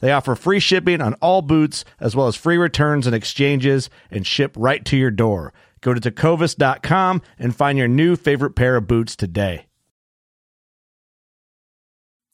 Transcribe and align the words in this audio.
They 0.00 0.12
offer 0.12 0.34
free 0.34 0.60
shipping 0.60 1.00
on 1.00 1.14
all 1.14 1.42
boots, 1.42 1.84
as 2.00 2.14
well 2.14 2.26
as 2.26 2.36
free 2.36 2.56
returns 2.56 3.06
and 3.06 3.14
exchanges, 3.14 3.88
and 4.10 4.26
ship 4.26 4.54
right 4.56 4.84
to 4.84 4.96
your 4.96 5.10
door. 5.10 5.52
Go 5.80 5.94
to 5.94 6.00
tecovas.com 6.00 7.22
and 7.38 7.54
find 7.54 7.78
your 7.78 7.88
new 7.88 8.16
favorite 8.16 8.56
pair 8.56 8.76
of 8.76 8.86
boots 8.86 9.14
today. 9.16 9.66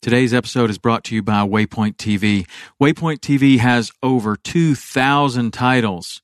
Today's 0.01 0.33
episode 0.33 0.69
is 0.69 0.77
brought 0.77 1.05
to 1.05 1.15
you 1.15 1.23
by 1.23 1.47
Waypoint 1.47 1.95
TV. 1.95 2.45
Waypoint 2.81 3.19
TV 3.19 3.59
has 3.59 3.91
over 4.01 4.35
2,000 4.35 5.53
titles 5.53 6.21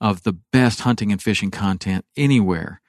of 0.00 0.24
the 0.24 0.34
best 0.52 0.82
hunting 0.82 1.10
and 1.10 1.22
fishing 1.22 1.50
content 1.50 2.04
anywhere. 2.16 2.81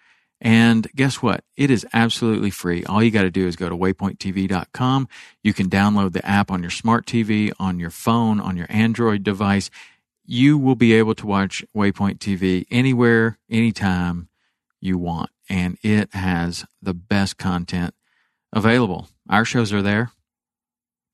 And 0.44 0.92
guess 0.94 1.22
what? 1.22 1.46
It 1.56 1.72
is 1.72 1.88
absolutely 1.94 2.50
free. 2.50 2.84
All 2.84 3.02
you 3.02 3.12
got 3.12 3.22
to 3.22 3.32
do 3.32 3.48
is 3.48 3.56
go 3.56 3.70
to 3.70 3.78
waypointtv.com. 3.78 5.08
You 5.42 5.54
can 5.54 5.70
download 5.70 6.12
the 6.12 6.26
app 6.26 6.52
on 6.52 6.62
your 6.62 6.70
smart 6.70 7.06
TV, 7.06 7.54
on 7.60 7.80
your 7.80 7.90
phone, 7.90 8.42
on 8.42 8.58
your 8.58 8.68
Android 8.70 9.24
device. 9.24 9.70
You 10.26 10.58
will 10.58 10.76
be 10.76 10.94
able 10.94 11.16
to 11.16 11.26
watch 11.26 11.64
Waypoint 11.74 12.18
TV 12.18 12.66
anywhere, 12.70 13.40
anytime 13.50 14.28
you 14.82 14.98
want. 14.98 15.30
And 15.48 15.78
it 15.82 16.14
has 16.14 16.66
the 16.82 16.94
best 16.94 17.38
content 17.38 17.94
available. 18.52 19.08
Our 19.30 19.46
shows 19.46 19.72
are 19.72 19.82
there. 19.82 20.12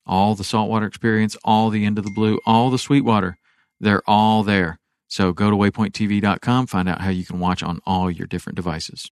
All 0.06 0.34
the 0.34 0.42
saltwater 0.42 0.86
experience, 0.86 1.36
all 1.44 1.70
the 1.70 1.84
Into 1.84 2.02
the 2.02 2.10
Blue, 2.10 2.40
all 2.44 2.68
the 2.70 2.78
sweetwater, 2.78 3.38
they're 3.78 4.02
all 4.08 4.42
there. 4.42 4.80
So 5.06 5.32
go 5.32 5.50
to 5.50 5.56
waypointtv.com, 5.56 6.66
find 6.66 6.88
out 6.88 7.00
how 7.00 7.10
you 7.10 7.24
can 7.24 7.38
watch 7.38 7.62
on 7.62 7.80
all 7.86 8.10
your 8.10 8.26
different 8.26 8.56
devices 8.56 9.08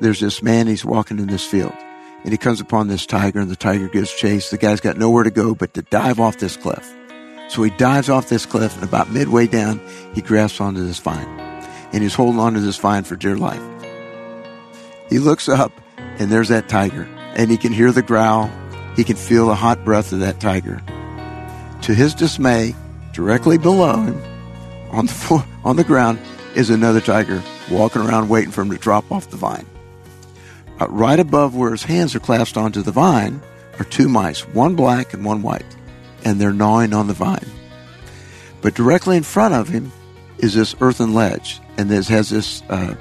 there's 0.00 0.20
this 0.20 0.42
man, 0.42 0.66
he's 0.66 0.84
walking 0.84 1.18
in 1.18 1.26
this 1.26 1.46
field 1.46 1.74
and 2.24 2.32
he 2.32 2.38
comes 2.38 2.60
upon 2.60 2.88
this 2.88 3.06
tiger 3.06 3.40
and 3.40 3.50
the 3.50 3.56
tiger 3.56 3.88
gives 3.88 4.12
chase. 4.12 4.50
The 4.50 4.58
guy's 4.58 4.80
got 4.80 4.98
nowhere 4.98 5.24
to 5.24 5.30
go 5.30 5.54
but 5.54 5.74
to 5.74 5.82
dive 5.82 6.20
off 6.20 6.38
this 6.38 6.56
cliff. 6.56 6.94
So 7.48 7.62
he 7.62 7.70
dives 7.70 8.08
off 8.08 8.28
this 8.28 8.46
cliff 8.46 8.74
and 8.74 8.84
about 8.84 9.10
midway 9.10 9.46
down, 9.46 9.80
he 10.14 10.20
grasps 10.20 10.60
onto 10.60 10.84
this 10.84 10.98
vine 10.98 11.28
and 11.92 12.02
he's 12.02 12.14
holding 12.14 12.40
onto 12.40 12.60
this 12.60 12.76
vine 12.76 13.04
for 13.04 13.16
dear 13.16 13.36
life. 13.36 13.62
He 15.08 15.18
looks 15.18 15.48
up 15.48 15.72
and 15.96 16.30
there's 16.30 16.48
that 16.48 16.68
tiger 16.68 17.08
and 17.34 17.50
he 17.50 17.56
can 17.56 17.72
hear 17.72 17.92
the 17.92 18.02
growl. 18.02 18.50
He 18.96 19.04
can 19.04 19.16
feel 19.16 19.46
the 19.46 19.54
hot 19.54 19.84
breath 19.84 20.12
of 20.12 20.20
that 20.20 20.40
tiger. 20.40 20.82
To 21.82 21.94
his 21.94 22.14
dismay, 22.14 22.74
directly 23.12 23.58
below 23.58 23.96
him 24.02 24.20
on 24.90 25.06
the 25.06 25.12
floor, 25.12 25.44
on 25.64 25.76
the 25.76 25.84
ground 25.84 26.18
is 26.54 26.70
another 26.70 27.00
tiger 27.00 27.42
walking 27.70 28.02
around 28.02 28.28
waiting 28.28 28.50
for 28.50 28.62
him 28.62 28.70
to 28.70 28.76
drop 28.76 29.10
off 29.10 29.30
the 29.30 29.36
vine. 29.36 29.66
Uh, 30.80 30.86
right 30.88 31.18
above 31.18 31.56
where 31.56 31.72
his 31.72 31.82
hands 31.82 32.14
are 32.14 32.20
clasped 32.20 32.56
onto 32.56 32.82
the 32.82 32.92
vine 32.92 33.40
are 33.78 33.84
two 33.84 34.08
mice, 34.08 34.46
one 34.48 34.76
black 34.76 35.12
and 35.12 35.24
one 35.24 35.42
white, 35.42 35.76
and 36.24 36.40
they're 36.40 36.52
gnawing 36.52 36.92
on 36.92 37.06
the 37.06 37.14
vine. 37.14 37.46
But 38.60 38.74
directly 38.74 39.16
in 39.16 39.22
front 39.22 39.54
of 39.54 39.68
him 39.68 39.92
is 40.38 40.54
this 40.54 40.74
earthen 40.80 41.14
ledge, 41.14 41.60
and 41.76 41.88
this 41.88 42.08
has 42.08 42.30
this 42.30 42.62
uh, 42.68 42.94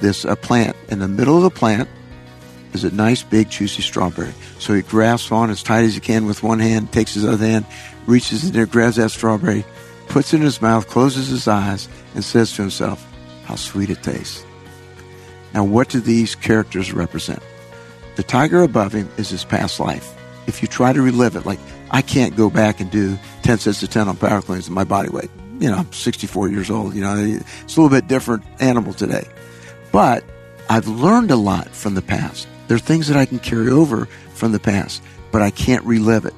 this 0.00 0.24
uh, 0.24 0.34
plant. 0.36 0.76
In 0.88 0.98
the 0.98 1.08
middle 1.08 1.36
of 1.36 1.42
the 1.42 1.50
plant 1.50 1.88
is 2.72 2.84
a 2.84 2.90
nice 2.94 3.22
big 3.22 3.50
juicy 3.50 3.82
strawberry. 3.82 4.32
So 4.58 4.74
he 4.74 4.82
grasps 4.82 5.30
on 5.30 5.50
as 5.50 5.62
tight 5.62 5.84
as 5.84 5.94
he 5.94 6.00
can 6.00 6.26
with 6.26 6.42
one 6.42 6.58
hand, 6.58 6.92
takes 6.92 7.14
his 7.14 7.24
other 7.24 7.46
hand, 7.46 7.66
reaches 8.06 8.44
in 8.44 8.52
there, 8.52 8.66
grabs 8.66 8.96
that 8.96 9.10
strawberry, 9.10 9.64
puts 10.08 10.32
it 10.32 10.38
in 10.38 10.42
his 10.42 10.62
mouth, 10.62 10.88
closes 10.88 11.28
his 11.28 11.46
eyes, 11.46 11.88
and 12.14 12.24
says 12.24 12.52
to 12.52 12.62
himself, 12.62 13.04
"How 13.44 13.56
sweet 13.56 13.90
it 13.90 14.02
tastes." 14.02 14.44
Now, 15.54 15.64
what 15.64 15.88
do 15.88 16.00
these 16.00 16.34
characters 16.34 16.92
represent? 16.92 17.42
The 18.16 18.22
tiger 18.22 18.62
above 18.62 18.92
him 18.92 19.08
is 19.16 19.30
his 19.30 19.44
past 19.44 19.80
life. 19.80 20.14
If 20.46 20.62
you 20.62 20.68
try 20.68 20.92
to 20.92 21.00
relive 21.00 21.36
it, 21.36 21.46
like 21.46 21.60
I 21.90 22.02
can't 22.02 22.36
go 22.36 22.50
back 22.50 22.80
and 22.80 22.90
do 22.90 23.18
10 23.42 23.58
sets 23.58 23.80
to 23.80 23.88
10 23.88 24.08
on 24.08 24.16
power 24.16 24.42
cleans 24.42 24.68
in 24.68 24.74
my 24.74 24.84
body 24.84 25.08
weight. 25.08 25.30
You 25.60 25.70
know, 25.70 25.76
I'm 25.76 25.92
64 25.92 26.48
years 26.48 26.70
old. 26.70 26.94
You 26.94 27.02
know, 27.02 27.16
it's 27.16 27.76
a 27.76 27.80
little 27.80 27.96
bit 27.96 28.08
different 28.08 28.44
animal 28.60 28.92
today. 28.92 29.28
But 29.92 30.24
I've 30.68 30.88
learned 30.88 31.30
a 31.30 31.36
lot 31.36 31.68
from 31.68 31.94
the 31.94 32.02
past. 32.02 32.48
There 32.68 32.76
are 32.76 32.80
things 32.80 33.08
that 33.08 33.16
I 33.16 33.26
can 33.26 33.38
carry 33.38 33.70
over 33.70 34.06
from 34.34 34.52
the 34.52 34.58
past, 34.58 35.02
but 35.30 35.42
I 35.42 35.50
can't 35.50 35.84
relive 35.84 36.24
it. 36.24 36.34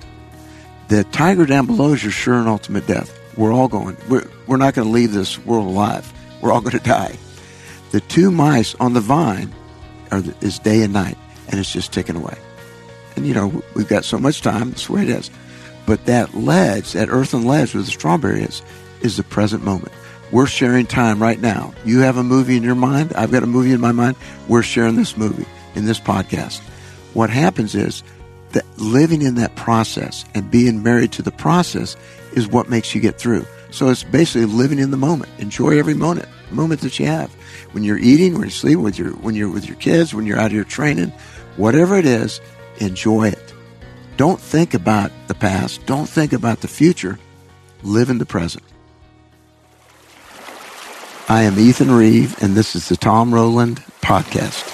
The 0.89 1.05
tiger 1.05 1.47
down 1.47 1.67
below 1.67 1.93
is 1.93 2.03
your 2.03 2.13
sure 2.13 2.35
and 2.35 2.49
ultimate 2.49 2.87
death. 2.87 3.19
We're 3.37 3.53
all 3.53 3.69
going, 3.69 3.97
we're, 4.09 4.29
we're 4.47 4.57
not 4.57 4.75
going 4.75 4.87
to 4.87 4.93
leave 4.93 5.13
this 5.13 5.39
world 5.39 5.67
alive. 5.67 6.13
We're 6.41 6.53
all 6.53 6.61
going 6.61 6.79
to 6.79 6.85
die. 6.85 7.17
The 7.95 8.01
two 8.01 8.33
mice 8.33 8.75
on 8.81 8.93
the 8.93 9.01
vine 9.01 9.55
are 10.11 10.21
is 10.41 10.59
day 10.59 10.83
and 10.83 10.93
night, 10.93 11.17
and 11.47 11.61
it's 11.61 11.73
just 11.73 11.93
ticking 11.93 12.17
away. 12.17 12.37
And 13.15 13.25
you 13.25 13.33
know 13.33 13.63
we've 13.77 13.87
got 13.87 14.05
so 14.05 14.19
much 14.19 14.43
time. 14.43 14.71
That's 14.71 14.91
where 14.91 15.05
it 15.05 15.09
is. 15.09 15.31
But 15.87 16.07
that 16.07 16.35
ledge, 16.35 16.95
that 16.95 17.09
earthen 17.09 17.45
ledge 17.45 17.73
where 17.73 17.85
the 17.85 17.89
strawberry 17.89 18.43
is, 18.43 18.63
is 19.03 19.17
the 19.17 19.23
present 19.23 19.63
moment. 19.63 19.93
We're 20.33 20.49
sharing 20.49 20.87
time 20.87 21.23
right 21.23 21.41
now. 21.41 21.73
You 21.85 22.01
have 22.01 22.17
a 22.17 22.25
movie 22.25 22.57
in 22.57 22.65
your 22.65 22.75
mind. 22.75 23.13
I've 23.13 23.31
got 23.31 23.45
a 23.45 23.47
movie 23.47 23.71
in 23.71 23.81
my 23.81 23.93
mind. 23.93 24.17
We're 24.49 24.65
sharing 24.65 24.97
this 24.97 25.17
movie 25.17 25.47
in 25.77 25.85
this 25.85 26.01
podcast. 26.01 26.59
What 27.13 27.31
happens 27.31 27.77
is 27.77 28.03
that 28.55 28.65
living 28.77 29.23
in 29.23 29.37
that 29.37 29.55
process 29.55 30.25
and 30.35 30.51
being 30.51 30.83
married 30.83 31.13
to 31.13 31.23
the 31.23 31.31
process 31.31 31.95
is 32.33 32.49
what 32.49 32.69
makes 32.69 32.93
you 32.93 33.01
get 33.01 33.21
through. 33.21 33.47
So 33.71 33.89
it's 33.89 34.03
basically 34.03 34.47
living 34.47 34.81
in 34.81 34.91
the 34.91 34.97
moment. 34.97 35.31
Enjoy 35.39 35.79
every 35.79 35.95
moment, 35.95 36.29
moment 36.51 36.81
that 36.81 36.99
you 36.99 37.07
have 37.07 37.31
when 37.75 37.83
you're 37.83 37.99
eating, 37.99 38.35
when 38.35 38.43
you're 38.43 38.51
sleeping, 38.51 38.85
with 38.85 38.99
your, 38.99 39.11
when 39.11 39.35
you're 39.35 39.51
with 39.51 39.67
your 39.67 39.77
kids, 39.77 40.15
when 40.15 40.27
you're 40.27 40.39
out 40.39 40.53
here 40.53 40.63
training, 40.63 41.13
whatever 41.57 41.99
it 41.99 42.07
is, 42.07 42.41
enjoy 42.79 43.27
it. 43.29 43.53
Don't 44.17 44.41
think 44.41 44.75
about 44.75 45.11
the 45.27 45.35
past. 45.35 45.85
Don't 45.85 46.09
think 46.09 46.33
about 46.33 46.61
the 46.61 46.69
future. 46.69 47.19
Live 47.83 48.11
in 48.11 48.19
the 48.19 48.27
present. 48.27 48.63
I 51.29 51.43
am 51.43 51.59
Ethan 51.59 51.91
Reeve, 51.91 52.41
and 52.41 52.55
this 52.55 52.77
is 52.77 52.89
the 52.89 52.97
Tom 52.97 53.35
Rowland 53.35 53.83
Podcast. 54.01 54.74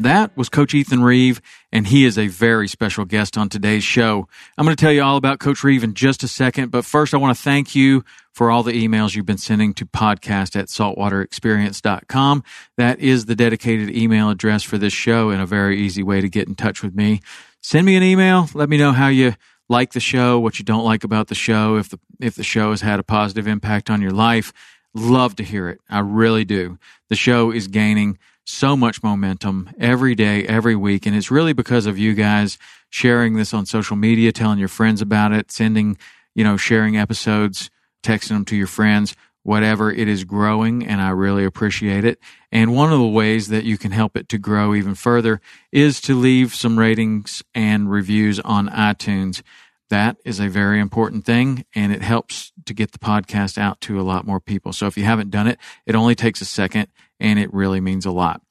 That 0.00 0.36
was 0.36 0.48
Coach 0.48 0.74
Ethan 0.74 1.02
Reeve, 1.02 1.40
and 1.72 1.84
he 1.84 2.04
is 2.04 2.16
a 2.16 2.28
very 2.28 2.68
special 2.68 3.04
guest 3.04 3.36
on 3.36 3.48
today's 3.48 3.82
show. 3.82 4.28
I'm 4.56 4.64
going 4.64 4.76
to 4.76 4.80
tell 4.80 4.92
you 4.92 5.02
all 5.02 5.16
about 5.16 5.40
Coach 5.40 5.64
Reeve 5.64 5.82
in 5.82 5.94
just 5.94 6.22
a 6.22 6.28
second, 6.28 6.70
but 6.70 6.84
first 6.84 7.14
I 7.14 7.16
want 7.16 7.36
to 7.36 7.42
thank 7.42 7.74
you 7.74 8.04
for 8.32 8.48
all 8.48 8.62
the 8.62 8.72
emails 8.72 9.16
you've 9.16 9.26
been 9.26 9.38
sending 9.38 9.74
to 9.74 9.84
podcast 9.84 10.54
at 10.54 10.68
saltwaterexperience.com. 10.68 12.44
That 12.76 13.00
is 13.00 13.26
the 13.26 13.34
dedicated 13.34 13.90
email 13.90 14.30
address 14.30 14.62
for 14.62 14.78
this 14.78 14.92
show 14.92 15.30
and 15.30 15.42
a 15.42 15.46
very 15.46 15.80
easy 15.80 16.04
way 16.04 16.20
to 16.20 16.28
get 16.28 16.46
in 16.46 16.54
touch 16.54 16.80
with 16.80 16.94
me. 16.94 17.20
Send 17.60 17.84
me 17.84 17.96
an 17.96 18.04
email. 18.04 18.48
Let 18.54 18.68
me 18.68 18.78
know 18.78 18.92
how 18.92 19.08
you 19.08 19.34
like 19.68 19.92
the 19.94 20.00
show, 20.00 20.38
what 20.38 20.60
you 20.60 20.64
don't 20.64 20.84
like 20.84 21.02
about 21.02 21.26
the 21.26 21.34
show, 21.34 21.76
if 21.76 21.88
the 21.88 21.98
if 22.20 22.36
the 22.36 22.44
show 22.44 22.70
has 22.70 22.82
had 22.82 23.00
a 23.00 23.02
positive 23.02 23.48
impact 23.48 23.90
on 23.90 24.00
your 24.00 24.12
life. 24.12 24.52
Love 24.94 25.34
to 25.36 25.42
hear 25.42 25.68
it. 25.68 25.80
I 25.90 25.98
really 25.98 26.44
do. 26.44 26.78
The 27.08 27.16
show 27.16 27.50
is 27.50 27.66
gaining 27.66 28.18
so 28.48 28.74
much 28.76 29.02
momentum 29.02 29.70
every 29.78 30.14
day, 30.14 30.44
every 30.46 30.74
week. 30.74 31.04
And 31.04 31.14
it's 31.14 31.30
really 31.30 31.52
because 31.52 31.84
of 31.84 31.98
you 31.98 32.14
guys 32.14 32.56
sharing 32.88 33.34
this 33.34 33.52
on 33.52 33.66
social 33.66 33.96
media, 33.96 34.32
telling 34.32 34.58
your 34.58 34.68
friends 34.68 35.02
about 35.02 35.32
it, 35.32 35.52
sending, 35.52 35.98
you 36.34 36.44
know, 36.44 36.56
sharing 36.56 36.96
episodes, 36.96 37.70
texting 38.02 38.28
them 38.28 38.44
to 38.46 38.56
your 38.56 38.66
friends, 38.66 39.14
whatever. 39.42 39.92
It 39.92 40.08
is 40.08 40.24
growing 40.24 40.86
and 40.86 41.00
I 41.00 41.10
really 41.10 41.44
appreciate 41.44 42.06
it. 42.06 42.18
And 42.50 42.74
one 42.74 42.90
of 42.90 42.98
the 42.98 43.06
ways 43.06 43.48
that 43.48 43.64
you 43.64 43.76
can 43.76 43.92
help 43.92 44.16
it 44.16 44.30
to 44.30 44.38
grow 44.38 44.74
even 44.74 44.94
further 44.94 45.42
is 45.70 46.00
to 46.02 46.14
leave 46.14 46.54
some 46.54 46.78
ratings 46.78 47.42
and 47.54 47.90
reviews 47.90 48.40
on 48.40 48.70
iTunes. 48.70 49.42
That 49.90 50.16
is 50.24 50.40
a 50.40 50.48
very 50.48 50.80
important 50.80 51.26
thing 51.26 51.66
and 51.74 51.92
it 51.92 52.02
helps 52.02 52.52
to 52.64 52.72
get 52.72 52.92
the 52.92 52.98
podcast 52.98 53.58
out 53.58 53.82
to 53.82 54.00
a 54.00 54.02
lot 54.02 54.26
more 54.26 54.40
people. 54.40 54.72
So 54.72 54.86
if 54.86 54.96
you 54.96 55.04
haven't 55.04 55.30
done 55.30 55.46
it, 55.46 55.58
it 55.84 55.94
only 55.94 56.14
takes 56.14 56.40
a 56.40 56.46
second 56.46 56.88
and 57.20 57.38
it 57.38 57.52
really 57.52 57.80
means 57.80 58.06
a 58.06 58.10
lot. 58.10 58.42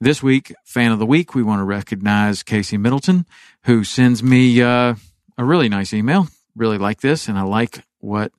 This 0.00 0.22
week, 0.22 0.54
fan 0.64 0.92
of 0.92 0.98
the 0.98 1.06
week, 1.06 1.34
we 1.34 1.42
want 1.42 1.60
to 1.60 1.64
recognize 1.64 2.42
Casey 2.42 2.76
Middleton, 2.76 3.24
who 3.64 3.82
sends 3.82 4.22
me 4.22 4.60
uh, 4.60 4.94
a 5.38 5.44
really 5.44 5.68
nice 5.68 5.94
email. 5.94 6.28
Really 6.54 6.78
like 6.78 7.00
this, 7.00 7.28
and 7.28 7.38
I 7.38 7.42
like 7.42 7.80
what 8.00 8.32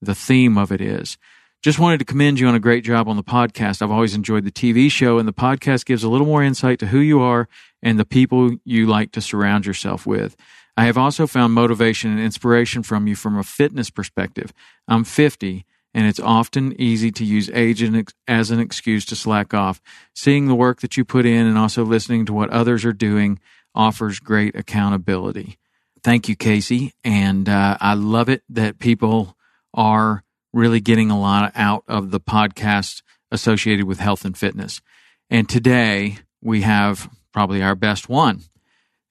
the 0.00 0.14
theme 0.14 0.56
of 0.56 0.70
it 0.70 0.80
is. 0.80 1.18
Just 1.62 1.78
wanted 1.78 1.98
to 1.98 2.04
commend 2.04 2.40
you 2.40 2.46
on 2.46 2.54
a 2.54 2.60
great 2.60 2.84
job 2.84 3.08
on 3.08 3.16
the 3.16 3.24
podcast. 3.24 3.82
I've 3.82 3.90
always 3.90 4.14
enjoyed 4.14 4.44
the 4.44 4.52
TV 4.52 4.90
show, 4.90 5.18
and 5.18 5.28
the 5.28 5.32
podcast 5.32 5.84
gives 5.84 6.04
a 6.04 6.08
little 6.08 6.26
more 6.26 6.42
insight 6.42 6.78
to 6.78 6.86
who 6.86 7.00
you 7.00 7.20
are 7.20 7.48
and 7.82 7.98
the 7.98 8.04
people 8.04 8.56
you 8.64 8.86
like 8.86 9.12
to 9.12 9.20
surround 9.20 9.66
yourself 9.66 10.06
with. 10.06 10.36
I 10.76 10.84
have 10.84 10.96
also 10.96 11.26
found 11.26 11.52
motivation 11.52 12.10
and 12.10 12.20
inspiration 12.20 12.82
from 12.82 13.06
you 13.06 13.14
from 13.14 13.36
a 13.36 13.42
fitness 13.42 13.90
perspective. 13.90 14.52
I'm 14.88 15.04
50 15.04 15.66
and 15.92 16.06
it's 16.06 16.20
often 16.20 16.78
easy 16.80 17.10
to 17.12 17.24
use 17.24 17.50
age 17.52 17.82
as 18.28 18.50
an 18.50 18.60
excuse 18.60 19.04
to 19.06 19.16
slack 19.16 19.52
off. 19.52 19.80
Seeing 20.14 20.46
the 20.46 20.54
work 20.54 20.80
that 20.80 20.96
you 20.96 21.04
put 21.04 21.26
in 21.26 21.46
and 21.46 21.58
also 21.58 21.84
listening 21.84 22.26
to 22.26 22.32
what 22.32 22.50
others 22.50 22.84
are 22.84 22.92
doing 22.92 23.40
offers 23.74 24.20
great 24.20 24.54
accountability. 24.54 25.58
Thank 26.02 26.28
you, 26.28 26.36
Casey. 26.36 26.94
And 27.04 27.48
uh, 27.48 27.76
I 27.80 27.94
love 27.94 28.28
it 28.28 28.42
that 28.48 28.78
people 28.78 29.36
are 29.74 30.24
really 30.52 30.80
getting 30.80 31.10
a 31.10 31.20
lot 31.20 31.52
out 31.54 31.84
of 31.86 32.10
the 32.10 32.20
podcast 32.20 33.02
associated 33.30 33.86
with 33.86 34.00
health 34.00 34.24
and 34.24 34.36
fitness. 34.36 34.80
And 35.28 35.48
today 35.48 36.18
we 36.40 36.62
have 36.62 37.08
probably 37.32 37.62
our 37.62 37.74
best 37.74 38.08
one 38.08 38.42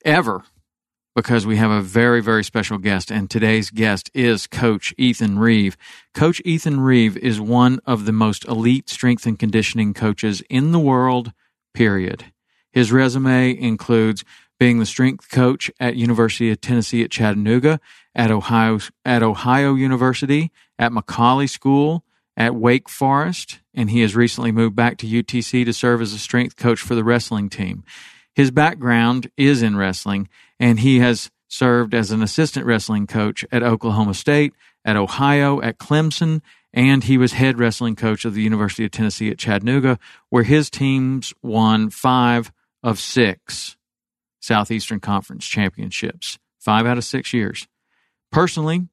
ever 0.03 0.43
because 1.21 1.45
we 1.45 1.57
have 1.57 1.69
a 1.69 1.81
very, 1.81 2.21
very 2.21 2.45
special 2.45 2.77
guest. 2.77 3.11
And 3.11 3.29
today's 3.29 3.71
guest 3.71 4.09
is 4.13 4.47
Coach 4.47 4.93
Ethan 4.97 5.37
Reeve. 5.37 5.75
Coach 6.13 6.41
Ethan 6.45 6.79
Reeve 6.79 7.17
is 7.17 7.41
one 7.41 7.81
of 7.85 8.05
the 8.05 8.13
most 8.13 8.45
elite 8.45 8.87
strength 8.87 9.25
and 9.25 9.37
conditioning 9.37 9.93
coaches 9.93 10.41
in 10.49 10.71
the 10.71 10.79
world, 10.79 11.33
period. 11.73 12.31
His 12.71 12.93
resume 12.93 13.59
includes 13.59 14.23
being 14.61 14.79
the 14.79 14.85
strength 14.85 15.29
coach 15.29 15.69
at 15.77 15.97
University 15.97 16.51
of 16.51 16.61
Tennessee 16.61 17.03
at 17.03 17.11
Chattanooga, 17.11 17.81
at 18.15 18.31
Ohio, 18.31 18.79
at 19.03 19.21
Ohio 19.21 19.75
University, 19.75 20.51
at 20.77 20.93
McCallie 20.93 21.49
School, 21.49 22.05
at 22.37 22.55
Wake 22.55 22.87
Forest, 22.87 23.59
and 23.73 23.89
he 23.89 23.99
has 24.01 24.15
recently 24.15 24.53
moved 24.53 24.77
back 24.77 24.97
to 24.99 25.05
UTC 25.05 25.65
to 25.65 25.73
serve 25.73 26.01
as 26.01 26.13
a 26.13 26.17
strength 26.17 26.55
coach 26.55 26.79
for 26.79 26.95
the 26.95 27.03
wrestling 27.03 27.49
team. 27.49 27.83
His 28.39 28.51
background 28.51 29.29
is 29.35 29.61
in 29.61 29.75
wrestling, 29.75 30.29
and 30.61 30.79
he 30.79 30.99
has 30.99 31.29
served 31.49 31.93
as 31.93 32.11
an 32.11 32.23
assistant 32.23 32.65
wrestling 32.65 33.05
coach 33.05 33.43
at 33.51 33.63
Oklahoma 33.63 34.13
State, 34.13 34.53
at 34.85 34.95
Ohio, 34.95 35.59
at 35.59 35.77
Clemson, 35.77 36.39
and 36.71 37.03
he 37.03 37.17
was 37.17 37.33
head 37.33 37.59
wrestling 37.59 37.97
coach 37.97 38.23
of 38.23 38.33
the 38.33 38.41
University 38.41 38.85
of 38.85 38.91
Tennessee 38.91 39.29
at 39.29 39.39
Chattanooga, 39.39 39.99
where 40.29 40.43
his 40.43 40.69
teams 40.69 41.33
won 41.41 41.89
five 41.89 42.53
of 42.81 42.97
six 42.97 43.75
Southeastern 44.39 45.01
Conference 45.01 45.45
championships, 45.45 46.39
five 46.61 46.85
out 46.85 46.97
of 46.97 47.03
six 47.03 47.33
years. 47.33 47.67
Personally, 48.31 48.87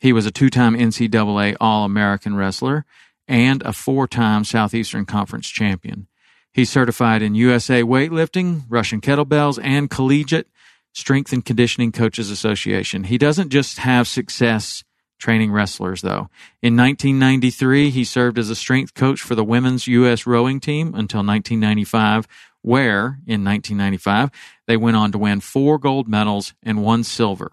he 0.00 0.12
was 0.12 0.26
a 0.26 0.30
two 0.30 0.50
time 0.50 0.76
NCAA 0.76 1.56
All 1.58 1.86
American 1.86 2.36
wrestler 2.36 2.84
and 3.26 3.62
a 3.62 3.72
four 3.72 4.06
time 4.06 4.44
Southeastern 4.44 5.06
Conference 5.06 5.48
champion. 5.48 6.08
He's 6.52 6.70
certified 6.70 7.22
in 7.22 7.34
USA 7.34 7.82
weightlifting, 7.82 8.64
Russian 8.68 9.00
kettlebells, 9.00 9.58
and 9.62 9.88
collegiate 9.88 10.48
Strength 10.92 11.32
and 11.32 11.44
Conditioning 11.44 11.92
Coaches 11.92 12.30
Association. 12.30 13.04
He 13.04 13.16
doesn't 13.16 13.48
just 13.48 13.78
have 13.78 14.06
success 14.06 14.84
training 15.18 15.50
wrestlers, 15.50 16.02
though. 16.02 16.28
In 16.60 16.76
1993, 16.76 17.90
he 17.90 18.04
served 18.04 18.38
as 18.38 18.50
a 18.50 18.56
strength 18.56 18.92
coach 18.92 19.22
for 19.22 19.34
the 19.34 19.44
women's 19.44 19.86
U.S. 19.86 20.26
rowing 20.26 20.60
team 20.60 20.88
until 20.88 21.20
1995, 21.20 22.26
where, 22.60 23.18
in 23.26 23.42
1995, 23.44 24.30
they 24.66 24.76
went 24.76 24.96
on 24.96 25.12
to 25.12 25.18
win 25.18 25.40
four 25.40 25.78
gold 25.78 26.06
medals 26.06 26.52
and 26.62 26.82
one 26.82 27.02
silver. 27.02 27.52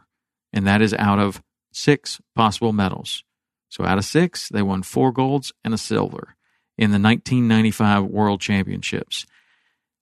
And 0.52 0.68
that 0.68 0.82
is 0.82 0.94
out 0.96 1.20
of 1.20 1.42
six 1.72 2.20
possible 2.36 2.74
medals. 2.74 3.24
So 3.70 3.86
out 3.86 4.00
of 4.00 4.06
six, 4.06 4.50
they 4.50 4.64
won 4.64 4.84
four 4.84 5.12
golds 5.14 5.54
and 5.64 5.74
a 5.74 5.78
silver 5.78 6.36
in 6.80 6.92
the 6.92 7.00
1995 7.00 8.06
World 8.06 8.40
Championships. 8.40 9.26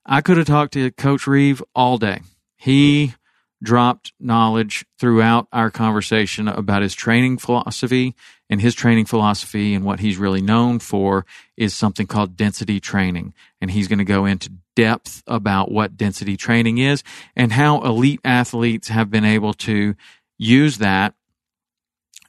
I 0.06 0.22
could 0.22 0.38
have 0.38 0.46
talked 0.46 0.74
to 0.74 0.92
Coach 0.92 1.26
Reeve 1.26 1.64
all 1.74 1.98
day. 1.98 2.22
He 2.56 3.16
dropped 3.64 4.14
knowledge 4.20 4.86
throughout 5.00 5.48
our 5.52 5.72
conversation 5.72 6.48
about 6.48 6.84
his 6.84 6.94
training 6.94 7.40
philosophy 7.40 8.14
and 8.48 8.62
his 8.62 8.76
training 8.76 9.06
philosophy 9.06 9.74
and 9.74 9.84
what 9.84 10.00
he's 10.00 10.20
really 10.20 10.40
known 10.40 10.78
for 10.78 11.26
is 11.58 11.74
something 11.74 12.06
called 12.06 12.38
density 12.38 12.80
training 12.80 13.34
and 13.60 13.72
he's 13.72 13.88
going 13.88 13.98
to 13.98 14.06
go 14.06 14.26
into 14.26 14.52
depth 14.76 15.24
about 15.26 15.72
what 15.72 15.98
density 15.98 16.38
training 16.38 16.78
is 16.78 17.02
and 17.36 17.52
how 17.52 17.82
elite 17.82 18.22
athletes 18.24 18.90
have 18.90 19.10
been 19.10 19.26
able 19.26 19.56
to 19.56 19.96
use 20.38 20.78
that 20.78 21.16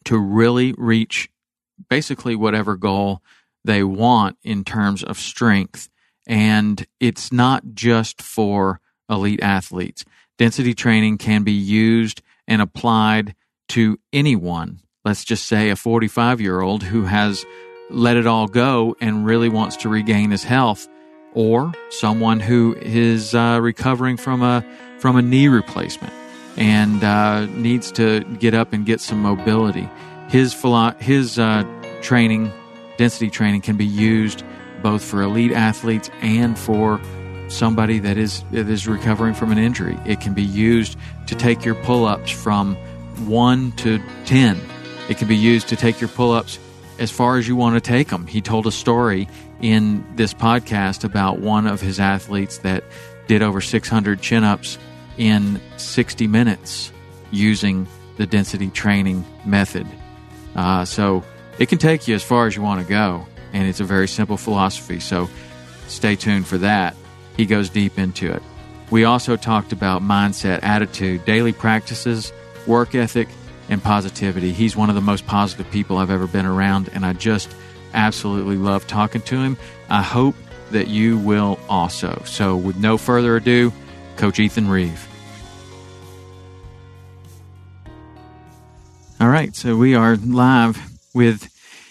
to 0.06 0.16
really 0.16 0.72
reach 0.78 1.28
basically 1.90 2.34
whatever 2.34 2.74
goal 2.74 3.22
they 3.68 3.84
want 3.84 4.36
in 4.42 4.64
terms 4.64 5.04
of 5.04 5.16
strength 5.16 5.88
and 6.26 6.86
it's 6.98 7.30
not 7.30 7.62
just 7.74 8.20
for 8.20 8.80
elite 9.08 9.42
athletes 9.42 10.04
Density 10.38 10.72
training 10.72 11.18
can 11.18 11.42
be 11.42 11.52
used 11.52 12.22
and 12.46 12.62
applied 12.62 13.34
to 13.70 13.98
anyone. 14.12 14.80
Let's 15.04 15.24
just 15.24 15.46
say 15.46 15.68
a 15.70 15.76
45 15.76 16.40
year 16.40 16.60
old 16.60 16.84
who 16.84 17.04
has 17.04 17.44
let 17.90 18.16
it 18.16 18.26
all 18.26 18.46
go 18.46 18.94
and 19.00 19.26
really 19.26 19.48
wants 19.48 19.76
to 19.78 19.88
regain 19.88 20.30
his 20.30 20.44
health, 20.44 20.86
or 21.34 21.72
someone 21.90 22.38
who 22.38 22.76
is 22.80 23.34
uh, 23.34 23.58
recovering 23.60 24.16
from 24.16 24.42
a 24.42 24.64
from 25.00 25.16
a 25.16 25.22
knee 25.22 25.48
replacement 25.48 26.12
and 26.56 27.02
uh, 27.02 27.46
needs 27.46 27.90
to 27.92 28.20
get 28.38 28.54
up 28.54 28.72
and 28.72 28.86
get 28.86 29.00
some 29.00 29.20
mobility. 29.20 29.88
His 30.28 30.54
philo- 30.54 30.94
his 31.00 31.38
uh, 31.38 31.64
training, 32.00 32.52
density 32.98 33.30
training, 33.30 33.62
can 33.62 33.76
be 33.76 33.86
used 33.86 34.44
both 34.82 35.02
for 35.02 35.22
elite 35.22 35.52
athletes 35.52 36.10
and 36.20 36.58
for 36.58 37.00
somebody 37.48 37.98
that 37.98 38.18
is 38.18 38.44
that 38.50 38.68
is 38.68 38.86
recovering 38.86 39.34
from 39.34 39.50
an 39.50 39.58
injury. 39.58 39.98
It 40.04 40.20
can 40.20 40.34
be 40.34 40.42
used 40.42 40.98
to 41.26 41.34
take 41.34 41.64
your 41.64 41.74
pull-ups 41.76 42.30
from 42.30 42.76
1 43.26 43.72
to 43.72 44.00
10. 44.26 44.60
It 45.08 45.16
can 45.16 45.28
be 45.28 45.36
used 45.36 45.68
to 45.68 45.76
take 45.76 46.00
your 46.00 46.08
pull-ups 46.08 46.58
as 46.98 47.10
far 47.10 47.38
as 47.38 47.48
you 47.48 47.56
want 47.56 47.74
to 47.74 47.80
take 47.80 48.08
them. 48.08 48.26
He 48.26 48.40
told 48.40 48.66
a 48.66 48.72
story 48.72 49.28
in 49.60 50.04
this 50.16 50.34
podcast 50.34 51.04
about 51.04 51.38
one 51.40 51.66
of 51.66 51.80
his 51.80 51.98
athletes 51.98 52.58
that 52.58 52.84
did 53.26 53.42
over 53.42 53.60
600 53.60 54.20
chin-ups 54.20 54.78
in 55.16 55.60
60 55.76 56.26
minutes 56.26 56.92
using 57.30 57.86
the 58.16 58.26
density 58.26 58.68
training 58.68 59.24
method. 59.44 59.86
Uh, 60.54 60.84
so 60.84 61.22
it 61.58 61.68
can 61.68 61.78
take 61.78 62.08
you 62.08 62.14
as 62.14 62.22
far 62.22 62.46
as 62.46 62.56
you 62.56 62.62
want 62.62 62.80
to 62.80 62.88
go, 62.88 63.26
and 63.52 63.68
it's 63.68 63.80
a 63.80 63.84
very 63.84 64.08
simple 64.08 64.36
philosophy. 64.36 65.00
So 65.00 65.28
stay 65.86 66.16
tuned 66.16 66.46
for 66.46 66.58
that 66.58 66.94
he 67.38 67.46
goes 67.46 67.70
deep 67.70 67.98
into 67.98 68.30
it. 68.30 68.42
We 68.90 69.04
also 69.04 69.36
talked 69.36 69.72
about 69.72 70.02
mindset, 70.02 70.60
attitude, 70.62 71.24
daily 71.24 71.52
practices, 71.52 72.32
work 72.66 72.94
ethic, 72.94 73.28
and 73.70 73.82
positivity. 73.82 74.52
He's 74.52 74.76
one 74.76 74.88
of 74.88 74.96
the 74.96 75.00
most 75.00 75.26
positive 75.26 75.70
people 75.70 75.98
I've 75.98 76.10
ever 76.10 76.26
been 76.26 76.46
around, 76.46 76.90
and 76.92 77.06
I 77.06 77.12
just 77.12 77.48
absolutely 77.94 78.56
love 78.56 78.86
talking 78.86 79.22
to 79.22 79.36
him. 79.36 79.56
I 79.88 80.02
hope 80.02 80.34
that 80.72 80.88
you 80.88 81.16
will 81.16 81.60
also. 81.68 82.22
So, 82.26 82.56
with 82.56 82.76
no 82.76 82.98
further 82.98 83.36
ado, 83.36 83.72
Coach 84.16 84.40
Ethan 84.40 84.68
Reeve. 84.68 85.06
All 89.20 89.28
right, 89.28 89.54
so 89.54 89.76
we 89.76 89.94
are 89.94 90.16
live 90.16 90.97
with 91.18 91.50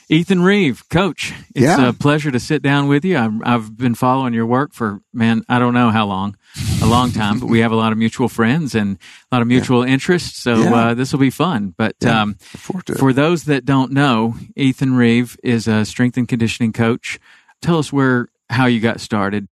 Ethan 0.10 0.42
Reeve, 0.42 0.88
Coach. 0.90 1.34
It's 1.54 1.64
Yeah. 1.66 1.90
a 1.90 1.94
pleasure 1.94 2.32
to 2.32 2.40
sit 2.40 2.62
down 2.62 2.88
with 2.88 3.04
you. 3.04 3.18
I've, 3.18 3.34
I've 3.44 3.78
been 3.78 3.94
following 3.94 4.34
your 4.34 4.46
work 4.46 4.74
for 4.74 5.02
man, 5.14 5.44
I 5.50 5.60
don't 5.60 5.74
know 5.74 5.90
how 5.90 6.06
long, 6.08 6.38
a 6.82 6.86
long 6.86 7.12
time, 7.12 7.40
but 7.42 7.48
we 7.50 7.60
have 7.60 7.74
a 7.74 7.76
lot 7.76 7.92
of 7.92 7.98
mutual 7.98 8.30
friends 8.30 8.74
and 8.74 8.98
a 9.30 9.36
lot 9.36 9.42
of 9.42 9.50
mutual 9.50 9.84
interests. 9.84 10.42
So 10.42 10.56
Yeah. 10.64 10.74
uh, 10.74 10.94
this 10.94 11.12
will 11.12 11.20
be 11.20 11.30
fun. 11.30 11.74
But 11.78 11.96
Yeah. 12.02 12.22
um, 12.22 12.30
Look 12.30 12.62
forward 12.62 12.86
to 12.86 12.94
it. 12.94 13.00
for 13.00 13.12
those 13.12 13.44
that 13.44 13.66
don't 13.66 13.92
know, 13.92 14.36
Ethan 14.56 14.94
Reeve 14.96 15.36
is 15.44 15.68
a 15.68 15.84
strength 15.84 16.16
and 16.18 16.28
conditioning 16.28 16.72
coach. 16.72 17.20
Tell 17.62 17.78
us 17.78 17.92
where 17.92 18.30
how 18.50 18.66
you 18.66 18.80
got 18.80 19.02
started. 19.02 19.50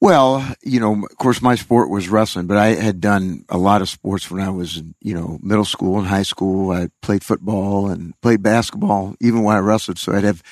Well, 0.00 0.54
you 0.62 0.78
know, 0.78 1.04
of 1.04 1.16
course, 1.16 1.42
my 1.42 1.56
sport 1.56 1.90
was 1.90 2.08
wrestling, 2.08 2.46
but 2.46 2.56
I 2.56 2.68
had 2.68 3.00
done 3.00 3.44
a 3.48 3.58
lot 3.58 3.82
of 3.82 3.88
sports 3.88 4.30
when 4.30 4.40
I 4.40 4.50
was 4.50 4.76
in, 4.76 4.94
you 5.00 5.12
know, 5.12 5.38
middle 5.42 5.64
school 5.64 5.98
and 5.98 6.06
high 6.06 6.22
school. 6.22 6.70
I 6.70 6.88
played 7.02 7.24
football 7.24 7.88
and 7.88 8.18
played 8.20 8.42
basketball, 8.42 9.16
even 9.20 9.42
when 9.42 9.56
I 9.56 9.60
wrestled. 9.60 9.98
So 9.98 10.12
I'd 10.12 10.22
have 10.22 10.42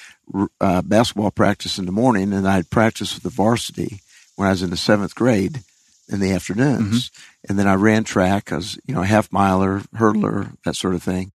uh, 0.60 0.82
basketball 0.82 1.30
practice 1.30 1.78
in 1.78 1.86
the 1.86 1.92
morning, 1.92 2.32
and 2.32 2.46
I'd 2.48 2.70
practice 2.70 3.14
with 3.14 3.22
the 3.22 3.30
varsity 3.30 4.00
when 4.34 4.48
I 4.48 4.50
was 4.50 4.62
in 4.62 4.70
the 4.70 4.76
seventh 4.76 5.14
grade 5.14 5.60
in 6.08 6.18
the 6.18 6.32
afternoons. 6.32 7.12
And 7.48 7.56
then 7.56 7.68
I 7.68 7.74
ran 7.74 8.02
track. 8.02 8.50
as, 8.50 8.76
you 8.84 8.94
know, 8.94 9.02
a 9.02 9.06
half 9.06 9.30
miler, 9.30 9.80
hurdler, 9.94 10.56
that 10.64 10.74
sort 10.74 10.94
of 10.94 11.04
thing. 11.04 11.30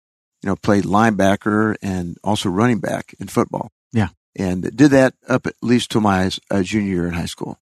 You 0.42 0.48
know, 0.48 0.56
played 0.56 0.84
linebacker 0.84 1.76
and 1.82 2.16
also 2.24 2.48
running 2.48 2.78
back 2.78 3.14
in 3.18 3.26
football. 3.26 3.70
Yeah. 3.92 4.08
And 4.34 4.62
did 4.74 4.92
that 4.92 5.14
up 5.28 5.46
at 5.46 5.54
least 5.60 5.90
till 5.90 6.00
my 6.00 6.30
uh, 6.50 6.62
junior 6.62 6.94
year 6.94 7.06
in 7.08 7.14
high 7.14 7.26
school 7.26 7.58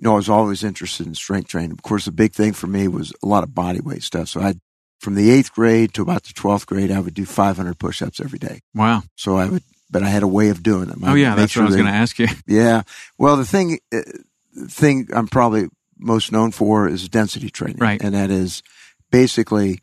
you 0.00 0.04
know, 0.04 0.14
I 0.14 0.16
was 0.16 0.30
always 0.30 0.64
interested 0.64 1.06
in 1.06 1.14
strength 1.14 1.48
training. 1.48 1.72
Of 1.72 1.82
course, 1.82 2.06
the 2.06 2.12
big 2.12 2.32
thing 2.32 2.54
for 2.54 2.66
me 2.66 2.88
was 2.88 3.12
a 3.22 3.26
lot 3.26 3.44
of 3.44 3.54
body 3.54 3.80
weight 3.80 4.02
stuff. 4.02 4.28
So 4.28 4.40
I, 4.40 4.54
from 4.98 5.14
the 5.14 5.30
eighth 5.30 5.52
grade 5.52 5.92
to 5.94 6.02
about 6.02 6.22
the 6.22 6.32
12th 6.32 6.64
grade, 6.64 6.90
I 6.90 7.00
would 7.00 7.12
do 7.12 7.26
500 7.26 7.78
push-ups 7.78 8.18
every 8.18 8.38
day. 8.38 8.60
Wow. 8.74 9.02
So 9.16 9.36
I 9.36 9.46
would, 9.46 9.62
but 9.90 10.02
I 10.02 10.08
had 10.08 10.22
a 10.22 10.26
way 10.26 10.48
of 10.48 10.62
doing 10.62 10.86
them. 10.86 11.04
I 11.04 11.12
Oh 11.12 11.14
yeah, 11.14 11.34
that's 11.34 11.52
sure 11.52 11.62
what 11.62 11.66
I 11.66 11.68
was 11.68 11.76
going 11.76 11.92
to 11.92 11.92
ask 11.92 12.18
you. 12.18 12.28
Yeah. 12.46 12.82
Well, 13.18 13.36
the 13.36 13.44
thing, 13.44 13.78
uh, 13.92 14.00
thing 14.68 15.08
I'm 15.12 15.28
probably 15.28 15.68
most 15.98 16.32
known 16.32 16.50
for 16.50 16.88
is 16.88 17.06
density 17.10 17.50
training. 17.50 17.76
Right. 17.76 18.00
And 18.02 18.14
that 18.14 18.30
is 18.30 18.62
basically 19.10 19.80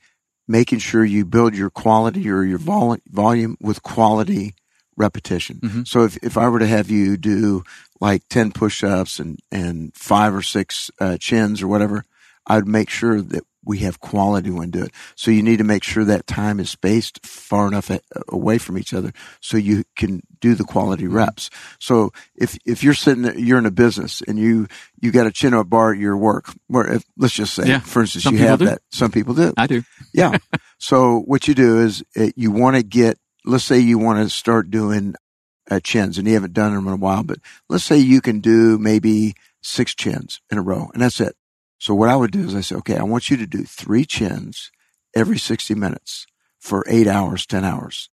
making 0.47 0.79
sure 0.79 1.05
you 1.05 1.25
build 1.25 1.53
your 1.53 1.69
quality 1.69 2.27
or 2.27 2.41
your 2.41 2.57
vol- 2.57 2.97
volume 3.07 3.55
with 3.61 3.83
quality 3.83 4.55
repetition. 4.97 5.59
Mhm. 5.63 5.87
So 5.87 6.03
if, 6.03 6.17
if 6.23 6.37
I 6.37 6.49
were 6.49 6.59
to 6.59 6.67
have 6.67 6.89
you 6.89 7.15
do 7.17 7.63
like 8.01 8.23
10 8.29 8.51
push-ups 8.51 9.19
and, 9.19 9.39
and 9.51 9.95
five 9.95 10.33
or 10.35 10.41
six 10.41 10.91
uh, 10.99 11.17
chins 11.17 11.61
or 11.61 11.67
whatever, 11.67 12.03
I'd 12.47 12.67
make 12.67 12.89
sure 12.89 13.21
that 13.21 13.43
we 13.65 13.79
have 13.79 13.99
quality 13.99 14.49
when 14.49 14.71
do 14.71 14.83
it. 14.83 14.91
So 15.15 15.29
you 15.29 15.43
need 15.43 15.57
to 15.57 15.65
make 15.65 15.83
sure 15.83 16.05
that 16.05 16.25
time 16.25 16.61
is 16.61 16.69
spaced 16.69 17.25
far 17.25 17.67
enough 17.67 17.89
a- 17.89 17.99
away 18.29 18.57
from 18.59 18.77
each 18.77 18.93
other 18.93 19.11
so 19.41 19.57
you 19.57 19.83
can 19.97 20.21
do 20.39 20.55
the 20.55 20.63
quality 20.63 21.03
Mm-hmm. 21.03 21.15
reps. 21.17 21.49
So 21.77 22.11
if 22.35 22.57
if 22.65 22.81
you're 22.81 22.93
sitting, 22.93 23.23
there- 23.23 23.37
you're 23.37 23.57
in 23.57 23.65
a 23.65 23.71
business 23.71 24.21
and 24.25 24.39
you 24.39 24.67
you 25.01 25.11
got 25.11 25.27
a 25.27 25.31
chin 25.31 25.53
up 25.53 25.69
bar 25.69 25.91
at 25.91 25.99
your 25.99 26.15
work, 26.15 26.49
where 26.67 26.87
if, 26.93 27.03
let's 27.17 27.33
just 27.33 27.53
say, 27.55 27.67
Yeah. 27.67 27.79
for 27.81 28.01
instance, 28.03 28.23
Some 28.23 28.35
you 28.37 28.39
have 28.47 28.59
do. 28.59 28.65
that. 28.65 28.81
Some 28.91 29.11
people 29.11 29.33
do. 29.33 29.53
I 29.57 29.67
do. 29.67 29.83
Yeah. 30.13 30.37
so 30.77 31.19
what 31.25 31.49
you 31.49 31.53
do 31.53 31.79
is 31.81 32.03
uh, 32.15 32.27
you 32.37 32.51
want 32.51 32.77
to 32.77 32.83
get, 32.83 33.17
let's 33.47 33.63
say 33.63 33.79
you 33.79 33.97
want 33.97 34.19
to 34.19 34.29
start 34.29 34.69
doing 34.69 35.15
uh, 35.69 35.79
chins 35.79 36.17
and 36.17 36.27
you 36.27 36.33
haven't 36.33 36.53
done 36.53 36.73
them 36.73 36.87
in 36.87 36.93
a 36.93 36.97
while, 36.97 37.23
but 37.23 37.39
let's 37.69 37.83
say 37.83 37.97
you 37.97 38.21
can 38.21 38.39
do 38.39 38.77
maybe 38.77 39.35
six 39.61 39.95
chins 39.95 40.41
in 40.49 40.57
a 40.57 40.61
row 40.61 40.89
and 40.93 41.01
that's 41.01 41.19
it. 41.19 41.35
So 41.79 41.93
what 41.93 42.09
I 42.09 42.15
would 42.15 42.31
do 42.31 42.45
is 42.45 42.55
I 42.55 42.61
say, 42.61 42.75
okay, 42.77 42.97
I 42.97 43.03
want 43.03 43.29
you 43.29 43.37
to 43.37 43.45
do 43.45 43.63
three 43.63 44.05
chins 44.05 44.71
every 45.15 45.37
60 45.37 45.75
minutes 45.75 46.25
for 46.59 46.83
eight 46.87 47.07
hours, 47.07 47.45
10 47.45 47.63
hours. 47.63 48.09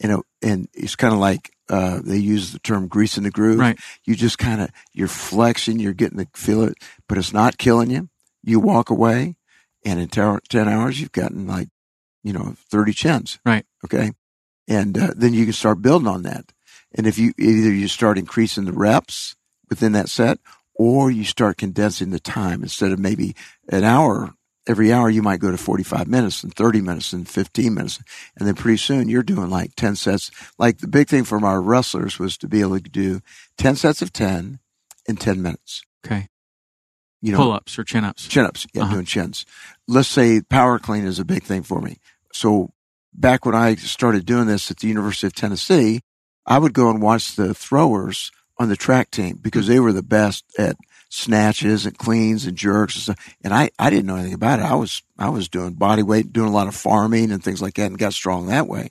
You 0.00 0.08
know, 0.08 0.22
and 0.42 0.68
it's 0.74 0.96
kind 0.96 1.14
of 1.14 1.20
like, 1.20 1.52
uh, 1.68 2.00
they 2.02 2.16
use 2.16 2.52
the 2.52 2.58
term 2.58 2.88
grease 2.88 3.16
in 3.16 3.24
the 3.24 3.30
groove. 3.30 3.58
Right. 3.58 3.78
You 4.04 4.16
just 4.16 4.38
kind 4.38 4.60
of, 4.60 4.70
you're 4.92 5.08
flexing, 5.08 5.78
you're 5.78 5.92
getting 5.92 6.18
to 6.18 6.26
feel 6.34 6.62
it, 6.62 6.74
but 7.08 7.18
it's 7.18 7.32
not 7.32 7.58
killing 7.58 7.90
you. 7.90 8.08
You 8.42 8.58
walk 8.58 8.90
away 8.90 9.36
and 9.84 10.00
in 10.00 10.08
ter- 10.08 10.40
10 10.48 10.68
hours, 10.68 11.00
you've 11.00 11.12
gotten 11.12 11.46
like, 11.46 11.68
you 12.24 12.32
know, 12.32 12.54
30 12.70 12.92
chins. 12.92 13.38
Right. 13.44 13.64
Okay. 13.84 14.12
And 14.68 14.96
uh, 14.96 15.12
then 15.16 15.34
you 15.34 15.44
can 15.44 15.52
start 15.52 15.82
building 15.82 16.08
on 16.08 16.22
that. 16.22 16.52
And 16.94 17.06
if 17.06 17.18
you 17.18 17.32
either 17.38 17.72
you 17.72 17.88
start 17.88 18.18
increasing 18.18 18.64
the 18.64 18.72
reps 18.72 19.34
within 19.68 19.92
that 19.92 20.08
set 20.08 20.38
or 20.74 21.10
you 21.10 21.24
start 21.24 21.56
condensing 21.56 22.10
the 22.10 22.20
time 22.20 22.62
instead 22.62 22.92
of 22.92 22.98
maybe 22.98 23.34
an 23.68 23.84
hour 23.84 24.34
every 24.68 24.92
hour 24.92 25.10
you 25.10 25.22
might 25.22 25.40
go 25.40 25.50
to 25.50 25.56
45 25.58 26.06
minutes 26.06 26.44
and 26.44 26.54
30 26.54 26.80
minutes 26.82 27.12
and 27.12 27.28
15 27.28 27.74
minutes 27.74 27.98
and 28.36 28.46
then 28.46 28.54
pretty 28.54 28.76
soon 28.76 29.08
you're 29.08 29.22
doing 29.24 29.50
like 29.50 29.74
10 29.74 29.96
sets 29.96 30.30
like 30.56 30.78
the 30.78 30.86
big 30.86 31.08
thing 31.08 31.24
from 31.24 31.42
our 31.42 31.60
wrestlers 31.60 32.18
was 32.20 32.36
to 32.36 32.46
be 32.46 32.60
able 32.60 32.78
to 32.78 32.88
do 32.88 33.20
10 33.58 33.74
sets 33.74 34.02
of 34.02 34.12
10 34.12 34.60
in 35.08 35.16
10 35.16 35.42
minutes 35.42 35.82
Okay. 36.06 36.28
you 37.20 37.32
know 37.32 37.38
Pull 37.38 37.52
ups 37.52 37.76
or 37.76 37.82
chin 37.84 38.04
ups. 38.04 38.28
Chin 38.28 38.44
ups. 38.44 38.66
Yeah, 38.72 38.82
Uh-huh. 38.82 38.92
doing 38.94 39.04
chins. 39.06 39.44
Let's 39.88 40.08
say 40.08 40.42
power 40.42 40.78
clean 40.78 41.06
is 41.06 41.18
a 41.18 41.24
big 41.24 41.42
thing 41.42 41.62
for 41.64 41.80
me. 41.80 41.98
So 42.32 42.72
back 43.12 43.44
when 43.44 43.54
I 43.54 43.74
started 43.74 44.26
doing 44.26 44.46
this 44.46 44.70
at 44.70 44.78
the 44.78 44.88
University 44.88 45.26
of 45.26 45.34
Tennessee, 45.34 46.00
I 46.46 46.58
would 46.58 46.72
go 46.72 46.90
and 46.90 47.02
watch 47.02 47.36
the 47.36 47.54
throwers 47.54 48.30
on 48.58 48.68
the 48.68 48.76
track 48.76 49.10
team 49.10 49.38
because 49.40 49.66
they 49.66 49.80
were 49.80 49.92
the 49.92 50.02
best 50.02 50.44
at 50.58 50.76
snatches 51.08 51.84
and 51.84 51.96
cleans 51.96 52.46
and 52.46 52.56
jerks 52.56 52.94
and 52.94 53.02
stuff. 53.02 53.36
And 53.42 53.52
I, 53.52 53.70
I 53.78 53.90
didn't 53.90 54.06
know 54.06 54.16
anything 54.16 54.34
about 54.34 54.60
it. 54.60 54.64
I 54.64 54.74
was, 54.74 55.02
I 55.18 55.28
was 55.28 55.48
doing 55.48 55.74
body 55.74 56.02
weight, 56.02 56.32
doing 56.32 56.48
a 56.48 56.52
lot 56.52 56.68
of 56.68 56.74
farming 56.74 57.32
and 57.32 57.42
things 57.42 57.60
like 57.60 57.74
that 57.74 57.86
and 57.86 57.98
got 57.98 58.14
strong 58.14 58.46
that 58.46 58.66
way. 58.66 58.90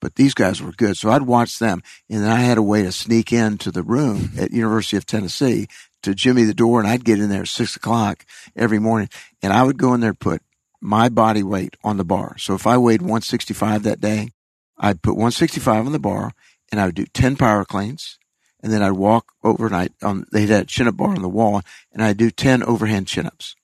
But 0.00 0.16
these 0.16 0.34
guys 0.34 0.60
were 0.60 0.72
good. 0.72 0.96
So 0.96 1.10
I'd 1.10 1.22
watch 1.22 1.60
them 1.60 1.82
and 2.10 2.24
then 2.24 2.30
I 2.30 2.40
had 2.40 2.58
a 2.58 2.62
way 2.62 2.82
to 2.82 2.90
sneak 2.90 3.32
into 3.32 3.70
the 3.70 3.84
room 3.84 4.18
mm-hmm. 4.18 4.40
at 4.40 4.50
University 4.50 4.96
of 4.96 5.06
Tennessee 5.06 5.68
to 6.02 6.14
Jimmy 6.14 6.42
the 6.42 6.54
door 6.54 6.80
and 6.80 6.88
I'd 6.88 7.04
get 7.04 7.20
in 7.20 7.28
there 7.28 7.42
at 7.42 7.48
six 7.48 7.76
o'clock 7.76 8.26
every 8.56 8.80
morning 8.80 9.08
and 9.40 9.52
I 9.52 9.62
would 9.62 9.78
go 9.78 9.94
in 9.94 10.00
there 10.00 10.10
and 10.10 10.18
put 10.18 10.42
my 10.82 11.08
body 11.08 11.42
weight 11.42 11.76
on 11.84 11.96
the 11.96 12.04
bar. 12.04 12.36
So 12.38 12.54
if 12.54 12.66
I 12.66 12.76
weighed 12.76 13.00
165 13.00 13.84
that 13.84 14.00
day, 14.00 14.30
I'd 14.76 15.00
put 15.00 15.14
165 15.14 15.86
on 15.86 15.92
the 15.92 16.00
bar 16.00 16.32
and 16.70 16.80
I 16.80 16.86
would 16.86 16.96
do 16.96 17.06
10 17.06 17.36
power 17.36 17.64
cleans 17.64 18.18
and 18.62 18.72
then 18.72 18.82
I'd 18.82 18.92
walk 18.92 19.32
overnight 19.44 19.92
on, 20.02 20.26
they 20.32 20.46
had 20.46 20.62
a 20.62 20.66
chin 20.66 20.88
up 20.88 20.96
bar 20.96 21.10
on 21.10 21.22
the 21.22 21.28
wall 21.28 21.62
and 21.92 22.02
I'd 22.02 22.16
do 22.16 22.30
10 22.30 22.64
overhand 22.64 23.06
chin 23.06 23.26
ups. 23.26 23.54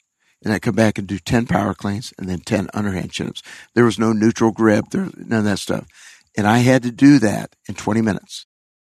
And 0.44 0.52
I'd 0.52 0.62
come 0.62 0.76
back 0.76 0.98
and 0.98 1.08
do 1.08 1.18
10 1.18 1.46
power 1.46 1.75
cleans 1.75 2.14
and 2.16 2.28
then 2.28 2.38
10 2.38 2.68
underhand 2.72 3.10
chin 3.10 3.26
ups. 3.26 3.42
There 3.75 3.84
was 3.84 3.98
no 3.98 4.12
neutral 4.12 4.52
grip. 4.52 4.87
There 4.90 5.08
none 5.16 5.40
of 5.40 5.44
that 5.44 5.58
stuff. 5.58 5.87
And 6.37 6.46
I 6.46 6.58
had 6.58 6.84
to 6.84 6.92
do 6.92 7.18
that 7.18 7.56
in 7.68 7.75
20 7.75 8.00
minutes. 8.00 8.46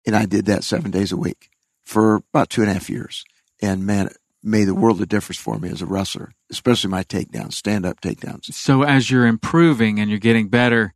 And 0.05 0.15
I 0.15 0.25
did 0.25 0.46
that 0.46 0.65
seven 0.65 0.91
days 0.91 1.13
a 1.13 1.17
week 1.17 1.50
for 1.86 2.15
about 2.15 2.50
two 2.50 2.62
and 2.62 2.69
a 2.69 2.74
half 2.74 2.89
years. 2.89 3.24
And 3.62 3.86
man, 3.86 4.10
made 4.48 4.66
the 4.66 4.75
world 4.75 5.01
of 5.01 5.08
difference 5.10 5.38
for 5.39 5.58
me 5.60 5.70
as 5.70 5.82
a 5.82 5.86
wrestler, 5.86 6.32
especially 6.50 6.89
my 6.89 7.04
takedowns, 7.04 7.54
stand 7.54 7.86
up 7.86 8.01
takedowns. 8.01 8.46
So 8.54 8.84
as 8.84 9.12
you're 9.12 9.27
improving 9.27 10.00
and 10.00 10.10
you're 10.10 10.20
getting 10.20 10.48
better, 10.48 10.94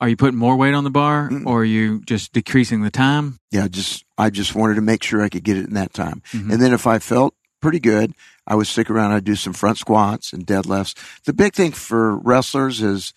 are 0.00 0.08
you 0.08 0.16
putting 0.16 0.38
more 0.38 0.56
weight 0.56 0.74
on 0.74 0.84
the 0.84 0.90
bar 0.90 1.28
Mm-mm. 1.30 1.46
or 1.46 1.60
are 1.60 1.64
you 1.64 2.02
just 2.04 2.32
decreasing 2.32 2.82
the 2.82 2.90
time? 2.90 3.38
Yeah, 3.50 3.68
just, 3.68 4.04
I 4.18 4.30
just 4.30 4.54
wanted 4.54 4.74
to 4.74 4.80
make 4.82 5.02
sure 5.02 5.22
I 5.22 5.28
could 5.28 5.44
get 5.44 5.56
it 5.56 5.66
in 5.66 5.74
that 5.74 5.92
time. 5.94 6.22
Mhm. 6.32 6.52
And 6.52 6.60
then 6.62 6.72
if 6.72 6.86
I 6.86 6.98
felt 6.98 7.34
pretty 7.60 7.78
good, 7.80 8.12
I 8.46 8.54
would 8.56 8.66
stick 8.66 8.90
around. 8.90 9.12
I'd 9.12 9.24
do 9.24 9.36
some 9.36 9.52
front 9.54 9.78
squats 9.78 10.32
and 10.32 10.46
deadlifts. 10.46 10.94
The 11.24 11.32
big 11.32 11.54
thing 11.54 11.72
for 11.72 12.16
wrestlers 12.16 12.82
is 12.82 13.14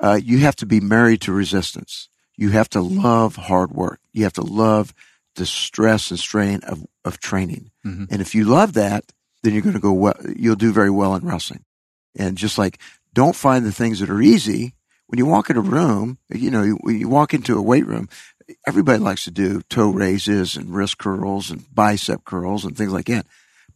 uh, 0.00 0.20
you 0.22 0.38
have 0.38 0.54
to 0.56 0.66
be 0.66 0.80
married 0.80 1.20
to 1.22 1.32
resistance. 1.32 2.08
You 2.36 2.50
have 2.50 2.68
to 2.70 2.80
love 2.80 3.34
hard 3.36 3.72
work. 3.72 3.98
You 4.12 4.22
have 4.24 4.34
to 4.34 4.42
love 4.44 4.94
the 5.34 5.46
stress 5.46 6.10
and 6.10 6.20
strain 6.20 6.60
of, 6.64 6.84
of 7.04 7.18
training. 7.18 7.70
Mhm. 7.84 8.06
And 8.10 8.20
if 8.20 8.34
you 8.34 8.44
love 8.44 8.74
that, 8.74 9.04
then 9.42 9.52
you're 9.52 9.62
going 9.62 9.74
to 9.74 9.80
go 9.80 9.92
well. 9.92 10.14
You'll 10.36 10.56
do 10.56 10.72
very 10.72 10.90
well 10.90 11.14
in 11.14 11.24
wrestling. 11.24 11.64
And 12.18 12.36
just 12.36 12.58
like, 12.58 12.78
don't 13.14 13.36
find 13.36 13.64
the 13.64 13.72
things 13.72 14.00
that 14.00 14.10
are 14.10 14.20
easy. 14.22 14.74
When 15.06 15.18
you 15.18 15.26
walk 15.26 15.48
in 15.48 15.56
a 15.56 15.60
room, 15.62 16.18
you 16.30 16.50
know, 16.50 16.66
when 16.82 16.98
you 16.98 17.08
walk 17.08 17.32
into 17.32 17.56
a 17.56 17.62
weight 17.62 17.86
room, 17.86 18.08
everybody 18.66 18.98
likes 18.98 19.24
to 19.24 19.30
do 19.30 19.62
toe 19.70 19.90
raises 19.90 20.56
and 20.56 20.74
wrist 20.74 20.98
curls 20.98 21.50
and 21.50 21.64
bicep 21.74 22.24
curls 22.24 22.64
and 22.64 22.76
things 22.76 22.92
like 22.92 23.06
that. 23.06 23.26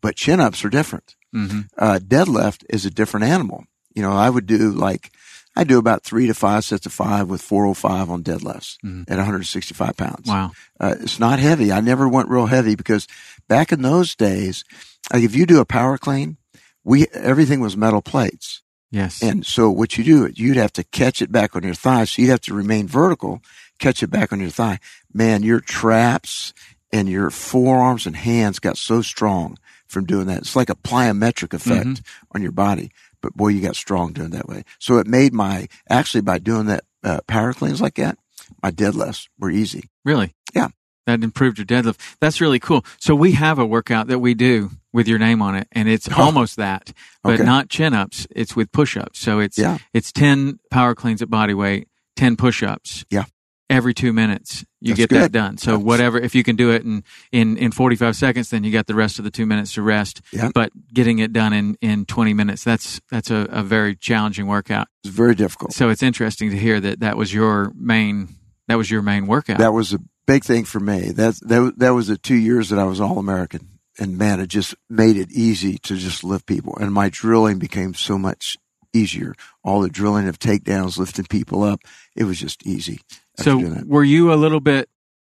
But 0.00 0.16
chin 0.16 0.40
ups 0.40 0.64
are 0.64 0.68
different. 0.70 1.14
hmm 1.32 1.60
Uh, 1.78 1.98
deadlift 2.02 2.64
is 2.68 2.84
a 2.84 2.90
different 2.90 3.24
animal. 3.24 3.64
You 3.94 4.02
know, 4.02 4.12
I 4.12 4.28
would 4.28 4.46
do 4.46 4.72
like, 4.72 5.10
I 5.56 5.64
do 5.64 5.78
about 5.78 6.02
three 6.02 6.26
to 6.26 6.34
five 6.34 6.64
sets 6.64 6.86
of 6.86 6.92
five 6.92 7.28
with 7.28 7.40
405 7.42 8.10
on 8.10 8.22
deadlifts 8.22 8.76
Mhm. 8.84 9.04
at 9.08 9.18
165 9.18 9.96
pounds. 9.96 10.26
Wow. 10.26 10.52
Uh, 10.80 10.94
it's 11.00 11.18
not 11.20 11.38
heavy. 11.38 11.70
I 11.72 11.80
never 11.80 12.08
went 12.08 12.28
real 12.28 12.46
heavy 12.46 12.74
because 12.74 13.06
back 13.48 13.70
in 13.72 13.82
those 13.82 14.14
days, 14.14 14.64
like 15.12 15.22
if 15.22 15.34
you 15.34 15.46
do 15.46 15.60
a 15.60 15.64
power 15.64 15.96
clean, 15.98 16.36
we, 16.84 17.06
everything 17.12 17.60
was 17.60 17.76
metal 17.76 18.02
plates. 18.02 18.62
Yes. 18.90 19.22
And 19.22 19.46
so 19.46 19.70
what 19.70 19.96
you 19.96 20.04
do, 20.04 20.30
you'd 20.34 20.58
have 20.58 20.72
to 20.74 20.84
catch 20.84 21.22
it 21.22 21.32
back 21.32 21.56
on 21.56 21.62
your 21.62 21.74
thigh. 21.74 22.04
So 22.04 22.20
you'd 22.20 22.30
have 22.30 22.42
to 22.42 22.54
remain 22.54 22.86
vertical, 22.86 23.40
catch 23.78 24.02
it 24.02 24.08
back 24.08 24.32
on 24.32 24.40
your 24.40 24.50
thigh. 24.50 24.80
Man, 25.14 25.42
your 25.42 25.60
traps 25.60 26.52
and 26.92 27.08
your 27.08 27.30
forearms 27.30 28.06
and 28.06 28.14
hands 28.14 28.58
got 28.58 28.76
so 28.76 29.00
strong 29.00 29.56
from 29.86 30.04
doing 30.04 30.26
that. 30.26 30.38
It's 30.38 30.56
like 30.56 30.68
a 30.68 30.74
plyometric 30.74 31.54
effect 31.54 31.86
Mm-hmm. 31.86 32.36
on 32.36 32.42
your 32.42 32.52
body. 32.52 32.90
But 33.22 33.34
boy, 33.34 33.48
you 33.48 33.62
got 33.62 33.76
strong 33.76 34.12
doing 34.12 34.30
that 34.30 34.48
way. 34.48 34.64
So 34.78 34.98
it 34.98 35.06
made 35.06 35.32
my, 35.32 35.68
actually 35.88 36.22
by 36.22 36.38
doing 36.38 36.66
that, 36.66 36.84
uh, 37.04 37.20
power 37.26 37.54
cleans 37.54 37.80
like 37.80 37.94
that, 37.94 38.18
my 38.62 38.70
deadlifts 38.70 39.28
were 39.38 39.50
easy. 39.50 39.88
Really? 40.04 40.34
Yeah. 40.54 40.68
That 41.06 41.22
improved 41.24 41.58
your 41.58 41.64
deadlift. 41.66 41.98
That's 42.20 42.40
really 42.40 42.60
cool. 42.60 42.84
So 43.00 43.14
we 43.14 43.32
have 43.32 43.58
a 43.58 43.66
workout 43.66 44.06
that 44.06 44.20
we 44.20 44.34
do 44.34 44.70
with 44.92 45.08
your 45.08 45.18
name 45.18 45.42
on 45.42 45.56
it, 45.56 45.66
and 45.72 45.88
it's 45.88 46.08
Oh. 46.08 46.22
almost 46.22 46.56
that, 46.56 46.92
but 47.24 47.34
Okay. 47.34 47.44
not 47.44 47.68
chin 47.68 47.92
ups. 47.94 48.26
It's 48.30 48.54
with 48.54 48.70
push 48.72 48.96
ups. 48.96 49.18
So 49.18 49.40
it's 49.40 49.58
Yeah. 49.58 49.78
it's 49.92 50.12
ten 50.12 50.58
power 50.70 50.94
cleans 50.94 51.20
at 51.22 51.28
body 51.30 51.54
weight, 51.54 51.88
ten 52.14 52.36
push 52.36 52.62
ups. 52.62 53.04
Yeah. 53.10 53.24
Every 53.70 53.94
two 53.94 54.12
minutes, 54.12 54.66
you 54.82 54.88
That's 54.94 54.98
get 55.06 55.10
that 55.10 55.32
done. 55.32 55.56
So 55.56 55.70
That's- 55.70 55.84
whatever, 55.86 56.18
if 56.20 56.34
you 56.34 56.44
can 56.44 56.56
do 56.56 56.70
it 56.70 56.82
in, 56.84 57.02
in, 57.32 57.56
in 57.56 57.72
45 57.72 58.14
seconds, 58.14 58.50
then 58.50 58.64
you 58.64 58.70
got 58.70 58.86
the 58.86 58.94
rest 58.94 59.18
of 59.18 59.24
the 59.24 59.30
two 59.30 59.46
minutes 59.46 59.72
to 59.74 59.82
rest. 59.82 60.20
Yeah. 60.30 60.50
But 60.54 60.72
getting 60.92 61.20
it 61.20 61.32
done 61.32 61.54
in, 61.54 61.76
in 61.80 62.04
20 62.04 62.34
minutes, 62.34 62.64
that's, 62.64 63.00
that's 63.10 63.30
a, 63.30 63.46
a 63.50 63.62
very 63.62 63.96
challenging 63.96 64.46
workout. 64.46 64.88
It's 65.04 65.14
very 65.14 65.34
difficult. 65.34 65.72
So 65.72 65.88
it's 65.88 66.02
interesting 66.02 66.50
to 66.50 66.56
hear 66.58 66.80
that 66.80 67.00
that 67.00 67.16
was 67.16 67.32
your 67.32 67.72
main, 67.74 68.36
that 68.68 68.76
was 68.76 68.90
your 68.90 69.00
main 69.00 69.26
workout. 69.26 69.56
That 69.56 69.72
was 69.72 69.94
a 69.94 70.00
big 70.26 70.44
thing 70.44 70.64
for 70.64 70.80
me. 70.80 71.10
That 71.10 71.38
that 71.42 71.74
that 71.78 71.90
was 71.90 72.08
the 72.08 72.18
two 72.18 72.36
years 72.36 72.68
that 72.70 72.78
I 72.78 72.84
was 72.84 73.00
all 73.00 73.18
American, 73.18 73.78
and 73.98 74.18
man, 74.18 74.40
it 74.40 74.48
just 74.48 74.74
made 74.88 75.16
it 75.16 75.30
easy 75.30 75.78
to 75.78 75.96
just 75.96 76.24
lift 76.24 76.46
people, 76.46 76.76
and 76.78 76.92
my 76.92 77.08
drilling 77.08 77.58
became 77.58 77.94
so 77.94 78.18
much 78.18 78.56
easier. 78.92 79.34
All 79.64 79.80
the 79.80 79.88
drilling 79.88 80.28
of 80.28 80.38
takedowns, 80.38 80.98
lifting 80.98 81.26
people 81.26 81.62
up, 81.62 81.80
it 82.14 82.24
was 82.24 82.38
just 82.38 82.66
easy. 82.66 83.00
So 83.38 83.58
were 83.86 84.04
you 84.04 84.32
a 84.32 84.36
little 84.36 84.60
bit 84.60 84.88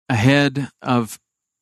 ahead 0.09 0.69
of 0.81 1.19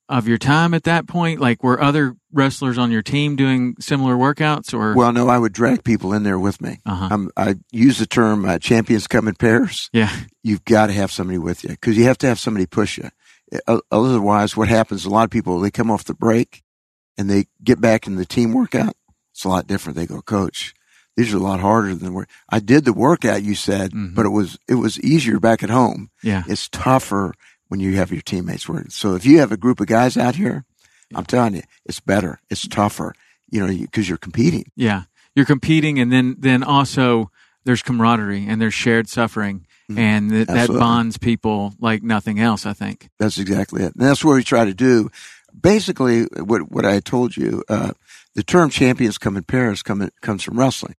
of 0.09 0.27
your 0.27 0.37
time 0.37 0.73
at 0.73 0.83
that 0.83 1.07
point? 1.07 1.39
Like 1.39 1.63
were 1.63 1.81
other 1.81 2.15
wrestlers 2.31 2.77
on 2.77 2.91
your 2.91 3.01
team 3.01 3.35
doing 3.35 3.75
similar 3.79 4.15
workouts 4.15 4.73
or 4.73 4.95
well, 4.95 5.13
no, 5.13 5.29
I 5.29 5.37
would 5.37 5.53
drag 5.53 5.83
people 5.83 6.13
in 6.13 6.23
there 6.23 6.39
with 6.39 6.61
me. 6.61 6.79
uh-huh. 6.85 7.27
I 7.37 7.55
use 7.71 7.99
the 7.99 8.05
term 8.05 8.45
uh, 8.45 8.59
champions 8.59 9.07
come 9.07 9.27
in 9.27 9.35
pairs. 9.35 9.89
Yeah. 9.93 10.11
You've 10.43 10.65
got 10.65 10.87
to 10.87 10.93
have 10.93 11.11
somebody 11.11 11.37
with 11.37 11.63
you 11.63 11.69
because 11.69 11.97
you 11.97 12.05
have 12.05 12.17
to 12.19 12.27
have 12.27 12.39
somebody 12.39 12.65
push 12.65 12.97
you. 12.97 13.09
Otherwise, 13.91 14.55
what 14.55 14.67
happens? 14.69 15.05
A 15.05 15.09
lot 15.09 15.23
of 15.25 15.29
people 15.29 15.59
they 15.59 15.71
come 15.71 15.91
off 15.91 16.03
the 16.05 16.13
break 16.13 16.63
and 17.17 17.29
they 17.29 17.45
get 17.63 17.81
back 17.81 18.07
in 18.07 18.15
the 18.15 18.25
team 18.25 18.53
workout. 18.53 18.95
It's 19.33 19.43
a 19.43 19.49
lot 19.49 19.67
different. 19.67 19.97
They 19.97 20.05
go, 20.07 20.21
Coach, 20.21 20.73
these 21.15 21.33
are 21.33 21.37
a 21.37 21.41
lot 21.41 21.59
harder 21.59 21.93
than 21.95 22.13
work. 22.13 22.29
I 22.49 22.59
did 22.59 22.85
the 22.85 22.93
workout 22.93 23.43
you 23.43 23.55
said, 23.55 23.91
Mhm. 23.91 24.15
but 24.15 24.25
it 24.25 24.29
was 24.29 24.57
it 24.67 24.75
was 24.75 24.99
easier 25.01 25.39
back 25.39 25.63
at 25.63 25.69
home. 25.69 26.09
Yeah. 26.23 26.43
It's 26.47 26.69
tougher 26.69 27.33
when 27.67 27.79
you 27.79 27.95
have 27.97 28.11
your 28.11 28.21
teammates 28.21 28.67
working. 28.67 28.89
So 28.89 29.15
if 29.15 29.25
you 29.25 29.39
have 29.39 29.51
a 29.51 29.57
group 29.57 29.79
of 29.79 29.87
guys 29.87 30.17
out 30.17 30.35
here, 30.35 30.65
I'm 31.13 31.25
telling 31.25 31.55
you, 31.55 31.63
it's 31.85 31.99
better. 31.99 32.39
It's 32.49 32.67
tougher. 32.67 33.13
You 33.49 33.59
know, 33.65 33.67
because 33.77 34.07
you're 34.07 34.17
competing. 34.17 34.71
Yeah. 34.77 35.03
You're 35.35 35.45
competing 35.45 35.99
and 35.99 36.11
then 36.11 36.35
then 36.39 36.63
also 36.63 37.31
there's 37.65 37.81
camaraderie 37.81 38.47
and 38.47 38.61
there's 38.61 38.73
shared 38.73 39.07
suffering. 39.09 39.65
And 39.97 40.31
that, 40.31 40.47
that 40.47 40.69
bonds 40.69 41.17
people 41.17 41.73
like 41.79 42.03
nothing 42.03 42.39
else, 42.39 42.65
I 42.65 42.73
think. 42.73 43.09
That's 43.19 43.37
exactly 43.37 43.83
it. 43.83 43.95
And 43.95 44.05
that's 44.05 44.23
what 44.23 44.35
we 44.35 44.43
try 44.43 44.65
to 44.65 44.73
do. 44.73 45.09
Basically, 45.59 46.23
what, 46.23 46.71
what 46.71 46.85
I 46.85 46.99
told 46.99 47.35
you, 47.35 47.63
uh, 47.69 47.91
the 48.35 48.43
term 48.43 48.69
champions 48.69 49.17
come 49.17 49.37
in 49.37 49.43
pairs 49.43 49.83
come 49.83 50.01
in, 50.01 50.11
comes 50.21 50.43
from 50.43 50.59
wrestling. 50.59 50.95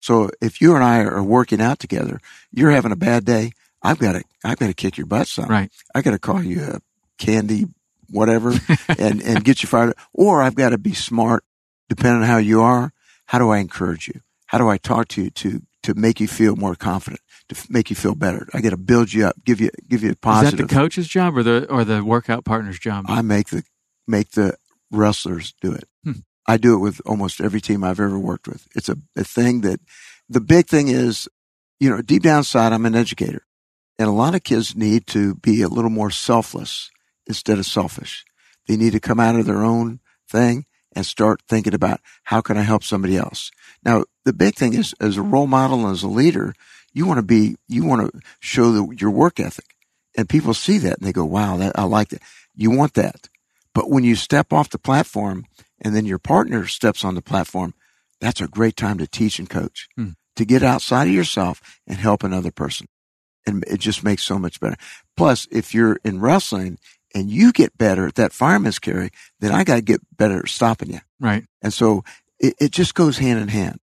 So 0.00 0.30
if 0.40 0.60
you 0.60 0.74
and 0.74 0.82
I 0.82 1.00
are 1.02 1.22
working 1.22 1.60
out 1.60 1.78
together, 1.78 2.20
you're 2.50 2.72
having 2.72 2.92
a 2.92 2.96
bad 2.96 3.24
day. 3.24 3.52
I've 3.82 3.98
got 3.98 4.12
to, 4.12 4.24
I've 4.44 4.58
got 4.58 4.66
to 4.66 4.74
kick 4.74 4.98
your 4.98 5.06
butt 5.06 5.28
some. 5.28 5.46
Right. 5.46 5.70
I 5.94 6.02
got 6.02 6.10
to 6.10 6.18
call 6.18 6.42
you 6.42 6.62
a 6.62 6.80
candy, 7.18 7.66
whatever, 8.10 8.52
and, 8.98 9.22
and 9.22 9.44
get 9.44 9.62
you 9.62 9.68
fired. 9.68 9.94
Or 10.12 10.42
I've 10.42 10.54
got 10.54 10.70
to 10.70 10.78
be 10.78 10.92
smart, 10.92 11.44
depending 11.88 12.22
on 12.22 12.28
how 12.28 12.38
you 12.38 12.62
are. 12.62 12.92
How 13.26 13.38
do 13.38 13.50
I 13.50 13.58
encourage 13.58 14.08
you? 14.08 14.20
How 14.46 14.58
do 14.58 14.68
I 14.68 14.76
talk 14.76 15.08
to 15.08 15.22
you 15.22 15.30
to, 15.30 15.62
to 15.84 15.94
make 15.94 16.20
you 16.20 16.28
feel 16.28 16.56
more 16.56 16.74
confident, 16.74 17.21
to 17.54 17.72
make 17.72 17.90
you 17.90 17.96
feel 17.96 18.14
better? 18.14 18.48
I 18.54 18.60
got 18.60 18.70
to 18.70 18.76
build 18.76 19.12
you 19.12 19.26
up, 19.26 19.36
give 19.44 19.60
you, 19.60 19.70
give 19.88 20.02
you 20.02 20.12
a 20.12 20.16
positive. 20.16 20.54
Is 20.54 20.60
that 20.60 20.68
the 20.68 20.74
coach's 20.74 21.08
job 21.08 21.36
or 21.36 21.42
the 21.42 21.66
or 21.70 21.84
the 21.84 22.04
workout 22.04 22.44
partner's 22.44 22.78
job? 22.78 23.06
I 23.08 23.22
make 23.22 23.48
the 23.48 23.64
make 24.06 24.32
the 24.32 24.56
wrestlers 24.90 25.54
do 25.60 25.72
it. 25.72 25.84
Hmm. 26.04 26.20
I 26.46 26.56
do 26.56 26.74
it 26.74 26.78
with 26.78 27.00
almost 27.06 27.40
every 27.40 27.60
team 27.60 27.84
I've 27.84 28.00
ever 28.00 28.18
worked 28.18 28.48
with. 28.48 28.66
It's 28.74 28.88
a, 28.88 28.96
a 29.16 29.24
thing 29.24 29.60
that 29.62 29.80
the 30.28 30.40
big 30.40 30.66
thing 30.66 30.88
is, 30.88 31.28
you 31.78 31.88
know, 31.88 32.02
deep 32.02 32.22
down 32.22 32.38
inside, 32.38 32.72
I'm 32.72 32.86
an 32.86 32.94
educator, 32.94 33.46
and 33.98 34.08
a 34.08 34.12
lot 34.12 34.34
of 34.34 34.42
kids 34.42 34.74
need 34.74 35.06
to 35.08 35.36
be 35.36 35.62
a 35.62 35.68
little 35.68 35.90
more 35.90 36.10
selfless 36.10 36.90
instead 37.26 37.58
of 37.58 37.66
selfish. 37.66 38.24
They 38.66 38.76
need 38.76 38.92
to 38.92 39.00
come 39.00 39.20
out 39.20 39.36
of 39.36 39.46
their 39.46 39.62
own 39.62 40.00
thing 40.28 40.66
and 40.94 41.06
start 41.06 41.42
thinking 41.48 41.74
about 41.74 42.00
how 42.24 42.40
can 42.40 42.56
I 42.56 42.62
help 42.62 42.84
somebody 42.84 43.16
else. 43.16 43.50
Now, 43.84 44.04
the 44.24 44.32
big 44.32 44.54
thing 44.54 44.74
is, 44.74 44.94
as 45.00 45.16
a 45.16 45.22
role 45.22 45.46
model 45.46 45.86
and 45.86 45.92
as 45.92 46.02
a 46.02 46.08
leader, 46.08 46.54
you 46.92 47.06
want 47.06 47.18
to 47.18 47.22
be, 47.22 47.56
you 47.68 47.84
want 47.84 48.12
to 48.12 48.20
show 48.40 48.72
the, 48.72 48.94
your 48.98 49.10
work 49.10 49.40
ethic, 49.40 49.74
and 50.16 50.28
people 50.28 50.54
see 50.54 50.78
that 50.78 50.98
and 50.98 51.06
they 51.06 51.12
go, 51.12 51.24
"Wow, 51.24 51.56
that 51.58 51.78
I 51.78 51.84
like 51.84 52.08
that." 52.08 52.22
You 52.54 52.70
want 52.70 52.94
that. 52.94 53.28
But 53.74 53.88
when 53.90 54.04
you 54.04 54.14
step 54.16 54.52
off 54.52 54.68
the 54.70 54.78
platform 54.78 55.46
and 55.80 55.96
then 55.96 56.04
your 56.04 56.18
partner 56.18 56.66
steps 56.66 57.04
on 57.04 57.14
the 57.14 57.22
platform, 57.22 57.72
that's 58.20 58.40
a 58.42 58.46
great 58.46 58.76
time 58.76 58.98
to 58.98 59.06
teach 59.06 59.38
and 59.38 59.48
coach, 59.48 59.88
Hmm. 59.96 60.10
to 60.36 60.44
get 60.44 60.62
outside 60.62 61.08
of 61.08 61.14
yourself 61.14 61.60
and 61.86 61.96
help 61.96 62.22
another 62.22 62.50
person. 62.50 62.86
And 63.46 63.64
it 63.66 63.80
just 63.80 64.04
makes 64.04 64.22
so 64.22 64.38
much 64.38 64.60
better. 64.60 64.76
Plus, 65.16 65.48
if 65.50 65.74
you're 65.74 65.98
in 66.04 66.20
wrestling 66.20 66.78
and 67.14 67.30
you 67.30 67.50
get 67.52 67.76
better 67.78 68.06
at 68.06 68.14
that 68.16 68.32
fireman's 68.32 68.78
carry, 68.78 69.10
then 69.40 69.50
I 69.52 69.64
got 69.64 69.76
to 69.76 69.82
get 69.82 70.00
better 70.16 70.38
at 70.40 70.48
stopping 70.48 70.92
you. 70.92 71.00
right. 71.18 71.44
And 71.62 71.72
so 71.72 72.04
it, 72.38 72.54
it 72.60 72.70
just 72.70 72.94
goes 72.94 73.18
hand 73.18 73.40
in 73.40 73.48
hand. 73.48 73.80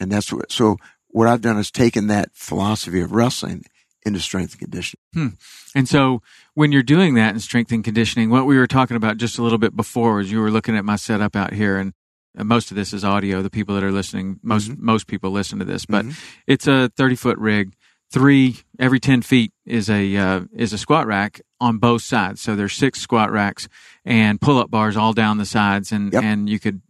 And 0.00 0.10
that's 0.12 0.32
what, 0.32 0.52
so 0.52 0.76
what 1.08 1.28
I've 1.28 1.40
done 1.40 1.58
is 1.58 1.70
taken 1.70 2.06
that 2.08 2.28
philosophy 2.34 3.00
of 3.00 3.12
wrestling 3.12 3.64
into 4.04 4.20
strength 4.20 4.52
and 4.52 4.60
conditioning. 4.60 5.36
And 5.74 5.88
so 5.88 6.22
when 6.54 6.70
you're 6.72 6.82
doing 6.82 7.14
that 7.14 7.34
in 7.34 7.40
strength 7.40 7.72
and 7.72 7.82
conditioning, 7.82 8.30
what 8.30 8.46
we 8.46 8.56
were 8.56 8.66
talking 8.68 8.96
about 8.96 9.16
just 9.16 9.38
a 9.38 9.42
little 9.42 9.58
bit 9.58 9.74
before 9.74 10.20
is 10.20 10.30
you 10.30 10.40
were 10.40 10.50
looking 10.50 10.76
at 10.76 10.84
my 10.84 10.96
setup 10.96 11.34
out 11.34 11.52
here 11.52 11.76
and 11.78 11.92
uh, 12.38 12.44
most 12.44 12.70
of 12.70 12.76
this 12.76 12.92
is 12.92 13.02
audio. 13.04 13.42
The 13.42 13.50
people 13.50 13.74
that 13.74 13.82
are 13.82 13.90
listening, 13.90 14.38
most, 14.42 14.70
Mhm. 14.70 14.78
most 14.78 15.06
people 15.06 15.30
listen 15.30 15.58
to 15.58 15.64
this, 15.64 15.86
but 15.86 16.04
Mhm. 16.04 16.14
it's 16.46 16.66
a 16.66 16.90
30 16.96 17.16
foot 17.16 17.38
rig. 17.38 17.72
Three, 18.12 18.58
every 18.78 19.00
10 19.00 19.22
feet 19.22 19.52
is 19.64 19.90
a, 19.90 20.16
uh, 20.16 20.40
is 20.52 20.72
a 20.72 20.78
squat 20.78 21.06
rack 21.08 21.40
on 21.60 21.78
both 21.78 22.02
sides. 22.02 22.40
So 22.42 22.54
there's 22.54 22.74
six 22.74 23.00
squat 23.00 23.32
racks 23.32 23.68
and 24.04 24.40
pull 24.40 24.58
up 24.58 24.70
bars 24.70 24.96
all 24.96 25.12
down 25.14 25.38
the 25.38 25.46
sides. 25.46 25.90
And, 25.90 26.12
Yep. 26.12 26.22
and 26.22 26.48
you 26.48 26.60
could, 26.60 26.82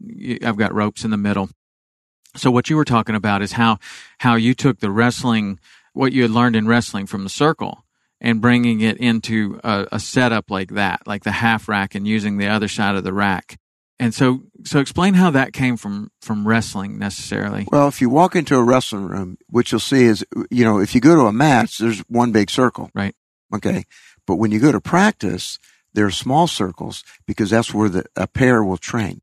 I've 0.44 0.58
got 0.58 0.74
ropes 0.74 1.04
in 1.04 1.10
the 1.12 1.16
middle. 1.16 1.48
So 2.36 2.50
what 2.50 2.70
you 2.70 2.76
were 2.76 2.84
talking 2.84 3.14
about 3.14 3.42
is 3.42 3.52
how, 3.52 3.78
how 4.18 4.34
you 4.34 4.54
took 4.54 4.80
the 4.80 4.90
wrestling, 4.90 5.58
what 5.92 6.12
you 6.12 6.22
had 6.22 6.30
learned 6.30 6.56
in 6.56 6.66
wrestling 6.66 7.06
from 7.06 7.24
the 7.24 7.30
circle 7.30 7.84
and 8.20 8.40
bringing 8.40 8.80
it 8.80 8.96
into 8.98 9.60
a, 9.64 9.86
a 9.92 10.00
setup 10.00 10.50
like 10.50 10.70
that, 10.70 11.06
like 11.06 11.24
the 11.24 11.32
half 11.32 11.68
rack 11.68 11.94
and 11.94 12.06
using 12.06 12.38
the 12.38 12.48
other 12.48 12.68
side 12.68 12.96
of 12.96 13.04
the 13.04 13.12
rack. 13.12 13.58
And 13.98 14.14
so, 14.14 14.42
so 14.64 14.78
explain 14.78 15.14
how 15.14 15.30
that 15.30 15.54
came 15.54 15.78
from, 15.78 16.10
from 16.20 16.46
wrestling 16.46 16.98
necessarily. 16.98 17.66
Well, 17.72 17.88
if 17.88 18.00
you 18.00 18.10
walk 18.10 18.36
into 18.36 18.56
a 18.56 18.62
wrestling 18.62 19.06
room, 19.08 19.38
what 19.48 19.72
you'll 19.72 19.80
see 19.80 20.04
is, 20.04 20.24
you 20.50 20.64
know, 20.64 20.78
if 20.78 20.94
you 20.94 21.00
go 21.00 21.14
to 21.14 21.22
a 21.22 21.32
match, 21.32 21.78
there's 21.78 22.00
one 22.00 22.30
big 22.30 22.50
circle. 22.50 22.90
Right. 22.94 23.14
Okay. 23.54 23.84
But 24.26 24.36
when 24.36 24.50
you 24.50 24.60
go 24.60 24.72
to 24.72 24.80
practice, 24.80 25.58
there 25.94 26.04
are 26.04 26.10
small 26.10 26.46
circles 26.46 27.04
because 27.26 27.48
that's 27.48 27.72
where 27.72 27.88
the, 27.88 28.04
a 28.16 28.26
pair 28.26 28.62
will 28.62 28.76
train. 28.76 29.22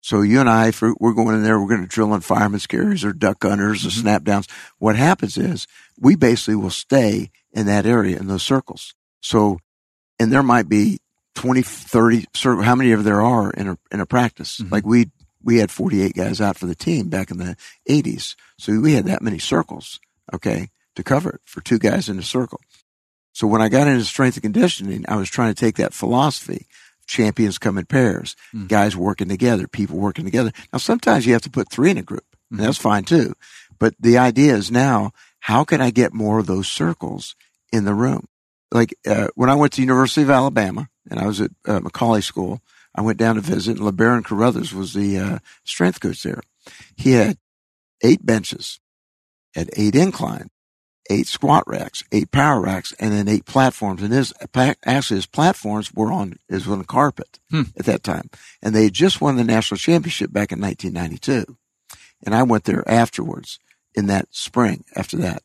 So 0.00 0.22
you 0.22 0.40
and 0.40 0.48
I, 0.48 0.68
if 0.68 0.80
we're 0.80 1.12
going 1.12 1.34
in 1.34 1.42
there, 1.42 1.60
we're 1.60 1.68
going 1.68 1.82
to 1.82 1.86
drill 1.88 2.12
on 2.12 2.20
fireman's 2.20 2.66
carriers 2.66 3.04
or 3.04 3.12
duck 3.12 3.40
unders 3.40 3.84
or 3.84 3.88
Mhm. 3.88 4.00
snap 4.00 4.24
downs. 4.24 4.46
What 4.78 4.96
happens 4.96 5.36
is 5.36 5.66
we 5.98 6.14
basically 6.14 6.54
will 6.56 6.70
stay 6.70 7.30
in 7.52 7.66
that 7.66 7.84
area 7.86 8.16
in 8.18 8.28
those 8.28 8.42
circles. 8.42 8.94
So, 9.20 9.58
and 10.20 10.32
there 10.32 10.42
might 10.42 10.68
be 10.68 11.00
20, 11.34 11.62
30 11.62 12.26
circle, 12.34 12.62
how 12.62 12.74
many 12.76 12.92
of 12.92 13.04
there 13.04 13.20
are 13.22 13.50
in 13.50 13.68
a, 13.68 13.78
in 13.90 14.00
a 14.00 14.06
practice? 14.06 14.58
Mhm. 14.58 14.70
Like 14.70 14.86
we, 14.86 15.10
we 15.42 15.58
had 15.58 15.70
48 15.70 16.14
guys 16.14 16.40
out 16.40 16.56
for 16.56 16.66
the 16.66 16.74
team 16.74 17.08
back 17.08 17.30
in 17.30 17.38
the 17.38 17.56
80s. 17.88 18.34
So 18.58 18.78
we 18.80 18.92
had 18.94 19.06
that 19.06 19.22
many 19.22 19.38
circles, 19.38 19.98
okay, 20.32 20.70
to 20.94 21.02
cover 21.02 21.30
it 21.30 21.40
for 21.44 21.60
two 21.60 21.78
guys 21.78 22.08
in 22.08 22.18
a 22.18 22.22
circle. 22.22 22.60
So 23.32 23.46
when 23.46 23.62
I 23.62 23.68
got 23.68 23.86
into 23.86 24.04
strength 24.04 24.36
and 24.36 24.42
conditioning, 24.42 25.04
I 25.08 25.16
was 25.16 25.28
trying 25.30 25.54
to 25.54 25.60
take 25.60 25.76
that 25.76 25.94
philosophy. 25.94 26.66
Champions 27.08 27.58
come 27.58 27.76
in 27.78 27.86
pairs, 27.86 28.36
Mm. 28.54 28.68
guys 28.68 28.96
working 28.96 29.28
together, 29.28 29.66
people 29.66 29.96
working 29.98 30.24
together. 30.24 30.52
Now 30.72 30.78
sometimes 30.78 31.26
you 31.26 31.32
have 31.32 31.42
to 31.42 31.50
put 31.50 31.68
three 31.70 31.90
in 31.90 31.98
a 31.98 32.02
group, 32.02 32.26
and 32.50 32.60
Mhm. 32.60 32.64
that's 32.64 32.78
fine 32.78 33.04
too. 33.04 33.34
But 33.80 33.94
the 33.98 34.18
idea 34.18 34.54
is 34.54 34.70
now, 34.70 35.12
how 35.40 35.64
can 35.64 35.80
I 35.80 35.90
get 35.90 36.12
more 36.14 36.38
of 36.38 36.46
those 36.46 36.68
circles 36.68 37.34
in 37.72 37.84
the 37.84 37.94
room? 37.94 38.26
Like 38.70 38.94
uh, 39.06 39.28
when 39.34 39.48
I 39.50 39.54
went 39.54 39.72
to 39.74 39.80
University 39.82 40.22
of 40.22 40.30
Alabama, 40.30 40.88
and 41.10 41.18
I 41.18 41.26
was 41.26 41.40
at 41.40 41.50
uh, 41.66 41.80
McCallie 41.80 42.22
School, 42.22 42.60
I 42.94 43.00
went 43.00 43.18
down 43.18 43.36
to 43.36 43.40
visit, 43.40 43.78
and 43.78 43.86
LeBaron 43.86 44.24
Carruthers 44.24 44.74
was 44.74 44.92
the 44.92 45.18
uh, 45.18 45.38
strength 45.64 46.00
coach 46.00 46.22
there. 46.22 46.42
He 46.96 47.12
had 47.12 47.38
eight 48.02 48.26
benches, 48.26 48.78
had 49.54 49.70
eight 49.74 49.94
incline, 49.94 50.48
eight 51.10 51.26
squat 51.26 51.64
racks, 51.66 52.02
eight 52.12 52.30
power 52.30 52.60
racks, 52.60 52.92
and 52.98 53.12
then 53.12 53.28
eight 53.28 53.44
platforms. 53.46 54.02
And 54.02 54.12
his 54.12 54.32
actually 54.84 55.16
his 55.16 55.26
platforms 55.26 55.92
were 55.94 56.12
on 56.12 56.34
is 56.48 56.68
on 56.68 56.82
carpet 56.84 57.38
Hmm. 57.50 57.62
at 57.78 57.86
that 57.86 58.02
time, 58.02 58.30
and 58.62 58.74
they 58.74 58.84
had 58.84 58.92
just 58.92 59.20
won 59.20 59.36
the 59.36 59.44
national 59.44 59.78
championship 59.78 60.32
back 60.32 60.52
in 60.52 60.60
1992. 60.60 61.56
And 62.24 62.34
I 62.34 62.42
went 62.42 62.64
there 62.64 62.88
afterwards 62.88 63.58
in 63.94 64.06
that 64.06 64.26
spring 64.30 64.84
after 64.96 65.16
that, 65.18 65.42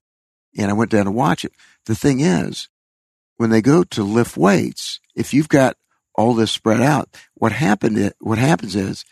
and 0.58 0.70
I 0.70 0.74
went 0.74 0.92
down 0.92 1.06
to 1.06 1.12
watch 1.12 1.46
it. 1.46 1.54
The 1.86 1.96
thing 1.96 2.20
is, 2.20 2.68
when 3.38 3.50
they 3.50 3.62
go 3.62 3.84
to 3.84 4.04
lift 4.04 4.36
weights, 4.38 5.00
if 5.16 5.34
you've 5.34 5.50
got 5.50 5.78
all 6.16 6.34
this 6.34 6.52
spread 6.52 6.82
out, 6.82 7.10
what 7.36 7.52
happened? 7.52 8.14
What 8.20 8.38
happens 8.38 8.76
is 8.76 9.06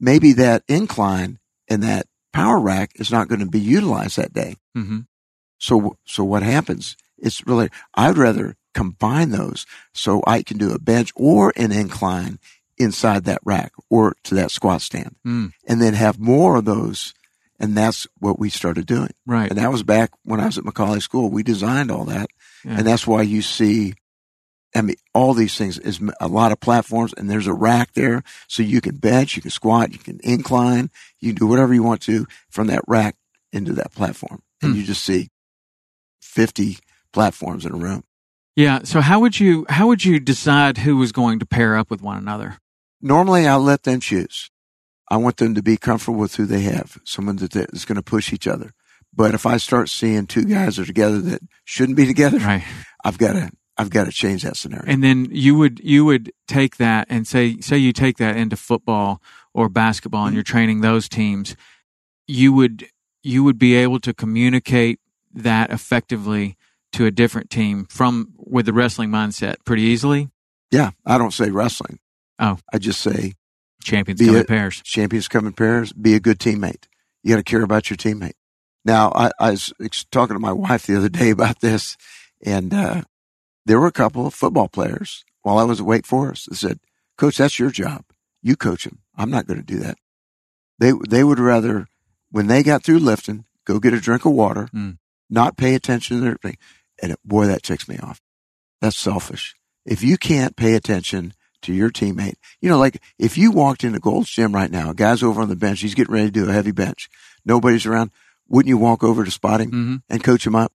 maybe 0.00 0.32
that 0.34 0.62
incline 0.68 1.38
and 1.68 1.82
that 1.82 2.06
power 2.32 2.58
rack 2.60 2.92
is 2.96 3.10
not 3.10 3.28
going 3.28 3.40
to 3.40 3.46
be 3.46 3.60
utilized 3.60 4.16
that 4.18 4.32
day. 4.32 4.56
hmm 4.74 5.00
So, 5.58 5.96
so 6.04 6.24
what 6.24 6.42
happens? 6.42 6.96
It's 7.18 7.46
really, 7.46 7.68
I'd 7.94 8.18
rather 8.18 8.56
combine 8.74 9.30
those 9.30 9.64
so 9.94 10.22
I 10.26 10.42
can 10.42 10.58
do 10.58 10.72
a 10.72 10.78
bench 10.78 11.10
or 11.16 11.52
an 11.56 11.72
incline 11.72 12.38
inside 12.78 13.24
that 13.24 13.40
rack 13.44 13.72
or 13.88 14.14
to 14.24 14.34
that 14.34 14.50
squat 14.50 14.82
stand 14.82 15.16
Mm. 15.26 15.52
and 15.66 15.80
then 15.80 15.94
have 15.94 16.18
more 16.18 16.56
of 16.56 16.66
those. 16.66 17.14
And 17.58 17.74
that's 17.74 18.06
what 18.18 18.38
we 18.38 18.50
started 18.50 18.84
doing. 18.84 19.12
Right. 19.24 19.48
And 19.48 19.58
that 19.58 19.72
was 19.72 19.82
back 19.82 20.10
when 20.24 20.40
I 20.40 20.46
was 20.46 20.58
at 20.58 20.64
McCallie 20.64 21.00
School. 21.00 21.30
We 21.30 21.42
designed 21.42 21.90
all 21.90 22.04
that. 22.04 22.28
Yeah. 22.66 22.76
And 22.78 22.86
that's 22.86 23.06
why 23.06 23.22
you 23.22 23.40
see, 23.40 23.94
I 24.74 24.82
mean, 24.82 24.96
all 25.14 25.32
these 25.32 25.56
things 25.56 25.78
is 25.78 25.98
a 26.20 26.28
lot 26.28 26.52
of 26.52 26.60
platforms 26.60 27.14
and 27.16 27.30
there's 27.30 27.46
a 27.46 27.54
rack 27.54 27.94
there. 27.94 28.22
So 28.46 28.62
you 28.62 28.82
can 28.82 28.96
bench, 28.96 29.36
you 29.36 29.40
can 29.42 29.50
squat, 29.50 29.92
you 29.92 29.98
can 29.98 30.20
incline, 30.22 30.90
you 31.18 31.30
can 31.32 31.36
do 31.38 31.46
whatever 31.46 31.72
you 31.72 31.82
want 31.82 32.02
to 32.02 32.26
from 32.50 32.66
that 32.66 32.82
rack 32.86 33.16
into 33.54 33.72
that 33.72 33.92
platform. 33.94 34.42
And 34.60 34.72
Hmm. 34.72 34.78
you 34.80 34.84
just 34.84 35.02
see 35.02 35.30
50 36.36 36.78
platforms 37.14 37.64
in 37.64 37.72
a 37.72 37.76
room. 37.78 38.04
Yeah. 38.56 38.80
So 38.84 39.00
how 39.00 39.20
would 39.20 39.40
you 39.40 39.64
how 39.70 39.86
would 39.88 40.04
you 40.04 40.20
decide 40.20 40.78
who 40.78 40.96
was 40.98 41.10
going 41.12 41.38
to 41.40 41.46
pair 41.46 41.76
up 41.76 41.90
with 41.90 42.02
one 42.02 42.18
another? 42.18 42.58
Normally 43.00 43.46
I 43.48 43.56
let 43.56 43.82
them 43.84 44.00
choose. 44.00 44.50
I 45.10 45.16
want 45.16 45.38
them 45.38 45.54
to 45.54 45.62
be 45.62 45.76
comfortable 45.78 46.18
with 46.18 46.34
who 46.36 46.44
they 46.46 46.60
have, 46.62 46.98
someone 47.04 47.36
that 47.36 47.56
is 47.72 47.84
going 47.86 47.96
to 47.96 48.02
push 48.02 48.32
each 48.32 48.46
other. 48.46 48.70
But 49.14 49.34
if 49.34 49.46
I 49.46 49.56
start 49.56 49.88
seeing 49.88 50.26
two 50.26 50.44
guys 50.44 50.78
are 50.78 50.84
together 50.84 51.20
that 51.22 51.40
shouldn't 51.64 51.96
be 51.96 52.06
together, 52.06 52.38
Right. 52.38 52.64
I've 53.04 53.16
got 53.18 53.32
to, 53.32 53.50
I've 53.78 53.88
got 53.90 54.04
to 54.04 54.12
change 54.12 54.42
that 54.42 54.56
scenario. 54.56 54.84
And 54.92 55.02
then 55.02 55.28
you 55.30 55.54
would 55.56 55.80
you 55.82 56.04
would 56.04 56.32
take 56.46 56.76
that 56.76 57.06
and 57.08 57.26
say 57.26 57.58
say 57.60 57.78
you 57.78 57.92
take 57.94 58.18
that 58.18 58.36
into 58.36 58.56
football 58.56 59.22
or 59.54 59.68
basketball 59.70 60.24
and 60.26 60.32
Mhm. 60.32 60.36
you're 60.36 60.42
training 60.54 60.80
those 60.82 61.08
teams, 61.08 61.56
you 62.26 62.52
would 62.52 62.86
you 63.22 63.42
would 63.44 63.58
be 63.58 63.74
able 63.74 64.00
to 64.00 64.12
communicate 64.14 64.98
that 65.36 65.70
effectively 65.70 66.56
to 66.92 67.06
a 67.06 67.10
different 67.10 67.50
team 67.50 67.84
from 67.88 68.32
with 68.36 68.66
the 68.66 68.72
wrestling 68.72 69.10
mindset 69.10 69.56
pretty 69.64 69.82
easily. 69.82 70.28
Yeah, 70.70 70.90
I 71.04 71.18
don't 71.18 71.32
say 71.32 71.50
wrestling. 71.50 71.98
Oh. 72.38 72.58
I 72.72 72.78
just 72.78 73.00
say 73.00 73.34
Champions 73.82 74.20
come 74.20 74.36
in 74.36 74.44
pairs. 74.44 74.82
champions 74.82 75.28
come 75.28 75.46
in 75.46 75.52
pairs. 75.52 75.92
Be 75.92 76.14
a 76.14 76.20
good 76.20 76.38
teammate. 76.38 76.84
You 77.22 77.30
got 77.34 77.36
to 77.36 77.42
care 77.44 77.62
about 77.62 77.88
your 77.90 77.96
teammate. 77.96 78.32
Now, 78.84 79.12
I, 79.14 79.30
I 79.38 79.50
was 79.50 79.72
talking 80.10 80.34
to 80.34 80.40
my 80.40 80.52
wife 80.52 80.86
the 80.86 80.96
other 80.96 81.08
day 81.08 81.30
about 81.36 81.60
this, 81.60 81.96
and 82.44 82.72
uh, 82.74 83.02
there 83.64 83.78
were 83.80 83.86
a 83.86 83.92
couple 83.92 84.26
of 84.26 84.34
football 84.34 84.68
players 84.68 85.24
while 85.42 85.58
I 85.58 85.64
was 85.64 85.80
at 85.80 85.86
Wake 85.86 86.06
Forest 86.06 86.48
that 86.48 86.56
said, 86.56 86.80
"Coach, 87.18 87.36
that's 87.38 87.58
your 87.58 87.70
job. 87.70 88.04
You 88.42 88.56
coach 88.56 88.84
them. 88.84 89.00
I'm 89.16 89.30
not 89.30 89.46
going 89.46 89.58
to 89.60 89.66
do 89.66 89.78
that." 89.80 89.98
They 90.78 90.92
they 91.08 91.24
would 91.24 91.38
rather, 91.40 91.86
when 92.30 92.46
they 92.48 92.62
got 92.62 92.82
through 92.84 92.98
lifting, 93.00 93.44
go 93.64 93.78
get 93.80 93.94
a 93.94 94.00
drink 94.00 94.24
of 94.24 94.32
water, 94.32 94.68
Mm. 94.74 94.98
Not 95.28 95.56
pay 95.56 95.74
attention 95.74 96.18
to 96.18 96.22
their 96.22 96.36
thing. 96.36 96.56
And 97.02 97.12
it, 97.12 97.18
boy, 97.24 97.46
that 97.46 97.62
ticks 97.62 97.88
me 97.88 97.98
off. 97.98 98.20
That's 98.80 98.96
selfish. 98.96 99.54
If 99.84 100.02
you 100.02 100.16
can't 100.16 100.56
pay 100.56 100.74
attention 100.74 101.34
to 101.62 101.72
your 101.72 101.90
teammate, 101.90 102.34
you 102.60 102.68
know, 102.68 102.78
like 102.78 103.02
if 103.18 103.38
you 103.38 103.50
walked 103.50 103.84
into 103.84 103.98
Gold's 103.98 104.30
gym 104.30 104.54
right 104.54 104.70
now, 104.70 104.90
a 104.90 104.94
guy's 104.94 105.22
over 105.22 105.40
on 105.40 105.48
the 105.48 105.56
bench, 105.56 105.80
he's 105.80 105.94
getting 105.94 106.14
ready 106.14 106.26
to 106.26 106.32
do 106.32 106.48
a 106.48 106.52
heavy 106.52 106.72
bench, 106.72 107.08
nobody's 107.44 107.86
around, 107.86 108.10
wouldn't 108.48 108.68
you 108.68 108.78
walk 108.78 109.02
over 109.02 109.24
to 109.24 109.30
spot 109.30 109.60
him 109.60 109.70
hmm 109.70 109.96
and 110.08 110.22
coach 110.22 110.46
him 110.46 110.54
up? 110.54 110.72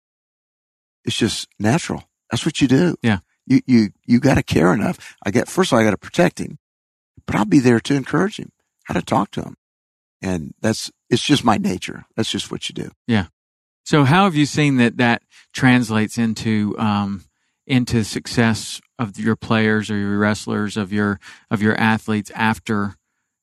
It's 1.05 1.15
just 1.15 1.47
natural. 1.59 2.03
That's 2.29 2.45
what 2.45 2.61
you 2.61 2.67
do. 2.67 2.95
Yeah. 3.01 3.19
You 3.45 3.61
you 3.65 3.89
you 4.05 4.19
got 4.19 4.35
to 4.35 4.43
care 4.43 4.73
enough. 4.73 5.15
I 5.25 5.31
get 5.31 5.47
first 5.47 5.71
of 5.71 5.75
all, 5.75 5.81
I 5.81 5.83
got 5.83 5.91
to 5.91 5.97
protect 5.97 6.39
him, 6.39 6.59
but 7.25 7.35
I'll 7.35 7.45
be 7.45 7.59
there 7.59 7.79
to 7.79 7.95
encourage 7.95 8.37
him, 8.37 8.51
how 8.83 8.93
to 8.93 9.01
talk 9.01 9.31
to 9.31 9.41
him, 9.41 9.55
and 10.21 10.53
that's 10.61 10.91
it's 11.09 11.23
just 11.23 11.43
my 11.43 11.57
nature. 11.57 12.05
That's 12.15 12.31
just 12.31 12.51
what 12.51 12.69
you 12.69 12.75
do. 12.75 12.91
So 13.83 14.03
how 14.03 14.25
have 14.25 14.35
you 14.35 14.45
seen 14.45 14.77
that 14.77 14.97
that 14.97 15.23
translates 15.53 16.17
into 16.17 16.75
um, 16.77 17.25
into 17.67 18.03
success 18.03 18.81
of 18.99 19.17
your 19.19 19.35
players 19.35 19.89
or 19.89 19.97
your 19.97 20.17
wrestlers 20.17 20.77
of 20.77 20.93
your 20.93 21.19
of 21.49 21.61
your 21.61 21.75
athletes 21.75 22.31
after 22.35 22.95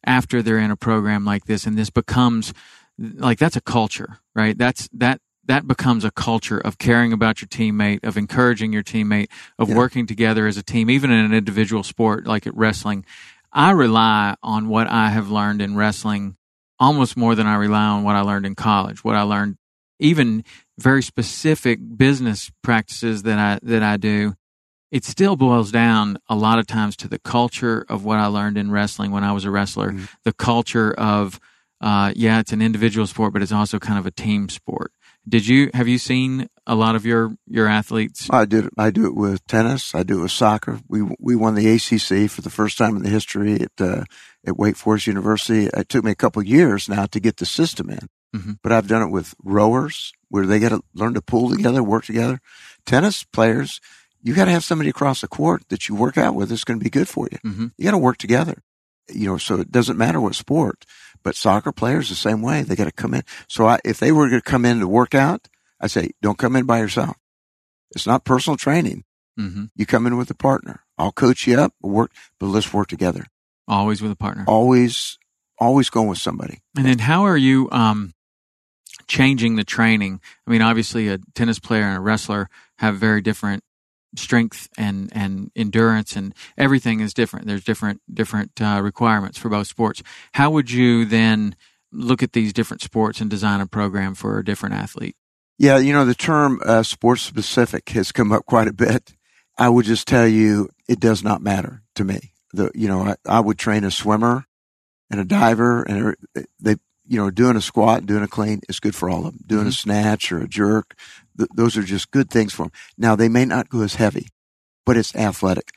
after 0.05 0.43
they're 0.43 0.59
in 0.59 0.71
a 0.71 0.77
program 0.77 1.25
like 1.25 1.45
this 1.47 1.67
and 1.67 1.77
this 1.77 1.91
becomes 1.91 2.55
like 2.99 3.39
that's 3.39 3.57
a 3.57 3.61
culture, 3.61 4.19
right? 4.35 4.57
That's 4.57 4.89
that 4.93 5.21
that 5.47 5.67
becomes 5.67 6.05
a 6.05 6.11
culture 6.11 6.59
of 6.59 6.77
caring 6.79 7.13
about 7.13 7.41
your 7.41 7.49
teammate, 7.49 8.05
of 8.05 8.17
encouraging 8.19 8.73
your 8.73 8.83
teammate, 8.83 9.29
of 9.59 9.71
Yeah. 9.71 9.77
working 9.77 10.07
together 10.07 10.47
as 10.47 10.57
a 10.59 10.63
team, 10.63 10.91
even 10.91 11.11
in 11.11 11.25
an 11.25 11.33
individual 11.33 11.83
sport 11.83 12.27
like 12.27 12.47
at 12.47 12.55
wrestling. 12.57 13.05
I 13.53 13.71
rely 13.71 14.35
on 14.43 14.69
what 14.69 14.89
I 14.89 15.09
have 15.09 15.31
learned 15.31 15.63
in 15.63 15.75
wrestling 15.75 16.37
almost 16.79 17.17
more 17.17 17.35
than 17.35 17.47
I 17.47 17.55
rely 17.57 17.83
on 17.87 18.03
what 18.05 18.15
I 18.15 18.21
learned 18.21 18.45
in 18.47 18.55
college, 18.55 19.03
what 19.03 19.17
I 19.17 19.23
learned 19.23 19.57
even 19.99 20.45
very 20.79 21.03
specific 21.03 21.81
business 21.97 22.51
practices 22.63 23.23
that 23.25 23.39
I 23.39 23.59
that 23.63 23.83
I 23.83 23.97
do, 23.97 24.35
it 24.91 25.05
still 25.05 25.37
boils 25.37 25.71
down 25.71 26.19
a 26.29 26.37
lot 26.37 26.59
of 26.59 26.67
times 26.67 26.97
to 26.97 27.09
the 27.09 27.19
culture 27.19 27.85
of 27.89 28.05
what 28.05 28.19
I 28.19 28.27
learned 28.27 28.57
in 28.57 28.71
wrestling 28.71 29.11
when 29.11 29.25
I 29.25 29.33
was 29.33 29.45
a 29.45 29.51
wrestler. 29.51 29.93
Mhm. 29.93 30.09
The 30.25 30.33
culture 30.33 30.93
of 30.93 31.41
uh, 31.81 32.13
yeah, 32.17 32.41
it's 32.41 32.53
an 32.53 32.61
individual 32.61 33.07
sport, 33.07 33.33
but 33.33 33.43
it's 33.43 33.53
also 33.53 33.79
kind 33.79 33.99
of 33.99 34.07
a 34.07 34.11
team 34.11 34.49
sport. 34.49 34.91
Did 35.29 35.47
you 35.47 35.71
have 35.75 35.89
you 35.89 35.99
seen 35.99 36.49
a 36.67 36.75
lot 36.75 36.97
of 36.97 37.05
your 37.05 37.37
your 37.47 37.67
athletes? 37.69 38.29
I 38.31 38.47
did. 38.47 38.69
I 38.79 38.91
do 38.91 39.07
it 39.07 39.15
with 39.15 39.47
tennis. 39.47 39.95
I 39.95 40.03
do 40.03 40.21
it 40.21 40.23
with 40.23 40.31
soccer. 40.33 40.81
We 40.89 41.03
we 41.21 41.37
won 41.37 41.55
the 41.55 41.69
ACC 41.69 42.31
for 42.31 42.41
the 42.41 42.51
first 42.51 42.79
time 42.79 42.97
in 42.97 43.03
the 43.03 43.11
history 43.11 43.61
at 43.61 43.81
uh, 43.81 44.05
at 44.47 44.57
Wake 44.57 44.77
Forest 44.77 45.07
University. 45.07 45.67
It 45.67 45.89
took 45.89 46.05
me 46.05 46.13
a 46.13 46.17
couple 46.17 46.41
of 46.41 46.49
years 46.49 46.89
now 46.89 47.07
to 47.07 47.21
get 47.21 47.37
the 47.37 47.47
system 47.47 47.91
in, 47.91 48.09
Mhm. 48.37 48.59
but 48.63 48.73
I've 48.73 48.89
done 48.89 49.03
it 49.03 49.11
with 49.11 49.35
rowers 49.43 50.13
where 50.29 50.47
they 50.47 50.59
got 50.59 50.69
to 50.71 50.83
learn 50.95 51.15
to 51.15 51.23
pull 51.23 51.49
together, 51.51 51.83
work 51.83 52.05
together. 52.05 52.41
Tennis 52.85 53.25
players, 53.25 53.81
you 54.23 54.35
got 54.35 54.45
to 54.45 54.51
have 54.51 54.65
somebody 54.65 54.91
across 54.91 55.21
the 55.23 55.29
court 55.29 55.63
that 55.71 55.89
you 55.89 55.95
work 55.95 56.19
out 56.19 56.35
with 56.35 56.51
that's 56.51 56.65
going 56.65 56.79
to 56.79 56.85
be 56.85 56.91
good 56.91 57.09
for 57.09 57.29
you. 57.33 57.39
hmm 57.43 57.67
You 57.79 57.85
got 57.85 57.93
to 57.93 57.99
work 57.99 58.19
together. 58.19 58.63
You 59.11 59.27
know, 59.27 59.39
so 59.39 59.61
it 59.61 59.73
doesn't 59.73 59.97
matter 59.97 60.21
what 60.21 60.35
sport, 60.35 60.85
but 61.23 61.35
soccer 61.35 61.73
players 61.73 62.11
the 62.11 62.15
same 62.15 62.43
way. 62.43 62.63
They 62.63 62.77
got 62.77 62.85
to 62.85 62.93
come 62.93 63.15
in. 63.15 63.23
So 63.49 63.67
I, 63.67 63.79
if 63.85 63.99
they 63.99 64.13
were 64.13 64.29
going 64.29 64.43
to 64.43 64.51
come 64.51 64.67
in 64.67 64.81
to 64.81 64.87
work 64.89 65.15
out, 65.15 65.49
I 65.81 65.87
say, 65.87 66.11
don't 66.21 66.37
come 66.37 66.55
in 66.57 66.67
by 66.67 66.81
yourself. 66.81 67.17
It's 67.95 68.07
not 68.07 68.25
personal 68.25 68.59
training. 68.59 69.05
hmm 69.39 69.65
You 69.75 69.87
come 69.87 70.07
in 70.07 70.19
with 70.19 70.31
a 70.31 70.35
partner. 70.35 70.85
I'll 70.99 71.13
coach 71.13 71.47
you 71.47 71.59
up, 71.59 71.73
we'll 71.81 71.93
work, 71.95 72.13
but 72.39 72.49
let's 72.49 72.73
work 72.75 72.89
together. 72.89 73.25
Always 73.67 74.03
with 74.03 74.13
a 74.13 74.17
partner. 74.17 74.45
Always, 74.47 75.19
always 75.59 75.89
going 75.89 76.09
with 76.09 76.19
somebody. 76.19 76.59
And 76.77 76.85
then 76.85 76.99
how 76.99 77.23
are 77.25 77.37
you 77.37 77.69
um, 77.71 78.13
changing 79.09 79.57
the 79.57 79.65
training? 79.65 80.21
I 80.47 80.51
mean, 80.51 80.63
obviously, 80.63 81.09
a 81.09 81.19
tennis 81.35 81.59
player 81.59 81.83
and 81.83 81.97
a 81.97 82.01
wrestler 82.01 82.49
have 82.79 82.97
very 82.97 83.21
different 83.21 83.65
strength 84.17 84.69
and, 84.79 85.11
and 85.15 85.51
endurance, 85.57 86.17
and 86.17 86.35
everything 86.57 87.01
is 87.01 87.13
different. 87.13 87.47
There's 87.47 87.65
different 87.65 88.01
different 88.13 88.61
uh, 88.61 88.81
requirements 88.83 89.39
for 89.39 89.49
both 89.49 89.67
sports. 89.67 90.03
How 90.33 90.51
would 90.51 90.71
you 90.71 91.05
then 91.05 91.57
look 91.93 92.23
at 92.23 92.33
these 92.33 92.53
different 92.53 92.83
sports 92.83 93.21
and 93.21 93.31
design 93.31 93.61
a 93.61 93.67
program 93.67 94.15
for 94.15 94.39
a 94.39 94.45
different 94.45 94.75
athlete? 94.75 95.17
Yeah, 95.59 95.79
you 95.79 95.93
know, 95.93 96.05
the 96.05 96.15
term 96.15 96.61
uh, 96.65 96.83
sports 96.83 97.23
specific 97.23 97.89
has 97.91 98.13
come 98.13 98.31
up 98.31 98.47
quite 98.47 98.69
a 98.69 98.73
bit. 98.73 99.15
I 99.57 99.69
would 99.69 99.87
just 99.87 100.07
tell 100.07 100.27
you 100.27 100.69
it 100.89 101.01
does 101.01 101.25
not 101.25 101.43
matter 101.43 101.83
to 101.97 102.05
me. 102.05 102.33
The 102.53 102.71
you 102.75 102.89
know, 102.89 103.03
I, 103.03 103.17
I 103.27 103.41
would 103.41 103.59
train 103.59 103.85
a 103.85 103.91
swimmer 103.91 104.45
and 105.11 105.21
a 105.21 105.25
diver 105.25 105.83
and 105.83 106.15
they 106.61 106.77
you 107.09 107.19
know, 107.19 107.31
doing 107.31 107.57
a 107.57 107.61
squat, 107.61 108.07
doing 108.07 108.23
a 108.23 108.29
clean 108.29 108.61
is 108.69 108.81
good 108.81 108.95
for 108.95 109.09
all 109.09 109.27
of 109.27 109.33
them. 109.33 109.45
Doing 109.47 109.67
a 109.67 109.73
snatch 109.73 110.31
or 110.31 110.41
a 110.43 110.49
jerk, 110.49 110.95
th- 111.37 111.51
those 111.55 111.77
are 111.77 111.83
just 111.83 112.11
good 112.11 112.31
things 112.31 112.53
for 112.53 112.65
them. 112.65 112.73
Now 112.97 113.17
they 113.17 113.29
may 113.29 113.45
not 113.45 113.69
go 113.71 113.81
as 113.81 113.95
heavy, 113.95 114.29
but 114.85 114.97
it's 114.97 115.17
athletic. 115.17 115.71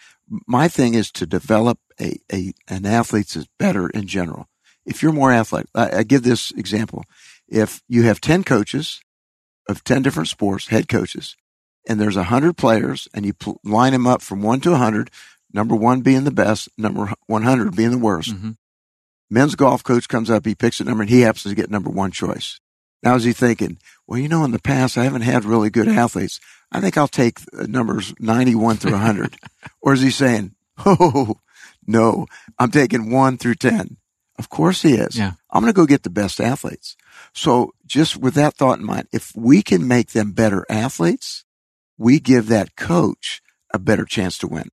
My 0.48 0.68
thing 0.68 0.94
is 0.94 1.12
to 1.14 1.26
develop 1.26 1.80
a, 2.00 2.20
a 2.32 2.54
an 2.68 2.86
athlete 2.86 3.30
that's 3.30 3.48
better 3.58 3.90
in 3.90 4.08
general. 4.08 4.48
If 4.86 5.02
you're 5.02 5.12
more 5.14 5.32
athletic, 5.32 5.70
I, 5.76 5.98
I 6.00 6.04
give 6.04 6.24
this 6.24 6.52
example. 6.52 7.04
If 7.48 7.82
you 7.88 8.04
have 8.04 8.22
10 8.22 8.44
coaches 8.44 9.02
of 9.70 9.84
10 9.84 10.02
different 10.02 10.30
sports, 10.30 10.68
head 10.68 10.88
coaches, 10.88 11.36
and 11.88 12.00
there's 12.00 12.16
100 12.16 12.58
players 12.58 13.08
and 13.14 13.26
you 13.26 13.34
pl- 13.34 13.60
line 13.64 13.94
them 13.94 14.08
up 14.08 14.22
from 14.22 14.42
1 14.42 14.62
to 14.62 14.72
100, 14.72 15.10
number 15.54 15.76
1 15.76 16.02
being 16.02 16.24
the 16.24 16.32
best, 16.32 16.70
number 16.78 17.14
100 17.28 17.76
being 17.76 17.92
the 17.92 17.98
worst. 17.98 18.32
hmm 18.32 18.52
Men's 19.32 19.56
golf 19.56 19.82
coach 19.82 20.10
comes 20.10 20.30
up, 20.30 20.46
he 20.46 20.54
picks 20.54 20.82
a 20.82 20.84
number 20.84 21.04
and 21.04 21.10
he 21.10 21.22
happens 21.22 21.44
to 21.44 21.56
get 21.56 21.72
number 21.72 21.90
1 21.90 22.12
choice. 22.12 22.60
Now 23.02 23.16
is 23.16 23.24
he 23.24 23.32
thinking, 23.32 23.80
well, 24.06 24.20
you 24.20 24.28
know, 24.28 24.44
in 24.44 24.52
the 24.52 24.60
past, 24.60 24.98
I 24.98 25.06
haven't 25.06 25.22
had 25.22 25.46
really 25.46 25.70
good 25.70 25.88
athletes. 25.88 26.40
I 26.72 26.82
think 26.82 26.98
I'll 26.98 27.08
take 27.08 27.40
uh, 27.58 27.64
numbers 27.64 28.14
91 28.20 28.78
through 28.78 28.92
100. 28.92 29.38
or 29.82 29.94
is 29.94 30.02
he 30.02 30.12
saying, 30.12 30.54
oh, 30.86 31.40
no, 31.88 32.28
I'm 32.60 32.72
taking 32.72 33.10
one 33.10 33.38
through 33.38 33.56
10. 33.56 33.98
Of 34.38 34.50
course 34.50 34.82
he 34.82 34.96
is. 34.96 35.18
Yeah. 35.18 35.34
I'm 35.50 35.62
going 35.62 35.74
to 35.74 35.78
go 35.78 35.86
get 35.86 36.04
the 36.04 36.10
best 36.10 36.42
athletes. 36.42 36.98
So 37.34 37.74
just 37.86 38.18
with 38.18 38.34
that 38.36 38.56
thought 38.56 38.80
in 38.80 38.86
mind, 38.86 39.08
if 39.14 39.32
we 39.36 39.62
can 39.62 39.88
make 39.88 40.12
them 40.12 40.34
better 40.34 40.66
athletes, 40.70 41.46
we 41.98 42.20
give 42.20 42.48
that 42.48 42.76
coach 42.76 43.42
a 43.74 43.80
better 43.80 44.06
chance 44.06 44.38
to 44.40 44.48
win. 44.48 44.70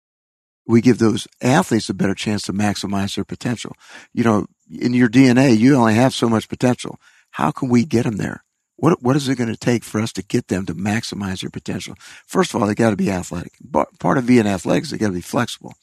We 0.69 0.83
give 0.83 0.99
those 0.99 1.27
athletes 1.43 1.89
a 1.89 1.95
better 1.95 2.15
chance 2.15 2.43
to 2.43 2.53
maximize 2.53 3.15
their 3.15 3.25
potential. 3.25 3.75
You 4.13 4.23
know, 4.23 4.47
in 4.71 4.93
your 4.93 5.09
DNA, 5.09 5.59
you 5.59 5.75
only 5.75 5.95
have 5.95 6.13
so 6.13 6.29
much 6.29 6.49
potential. 6.49 7.01
How 7.33 7.51
can 7.51 7.71
we 7.71 7.85
get 7.85 8.05
them 8.05 8.19
there? 8.19 8.45
What, 8.77 9.03
what 9.03 9.17
is 9.17 9.29
it 9.29 9.37
going 9.37 9.51
to 9.51 9.57
take 9.57 9.83
for 9.83 10.01
us 10.01 10.13
to 10.13 10.23
get 10.23 10.49
them 10.49 10.67
to 10.67 10.75
maximize 10.75 11.41
their 11.41 11.51
potential? 11.51 11.95
First 12.27 12.55
of 12.55 12.61
all, 12.61 12.69
they 12.69 12.75
got 12.75 12.91
to 12.91 12.97
be 12.97 13.11
athletic. 13.11 13.53
Part 13.99 14.19
of 14.19 14.27
being 14.27 14.47
athletic 14.47 14.85
is 14.85 14.91
they 14.91 14.99
got 14.99 15.09
to 15.09 15.13
be 15.15 15.21
flexible, 15.21 15.75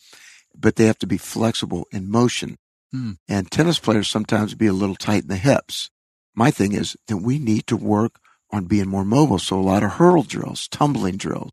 but 0.56 0.76
they 0.76 0.86
have 0.86 1.00
to 1.00 1.08
be 1.08 1.18
flexible 1.18 1.88
in 1.92 2.10
motion. 2.10 2.58
Mm. 2.94 3.18
And 3.28 3.52
tennis 3.52 3.80
players 3.80 4.08
sometimes 4.08 4.54
be 4.54 4.68
a 4.68 4.74
little 4.74 4.96
tight 4.96 5.24
in 5.24 5.30
the 5.30 5.36
hips. 5.36 5.90
My 6.36 6.52
thing 6.52 6.74
is 6.74 6.96
that 7.08 7.18
we 7.18 7.40
need 7.40 7.66
to 7.68 7.76
work 7.76 8.20
on 8.52 8.66
being 8.66 8.88
more 8.88 9.04
mobile. 9.04 9.40
So 9.40 9.60
a 9.60 9.62
lot 9.62 9.84
of 9.84 9.94
hurdle 9.94 10.24
drills, 10.24 10.68
tumbling 10.68 11.18
drills, 11.18 11.52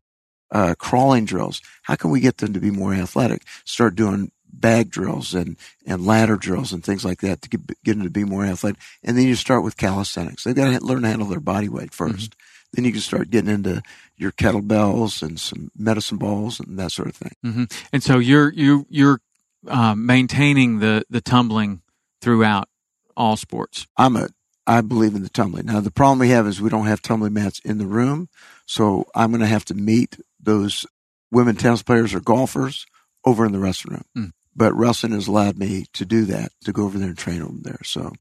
uh, 0.53 0.75
crawling 0.77 1.25
drills. 1.25 1.61
How 1.81 1.95
can 1.95 2.11
we 2.11 2.21
get 2.21 2.37
them 2.37 2.53
to 2.53 2.59
be 2.59 2.71
more 2.71 2.93
athletic? 2.93 3.41
Start 3.65 3.95
doing 3.95 4.31
bag 4.53 4.91
drills 4.91 5.33
and, 5.33 5.57
and 5.85 6.05
ladder 6.05 6.37
drills 6.37 6.71
and 6.71 6.83
things 6.83 7.03
like 7.03 7.19
that 7.21 7.41
to 7.41 7.49
get, 7.49 7.67
get 7.83 7.95
them 7.95 8.03
to 8.03 8.09
be 8.09 8.23
more 8.23 8.45
athletic. 8.45 8.79
And 9.03 9.17
then 9.17 9.27
you 9.27 9.35
start 9.35 9.63
with 9.63 9.77
calisthenics. 9.77 10.43
They've 10.43 10.55
got 10.55 10.79
to 10.79 10.85
learn 10.85 11.01
to 11.01 11.07
handle 11.09 11.27
their 11.27 11.39
body 11.39 11.67
weight 11.67 11.91
1st 11.91 12.13
Mm-hmm. 12.13 12.39
Then 12.73 12.85
you 12.85 12.91
can 12.91 13.01
start 13.01 13.29
getting 13.29 13.51
into 13.53 13.83
your 14.17 14.31
kettlebells 14.31 15.21
and 15.21 15.39
some 15.39 15.69
medicine 15.77 16.17
balls 16.17 16.59
and 16.59 16.79
that 16.79 16.91
sort 16.91 17.07
of 17.07 17.15
thing. 17.15 17.33
hmm 17.43 17.63
And 17.91 18.01
so 18.01 18.17
you're 18.17 18.51
you 18.51 18.87
you're 18.89 19.21
uh, 19.67 19.93
maintaining 19.95 20.79
the 20.79 21.05
the 21.09 21.21
tumbling 21.21 21.81
throughout 22.19 22.67
all 23.15 23.37
sports. 23.37 23.85
I'm 23.95 24.15
a 24.15 24.29
I 24.65 24.81
believe 24.81 25.13
in 25.13 25.21
the 25.21 25.29
tumbling. 25.29 25.67
Now 25.67 25.81
the 25.81 25.91
problem 25.91 26.19
we 26.19 26.29
have 26.29 26.47
is 26.47 26.61
we 26.61 26.69
don't 26.69 26.87
have 26.87 27.01
tumbling 27.01 27.33
mats 27.33 27.59
in 27.63 27.77
the 27.77 27.85
room, 27.85 28.27
so 28.65 29.05
I'm 29.13 29.29
going 29.29 29.41
to 29.41 29.47
have 29.47 29.65
to 29.65 29.75
meet 29.75 30.17
those 30.43 30.85
women 31.31 31.55
tennis 31.55 31.83
players 31.83 32.13
or 32.13 32.19
golfers 32.19 32.85
over 33.25 33.45
in 33.45 33.51
the 33.51 33.59
wrestling 33.59 33.95
room. 33.95 34.27
Mm. 34.27 34.31
But 34.55 34.73
wrestling 34.75 35.13
has 35.13 35.27
allowed 35.27 35.57
me 35.57 35.85
to 35.93 36.05
do 36.05 36.25
that 36.25 36.51
to 36.65 36.71
go 36.71 36.83
over 36.83 36.97
there 36.99 37.09
and 37.09 37.17
train 37.17 37.41
over 37.41 37.57
there. 37.61 37.79
So 37.83 38.13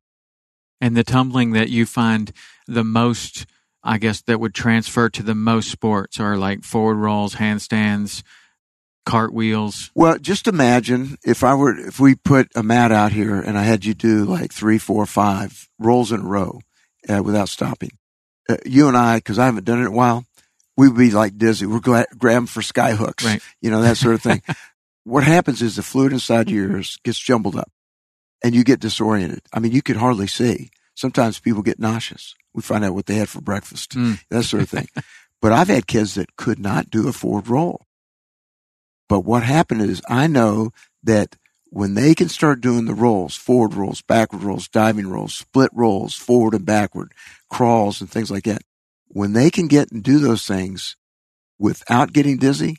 And 0.80 0.96
the 0.96 1.04
tumbling 1.04 1.52
that 1.52 1.68
you 1.68 1.84
find 1.84 2.32
the 2.66 2.84
most, 2.84 3.46
I 3.84 3.98
guess, 3.98 4.22
that 4.22 4.40
would 4.40 4.54
transfer 4.54 5.10
to 5.10 5.22
the 5.22 5.34
most 5.34 5.70
sports 5.70 6.18
are 6.18 6.36
like 6.36 6.64
forward 6.64 6.96
rolls, 6.96 7.34
handstands, 7.34 8.22
cartwheels. 9.04 9.90
Well, 9.94 10.18
just 10.18 10.46
imagine 10.46 11.18
if 11.24 11.44
I 11.44 11.54
were, 11.54 11.76
if 11.76 12.00
we 12.00 12.14
put 12.14 12.50
a 12.54 12.62
mat 12.62 12.92
out 12.92 13.12
here 13.12 13.38
and 13.38 13.58
I 13.58 13.64
had 13.64 13.84
you 13.84 13.94
do 13.94 14.24
like 14.24 14.52
three, 14.52 14.78
four, 14.78 15.04
five 15.06 15.68
rolls 15.78 16.12
in 16.12 16.20
a 16.20 16.26
row 16.26 16.60
uh, 17.08 17.22
without 17.22 17.48
stopping. 17.48 17.90
Uh, 18.48 18.56
you 18.64 18.88
and 18.88 18.96
I, 18.96 19.18
because 19.18 19.38
I 19.38 19.44
haven't 19.44 19.64
done 19.64 19.78
it 19.78 19.82
in 19.82 19.88
a 19.88 19.92
while, 19.92 20.24
we 20.76 20.88
would 20.88 20.96
be 20.98 21.10
like 21.10 21.36
dizzy. 21.38 21.66
We're 21.66 21.80
grabbing 21.80 22.46
for 22.46 22.62
sky 22.62 22.92
hooks, 22.92 23.24
Right. 23.24 23.42
you 23.60 23.70
know, 23.70 23.82
that 23.82 23.96
sort 23.96 24.14
of 24.14 24.22
thing. 24.22 24.42
what 25.04 25.24
happens 25.24 25.60
is 25.62 25.76
the 25.76 25.82
fluid 25.82 26.12
inside 26.12 26.48
your 26.50 26.70
ears 26.72 26.98
gets 27.04 27.18
jumbled 27.18 27.56
up 27.56 27.70
and 28.42 28.54
you 28.54 28.64
get 28.64 28.80
disoriented. 28.80 29.42
I 29.52 29.58
mean, 29.60 29.72
you 29.72 29.82
could 29.82 29.96
hardly 29.96 30.26
see. 30.26 30.70
Sometimes 30.94 31.38
people 31.40 31.62
get 31.62 31.78
nauseous. 31.78 32.34
We 32.54 32.62
find 32.62 32.84
out 32.84 32.94
what 32.94 33.06
they 33.06 33.16
had 33.16 33.28
for 33.28 33.40
breakfast, 33.40 33.90
Mm. 33.96 34.20
that 34.30 34.44
sort 34.44 34.62
of 34.62 34.68
thing. 34.70 34.88
but 35.40 35.52
I've 35.52 35.68
had 35.68 35.86
kids 35.86 36.14
that 36.14 36.36
could 36.36 36.58
not 36.58 36.90
do 36.90 37.08
a 37.08 37.12
forward 37.12 37.48
roll. 37.48 37.86
But 39.08 39.20
what 39.20 39.42
happened 39.42 39.82
is 39.82 40.02
I 40.08 40.26
know 40.26 40.70
that 41.02 41.36
when 41.68 41.94
they 41.94 42.14
can 42.14 42.28
start 42.28 42.60
doing 42.60 42.84
the 42.84 42.94
rolls, 42.94 43.34
forward 43.36 43.74
rolls, 43.74 44.02
backward 44.02 44.42
rolls, 44.42 44.68
diving 44.68 45.08
rolls, 45.08 45.34
split 45.34 45.70
rolls, 45.72 46.14
forward 46.14 46.54
and 46.54 46.64
backward, 46.66 47.12
crawls 47.50 48.00
and 48.00 48.10
things 48.10 48.30
like 48.30 48.44
that, 48.44 48.62
when 49.12 49.32
they 49.34 49.50
can 49.50 49.68
get 49.68 49.90
and 49.92 50.02
do 50.02 50.18
those 50.18 50.46
things 50.46 50.96
without 51.58 52.12
getting 52.12 52.38
dizzy, 52.38 52.78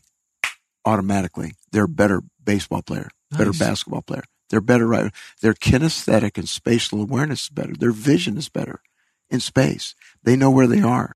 automatically 0.86 1.54
they're 1.72 1.86
a 1.86 1.88
better 1.90 2.22
baseball 2.44 2.82
player, 2.82 3.10
better 3.32 3.54
basketball 3.54 4.02
player. 4.02 4.24
They're 4.50 4.62
better 4.62 4.88
right. 4.88 5.12
Their 5.42 5.54
kinesthetic 5.54 6.38
and 6.38 6.48
spatial 6.48 7.02
awareness 7.02 7.44
is 7.44 7.50
better. 7.50 7.74
Their 7.74 7.92
vision 7.92 8.38
is 8.38 8.50
better 8.50 8.82
in 9.30 9.40
space. 9.40 9.96
They 10.24 10.36
know 10.36 10.52
where 10.52 10.68
they 10.68 10.82
are. 10.82 11.16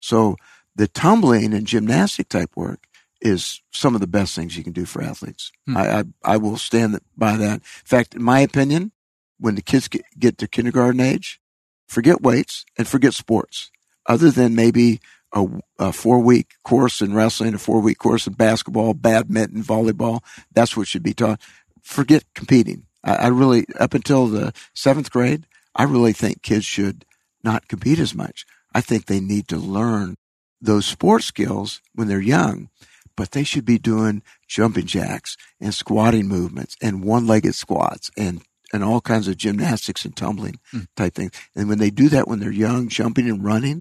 So 0.00 0.36
the 0.74 0.86
tumbling 0.86 1.52
and 1.52 1.66
gymnastic 1.66 2.28
type 2.28 2.56
work 2.56 2.86
is 3.20 3.62
some 3.72 3.94
of 3.94 4.00
the 4.00 4.06
best 4.06 4.36
things 4.36 4.56
you 4.56 4.62
can 4.62 4.72
do 4.72 4.84
for 4.84 5.02
athletes. 5.02 5.50
Hmm. 5.66 5.76
I, 5.76 5.98
I 5.98 6.04
I 6.22 6.36
will 6.36 6.56
stand 6.58 7.00
by 7.16 7.36
that. 7.36 7.54
In 7.54 7.60
fact, 7.84 8.14
in 8.14 8.22
my 8.22 8.40
opinion, 8.40 8.92
when 9.38 9.54
the 9.54 9.62
kids 9.62 9.88
get, 9.88 10.02
get 10.18 10.38
to 10.38 10.48
kindergarten 10.48 11.00
age, 11.00 11.40
forget 11.88 12.22
weights 12.22 12.64
and 12.78 12.86
forget 12.86 13.14
sports. 13.14 13.70
Other 14.08 14.30
than 14.30 14.54
maybe 14.54 15.00
a, 15.32 15.46
a 15.78 15.92
four 15.92 16.20
week 16.20 16.54
course 16.64 17.00
in 17.00 17.14
wrestling, 17.14 17.54
a 17.54 17.58
four 17.58 17.80
week 17.80 17.98
course 17.98 18.26
in 18.26 18.34
basketball, 18.34 18.94
badminton, 18.94 19.62
volleyball, 19.62 20.20
that's 20.52 20.76
what 20.76 20.86
should 20.88 21.02
be 21.02 21.14
taught. 21.14 21.40
Forget 21.82 22.24
competing. 22.34 22.86
I, 23.04 23.14
I 23.14 23.26
really, 23.28 23.66
up 23.78 23.94
until 23.94 24.26
the 24.28 24.52
seventh 24.74 25.10
grade, 25.10 25.46
I 25.74 25.84
really 25.84 26.12
think 26.12 26.42
kids 26.42 26.64
should 26.64 27.04
not 27.44 27.68
compete 27.68 27.98
as 27.98 28.14
much. 28.14 28.46
I 28.74 28.80
think 28.80 29.06
they 29.06 29.20
need 29.20 29.48
to 29.48 29.56
learn 29.56 30.16
those 30.60 30.86
sports 30.86 31.26
skills 31.26 31.80
when 31.94 32.08
they're 32.08 32.20
young, 32.20 32.70
but 33.16 33.32
they 33.32 33.44
should 33.44 33.64
be 33.64 33.78
doing 33.78 34.22
jumping 34.48 34.86
jacks 34.86 35.36
and 35.60 35.74
squatting 35.74 36.28
movements 36.28 36.76
and 36.82 37.04
one-legged 37.04 37.54
squats 37.54 38.10
and 38.16 38.42
and 38.72 38.82
all 38.82 39.00
kinds 39.00 39.28
of 39.28 39.36
gymnastics 39.36 40.04
and 40.04 40.16
tumbling 40.16 40.58
Mm. 40.74 40.86
type 40.96 41.14
things. 41.14 41.30
And 41.54 41.68
when 41.68 41.78
they 41.78 41.90
do 41.90 42.08
that 42.08 42.26
when 42.26 42.40
they're 42.40 42.50
young, 42.50 42.88
jumping 42.88 43.28
and 43.30 43.44
running, 43.44 43.80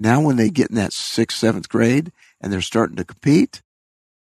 now 0.00 0.20
when 0.20 0.34
they 0.36 0.50
get 0.50 0.70
in 0.70 0.76
that 0.76 0.92
sixth, 0.92 1.38
seventh 1.38 1.68
grade 1.68 2.10
and 2.40 2.52
they're 2.52 2.60
starting 2.60 2.96
to 2.96 3.04
compete, 3.04 3.62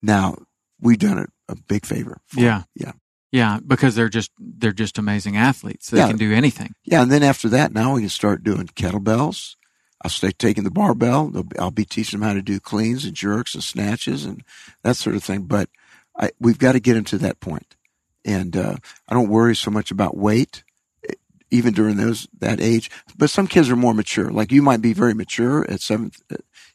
now 0.03 0.37
we've 0.81 0.99
done 0.99 1.19
it 1.19 1.31
a 1.49 1.57
big 1.57 1.87
favor. 1.87 2.21
for 2.27 2.37
them. 2.37 2.45
Yeah. 2.45 2.63
Yeah. 2.75 2.93
Yeah, 3.31 3.61
because 3.67 3.95
they're 3.95 4.11
just 4.11 4.31
they're 4.39 4.73
just 4.73 4.99
amazing 4.99 5.39
athletes. 5.39 5.89
They 5.89 5.97
Yeah. 5.99 6.09
can 6.09 6.19
do 6.19 6.35
anything. 6.35 6.75
Yeah, 6.85 7.01
and 7.01 7.11
then 7.11 7.23
after 7.23 7.49
that, 7.49 7.73
now 7.73 7.95
we 7.95 8.03
can 8.03 8.11
start 8.11 8.45
doing 8.45 8.67
kettlebells. 8.67 9.57
I'll 10.05 10.11
start 10.11 10.39
taking 10.39 10.65
the 10.65 10.71
barbell. 10.71 11.33
I'll 11.59 11.71
be 11.71 11.87
teaching 11.87 12.21
them 12.21 12.29
how 12.29 12.35
to 12.35 12.43
do 12.43 12.61
cleans 12.61 13.07
and 13.07 13.15
jerks 13.15 13.55
and 13.55 13.65
snatches 13.65 14.27
and 14.27 14.43
that 14.83 14.97
sort 14.97 15.17
of 15.17 15.25
thing. 15.25 15.45
But 15.45 15.71
I, 16.19 16.31
we've 16.41 16.59
got 16.59 16.73
to 16.73 16.81
get 16.81 16.93
them 16.95 17.05
to 17.05 17.19
that 17.19 17.41
point. 17.41 17.75
And 18.25 18.55
uh, 18.55 18.77
I 19.09 19.15
don't 19.15 19.29
worry 19.31 19.57
so 19.57 19.71
much 19.71 19.91
about 19.91 20.17
weight, 20.17 20.63
even 21.53 21.73
during 21.73 21.97
those 21.97 22.27
that 22.41 22.61
age. 22.61 22.91
But 23.17 23.31
some 23.31 23.47
kids 23.47 23.71
are 23.71 23.77
more 23.77 23.95
mature. 23.95 24.31
Like 24.31 24.51
you 24.51 24.63
might 24.63 24.83
be 24.83 24.93
very 24.93 25.15
mature 25.15 25.65
at 25.71 25.81
seventh, 25.81 26.21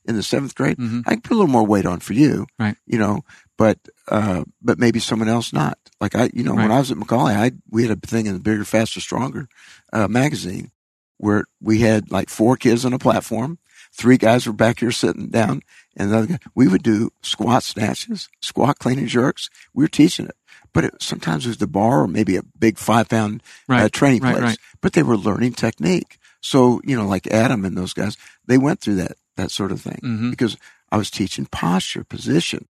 in 0.05 0.15
the 0.15 0.23
seventh 0.23 0.55
grade. 0.55 0.77
Mhm. 0.77 1.03
I 1.05 1.11
can 1.11 1.21
put 1.21 1.33
a 1.33 1.39
little 1.39 1.51
more 1.51 1.65
weight 1.65 1.85
on 1.85 1.99
for 1.99 2.13
you, 2.13 2.45
Right. 2.57 2.77
You 2.85 2.97
know, 2.99 3.21
but 3.57 3.79
uh, 4.07 4.45
but 4.61 4.79
maybe 4.79 4.99
someone 4.99 5.27
else 5.29 5.51
not. 5.51 5.77
Like 5.99 6.15
I, 6.15 6.29
you 6.33 6.43
know, 6.43 6.53
when 6.53 6.71
I 6.71 6.79
was 6.79 6.91
at 6.91 6.97
McCallie, 6.97 7.35
I 7.35 7.51
we 7.69 7.85
had 7.85 7.91
a 7.91 8.07
thing 8.07 8.27
in 8.27 8.33
the 8.33 8.39
Bigger, 8.39 8.63
Faster, 8.63 9.01
Stronger 9.01 9.49
uh, 9.91 10.07
magazine 10.07 10.71
where 11.19 11.45
we 11.59 11.79
had 11.79 12.11
like 12.11 12.29
four 12.29 12.55
kids 12.55 12.85
on 12.85 12.93
a 12.93 12.99
platform. 12.99 13.57
Three 13.91 14.17
guys 14.17 14.45
were 14.45 14.53
back 14.53 14.79
here 14.79 14.91
sitting 14.91 15.29
down, 15.29 15.61
and 15.95 16.11
the 16.11 16.17
other 16.17 16.27
guy, 16.27 16.39
we 16.53 16.67
would 16.67 16.83
do 16.83 17.09
squat 17.23 17.63
snatches, 17.63 18.29
squat 18.41 18.77
clean 18.77 18.99
and 18.99 19.07
jerks. 19.07 19.49
We 19.73 19.83
were 19.83 19.87
teaching 19.89 20.27
it, 20.27 20.35
but 20.77 20.85
it, 20.85 21.01
sometimes 21.01 21.45
it 21.45 21.49
was 21.49 21.57
the 21.57 21.65
bar 21.65 22.01
or 22.03 22.07
maybe 22.07 22.37
a 22.37 22.43
big 22.59 22.77
five 22.77 23.09
pound 23.09 23.41
uh, 23.67 23.89
training 23.91 24.21
right, 24.21 24.33
place. 24.33 24.43
right. 24.43 24.57
But 24.79 24.93
they 24.93 25.01
were 25.01 25.17
learning 25.17 25.53
technique. 25.53 26.19
So 26.39 26.81
you 26.83 26.95
know, 26.95 27.07
like 27.07 27.25
Adam 27.27 27.65
and 27.65 27.75
those 27.75 27.93
guys, 27.93 28.15
they 28.45 28.59
went 28.59 28.79
through 28.79 28.95
that 28.95 29.13
that 29.37 29.49
sort 29.49 29.71
of 29.71 29.81
thing 29.81 29.99
Mhm. 30.03 30.29
because 30.29 30.55
I 30.91 30.97
was 30.97 31.09
teaching 31.09 31.47
posture, 31.47 32.03
position, 32.03 32.67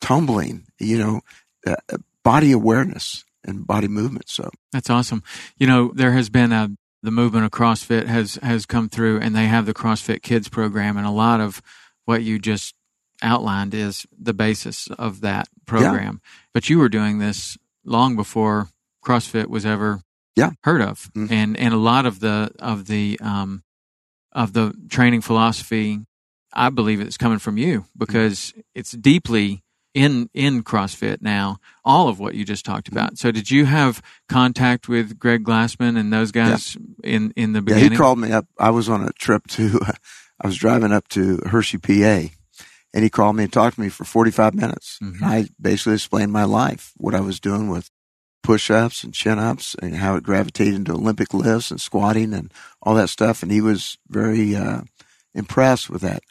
tumbling, 0.00 0.66
you 0.78 0.98
know, 0.98 1.20
uh, 1.66 1.76
uh, 1.92 1.98
body 2.24 2.50
awareness 2.52 3.24
and 3.44 3.66
body 3.66 3.88
movement. 3.88 4.28
So 4.28 4.50
That's 4.72 4.90
awesome. 4.90 5.22
You 5.56 5.66
know, 5.66 5.92
there 5.94 6.12
has 6.12 6.30
been 6.30 6.52
a 6.52 6.70
the 7.02 7.10
movement 7.10 7.44
of 7.44 7.50
CrossFit 7.50 8.06
has 8.06 8.36
has 8.42 8.66
come 8.66 8.88
through, 8.88 9.20
and 9.20 9.34
they 9.36 9.46
have 9.46 9.66
the 9.66 9.74
CrossFit 9.74 10.22
Kids 10.22 10.48
program, 10.48 10.96
and 10.96 11.06
a 11.06 11.10
lot 11.10 11.40
of 11.40 11.62
what 12.06 12.22
you 12.22 12.38
just 12.38 12.74
outlined 13.22 13.74
is 13.74 14.06
the 14.18 14.34
basis 14.34 14.88
of 14.98 15.20
that 15.20 15.48
program. 15.66 16.20
But 16.54 16.68
you 16.68 16.78
were 16.78 16.88
doing 16.88 17.18
this 17.18 17.56
long 17.84 18.16
before 18.16 18.68
CrossFit 19.04 19.46
was 19.48 19.64
ever 19.64 20.02
Yeah. 20.36 20.50
heard 20.62 20.82
of, 20.82 21.10
Mhm. 21.14 21.30
and 21.30 21.56
and 21.56 21.74
a 21.74 21.78
lot 21.78 22.06
of 22.06 22.20
the 22.20 22.52
of 22.58 22.86
the 22.86 23.18
um, 23.20 23.62
of 24.32 24.52
the 24.52 24.74
training 24.88 25.20
philosophy, 25.22 26.00
I 26.52 26.70
believe 26.70 27.00
it's 27.00 27.16
coming 27.16 27.38
from 27.38 27.56
you 27.58 27.86
because 27.96 28.52
it's 28.74 28.92
deeply 28.92 29.62
in 29.92 30.28
in 30.34 30.62
CrossFit 30.62 31.20
now, 31.20 31.58
all 31.84 32.08
of 32.08 32.20
what 32.20 32.34
you 32.34 32.44
just 32.44 32.64
talked 32.64 32.86
about. 32.88 33.18
So, 33.18 33.32
did 33.32 33.50
you 33.50 33.64
have 33.64 34.00
contact 34.28 34.88
with 34.88 35.18
Greg 35.18 35.42
Glassman 35.44 35.98
and 35.98 36.12
those 36.12 36.30
guys 36.30 36.76
yeah. 37.02 37.10
in 37.16 37.32
in 37.36 37.52
the 37.54 37.62
yeah, 37.66 37.76
he 37.78 37.90
called 37.90 38.18
me 38.20 38.30
up. 38.30 38.46
I 38.58 38.70
was 38.70 38.88
on 38.88 39.02
a 39.02 39.12
trip 39.12 39.46
to, 39.48 39.80
I 40.40 40.46
was 40.46 40.56
driving 40.56 40.92
up 40.92 41.08
to 41.08 41.40
Hershey, 41.46 41.78
PA, 41.78 42.28
and 42.94 43.04
he 43.04 43.10
called 43.10 43.36
me 43.36 43.44
and 43.44 43.52
talked 43.52 43.76
to 43.76 43.80
me 43.80 43.88
for 43.88 44.04
45 44.04 44.54
minutes. 44.54 44.98
Mhm. 45.02 45.22
I 45.22 45.48
basically 45.60 45.94
explained 45.94 46.32
my 46.32 46.44
life, 46.44 46.92
what 46.96 47.14
I 47.14 47.20
was 47.20 47.40
doing 47.40 47.68
with 47.68 47.88
push-ups 48.42 49.04
and 49.04 49.12
chin-ups 49.12 49.76
and 49.82 49.96
how 49.96 50.16
it 50.16 50.22
gravitated 50.22 50.74
into 50.74 50.92
Olympic 50.92 51.34
lifts 51.34 51.70
and 51.70 51.80
squatting 51.80 52.32
and 52.32 52.52
all 52.82 52.94
that 52.94 53.10
stuff. 53.10 53.42
And 53.42 53.52
he 53.52 53.60
was 53.60 53.98
very, 54.08 54.56
uh, 54.56 54.82
impressed 55.34 55.90
with 55.90 56.02
that. 56.02 56.22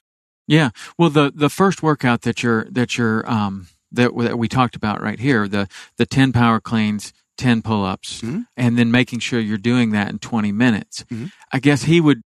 Yeah. 0.48 0.72
Well, 0.98 1.10
the 1.12 1.32
the 1.34 1.50
first 1.50 1.84
workout 1.84 2.24
that 2.24 2.42
you're 2.44 2.66
that 2.72 2.98
you're 2.98 3.30
um 3.30 3.68
that 3.92 4.12
that 4.18 4.38
we 4.40 4.48
talked 4.48 4.76
about 4.76 5.02
right 5.02 5.20
here, 5.20 5.48
the 5.48 5.68
the 5.98 6.06
10 6.08 6.32
power 6.34 6.60
cleans, 6.60 7.14
10 7.38 7.62
pull-ups, 7.62 8.22
Mhm. 8.22 8.46
and 8.58 8.78
then 8.78 8.92
making 8.92 9.20
sure 9.20 9.40
you're 9.40 9.58
doing 9.60 9.92
that 9.92 10.10
in 10.10 10.18
20 10.20 10.52
minutes. 10.52 11.06
Mhm. 11.12 11.32
I 11.54 11.60
guess 11.60 11.84
he 11.84 12.02
would 12.02 12.22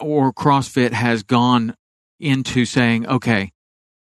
or 0.00 0.32
CrossFit 0.32 0.92
has 0.92 1.22
gone 1.22 1.74
into 2.18 2.64
saying, 2.64 3.06
"Okay, 3.06 3.52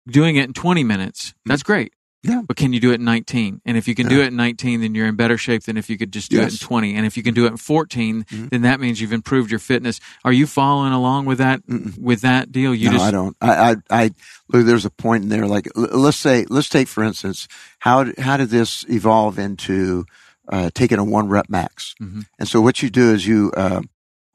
doing 0.07 0.35
it 0.35 0.45
in 0.45 0.53
20 0.53 0.83
minutes, 0.83 1.33
that's 1.45 1.63
great. 1.63 1.93
Yeah. 2.25 2.41
But 2.47 2.55
can 2.55 2.71
you 2.71 2.79
do 2.79 2.91
it 2.91 2.95
in 2.95 3.03
19? 3.03 3.61
And 3.65 3.75
if 3.75 3.85
you 3.85 3.95
can 3.95 4.07
do 4.07 4.21
it 4.21 4.27
in 4.27 4.37
19, 4.37 4.79
then 4.79 4.95
you're 4.95 5.07
in 5.07 5.17
better 5.17 5.37
shape 5.37 5.63
than 5.63 5.75
if 5.75 5.89
you 5.89 5.97
could 5.97 6.13
just 6.13 6.31
do 6.31 6.39
it 6.39 6.53
in 6.53 6.57
20. 6.57 6.95
And 6.95 7.05
if 7.05 7.17
you 7.17 7.23
can 7.23 7.33
do 7.33 7.43
it 7.45 7.49
in 7.49 7.57
14, 7.57 8.23
Mhm. 8.23 8.49
then 8.49 8.61
that 8.61 8.79
means 8.79 9.01
you've 9.01 9.11
improved 9.11 9.51
your 9.51 9.59
fitness. 9.59 9.99
Are 10.23 10.31
you 10.31 10.47
following 10.47 10.93
along 10.93 11.25
with 11.25 11.39
that 11.39 11.67
Mm-mm. 11.67 11.97
with 11.97 12.21
that 12.21 12.49
deal? 12.49 12.73
You 12.73 12.87
no, 12.91 12.93
just 12.93 13.03
I 13.05 13.11
don't. 13.11 13.35
I, 13.41 13.51
I, 13.51 13.75
I, 13.89 14.11
look, 14.47 14.65
there's 14.65 14.85
a 14.85 14.89
point 14.89 15.23
in 15.23 15.29
there. 15.29 15.45
Like, 15.47 15.67
let's 15.75 16.15
say, 16.15 16.45
let's 16.49 16.69
take 16.69 16.87
for 16.87 17.03
instance, 17.03 17.49
how 17.79 18.05
how 18.17 18.37
did 18.37 18.49
this 18.51 18.85
evolve 18.87 19.37
into 19.37 20.05
uh, 20.47 20.69
taking 20.73 20.99
a 20.99 21.03
one 21.03 21.27
rep 21.27 21.49
max? 21.49 21.93
Mhm. 22.01 22.25
And 22.39 22.47
so 22.47 22.61
what 22.61 22.81
you 22.81 22.89
do 22.89 23.13
is 23.13 23.27
you, 23.27 23.51
uh, 23.57 23.81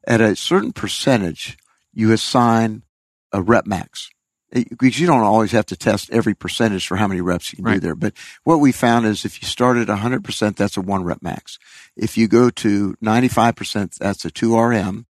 at 0.05 0.21
a 0.21 0.35
certain 0.35 0.73
percentage, 0.73 1.57
you 1.91 2.11
assign 2.11 2.83
a 3.31 3.41
rep 3.41 3.65
max. 3.65 4.11
Because 4.51 4.99
you 4.99 5.05
don't 5.05 5.21
always 5.21 5.51
have 5.51 5.67
to 5.67 5.75
test 5.75 6.09
every 6.11 6.33
percentage 6.33 6.87
for 6.87 6.97
how 6.97 7.07
many 7.07 7.21
reps 7.21 7.51
you 7.53 7.57
can 7.57 7.65
do 7.75 7.79
there. 7.79 7.95
But 7.95 8.13
what 8.43 8.57
we 8.59 8.71
found 8.71 9.05
is 9.05 9.23
if 9.23 9.41
you 9.41 9.47
start 9.47 9.77
at 9.77 9.87
100%, 9.87 10.55
that's 10.55 10.75
a 10.75 10.81
one 10.81 11.03
rep 11.03 11.21
max. 11.21 11.59
If 11.95 12.17
you 12.17 12.27
go 12.27 12.49
to 12.49 12.95
95%, 13.03 13.97
that's 13.97 14.25
a 14.25 14.31
two 14.31 14.57
RM. 14.57 15.05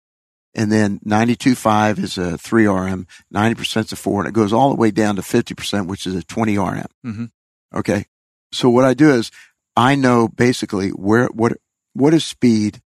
And 0.56 0.72
then 0.72 1.00
92.5 1.06 2.00
is 2.00 2.18
a 2.18 2.38
3 2.38 2.68
RM, 2.68 3.08
90% 3.34 3.86
is 3.86 3.92
a 3.92 3.96
4, 3.96 4.22
and 4.22 4.28
it 4.28 4.34
goes 4.34 4.52
all 4.52 4.70
the 4.70 4.76
way 4.76 4.92
down 4.92 5.16
to 5.16 5.22
50%, 5.22 5.88
which 5.88 6.08
is 6.08 6.16
a 6.16 6.24
20 6.24 6.58
RM. 6.58 6.88
Mhm. 7.06 7.32
Okay. 7.74 8.06
So 8.52 8.70
what 8.70 8.84
I 8.84 8.94
do 8.96 9.12
is 9.12 9.32
I 9.78 9.96
know 9.96 10.28
basically 10.28 10.90
where, 10.90 11.28
what, 11.28 11.54
what 11.94 12.14
is 12.14 12.26
speed, 12.26 12.82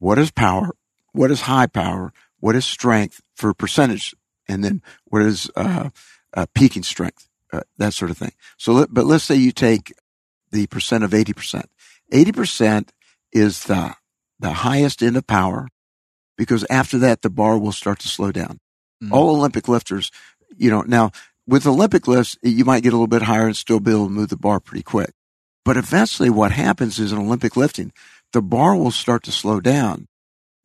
what 0.00 0.18
is 0.18 0.32
power, 0.32 0.74
what 1.12 1.30
is 1.30 1.42
high 1.42 1.68
power, 1.68 2.12
what 2.40 2.56
is 2.56 2.64
strength 2.64 3.20
for 3.36 3.54
percentage, 3.54 4.14
and 4.48 4.64
then 4.64 4.82
what 5.06 5.22
is, 5.22 5.50
uh, 5.56 5.90
uh, 6.34 6.46
peaking 6.54 6.82
strength, 6.82 7.28
uh, 7.52 7.60
that 7.78 7.94
sort 7.94 8.10
of 8.10 8.18
thing. 8.18 8.32
So, 8.58 8.72
let, 8.72 8.92
but 8.92 9.04
let's 9.06 9.24
say 9.24 9.36
you 9.36 9.52
take 9.52 9.92
the 10.50 10.66
percent 10.66 11.04
of 11.04 11.10
80%. 11.10 11.64
80% 12.12 12.88
is 13.32 13.64
the, 13.64 13.94
the 14.38 14.52
highest 14.52 15.02
end 15.02 15.16
of 15.16 15.26
power 15.26 15.68
because 16.36 16.64
after 16.70 16.98
that, 16.98 17.22
the 17.22 17.30
bar 17.30 17.58
will 17.58 17.72
start 17.72 17.98
to 18.00 18.08
slow 18.08 18.32
down. 18.32 18.58
Mhm. 19.02 19.12
All 19.12 19.30
Olympic 19.36 19.68
lifters, 19.68 20.10
you 20.56 20.70
know, 20.70 20.82
now 20.82 21.10
with 21.46 21.66
Olympic 21.66 22.08
lifts, 22.08 22.36
you 22.42 22.64
might 22.64 22.82
get 22.82 22.92
a 22.92 22.96
little 22.96 23.06
bit 23.06 23.22
higher 23.22 23.46
and 23.46 23.56
still 23.56 23.80
be 23.80 23.90
able 23.90 24.06
to 24.06 24.12
move 24.12 24.28
the 24.28 24.36
bar 24.36 24.60
pretty 24.60 24.82
quick. 24.82 25.12
But 25.64 25.76
eventually 25.76 26.30
what 26.30 26.52
happens 26.52 26.98
is 26.98 27.12
in 27.12 27.18
Olympic 27.18 27.56
lifting, 27.56 27.92
the 28.32 28.42
bar 28.42 28.76
will 28.76 28.90
start 28.90 29.22
to 29.24 29.32
slow 29.32 29.60
down. 29.60 30.06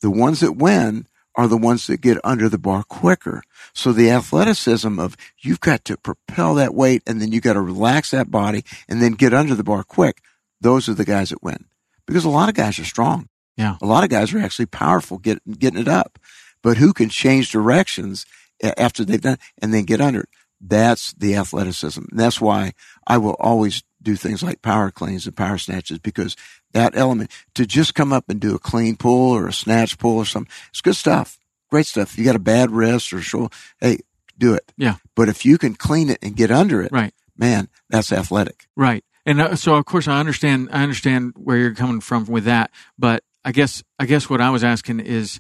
The 0.02 0.10
ones 0.12 0.39
that 0.39 0.54
win 0.54 1.06
are 1.39 1.47
the 1.47 1.56
ones 1.56 1.88
that 1.88 2.02
get 2.02 2.17
under 2.25 2.49
the 2.49 2.58
bar 2.58 2.84
quicker. 2.84 3.41
So 3.73 3.93
the 3.93 4.12
athleticism 4.12 4.99
of 4.99 5.15
you've 5.41 5.62
got 5.62 5.86
to 5.86 5.95
propel 5.95 6.54
that 6.56 6.75
weight 6.75 7.02
and 7.08 7.21
then 7.21 7.32
you 7.32 7.39
got 7.39 7.54
to 7.54 7.62
relax 7.62 8.12
that 8.12 8.30
body 8.30 8.65
and 8.89 9.02
then 9.02 9.13
get 9.13 9.34
under 9.34 9.56
the 9.56 9.63
bar 9.63 9.86
quick. 9.86 10.21
Those 10.60 10.89
are 10.89 10.93
the 10.93 11.06
guys 11.06 11.30
that 11.30 11.41
win 11.41 11.63
because 12.06 12.25
a 12.25 12.30
lot 12.30 12.49
of 12.49 12.56
guys 12.56 12.78
are 12.78 12.84
strong. 12.84 13.30
Yeah. 13.56 13.78
A 13.82 13.86
lot 13.86 14.04
of 14.04 14.10
guys 14.10 14.34
are 14.34 14.39
actually 14.39 14.65
powerful 14.65 15.17
getting, 15.17 15.54
getting 15.54 15.80
it 15.80 15.88
up, 15.88 16.19
but 16.62 16.75
who 16.75 16.91
can 16.91 17.08
change 17.08 17.54
directions 17.54 18.25
after 18.62 19.06
they've 19.06 19.21
done 19.21 19.38
and 19.62 19.73
then 19.73 19.86
get 19.86 20.02
under 20.02 20.19
it? 20.19 20.30
That's 20.60 21.13
the 21.13 21.38
athleticism. 21.38 22.02
And 22.12 22.19
that's 22.19 22.41
why 22.41 22.73
I 23.08 23.17
will 23.17 23.38
always 23.39 23.82
do 24.02 24.17
things 24.17 24.43
like 24.43 24.62
power 24.62 24.91
cleans 24.91 25.25
and 25.25 25.38
power 25.38 25.58
snatches 25.58 25.99
because 25.99 26.36
that 26.74 26.96
element 26.96 27.32
to 27.56 27.66
just 27.66 27.96
come 27.96 28.14
up 28.14 28.26
and 28.30 28.40
do 28.40 28.56
a 28.56 28.60
clean 28.60 28.96
pull 28.96 29.32
or 29.32 29.48
a 29.48 29.54
snatch 29.54 29.98
pull 29.98 30.18
or 30.18 30.26
something, 30.26 30.52
it's 30.70 30.82
good 30.82 30.96
stuff. 30.96 31.40
Great 31.70 31.86
stuff. 31.86 32.18
You 32.18 32.26
got 32.26 32.36
a 32.36 32.40
bad 32.40 32.72
wrist 32.72 33.14
or 33.14 33.22
shoulder. 33.22 33.56
Hey, 33.80 34.00
do 34.38 34.54
it. 34.54 34.72
Yeah. 34.78 34.96
But 35.16 35.30
if 35.30 35.46
you 35.46 35.58
can 35.58 35.76
clean 35.76 36.10
it 36.10 36.18
and 36.22 36.36
get 36.36 36.50
under 36.52 36.82
it, 36.82 36.92
Right. 36.92 37.14
man, 37.38 37.70
that's 37.90 38.12
athletic. 38.12 38.68
Right. 38.76 39.04
And 39.26 39.42
uh, 39.42 39.56
so 39.56 39.76
of 39.76 39.86
course 39.86 40.08
I 40.08 40.20
understand 40.20 40.70
I 40.72 40.82
understand 40.82 41.34
where 41.36 41.58
you're 41.58 41.76
coming 41.76 42.00
from 42.02 42.26
with 42.26 42.46
that, 42.46 42.72
but 42.98 43.24
I 43.46 43.52
guess 43.52 43.84
I 44.00 44.06
guess 44.06 44.30
what 44.30 44.42
I 44.42 44.50
was 44.50 44.64
asking 44.64 45.02
is 45.02 45.40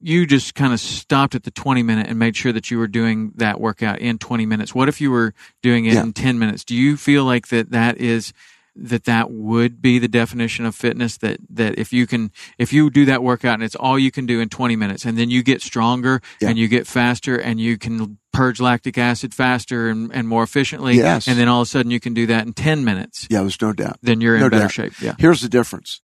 you 0.00 0.26
just 0.26 0.54
kind 0.54 0.72
of 0.72 0.80
stopped 0.80 1.34
at 1.34 1.44
the 1.44 1.50
20 1.50 1.82
minute 1.82 2.08
and 2.08 2.18
made 2.18 2.36
sure 2.36 2.52
that 2.52 2.70
you 2.70 2.78
were 2.78 2.86
doing 2.88 3.32
that 3.36 3.58
workout 3.60 4.00
in 4.00 4.18
20 4.18 4.44
minutes. 4.44 4.74
What 4.74 4.88
if 4.88 5.00
you 5.00 5.10
were 5.10 5.32
doing 5.62 5.86
it 5.86 5.94
Yeah. 5.94 6.02
in 6.02 6.12
10 6.12 6.38
minutes? 6.38 6.62
Do 6.64 6.74
you 6.76 6.96
feel 6.96 7.24
like 7.24 7.48
that 7.48 7.70
that 7.70 7.98
is 7.98 8.32
that 8.76 9.04
that 9.04 9.30
would 9.30 9.80
be 9.80 9.98
the 10.00 10.08
definition 10.08 10.66
of 10.66 10.74
fitness 10.74 11.16
that 11.18 11.38
that 11.48 11.78
if 11.78 11.92
you 11.92 12.06
can 12.06 12.32
if 12.58 12.72
you 12.72 12.90
do 12.90 13.04
that 13.04 13.22
workout 13.22 13.54
and 13.54 13.62
it's 13.62 13.76
all 13.76 13.98
you 13.98 14.10
can 14.10 14.26
do 14.26 14.40
in 14.40 14.48
20 14.48 14.74
minutes 14.76 15.04
and 15.04 15.16
then 15.16 15.30
you 15.30 15.42
get 15.42 15.62
stronger 15.62 16.20
Yeah. 16.40 16.48
and 16.48 16.58
you 16.58 16.66
get 16.68 16.86
faster 16.86 17.36
and 17.36 17.60
you 17.60 17.78
can 17.78 18.18
purge 18.32 18.60
lactic 18.60 18.98
acid 18.98 19.32
faster 19.32 19.88
and, 19.88 20.12
and 20.12 20.26
more 20.28 20.42
efficiently 20.42 20.96
Yes. 20.96 21.28
and 21.28 21.38
then 21.38 21.46
all 21.48 21.60
of 21.62 21.66
a 21.66 21.70
sudden 21.70 21.90
you 21.92 22.00
can 22.00 22.14
do 22.14 22.26
that 22.26 22.46
in 22.46 22.52
10 22.52 22.84
minutes 22.84 23.26
Yeah, 23.30 23.40
there's 23.42 23.60
no 23.62 23.72
doubt. 23.72 23.98
then 24.02 24.20
you're 24.20 24.38
No 24.38 24.46
in 24.46 24.50
better 24.50 24.62
doubt. 24.64 24.72
shape 24.72 25.00
yeah 25.00 25.14
Here's 25.18 25.40
the 25.40 25.48
difference. 25.48 26.00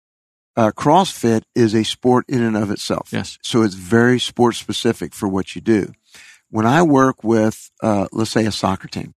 Uh, 0.56 0.70
CrossFit 0.70 1.42
is 1.56 1.74
a 1.74 1.82
sport 1.84 2.24
in 2.28 2.40
and 2.42 2.56
of 2.56 2.70
itself. 2.70 3.08
yes 3.12 3.38
So 3.42 3.62
it's 3.62 3.74
very 3.74 4.18
sport 4.20 4.54
specific 4.54 5.12
for 5.12 5.28
what 5.28 5.54
you 5.54 5.60
do. 5.60 5.92
When 6.50 6.64
I 6.66 6.82
work 6.82 7.24
with, 7.24 7.70
uh, 7.82 8.06
let's 8.12 8.30
say 8.30 8.46
a 8.46 8.52
soccer 8.52 8.86
team, 8.86 9.13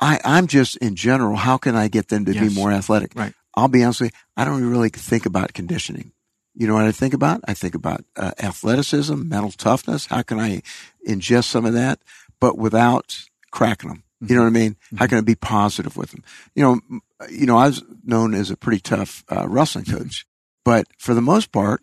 I, 0.00 0.20
I'm 0.24 0.46
just 0.46 0.76
in 0.78 0.94
general, 0.94 1.36
how 1.36 1.56
can 1.56 1.74
I 1.74 1.88
get 1.88 2.08
them 2.08 2.24
to 2.26 2.34
Yes. 2.34 2.48
be 2.48 2.54
more 2.54 2.70
athletic? 2.72 3.12
Right. 3.14 3.32
I'll 3.54 3.68
be 3.68 3.82
honest 3.82 4.02
with 4.02 4.12
you, 4.12 4.18
I 4.36 4.44
don't 4.44 4.62
really 4.70 4.90
think 4.90 5.24
about 5.26 5.54
conditioning. 5.54 6.12
You 6.54 6.66
know 6.66 6.74
what 6.74 6.84
I 6.84 6.92
think 6.92 7.14
about? 7.14 7.40
I 7.48 7.54
think 7.54 7.74
about 7.74 8.04
uh, 8.16 8.32
athleticism, 8.38 9.28
mental 9.28 9.50
toughness. 9.52 10.06
How 10.06 10.22
can 10.22 10.38
I 10.40 10.62
ingest 11.08 11.44
some 11.44 11.64
of 11.66 11.72
that, 11.74 11.98
but 12.40 12.58
without 12.58 13.18
cracking 13.50 13.88
them? 13.90 14.02
You 14.26 14.34
know 14.34 14.42
what 14.42 14.48
I 14.48 14.50
mean? 14.50 14.76
How 14.96 15.06
can 15.06 15.18
I 15.18 15.20
be 15.20 15.34
positive 15.34 15.96
with 15.96 16.10
them? 16.12 16.24
You 16.54 16.62
know, 16.62 16.98
you 17.30 17.44
know, 17.44 17.58
I 17.58 17.66
was 17.66 17.82
known 18.02 18.34
as 18.34 18.50
a 18.50 18.56
pretty 18.56 18.80
tough 18.80 19.22
uh, 19.30 19.46
wrestling 19.46 19.84
coach, 19.84 20.26
but 20.64 20.86
for 20.98 21.12
the 21.12 21.20
most 21.20 21.52
part, 21.52 21.82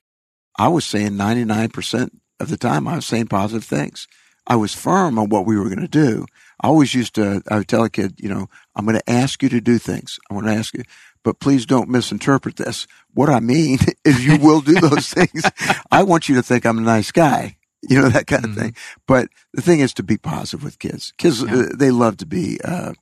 I 0.58 0.68
was 0.68 0.84
saying 0.86 1.12
99% 1.12 2.10
of 2.40 2.50
the 2.50 2.58
time 2.58 2.88
I 2.88 2.96
was 2.96 3.06
saying 3.06 3.28
positive 3.28 3.64
things. 3.64 4.08
I 4.48 4.56
was 4.56 4.74
firm 4.74 5.18
on 5.20 5.30
what 5.30 5.46
we 5.46 5.58
were 5.58 5.70
going 5.70 5.80
to 5.80 5.88
do. 5.88 6.26
I 6.64 6.68
always 6.68 6.94
used 6.96 7.14
to, 7.16 7.44
I 7.50 7.58
would 7.58 7.68
tell 7.68 7.84
a 7.84 7.90
kid, 7.90 8.16
you 8.20 8.30
know, 8.30 8.48
I'm 8.76 8.86
going 8.86 8.98
to 8.98 9.10
ask 9.10 9.44
you 9.44 9.50
to 9.50 9.60
do 9.62 9.78
things. 9.78 10.18
I 10.32 10.34
want 10.34 10.48
to 10.48 10.54
ask 10.54 10.74
you, 10.74 10.84
but 11.24 11.40
please 11.40 11.66
don't 11.66 11.90
misinterpret 11.90 12.56
this. 12.56 12.88
What 13.14 13.30
I 13.30 13.42
mean 13.42 13.80
is 14.06 14.26
you 14.26 14.38
will 14.38 14.62
do 14.62 14.80
those 14.80 15.10
things. 15.14 15.44
I 15.92 16.04
want 16.04 16.30
you 16.30 16.36
to 16.36 16.42
think 16.44 16.66
I'm 16.66 16.78
a 16.78 16.82
nice 16.82 17.12
guy, 17.12 17.58
you 17.82 18.02
know, 18.02 18.10
that 18.10 18.28
kind 18.28 18.46
of 18.46 18.52
Mhm. 18.52 18.56
thing. 18.58 18.76
But 19.06 19.28
the 19.54 19.62
thing 19.62 19.82
is 19.82 19.94
to 19.96 20.04
be 20.04 20.18
positive 20.18 20.64
with 20.64 20.80
kids. 20.80 21.12
Kids, 21.18 21.42
Yeah. 21.44 21.54
uh, 21.54 21.66
they 21.76 21.92
love 21.92 22.18
to 22.18 22.26
be, 22.26 22.60
uh, 22.64 22.94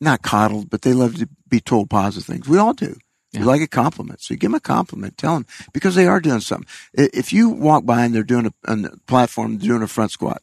not 0.00 0.22
coddled, 0.22 0.68
but 0.70 0.82
they 0.82 0.92
love 0.92 1.16
to 1.16 1.28
be 1.48 1.60
told 1.60 1.88
positive 1.90 2.26
things. 2.26 2.46
We 2.46 2.58
all 2.58 2.74
do. 2.74 2.96
Yeah. 3.32 3.40
We 3.40 3.46
like 3.46 3.62
a 3.62 3.66
compliment. 3.66 4.20
So 4.20 4.34
you 4.34 4.38
give 4.38 4.50
them 4.50 4.54
a 4.56 4.60
compliment, 4.60 5.16
tell 5.18 5.34
them 5.34 5.46
because 5.72 5.94
they 5.94 6.06
are 6.06 6.20
doing 6.20 6.40
something. 6.40 6.68
If 6.94 7.32
you 7.32 7.48
walk 7.48 7.84
by 7.84 8.04
and 8.04 8.14
they're 8.14 8.22
doing 8.22 8.46
a, 8.46 8.70
on 8.70 8.82
the 8.82 8.96
platform, 9.06 9.56
doing 9.58 9.82
a 9.82 9.88
front 9.88 10.12
squat, 10.12 10.42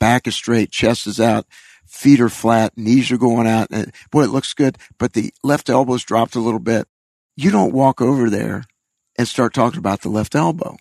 back 0.00 0.26
is 0.26 0.34
straight, 0.34 0.70
chest 0.72 1.06
is 1.06 1.20
out, 1.20 1.46
feet 1.86 2.20
are 2.20 2.28
flat, 2.28 2.76
knees 2.76 3.10
are 3.10 3.18
going 3.18 3.46
out, 3.46 3.68
and 3.70 3.92
boy, 4.10 4.24
it 4.24 4.30
looks 4.30 4.54
good, 4.54 4.78
but 4.98 5.12
the 5.12 5.32
left 5.42 5.68
elbow's 5.68 6.04
dropped 6.04 6.34
a 6.34 6.40
little 6.40 6.60
bit. 6.60 6.86
You 7.36 7.50
don't 7.50 7.72
walk 7.72 8.00
over 8.00 8.30
there 8.30 8.64
and 9.18 9.28
start 9.28 9.54
talking 9.54 9.78
about 9.78 10.02
the 10.02 10.08
left 10.08 10.34
elbow. 10.34 10.76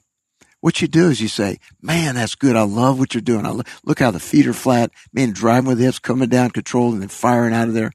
What 0.62 0.82
you 0.82 0.88
do 0.88 1.10
is 1.10 1.22
you 1.22 1.28
say, 1.28 1.60
man, 1.82 2.16
that's 2.16 2.34
good. 2.34 2.56
I 2.56 2.64
love 2.64 2.98
what 2.98 3.14
you're 3.14 3.22
doing. 3.22 3.46
I 3.46 3.52
lo- 3.52 3.64
look 3.84 4.00
how 4.00 4.10
the 4.10 4.20
feet 4.20 4.48
are 4.48 4.54
flat. 4.54 4.92
Man, 5.14 5.32
driving 5.32 5.68
with 5.68 5.78
the 5.78 5.84
hips, 5.86 6.00
coming 6.00 6.30
down 6.30 6.50
controlled 6.50 6.94
and 6.94 7.02
then 7.04 7.10
firing 7.10 7.54
out 7.54 7.68
of 7.68 7.76
there. 7.76 7.92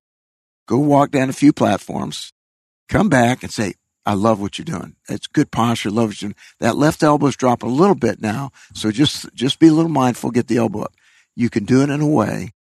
Go 0.69 0.79
walk 0.79 1.11
down 1.11 1.29
a 1.29 1.33
few 1.33 1.53
platforms, 1.53 2.33
come 2.89 3.09
back 3.09 3.43
and 3.43 3.51
say, 3.51 3.75
I 4.07 4.15
love 4.15 4.41
what 4.41 4.57
you're 4.57 4.65
doing. 4.65 4.95
It's 5.09 5.27
good 5.27 5.51
posture. 5.51 5.91
Love 5.91 6.11
what 6.11 6.23
you're 6.23 6.29
doing. 6.29 6.37
That 6.61 6.77
left 6.77 7.03
elbow's 7.03 7.37
dropping 7.37 7.71
a 7.71 7.75
little 7.75 7.97
bit 7.97 8.21
now. 8.21 8.51
So 8.73 8.91
just, 8.91 9.33
just 9.35 9.59
be 9.59 9.67
a 9.67 9.73
little 9.73 9.91
mindful. 9.91 10.31
Get 10.31 10.47
the 10.47 10.59
elbow 10.59 10.83
up. 10.83 10.95
You 11.35 11.51
can 11.51 11.65
do 11.65 11.83
it 11.83 11.91
in 11.91 12.01
a 12.01 12.07
way 12.07 12.53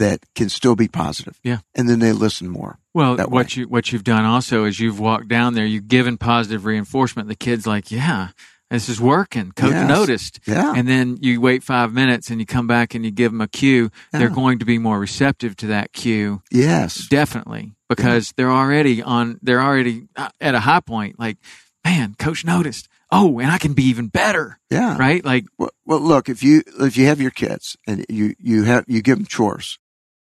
that 0.00 0.20
can 0.34 0.48
still 0.48 0.74
be 0.74 0.88
positive. 0.88 1.38
Yeah. 1.44 1.58
And 1.74 1.88
then 1.88 2.00
they 2.00 2.12
listen 2.12 2.48
more. 2.48 2.78
Well, 2.92 3.16
what 3.16 3.30
way. 3.30 3.46
you 3.52 3.68
what 3.68 3.92
you've 3.92 4.02
done 4.04 4.24
also 4.24 4.64
is 4.64 4.80
you've 4.80 4.98
walked 4.98 5.28
down 5.28 5.54
there, 5.54 5.64
you've 5.64 5.86
given 5.88 6.18
positive 6.18 6.64
reinforcement. 6.64 7.28
The 7.28 7.36
kid's 7.36 7.66
like, 7.66 7.92
"Yeah, 7.92 8.28
this 8.70 8.88
is 8.88 9.00
working." 9.00 9.52
Coach 9.52 9.70
Yes. 9.70 9.88
noticed, 9.88 10.40
Yeah. 10.46 10.72
and 10.74 10.88
then 10.88 11.16
you 11.20 11.40
wait 11.40 11.62
five 11.62 11.92
minutes 11.92 12.30
and 12.30 12.40
you 12.40 12.46
come 12.46 12.66
back 12.66 12.94
and 12.94 13.04
you 13.04 13.12
give 13.12 13.30
them 13.30 13.40
a 13.40 13.46
cue. 13.48 13.90
They're 14.10 14.28
going 14.28 14.58
to 14.58 14.64
be 14.64 14.78
more 14.78 14.98
receptive 14.98 15.54
to 15.56 15.66
that 15.68 15.92
cue, 15.92 16.42
yes. 16.50 17.06
definitely, 17.08 17.74
because 17.88 18.32
they're 18.36 18.50
already 18.50 19.00
on. 19.02 19.38
They're 19.42 19.62
already 19.62 20.08
uh, 20.16 20.30
at 20.40 20.56
a 20.56 20.60
high 20.60 20.80
point. 20.80 21.16
Like, 21.18 21.36
man, 21.84 22.16
Coach 22.18 22.44
noticed. 22.44 22.88
Oh, 23.12 23.40
and 23.40 23.50
I 23.50 23.58
can 23.58 23.72
be 23.72 23.82
even 23.88 24.06
better, 24.06 24.60
Yeah. 24.70 24.96
right? 24.96 25.24
Like, 25.24 25.46
Well, 25.58 25.70
well, 25.84 25.98
look, 25.98 26.28
if 26.28 26.44
you, 26.44 26.62
if 26.78 26.96
you 26.96 27.06
have 27.06 27.20
your 27.20 27.32
kids 27.32 27.76
and 27.84 28.06
you, 28.08 28.36
you 28.38 28.62
have, 28.62 28.84
you 28.86 29.02
give 29.02 29.18
them 29.18 29.26
chores 29.26 29.79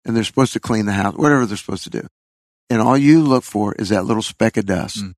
and 0.05 0.15
they're 0.15 0.23
supposed 0.23 0.53
to 0.53 0.59
clean 0.59 0.85
the 0.85 0.93
house, 0.93 1.15
whatever 1.15 1.45
they're 1.45 1.57
supposed 1.57 1.83
to 1.85 1.89
do. 1.89 2.07
And 2.69 2.81
all 2.81 2.97
you 2.97 3.21
look 3.21 3.43
for 3.43 3.73
is 3.75 3.89
that 3.89 4.05
little 4.05 4.23
speck 4.23 4.57
of 4.57 4.65
dust. 4.65 5.03
Mm. 5.03 5.13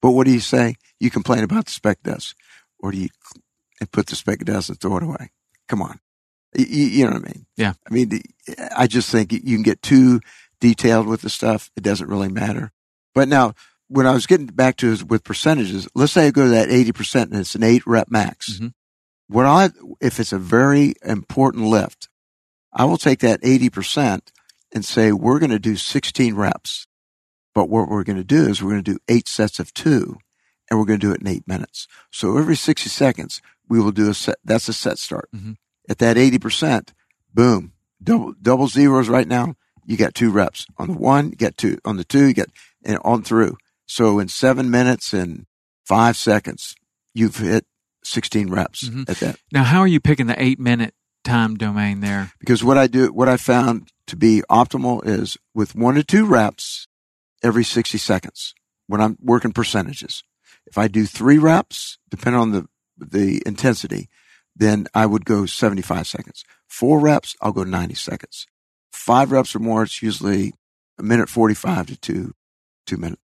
But 0.00 0.12
what 0.12 0.26
do 0.26 0.32
you 0.32 0.40
say? 0.40 0.76
You 1.00 1.10
complain 1.10 1.44
about 1.44 1.66
the 1.66 1.72
speck 1.72 1.98
of 2.04 2.14
dust 2.14 2.34
or 2.78 2.92
do 2.92 2.98
you 2.98 3.08
and 3.80 3.90
put 3.90 4.06
the 4.06 4.16
speck 4.16 4.40
of 4.40 4.46
dust 4.46 4.68
and 4.68 4.80
throw 4.80 4.96
it 4.96 5.02
away? 5.02 5.30
Come 5.68 5.82
on. 5.82 5.98
You, 6.54 6.66
you 6.66 7.04
know 7.04 7.12
what 7.12 7.24
I 7.24 7.32
mean? 7.32 7.46
Yeah. 7.56 7.72
I 7.88 7.92
mean, 7.92 8.20
I 8.76 8.86
just 8.86 9.10
think 9.10 9.32
you 9.32 9.40
can 9.40 9.62
get 9.62 9.82
too 9.82 10.20
detailed 10.60 11.06
with 11.08 11.22
the 11.22 11.30
stuff. 11.30 11.70
It 11.76 11.82
doesn't 11.82 12.08
really 12.08 12.28
matter. 12.28 12.70
But 13.14 13.28
now, 13.28 13.54
when 13.88 14.06
I 14.06 14.12
was 14.12 14.26
getting 14.26 14.46
back 14.46 14.76
to 14.78 14.92
is 14.92 15.04
with 15.04 15.24
percentages, 15.24 15.88
let's 15.94 16.12
say 16.12 16.28
I 16.28 16.30
go 16.30 16.44
to 16.44 16.50
that 16.50 16.68
80% 16.68 17.22
and 17.24 17.36
it's 17.36 17.54
an 17.54 17.62
eight 17.62 17.86
rep 17.86 18.10
max. 18.10 18.58
Mhm. 18.58 18.72
What 19.28 19.46
I, 19.46 19.70
if 20.00 20.20
it's 20.20 20.32
a 20.32 20.38
very 20.38 20.94
important 21.04 21.66
lift, 21.66 22.08
I 22.72 22.84
will 22.84 22.96
take 22.98 23.20
that 23.20 23.42
80% 23.42 24.20
and 24.74 24.84
say, 24.84 25.12
we're 25.12 25.38
going 25.38 25.50
to 25.50 25.58
do 25.58 25.76
16 25.76 26.34
reps. 26.34 26.86
But 27.54 27.68
what 27.68 27.88
we're 27.88 28.04
going 28.04 28.16
to 28.16 28.24
do 28.24 28.46
is 28.48 28.62
we're 28.62 28.70
going 28.70 28.84
to 28.84 28.92
do 28.94 28.98
eight 29.08 29.28
sets 29.28 29.58
of 29.60 29.74
two 29.74 30.16
and 30.70 30.78
we're 30.78 30.86
going 30.86 30.98
to 31.00 31.06
do 31.06 31.12
it 31.12 31.20
in 31.20 31.26
eight 31.28 31.46
minutes. 31.46 31.86
So 32.10 32.38
every 32.38 32.56
60 32.56 32.88
seconds, 32.88 33.42
we 33.68 33.78
will 33.78 33.92
do 33.92 34.08
a 34.08 34.14
set. 34.14 34.36
That's 34.44 34.68
a 34.68 34.72
set 34.72 34.98
start. 34.98 35.28
Mhm. 35.34 35.56
At 35.88 35.98
that 35.98 36.16
80%, 36.16 36.92
boom, 37.34 37.72
double, 38.02 38.32
double 38.40 38.68
zeros 38.68 39.08
right 39.08 39.28
now. 39.28 39.54
You 39.84 39.96
got 39.98 40.14
two 40.14 40.30
reps 40.30 40.64
on 40.78 40.86
the 40.88 40.94
one, 40.94 41.30
you 41.30 41.36
got 41.36 41.58
two 41.58 41.76
on 41.84 41.96
the 41.96 42.04
two, 42.04 42.24
you 42.26 42.34
got 42.34 42.48
and 42.84 42.98
on 43.04 43.22
through. 43.22 43.58
So 43.84 44.18
in 44.18 44.28
seven 44.28 44.70
minutes 44.70 45.12
and 45.12 45.44
five 45.84 46.16
seconds, 46.16 46.74
you've 47.12 47.36
hit 47.36 47.66
16 48.04 48.48
reps 48.48 48.88
Mhm. 48.88 49.08
at 49.10 49.18
that. 49.18 49.38
now, 49.52 49.64
how 49.64 49.80
are 49.80 49.86
you 49.88 50.00
picking 50.00 50.26
the 50.26 50.40
eight 50.42 50.58
minute 50.58 50.94
time 51.24 51.56
domain 51.56 52.00
there? 52.00 52.32
Because 52.38 52.62
what 52.64 52.78
I 52.78 52.86
do, 52.86 53.12
what 53.12 53.28
I 53.28 53.36
found 53.36 53.88
to 54.08 54.16
be 54.16 54.42
optimal 54.50 55.06
is 55.06 55.36
with 55.54 55.74
one 55.74 55.94
to 55.94 56.04
two 56.04 56.26
reps 56.26 56.86
every 57.42 57.64
60 57.64 57.98
seconds 57.98 58.54
when 58.86 59.00
I'm 59.00 59.16
working 59.20 59.52
percentages. 59.52 60.22
If 60.66 60.78
I 60.78 60.88
do 60.88 61.06
three 61.06 61.38
reps, 61.38 61.98
depending 62.10 62.40
on 62.40 62.52
the, 62.52 62.66
the 62.98 63.42
intensity, 63.46 64.08
then 64.54 64.86
I 64.94 65.06
would 65.06 65.24
go 65.24 65.46
75 65.46 66.06
seconds. 66.06 66.44
Four 66.68 67.00
reps, 67.00 67.34
I'll 67.40 67.52
go 67.52 67.64
90 67.64 67.94
seconds. 67.94 68.46
Five 68.92 69.32
reps 69.32 69.54
or 69.54 69.60
more, 69.60 69.82
it's 69.82 70.02
usually 70.02 70.52
a 70.98 71.02
minute 71.02 71.28
45 71.28 71.86
to 71.86 71.96
two, 71.96 72.34
two 72.86 72.96
minutes. 72.96 73.22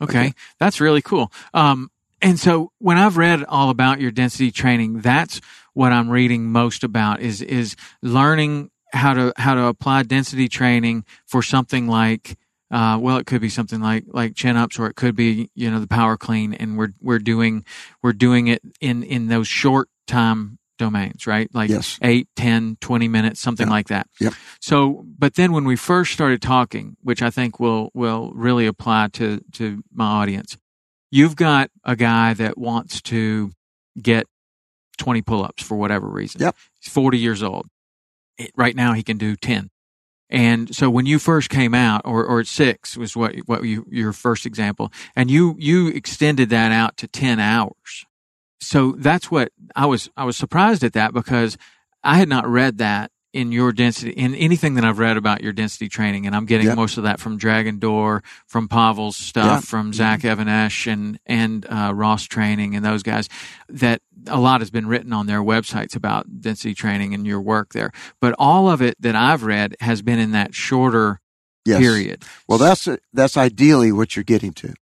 Okay. 0.00 0.18
Okay. 0.18 0.34
That's 0.58 0.80
really 0.80 1.02
cool. 1.02 1.32
Um, 1.52 1.90
and 2.22 2.38
so 2.38 2.70
when 2.78 2.96
I've 2.98 3.16
read 3.16 3.44
all 3.44 3.70
about 3.70 4.00
your 4.00 4.10
density 4.10 4.50
training, 4.50 5.00
that's 5.00 5.40
what 5.74 5.92
I'm 5.92 6.08
reading 6.08 6.46
most 6.50 6.84
about 6.84 7.20
is, 7.20 7.42
is 7.42 7.76
learning 8.02 8.70
how 8.92 9.14
to, 9.14 9.32
how 9.36 9.54
to 9.54 9.64
apply 9.64 10.02
density 10.04 10.48
training 10.48 11.04
for 11.26 11.42
something 11.42 11.88
like, 11.88 12.36
uh, 12.70 12.98
well, 13.00 13.16
it 13.18 13.26
could 13.26 13.40
be 13.40 13.48
something 13.48 13.80
like, 13.80 14.04
like 14.08 14.34
chin 14.34 14.56
ups 14.56 14.78
or 14.78 14.86
it 14.86 14.96
could 14.96 15.14
be, 15.16 15.50
you 15.54 15.70
know, 15.70 15.80
the 15.80 15.86
power 15.86 16.16
clean 16.16 16.54
and 16.54 16.78
we're, 16.78 16.92
we're 17.00 17.18
doing, 17.18 17.64
we're 18.02 18.12
doing 18.12 18.46
it 18.48 18.62
in, 18.80 19.02
in 19.02 19.28
those 19.28 19.48
short 19.48 19.88
time 20.06 20.58
domains, 20.78 21.26
right? 21.26 21.48
Like 21.54 21.70
Yes. 21.70 21.98
eight, 22.02 22.28
ten, 22.34 22.76
twenty 22.80 23.08
minutes, 23.08 23.40
something 23.40 23.66
Yeah. 23.68 23.72
like 23.72 23.88
that. 23.88 24.08
Yep. 24.20 24.34
So, 24.60 25.04
but 25.18 25.34
then 25.34 25.52
when 25.52 25.64
we 25.64 25.76
first 25.76 26.12
started 26.12 26.42
talking, 26.42 26.96
which 27.02 27.22
I 27.22 27.30
think 27.30 27.60
will 27.60 27.90
will 27.94 28.32
really 28.34 28.66
apply 28.66 29.08
to 29.14 29.40
to 29.52 29.82
my 29.92 30.06
audience, 30.06 30.56
you've 31.12 31.36
got 31.36 31.70
a 31.84 31.94
guy 31.94 32.34
that 32.34 32.58
wants 32.58 33.00
to 33.02 33.52
get 34.00 34.26
twenty 34.98 35.22
pull-ups 35.22 35.62
for 35.62 35.76
whatever 35.76 36.08
reason. 36.08 36.40
Yep. 36.40 36.56
He's 36.80 36.92
forty 36.92 37.18
years 37.18 37.42
old. 37.42 37.66
It- 38.38 38.50
right 38.56 38.74
now, 38.74 38.94
he 38.94 39.04
can 39.04 39.18
do 39.18 39.36
ten. 39.36 39.70
And 40.28 40.74
so 40.74 40.88
when 40.88 41.04
you 41.04 41.18
first 41.18 41.50
came 41.50 41.74
out, 41.74 42.02
or 42.06 42.24
or 42.24 42.42
six 42.44 42.96
was 42.96 43.14
what 43.14 43.36
what 43.46 43.62
you 43.64 43.86
your 43.90 44.12
first 44.14 44.46
example, 44.46 44.90
and 45.14 45.30
you 45.30 45.54
you 45.58 45.88
extended 45.88 46.48
that 46.48 46.72
out 46.72 46.96
to 46.96 47.06
ten 47.06 47.38
hours. 47.38 48.06
So 48.60 48.92
that's 48.98 49.30
what 49.30 49.52
I 49.76 49.86
was 49.86 50.08
I 50.16 50.24
was 50.24 50.36
surprised 50.36 50.82
at 50.82 50.94
that 50.94 51.12
because 51.12 51.58
I 52.02 52.16
had 52.16 52.28
not 52.30 52.48
read 52.48 52.78
that 52.78 53.10
in 53.32 53.50
your 53.50 53.72
density 53.72 54.10
in 54.12 54.34
anything 54.34 54.74
that 54.74 54.84
I've 54.84 54.98
read 54.98 55.16
about 55.16 55.42
your 55.42 55.52
density 55.52 55.88
training, 55.88 56.26
and 56.26 56.36
I'm 56.36 56.44
getting 56.44 56.66
Yep. 56.66 56.76
most 56.76 56.96
of 56.98 57.04
that 57.04 57.18
from 57.20 57.38
Dragon 57.38 57.78
Door, 57.78 58.22
from 58.46 58.68
Pavel's 58.68 59.16
stuff, 59.16 59.44
Yeah. 59.46 59.60
from 59.60 59.92
Zach 59.92 60.24
Even-Esh 60.24 60.86
and 60.86 61.18
and 61.26 61.66
uh, 61.70 61.92
Ross 61.94 62.24
Training 62.24 62.76
and 62.76 62.84
those 62.84 63.02
guys. 63.02 63.28
That 63.68 64.02
a 64.26 64.38
lot 64.38 64.60
has 64.60 64.70
been 64.70 64.86
written 64.86 65.12
on 65.12 65.26
their 65.26 65.40
websites 65.42 65.96
about 65.96 66.40
density 66.40 66.74
training 66.74 67.14
and 67.14 67.26
your 67.26 67.40
work 67.40 67.72
there, 67.72 67.90
but 68.20 68.34
all 68.38 68.70
of 68.70 68.82
it 68.82 68.96
that 69.00 69.16
I've 69.16 69.42
read 69.44 69.76
has 69.80 70.02
been 70.02 70.18
in 70.18 70.32
that 70.32 70.54
shorter 70.54 71.20
Yes. 71.64 71.78
period. 71.78 72.24
Well, 72.48 72.58
that's 72.58 72.88
that's 73.12 73.36
ideally 73.36 73.92
what 73.92 74.16
you're 74.16 74.24
getting 74.24 74.52
to. 74.54 74.74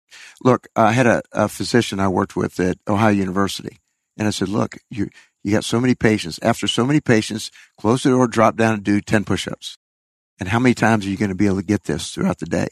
Look, 0.42 0.66
I 0.74 0.92
had 0.92 1.07
a, 1.07 1.22
a 1.30 1.46
physician 1.48 2.01
I 2.01 2.09
worked 2.09 2.34
with 2.36 2.59
at 2.59 2.78
Ohio 2.88 3.11
University, 3.12 3.78
and 4.16 4.26
I 4.26 4.30
said, 4.30 4.48
"Look, 4.48 4.78
you 4.90 5.11
you 5.43 5.53
got 5.53 5.64
so 5.64 5.80
many 5.80 5.95
patients. 5.95 6.38
After 6.43 6.66
so 6.66 6.84
many 6.84 7.01
patients, 7.01 7.51
close 7.78 8.03
the 8.03 8.11
door, 8.11 8.26
drop 8.28 8.57
down, 8.57 8.74
and 8.74 8.82
do 8.84 9.01
ten 9.01 9.24
push-ups. 9.24 9.76
And 10.38 10.49
how 10.49 10.59
many 10.59 10.74
times 10.74 11.07
are 11.07 11.11
you 11.11 11.16
going 11.16 11.28
to 11.30 11.34
be 11.34 11.47
able 11.47 11.57
to 11.57 11.62
get 11.62 11.84
this 11.84 12.11
throughout 12.11 12.38
the 12.38 12.47
day? 12.47 12.68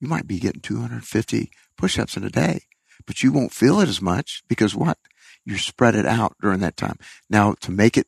You 0.00 0.08
might 0.08 0.26
be 0.26 0.38
getting 0.38 0.60
250 0.60 1.50
push-ups 1.78 2.16
in 2.16 2.24
a 2.24 2.30
day, 2.30 2.60
but 3.06 3.22
you 3.22 3.32
won't 3.32 3.52
feel 3.52 3.80
it 3.80 3.88
as 3.88 4.02
much 4.02 4.42
because 4.48 4.74
what? 4.74 4.98
You 5.44 5.56
spread 5.58 5.94
it 5.94 6.06
out 6.06 6.34
during 6.40 6.60
that 6.60 6.76
time. 6.76 6.96
Now, 7.30 7.54
to 7.60 7.70
make 7.70 7.96
it, 7.96 8.06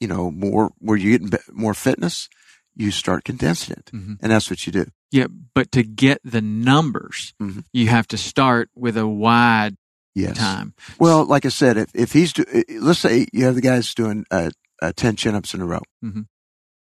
you 0.00 0.06
know, 0.08 0.30
more 0.30 0.70
where 0.78 0.96
you're 0.96 1.18
getting 1.18 1.38
more 1.52 1.74
fitness, 1.74 2.28
you 2.74 2.90
start 2.90 3.24
condensing 3.24 3.76
it, 3.76 3.90
Mhm. 3.92 4.18
and 4.22 4.32
that's 4.32 4.48
what 4.48 4.66
you 4.66 4.72
do. 4.72 4.86
Yeah, 5.10 5.26
but 5.54 5.70
to 5.72 5.82
get 5.82 6.20
the 6.24 6.40
numbers, 6.40 7.34
Mhm. 7.40 7.64
you 7.72 7.88
have 7.88 8.06
to 8.08 8.16
start 8.16 8.70
with 8.74 8.96
a 8.96 9.06
wide 9.06 9.76
Yes. 10.14 10.36
time. 10.36 10.74
Well, 10.98 11.24
like 11.24 11.46
I 11.46 11.48
said, 11.48 11.76
if, 11.78 11.90
if 11.94 12.12
he's, 12.12 12.32
do, 12.32 12.44
let's 12.80 12.98
say 13.00 13.26
you 13.32 13.44
have 13.46 13.54
the 13.54 13.60
guys 13.62 13.94
doing 13.94 14.24
uh, 14.30 14.50
uh, 14.82 14.92
10 14.94 15.16
chin 15.16 15.34
ups 15.34 15.54
in 15.54 15.60
a 15.62 15.66
row, 15.66 15.80
Mhm. 16.04 16.26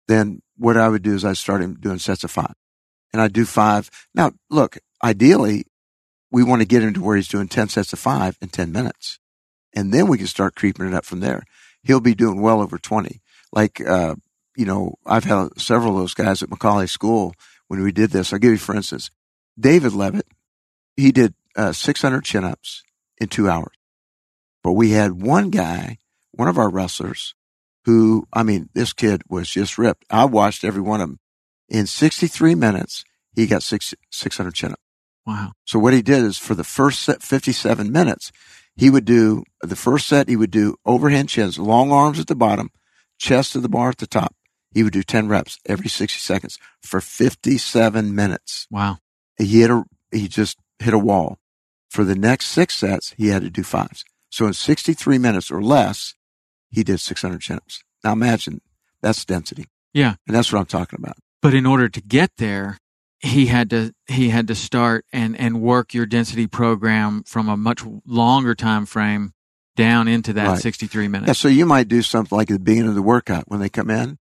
then 0.07 0.41
what 0.57 0.77
I 0.77 0.89
would 0.89 1.03
do 1.03 1.15
is 1.15 1.25
I'd 1.25 1.37
start 1.37 1.63
him 1.63 1.75
doing 1.75 1.99
sets 1.99 2.25
of 2.25 2.31
five 2.31 2.55
and 3.13 3.21
I'd 3.21 3.33
do 3.33 3.45
five. 3.45 3.91
Now, 4.15 4.33
look, 4.51 4.79
ideally, 5.05 5.67
we 6.31 6.43
want 6.43 6.63
to 6.63 6.67
get 6.67 6.83
him 6.83 6.95
to 6.95 7.03
where 7.03 7.17
he's 7.17 7.29
doing 7.29 7.49
10 7.49 7.69
sets 7.69 7.93
of 7.93 7.99
five 7.99 8.37
in 8.41 8.49
10 8.49 8.73
minutes. 8.73 9.19
And 9.75 9.93
then 9.93 10.09
we 10.09 10.19
can 10.19 10.27
start 10.27 10.55
creeping 10.57 10.87
it 10.87 10.95
up 10.95 11.05
from 11.05 11.21
there. 11.21 11.45
He'll 11.83 12.01
be 12.01 12.15
doing 12.15 12.41
well 12.41 12.61
over 12.61 12.79
20. 12.79 13.21
Like, 13.53 13.81
uh, 13.87 14.17
you 14.57 14.65
know, 14.65 14.95
I've 15.07 15.25
had 15.25 15.59
several 15.61 15.93
of 15.93 15.99
those 15.99 16.15
guys 16.15 16.43
at 16.43 16.51
McCallie 16.51 16.89
School 16.89 17.35
when 17.69 17.83
we 17.83 17.93
did 17.93 18.11
this. 18.11 18.33
I'll 18.33 18.39
give 18.39 18.51
you, 18.53 18.59
for 18.59 18.75
instance, 18.75 19.11
David 19.59 19.93
Levitt, 19.93 20.27
he 20.97 21.13
did 21.13 21.35
uh, 21.57 21.73
600 21.73 22.25
chin 22.25 22.45
ups 22.45 22.83
in 23.21 23.29
two 23.29 23.49
hours. 23.49 23.75
But 24.63 24.73
we 24.73 24.91
had 24.91 25.23
one 25.23 25.51
guy, 25.51 25.99
one 26.33 26.49
of 26.49 26.59
our 26.59 26.71
wrestlers, 26.71 27.35
who, 27.85 28.27
I 28.33 28.43
mean, 28.43 28.69
this 28.75 28.93
kid 28.93 29.23
was 29.29 29.49
just 29.49 29.79
ripped. 29.79 30.05
I 30.11 30.25
watched 30.25 30.65
every 30.65 30.83
one 30.83 31.01
of 31.01 31.09
them. 31.09 31.19
In 31.69 31.87
63 31.87 32.55
minutes, 32.55 33.05
he 33.35 33.47
got 33.47 33.63
six, 33.63 33.95
600 34.11 34.55
chin 34.55 34.73
ups. 34.73 34.83
Wow. 35.27 35.53
So 35.65 35.79
what 35.79 35.93
he 35.93 36.03
did 36.03 36.23
is 36.23 36.39
for 36.39 36.55
the 36.55 36.65
first 36.65 37.03
set, 37.03 37.23
57 37.23 37.93
minutes, 37.93 38.33
he 38.77 38.91
would 38.91 39.05
do 39.05 39.45
the 39.61 39.77
first 39.77 40.07
set, 40.07 40.29
he 40.29 40.37
would 40.37 40.51
do 40.51 40.77
overhand 40.87 41.29
chins, 41.29 41.59
long 41.59 41.93
arms 41.93 42.19
at 42.19 42.29
the 42.29 42.35
bottom, 42.35 42.71
chest 43.19 43.53
to 43.53 43.61
the 43.61 43.69
bar 43.69 43.91
at 43.91 43.99
the 43.99 44.07
top. 44.07 44.35
He 44.73 44.83
would 44.83 44.93
do 44.93 45.03
10 45.03 45.29
reps 45.29 45.59
every 45.67 45.89
60 45.89 46.19
seconds 46.19 46.59
for 46.83 47.01
57 47.01 48.15
minutes. 48.15 48.67
Wow. 48.71 48.99
He 49.37 49.61
hit 49.61 49.71
a, 49.71 49.85
he 50.13 50.29
just 50.29 50.59
hit 50.79 50.95
a 50.95 50.99
wall. 50.99 51.39
For 51.89 52.05
the 52.05 52.15
next 52.15 52.47
six 52.47 52.75
sets, 52.75 53.15
he 53.17 53.29
had 53.29 53.43
to 53.43 53.51
do 53.51 53.63
fives. 53.63 54.05
So 54.31 54.47
in 54.47 54.53
63 54.53 55.19
minutes 55.19 55.51
or 55.51 55.63
less, 55.63 56.15
he 56.71 56.85
did 56.85 57.01
600 57.01 57.41
chin-ups. 57.41 57.83
Now 58.05 58.13
imagine 58.13 58.61
that's 59.01 59.25
density. 59.25 59.65
Yeah. 59.95 60.15
And 60.27 60.37
that's 60.37 60.53
what 60.53 60.59
I'm 60.59 60.67
talking 60.67 60.99
about. 61.03 61.17
But 61.41 61.55
in 61.55 61.65
order 61.67 61.89
to 61.89 62.01
get 62.01 62.33
there, 62.37 62.79
he 63.21 63.47
had 63.47 63.71
to 63.71 63.93
he 64.07 64.29
had 64.29 64.47
to 64.49 64.55
start 64.55 65.05
and 65.13 65.35
and 65.39 65.61
work 65.61 65.93
your 65.95 66.07
density 66.07 66.47
program 66.47 67.23
from 67.25 67.49
a 67.49 67.57
much 67.57 67.83
longer 68.07 68.55
time 68.55 68.87
frame 68.87 69.33
down 69.77 70.09
into 70.09 70.33
that 70.35 70.49
Right. 70.49 70.59
63 70.61 71.05
Yeah. 71.05 71.09
minutes. 71.09 71.39
So 71.39 71.49
you 71.49 71.65
might 71.67 71.89
do 71.89 72.03
something 72.03 72.37
like 72.37 72.51
at 72.51 72.55
the 72.55 72.59
beginning 72.61 72.91
of 72.91 72.95
the 72.97 73.03
workout 73.03 73.45
when 73.49 73.61
they 73.61 73.69
come 73.69 73.91
in. 73.91 74.19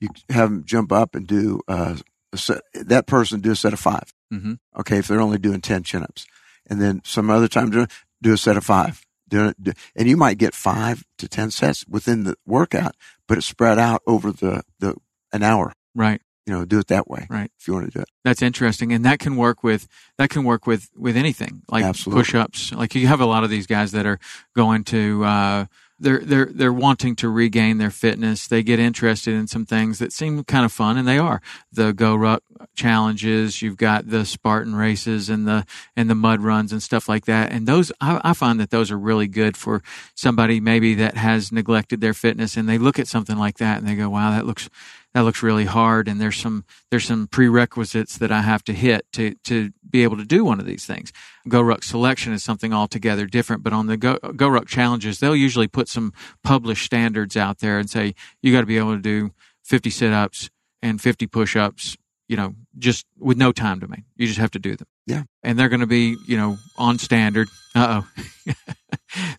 you 0.00 0.08
have 0.30 0.50
them 0.50 0.64
jump 0.64 0.92
up 0.92 1.14
and 1.16 1.26
do 1.26 1.60
uh, 1.66 1.96
set, 2.34 2.60
that 2.74 3.06
person 3.06 3.40
do 3.40 3.50
a 3.52 3.56
set 3.56 3.72
of 3.72 3.80
5 3.80 4.12
Mm-hmm. 4.32 4.54
Okay, 4.78 4.98
if 4.98 5.08
they're 5.08 5.20
only 5.22 5.38
doing 5.38 5.60
ten 5.62 5.82
chin 5.82 6.02
ups, 6.02 6.26
and 6.68 6.80
then 6.80 7.00
some 7.04 7.30
other 7.30 7.48
time 7.48 7.70
do, 7.70 7.86
do 8.22 8.32
a 8.32 8.38
set 8.38 8.56
of 8.56 8.64
five. 8.64 9.04
Do, 9.28 9.52
do, 9.60 9.72
and 9.94 10.08
you 10.08 10.16
might 10.16 10.38
get 10.38 10.54
five 10.54 11.04
to 11.18 11.28
ten 11.28 11.50
sets 11.50 11.86
within 11.86 12.24
the 12.24 12.36
workout, 12.46 12.96
but 13.26 13.38
it's 13.38 13.46
spread 13.46 13.78
out 13.78 14.02
over 14.06 14.32
the 14.32 14.62
the 14.78 14.96
an 15.32 15.42
hour. 15.42 15.72
Right. 15.94 16.22
You 16.46 16.54
know, 16.54 16.64
do 16.64 16.78
it 16.78 16.86
that 16.86 17.08
way. 17.08 17.26
Right. 17.28 17.50
If 17.60 17.68
you 17.68 17.74
want 17.74 17.92
to 17.92 17.98
do 17.98 18.00
it. 18.00 18.08
That's 18.24 18.40
interesting, 18.40 18.90
and 18.90 19.04
that 19.04 19.18
can 19.18 19.36
work 19.36 19.62
with 19.62 19.86
that 20.16 20.30
can 20.30 20.44
work 20.44 20.66
with 20.66 20.88
with 20.96 21.14
anything 21.14 21.62
like 21.70 21.94
push-ups. 22.04 22.72
Like 22.72 22.94
you 22.94 23.06
have 23.06 23.20
a 23.20 23.26
lot 23.26 23.44
of 23.44 23.50
these 23.50 23.66
guys 23.66 23.92
that 23.92 24.06
are 24.06 24.18
going 24.56 24.84
to 24.84 25.24
uh, 25.24 25.66
they're 26.00 26.20
they're 26.20 26.46
they're 26.46 26.72
wanting 26.72 27.16
to 27.16 27.28
regain 27.28 27.78
their 27.78 27.90
fitness. 27.90 28.46
They 28.46 28.62
get 28.62 28.78
interested 28.78 29.34
in 29.34 29.46
some 29.46 29.66
things 29.66 29.98
that 29.98 30.12
seem 30.12 30.44
kind 30.44 30.64
of 30.64 30.72
fun, 30.72 30.96
and 30.96 31.06
they 31.06 31.18
are 31.18 31.40
the 31.72 31.92
Go 31.92 32.14
Ruck 32.14 32.42
challenges. 32.74 33.62
You've 33.62 33.76
got 33.76 34.08
the 34.08 34.24
Spartan 34.24 34.74
races 34.74 35.28
and 35.28 35.46
the 35.46 35.64
and 35.96 36.08
the 36.08 36.14
mud 36.14 36.40
runs 36.40 36.72
and 36.72 36.82
stuff 36.82 37.08
like 37.08 37.24
that. 37.26 37.52
And 37.52 37.66
those 37.66 37.90
I, 38.00 38.20
I 38.22 38.32
find 38.32 38.60
that 38.60 38.70
those 38.70 38.90
are 38.90 38.98
really 38.98 39.28
good 39.28 39.56
for 39.56 39.82
somebody 40.14 40.60
maybe 40.60 40.94
that 40.94 41.16
has 41.16 41.50
neglected 41.50 42.00
their 42.00 42.14
fitness, 42.14 42.56
and 42.56 42.68
they 42.68 42.78
look 42.78 42.98
at 42.98 43.08
something 43.08 43.36
like 43.36 43.58
that 43.58 43.78
and 43.78 43.88
they 43.88 43.94
go, 43.94 44.08
"Wow, 44.08 44.30
that 44.30 44.46
looks." 44.46 44.68
That 45.14 45.22
looks 45.22 45.42
really 45.42 45.64
hard, 45.64 46.06
and 46.06 46.20
there's 46.20 46.36
some 46.36 46.64
there's 46.90 47.06
some 47.06 47.28
prerequisites 47.28 48.18
that 48.18 48.30
I 48.30 48.42
have 48.42 48.62
to 48.64 48.74
hit 48.74 49.06
to 49.14 49.34
to 49.44 49.72
be 49.88 50.02
able 50.02 50.16
to 50.18 50.24
do 50.24 50.44
one 50.44 50.60
of 50.60 50.66
these 50.66 50.84
things. 50.84 51.12
Go 51.48 51.62
Ruck 51.62 51.82
selection 51.82 52.32
is 52.32 52.44
something 52.44 52.72
altogether 52.72 53.26
different, 53.26 53.62
but 53.62 53.72
on 53.72 53.86
the 53.86 53.96
Go, 53.96 54.18
Go 54.36 54.48
Ruck 54.48 54.66
challenges, 54.66 55.18
they'll 55.18 55.34
usually 55.34 55.68
put 55.68 55.88
some 55.88 56.12
published 56.44 56.84
standards 56.84 57.36
out 57.36 57.58
there 57.60 57.78
and 57.78 57.88
say 57.88 58.14
you 58.42 58.52
got 58.52 58.60
to 58.60 58.66
be 58.66 58.78
able 58.78 58.94
to 58.94 59.02
do 59.02 59.30
50 59.64 59.90
sit 59.90 60.12
ups 60.12 60.50
and 60.82 61.00
50 61.00 61.26
push 61.26 61.56
ups, 61.56 61.96
you 62.28 62.36
know, 62.36 62.54
just 62.78 63.06
with 63.18 63.38
no 63.38 63.50
time 63.50 63.78
domain. 63.78 64.04
You 64.16 64.26
just 64.26 64.38
have 64.38 64.50
to 64.52 64.58
do 64.58 64.76
them. 64.76 64.88
Yeah. 65.08 65.22
And 65.42 65.58
they're 65.58 65.70
going 65.70 65.80
to 65.80 65.86
be, 65.86 66.16
you 66.26 66.36
know, 66.36 66.58
on 66.76 66.98
standard. 66.98 67.48
Uh 67.74 68.02
oh. 68.02 68.52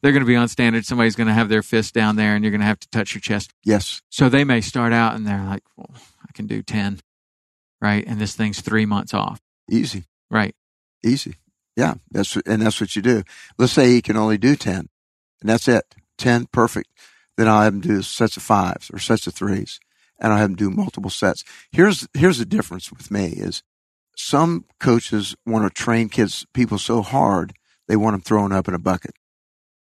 they're 0.02 0.12
going 0.12 0.24
to 0.24 0.28
be 0.28 0.36
on 0.36 0.48
standard. 0.48 0.84
Somebody's 0.86 1.16
going 1.16 1.28
to 1.28 1.34
have 1.34 1.48
their 1.48 1.62
fist 1.62 1.94
down 1.94 2.16
there 2.16 2.34
and 2.36 2.44
you're 2.44 2.52
going 2.52 2.62
to 2.62 2.68
have 2.68 2.80
to 2.80 2.90
touch 2.90 3.14
your 3.14 3.22
chest. 3.22 3.52
Yes. 3.64 4.02
So 4.10 4.30
they 4.30 4.44
may 4.44 4.62
start 4.62 4.94
out 4.94 5.16
and 5.16 5.28
they're 5.28 5.44
like, 5.44 5.64
well, 5.78 5.92
I 6.28 6.32
can 6.34 6.48
do 6.48 6.64
10, 6.64 7.00
right? 7.82 8.04
And 8.08 8.20
this 8.20 8.36
thing's 8.36 8.62
three 8.62 8.86
months 8.88 9.14
off, 9.14 9.40
Easy. 9.70 10.06
right? 10.32 10.56
Easy. 11.06 11.36
Yeah. 11.76 11.94
That's 12.12 12.36
and 12.36 12.64
that's 12.64 12.82
what 12.82 12.96
you 12.96 13.02
do. 13.04 13.24
Let's 13.60 13.74
say 13.74 13.90
he 13.92 14.02
can 14.02 14.18
only 14.18 14.38
do 14.38 14.56
ten, 14.56 14.90
and 15.40 15.50
that's 15.50 15.68
it. 15.68 15.86
Ten, 16.18 16.48
perfect. 16.48 16.90
Then 17.38 17.48
I'll 17.48 17.62
have 17.62 17.74
him 17.74 17.80
do 17.80 18.02
sets 18.02 18.36
of 18.36 18.44
fives 18.44 18.90
or 18.92 19.00
sets 19.00 19.28
of 19.28 19.34
threes, 19.34 19.80
and 20.20 20.34
I'll 20.34 20.40
have 20.40 20.50
him 20.50 20.56
do 20.58 20.70
multiple 20.70 21.10
sets. 21.10 21.46
Here's 21.72 22.06
here's 22.14 22.38
the 22.40 22.46
difference 22.46 22.92
with 22.92 23.10
me 23.12 23.28
is 23.28 23.64
some 24.20 24.66
coaches 24.82 25.34
want 25.46 25.64
to 25.64 25.70
train 25.84 26.10
kids 26.10 26.46
people 26.54 26.78
so 26.78 27.02
hard 27.02 27.54
they 27.88 27.96
want 27.96 28.14
them 28.14 28.22
thrown 28.22 28.52
up 28.52 28.68
in 28.68 28.74
a 28.74 28.80
bucket, 28.80 29.16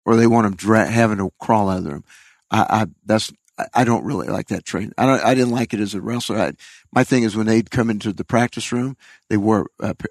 or 0.03 0.15
they 0.15 0.25
want 0.25 0.45
them 0.45 0.55
dra- 0.55 0.89
having 0.89 1.17
to 1.17 1.29
crawl 1.39 1.69
out 1.69 1.77
of 1.77 1.83
the 1.83 1.91
room. 1.91 2.03
I, 2.49 2.65
I 2.69 2.85
that's 3.05 3.31
I- 3.73 3.83
don't 3.83 4.03
really 4.03 4.27
like 4.27 4.47
that 4.47 4.65
training. 4.65 4.93
I 4.97 5.05
don't, 5.05 5.23
I 5.23 5.35
didn't 5.35 5.51
like 5.53 5.73
it 5.73 5.79
as 5.79 5.93
a 5.93 6.01
wrestler. 6.01 6.37
I, 6.37 6.53
my 6.91 7.03
thing 7.03 7.23
is 7.23 7.35
when 7.37 7.45
they'd 7.45 7.69
come 7.71 7.89
into 7.89 8.11
the 8.11 8.25
practice 8.25 8.71
room, 8.71 8.97
they 9.29 9.37
wore 9.37 9.67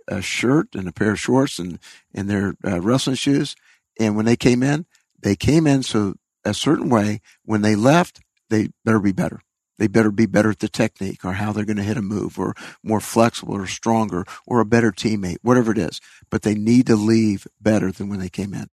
a 0.09 0.23
shirt 0.23 0.69
and 0.75 0.87
a 0.89 0.93
pair 0.93 1.11
of 1.11 1.21
shorts 1.21 1.59
and 1.59 1.79
and 2.15 2.31
their 2.31 2.55
uh, 2.65 2.81
wrestling 2.81 3.17
shoes. 3.17 3.57
And 3.99 4.17
when 4.17 4.27
they 4.27 4.37
came 4.37 4.62
in, 4.62 4.87
they 5.21 5.35
came 5.35 5.67
in 5.67 5.83
so 5.83 6.15
a 6.45 6.55
certain 6.55 6.89
way. 6.89 7.21
When 7.45 7.62
they 7.62 7.75
left, 7.75 8.21
they 8.49 8.69
better 8.85 9.01
be 9.01 9.12
better. 9.12 9.41
They 9.79 9.89
better 9.89 10.11
be 10.11 10.27
better 10.27 10.51
at 10.51 10.61
the 10.61 10.68
technique 10.68 11.25
or 11.25 11.33
how 11.33 11.53
they're 11.53 11.64
going 11.64 11.79
to 11.79 11.83
hit 11.83 11.97
a 11.97 12.03
move 12.03 12.39
or 12.39 12.55
more 12.83 13.01
flexible 13.01 13.55
or 13.57 13.66
stronger 13.66 14.25
or 14.47 14.61
a 14.61 14.66
better 14.66 14.93
teammate, 14.93 15.39
whatever 15.43 15.72
it 15.72 15.79
is. 15.79 16.01
But 16.31 16.43
they 16.43 16.55
need 16.55 16.87
to 16.87 16.97
leave 16.97 17.47
better 17.61 17.91
than 17.91 18.09
when 18.09 18.20
they 18.20 18.29
came 18.29 18.55
in. 18.55 18.68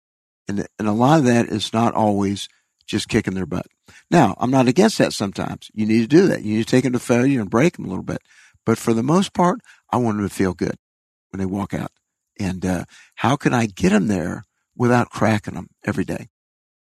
And, 0.48 0.68
and 0.80 0.88
a 0.88 0.94
lot 0.94 1.20
of 1.20 1.26
that 1.26 1.48
is 1.48 1.74
not 1.74 1.94
always 1.94 2.48
just 2.88 3.10
kicking 3.10 3.34
their 3.34 3.46
butt. 3.46 3.68
Now, 4.10 4.36
I'm 4.40 4.52
not 4.52 4.68
against 4.68 4.98
that 4.98 5.14
sometimes. 5.14 5.70
You 5.74 5.86
need 5.86 6.02
to 6.02 6.08
do 6.08 6.28
that. 6.28 6.44
You 6.44 6.58
need 6.58 6.68
to 6.68 6.72
take 6.72 6.84
them 6.84 6.94
to 6.94 7.00
failure 7.00 7.42
and 7.42 7.50
break 7.50 7.76
them 7.76 7.86
a 7.86 7.90
little 7.90 8.04
bit. 8.04 8.22
But 8.66 8.78
for 8.78 8.94
the 8.94 9.04
most 9.04 9.34
part, 9.34 9.60
I 9.92 9.98
want 9.98 10.18
them 10.18 10.28
to 10.28 10.34
feel 10.34 10.54
good 10.54 10.78
when 11.30 11.40
they 11.40 11.46
walk 11.46 11.74
out. 11.74 11.92
And 12.40 12.66
uh, 12.66 12.86
how 13.16 13.36
can 13.36 13.54
I 13.54 13.66
get 13.66 13.90
them 13.90 14.08
there 14.08 14.44
without 14.76 15.10
cracking 15.10 15.56
them 15.56 15.70
every 15.86 16.06
day? 16.06 16.30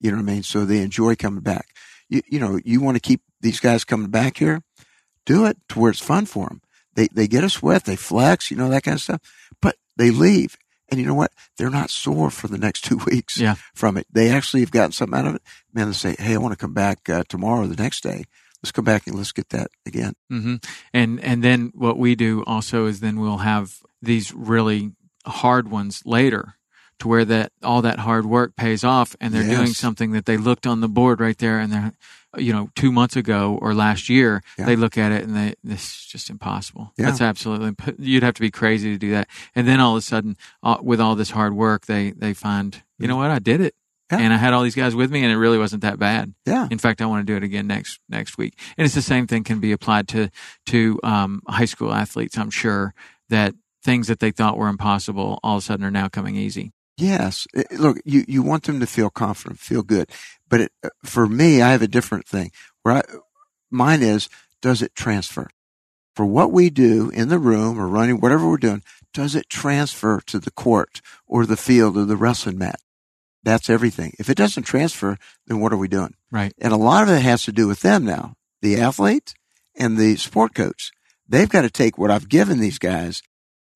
You 0.00 0.10
know 0.10 0.18
what 0.18 0.30
I 0.30 0.32
mean? 0.34 0.42
So 0.42 0.64
they 0.64 0.82
enjoy 0.82 1.16
coming 1.16 1.42
back. 1.42 1.68
You, 2.08 2.22
you 2.28 2.38
know, 2.38 2.58
you 2.64 2.80
want 2.80 2.96
to 2.96 3.00
keep 3.00 3.22
these 3.44 3.60
guys 3.60 3.84
coming 3.84 4.10
back 4.10 4.38
here, 4.38 4.62
do 5.24 5.44
it 5.46 5.56
to 5.68 5.78
where 5.78 5.90
it's 5.90 6.00
fun 6.00 6.26
for 6.26 6.48
them. 6.48 6.60
They, 6.94 7.06
they 7.08 7.28
get 7.28 7.44
a 7.44 7.50
sweat, 7.50 7.84
they 7.84 7.96
flex, 7.96 8.50
you 8.50 8.56
know, 8.56 8.68
that 8.70 8.82
kind 8.82 8.96
of 8.96 9.00
stuff, 9.02 9.20
but 9.62 9.76
they 9.96 10.10
leave. 10.10 10.56
And 10.90 11.00
you 11.00 11.06
know 11.06 11.14
what? 11.14 11.32
They're 11.56 11.70
not 11.70 11.90
sore 11.90 12.30
for 12.30 12.46
the 12.48 12.58
next 12.58 12.84
two 12.84 12.98
weeks 13.06 13.38
Yeah. 13.38 13.54
from 13.74 13.96
it. 13.96 14.06
They 14.12 14.30
actually 14.30 14.60
have 14.60 14.70
gotten 14.70 14.92
something 14.92 15.18
out 15.18 15.26
of 15.26 15.34
it. 15.36 15.42
Man, 15.72 15.86
they 15.88 15.92
say, 15.94 16.14
Hey, 16.18 16.34
I 16.34 16.38
want 16.38 16.52
to 16.52 16.58
come 16.58 16.74
back 16.74 17.08
uh, 17.08 17.24
tomorrow 17.28 17.62
or 17.62 17.66
the 17.68 17.82
next 17.82 18.02
day. 18.02 18.24
Let's 18.62 18.72
come 18.72 18.84
back 18.84 19.06
and 19.06 19.16
let's 19.16 19.32
get 19.32 19.50
that 19.50 19.68
again. 19.86 20.14
hmm 20.30 20.56
And 20.92 21.20
and 21.20 21.42
then 21.44 21.70
what 21.74 21.98
we 21.98 22.14
do 22.14 22.42
also 22.46 22.86
is 22.86 23.00
then 23.00 23.20
we'll 23.20 23.38
have 23.38 23.78
these 24.00 24.32
really 24.32 24.92
hard 25.26 25.68
ones 25.70 26.02
later, 26.06 26.54
to 27.04 27.08
where 27.08 27.24
that 27.26 27.52
all 27.62 27.82
that 27.82 27.98
hard 28.00 28.24
work 28.24 28.56
pays 28.56 28.82
off, 28.82 29.14
and 29.20 29.32
they're 29.32 29.48
doing 29.56 29.68
something 29.74 30.12
that 30.12 30.24
they 30.24 30.38
looked 30.38 30.66
on 30.66 30.80
the 30.80 30.88
board 30.88 31.20
right 31.20 31.36
there, 31.36 31.58
and 31.60 31.70
they're 31.72 31.92
you 32.36 32.52
know 32.52 32.68
two 32.74 32.90
months 32.90 33.14
ago 33.14 33.58
or 33.62 33.74
last 33.74 34.08
year 34.08 34.42
Yeah. 34.58 34.64
they 34.66 34.74
look 34.74 34.98
at 34.98 35.12
it 35.12 35.22
and 35.22 35.36
they 35.36 35.54
this 35.62 35.82
is 35.84 36.06
just 36.06 36.30
impossible. 36.30 36.92
Yeah. 36.96 37.06
That's 37.06 37.20
absolutely 37.20 37.74
you'd 37.98 38.24
have 38.24 38.34
to 38.34 38.40
be 38.40 38.50
crazy 38.50 38.90
to 38.92 38.98
do 38.98 39.10
that, 39.12 39.28
and 39.54 39.68
then 39.68 39.78
all 39.80 39.92
of 39.92 39.98
a 39.98 40.02
sudden 40.02 40.36
uh, 40.62 40.78
with 40.82 41.00
all 41.00 41.14
this 41.14 41.30
hard 41.30 41.54
work 41.54 41.86
they 41.86 42.10
they 42.10 42.32
find 42.34 42.82
you 42.98 43.06
know 43.06 43.16
what 43.16 43.30
I 43.30 43.38
did 43.38 43.60
it. 43.60 43.74
Yeah. 44.10 44.18
And 44.18 44.32
I 44.32 44.36
had 44.36 44.52
all 44.52 44.62
these 44.62 44.74
guys 44.74 44.94
with 44.94 45.10
me, 45.10 45.22
and 45.24 45.32
it 45.32 45.36
really 45.38 45.58
wasn't 45.58 45.82
that 45.82 45.98
bad. 45.98 46.34
Yeah. 46.46 46.68
In 46.70 46.78
fact, 46.78 47.00
I 47.00 47.06
want 47.06 47.26
to 47.26 47.32
do 47.32 47.36
it 47.36 47.42
again 47.42 47.66
next 47.66 48.00
next 48.08 48.36
week. 48.38 48.58
And 48.76 48.84
it's 48.84 48.94
the 48.94 49.02
same 49.02 49.26
thing 49.26 49.44
can 49.44 49.60
be 49.60 49.72
applied 49.72 50.08
to 50.08 50.28
to 50.66 51.00
um, 51.02 51.42
high 51.48 51.64
school 51.66 51.92
athletes. 51.92 52.36
I'm 52.38 52.50
sure 52.50 52.94
that 53.28 53.54
things 53.82 54.06
that 54.08 54.18
they 54.20 54.30
thought 54.30 54.56
were 54.58 54.68
impossible 54.68 55.38
all 55.42 55.56
of 55.56 55.62
a 55.62 55.66
sudden 55.66 55.84
are 55.84 55.90
now 55.90 56.08
coming 56.08 56.36
easy. 56.36 56.72
Yes. 56.96 57.46
Uh, 57.56 57.62
Look, 57.72 57.98
you, 58.04 58.24
you 58.28 58.42
want 58.42 58.64
them 58.64 58.80
to 58.80 58.86
feel 58.86 59.10
confident, 59.10 59.60
feel 59.60 59.82
good. 59.82 60.10
But 60.48 60.62
it, 60.62 60.72
uh, 60.84 60.90
for 61.04 61.26
me, 61.26 61.62
I 61.62 61.70
have 61.72 61.82
a 61.82 61.88
different 61.88 62.26
thing 62.26 62.50
where 62.82 62.96
I, 62.96 63.02
mine 63.70 64.02
is, 64.02 64.28
does 64.62 64.82
it 64.82 64.94
transfer? 64.94 65.48
For 66.14 66.24
what 66.24 66.52
we 66.52 66.70
do 66.70 67.10
in 67.10 67.28
the 67.28 67.40
room 67.40 67.78
or 67.78 67.88
running, 67.88 68.20
whatever 68.20 68.48
we're 68.48 68.56
doing, 68.56 68.82
does 69.12 69.34
it 69.34 69.48
transfer 69.48 70.20
to 70.26 70.38
the 70.38 70.52
court 70.52 71.00
or 71.26 71.44
the 71.44 71.56
field 71.56 71.96
or 71.96 72.04
the 72.04 72.16
wrestling 72.16 72.58
mat? 72.58 72.80
That's 73.42 73.68
everything. 73.68 74.14
If 74.18 74.30
it 74.30 74.36
doesn't 74.36 74.62
transfer, 74.62 75.18
then 75.46 75.60
what 75.60 75.72
are 75.72 75.76
we 75.76 75.88
doing? 75.88 76.14
Right. 76.30 76.52
And 76.58 76.72
a 76.72 76.78
lot 76.78 77.02
of 77.02 77.10
it 77.10 77.20
has 77.20 77.44
to 77.44 77.52
do 77.52 77.66
with 77.66 77.80
them 77.80 78.04
now, 78.04 78.34
the 78.62 78.80
athlete 78.80 79.34
and 79.76 79.98
the 79.98 80.16
sport 80.16 80.54
coach. 80.54 80.92
They've 81.28 81.48
got 81.48 81.62
to 81.62 81.70
take 81.70 81.98
what 81.98 82.10
I've 82.10 82.28
given 82.28 82.60
these 82.60 82.78
guys 82.78 83.22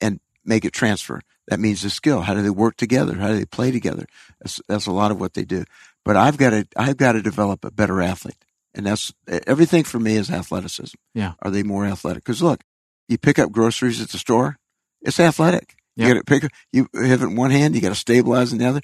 and 0.00 0.20
make 0.44 0.64
it 0.64 0.72
transfer. 0.72 1.20
That 1.48 1.60
means 1.60 1.82
the 1.82 1.90
skill. 1.90 2.20
How 2.22 2.34
do 2.34 2.42
they 2.42 2.50
work 2.50 2.76
together? 2.76 3.14
How 3.16 3.28
do 3.28 3.36
they 3.36 3.44
play 3.44 3.70
together? 3.70 4.06
That's, 4.40 4.60
that's 4.68 4.86
a 4.86 4.92
lot 4.92 5.10
of 5.10 5.18
what 5.20 5.34
they 5.34 5.44
do. 5.44 5.64
But 6.04 6.16
I've 6.16 6.36
got 6.36 6.50
to, 6.50 6.66
I've 6.76 6.96
got 6.96 7.12
to 7.12 7.22
develop 7.22 7.64
a 7.64 7.70
better 7.70 8.00
athlete. 8.00 8.44
And 8.74 8.86
that's 8.86 9.12
everything 9.46 9.84
for 9.84 9.98
me 9.98 10.16
is 10.16 10.30
athleticism. 10.30 10.94
Yeah. 11.14 11.32
Are 11.42 11.50
they 11.50 11.62
more 11.62 11.84
athletic? 11.86 12.24
Cause 12.24 12.42
look, 12.42 12.60
you 13.08 13.18
pick 13.18 13.38
up 13.38 13.50
groceries 13.50 14.00
at 14.00 14.10
the 14.10 14.18
store. 14.18 14.58
It's 15.02 15.18
athletic. 15.18 15.74
You 15.96 16.06
got 16.06 16.14
to 16.14 16.24
pick, 16.24 16.44
up- 16.44 16.50
you 16.72 16.86
have 16.94 17.22
it 17.22 17.26
in 17.26 17.34
one 17.36 17.50
hand. 17.50 17.74
You 17.74 17.80
got 17.80 17.88
to 17.88 17.94
stabilize 17.96 18.52
in 18.52 18.58
the 18.58 18.66
other. 18.66 18.80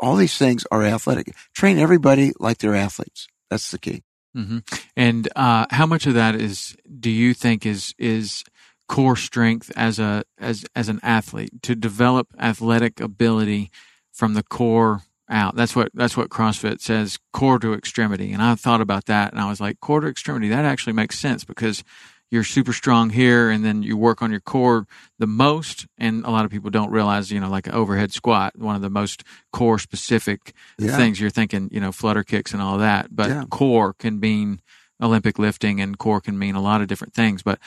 All 0.00 0.16
these 0.16 0.36
things 0.36 0.66
are 0.70 0.82
athletic. 0.82 1.34
Train 1.54 1.78
everybody 1.78 2.32
like 2.38 2.58
they're 2.58 2.74
athletes. 2.74 3.28
That's 3.50 3.70
the 3.70 3.78
key. 3.78 4.02
hmm 4.34 4.58
And 4.96 5.28
uh, 5.36 5.66
how 5.70 5.86
much 5.86 6.06
of 6.06 6.14
that 6.14 6.34
is 6.34 6.76
do 6.98 7.08
you 7.10 7.32
think 7.34 7.64
is 7.64 7.94
is 7.98 8.44
core 8.90 9.14
strength 9.14 9.70
as 9.76 10.00
a 10.00 10.24
as 10.36 10.64
as 10.74 10.88
an 10.88 10.98
athlete 11.04 11.62
to 11.62 11.76
develop 11.76 12.26
athletic 12.40 13.00
ability 13.00 13.70
from 14.10 14.34
the 14.34 14.42
core 14.42 15.02
out? 15.28 15.54
That's 15.54 15.76
what 15.76 15.90
that's 15.94 16.16
what 16.16 16.28
CrossFit 16.28 16.80
says, 16.80 17.16
core 17.32 17.60
to 17.60 17.72
extremity. 17.72 18.32
And 18.32 18.42
I 18.42 18.56
thought 18.56 18.80
about 18.80 19.06
that, 19.06 19.30
and 19.32 19.40
I 19.40 19.48
was 19.48 19.60
like, 19.60 19.78
core 19.80 20.00
to 20.00 20.08
extremity. 20.08 20.48
That 20.48 20.64
actually 20.64 20.94
makes 20.94 21.16
sense 21.20 21.44
because 21.44 21.84
you're 22.32 22.42
super 22.42 22.72
strong 22.72 23.10
here, 23.10 23.48
and 23.48 23.64
then 23.64 23.84
you 23.84 23.96
work 23.96 24.22
on 24.22 24.32
your 24.32 24.40
core 24.40 24.86
the 25.20 25.26
most. 25.28 25.86
And 25.96 26.24
a 26.24 26.30
lot 26.30 26.44
of 26.44 26.50
people 26.50 26.70
don't 26.70 26.90
realize, 26.90 27.30
you 27.30 27.38
know, 27.38 27.48
like 27.48 27.72
overhead 27.72 28.12
squat, 28.12 28.58
one 28.58 28.74
of 28.74 28.82
the 28.82 28.90
most 28.90 29.22
core 29.52 29.78
specific 29.78 30.52
Yeah. 30.78 30.96
things. 30.96 31.20
You're 31.20 31.30
thinking, 31.30 31.68
you 31.70 31.80
know, 31.80 31.92
flutter 31.92 32.24
kicks 32.24 32.52
and 32.52 32.60
all 32.60 32.78
that, 32.78 33.14
but 33.14 33.28
Yeah. 33.28 33.44
core 33.50 33.92
can 33.94 34.18
mean 34.18 34.60
Olympic 35.02 35.38
lifting, 35.38 35.80
and 35.80 35.96
core 35.96 36.20
can 36.20 36.38
mean 36.38 36.54
a 36.54 36.60
lot 36.60 36.82
of 36.82 36.86
different 36.86 37.14
things. 37.14 37.42
But 37.42 37.58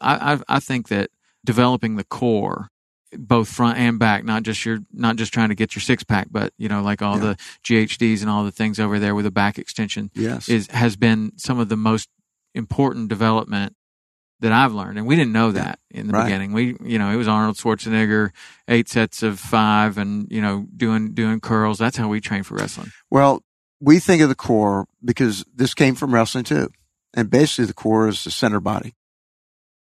I, 0.00 0.34
I, 0.34 0.38
I 0.48 0.60
think 0.60 0.88
that 0.88 1.10
developing 1.44 1.96
the 1.96 2.04
core, 2.04 2.68
both 3.12 3.48
front 3.48 3.78
and 3.78 3.98
back, 3.98 4.24
not 4.24 4.42
just 4.44 4.64
your, 4.64 4.78
not 4.92 5.16
just 5.16 5.32
trying 5.32 5.48
to 5.48 5.54
get 5.54 5.74
your 5.74 5.80
six 5.80 6.04
pack, 6.04 6.28
but 6.30 6.52
you 6.58 6.68
know, 6.68 6.82
like 6.82 7.02
all 7.02 7.16
Yeah. 7.18 7.34
the 7.34 7.36
GHDs 7.64 8.20
and 8.20 8.30
all 8.30 8.44
the 8.44 8.52
things 8.52 8.78
over 8.78 8.98
there 8.98 9.14
with 9.14 9.26
a 9.26 9.30
back 9.30 9.58
extension, 9.58 10.10
Yes. 10.14 10.48
is 10.48 10.68
has 10.68 10.96
been 10.96 11.32
some 11.36 11.58
of 11.58 11.68
the 11.68 11.76
most 11.76 12.08
important 12.54 13.08
development 13.08 13.74
that 14.40 14.52
I've 14.52 14.72
learned. 14.72 14.96
And 14.96 15.06
we 15.06 15.16
didn't 15.16 15.32
know 15.32 15.52
that 15.52 15.78
in 15.90 16.06
the 16.06 16.14
Right. 16.14 16.24
beginning. 16.24 16.52
We, 16.52 16.76
you 16.82 16.98
know, 16.98 17.10
it 17.10 17.16
was 17.16 17.28
Arnold 17.28 17.56
Schwarzenegger, 17.56 18.30
eight 18.68 18.88
sets 18.88 19.22
of 19.22 19.38
five 19.38 19.98
and, 19.98 20.26
you 20.30 20.40
know, 20.40 20.66
doing, 20.74 21.12
doing 21.12 21.40
curls. 21.40 21.78
That's 21.78 21.96
how 21.98 22.08
we 22.08 22.20
train 22.22 22.42
for 22.42 22.54
wrestling. 22.54 22.90
Well, 23.10 23.42
we 23.80 23.98
think 23.98 24.22
of 24.22 24.28
the 24.30 24.34
core 24.34 24.86
because 25.04 25.44
this 25.54 25.74
came 25.74 25.94
from 25.94 26.14
wrestling 26.14 26.44
too. 26.44 26.70
And 27.12 27.28
basically 27.28 27.66
the 27.66 27.74
core 27.74 28.08
is 28.08 28.24
the 28.24 28.30
center 28.30 28.60
body. 28.60 28.94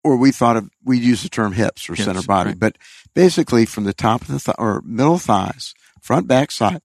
Or 0.04 0.18
we 0.18 0.32
thought 0.32 0.58
of, 0.58 0.70
we 0.84 0.98
use 1.00 1.24
the 1.24 1.30
term 1.30 1.54
hips 1.54 1.90
or 1.90 1.96
Hips, 1.96 2.06
center 2.06 2.24
body, 2.24 2.50
right. 2.50 2.60
but 2.60 2.78
basically 3.14 3.66
from 3.66 3.86
the 3.86 3.94
top 3.94 4.22
of 4.22 4.28
the 4.28 4.40
th- 4.40 4.56
or 4.60 4.82
middle 4.86 5.18
thighs, 5.18 5.74
front, 6.02 6.28
back, 6.28 6.52
side 6.52 6.82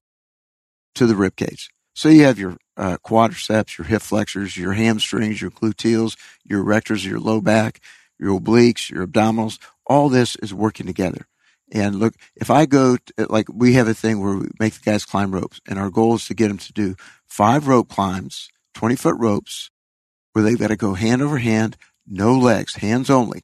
to 0.95 1.05
the 1.05 1.15
rib 1.15 1.35
cage. 1.35 1.69
So 1.93 2.07
you 2.07 2.23
have 2.23 2.39
your 2.39 2.55
uh, 2.77 2.97
quadriceps, 3.05 3.77
your 3.77 3.85
hip 3.85 4.01
flexors, 4.01 4.55
your 4.55 4.73
hamstrings, 4.73 5.41
your 5.41 5.51
gluteals, 5.51 6.17
your 6.45 6.63
erectors, 6.63 7.05
your 7.05 7.19
low 7.19 7.41
back, 7.41 7.81
your 8.17 8.39
obliques, 8.39 8.89
your 8.89 9.05
abdominals. 9.05 9.59
All 9.85 10.07
this 10.07 10.37
is 10.37 10.53
working 10.53 10.85
together. 10.85 11.27
And 11.71 11.95
look, 11.95 12.15
if 12.35 12.49
I 12.49 12.65
go, 12.65 12.97
to, 12.97 13.27
like 13.29 13.47
we 13.53 13.73
have 13.73 13.87
a 13.87 13.93
thing 13.93 14.21
where 14.21 14.35
we 14.35 14.47
make 14.59 14.73
the 14.73 14.91
guys 14.91 15.05
climb 15.05 15.31
ropes 15.31 15.59
and 15.67 15.77
our 15.77 15.89
goal 15.89 16.15
is 16.15 16.25
to 16.27 16.33
get 16.33 16.47
them 16.47 16.57
to 16.57 16.73
do 16.73 16.95
five 17.27 17.67
rope 17.67 17.89
climbs, 17.89 18.49
20 18.75 18.95
foot 18.95 19.15
ropes 19.17 19.69
where 20.33 20.43
they've 20.43 20.59
got 20.59 20.67
to 20.67 20.75
go 20.75 20.93
hand 20.93 21.21
over 21.21 21.37
hand, 21.37 21.75
no 22.09 22.37
legs, 22.37 22.75
hands 22.75 23.09
only. 23.09 23.41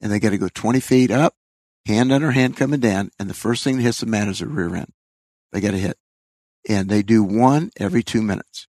And 0.00 0.12
they 0.12 0.20
got 0.20 0.30
to 0.30 0.38
go 0.38 0.48
20 0.48 0.80
feet 0.80 1.10
up, 1.10 1.34
hand 1.86 2.12
under 2.12 2.30
hand 2.30 2.56
coming 2.56 2.80
down. 2.80 3.10
And 3.18 3.28
the 3.28 3.34
first 3.34 3.64
thing 3.64 3.76
that 3.76 3.82
hits 3.82 4.00
the 4.00 4.06
mat 4.06 4.28
is 4.28 4.38
their 4.38 4.48
rear 4.48 4.74
end. 4.74 4.92
They 5.52 5.60
got 5.60 5.72
to 5.72 5.78
hit 5.78 5.98
and 6.68 6.88
they 6.88 7.02
do 7.02 7.22
one 7.22 7.70
every 7.78 8.02
two 8.02 8.22
minutes. 8.22 8.66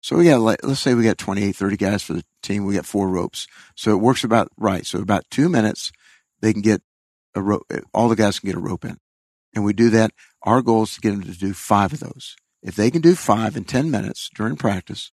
So 0.00 0.16
we 0.16 0.24
got, 0.24 0.40
let's 0.40 0.80
say 0.80 0.94
we 0.94 1.04
got 1.04 1.18
28, 1.18 1.54
30 1.54 1.76
guys 1.76 2.02
for 2.02 2.14
the 2.14 2.24
team. 2.42 2.64
We 2.64 2.74
got 2.74 2.86
four 2.86 3.08
ropes. 3.08 3.46
So 3.76 3.92
it 3.92 4.00
works 4.00 4.24
about 4.24 4.50
right. 4.56 4.84
So 4.84 4.98
about 4.98 5.30
two 5.30 5.48
minutes, 5.48 5.92
they 6.40 6.52
can 6.52 6.62
get 6.62 6.82
a 7.36 7.42
rope. 7.42 7.70
All 7.94 8.08
the 8.08 8.16
guys 8.16 8.40
can 8.40 8.48
get 8.48 8.56
a 8.56 8.60
rope 8.60 8.84
in. 8.84 8.98
And 9.54 9.64
we 9.64 9.72
do 9.72 9.90
that. 9.90 10.12
Our 10.42 10.60
goal 10.60 10.84
is 10.84 10.94
to 10.94 11.00
get 11.00 11.10
them 11.10 11.22
to 11.22 11.38
do 11.38 11.52
five 11.52 11.92
of 11.92 12.00
those. 12.00 12.34
If 12.62 12.74
they 12.74 12.90
can 12.90 13.00
do 13.00 13.14
five 13.14 13.56
in 13.56 13.64
10 13.64 13.90
minutes 13.90 14.28
during 14.34 14.56
practice, 14.56 15.12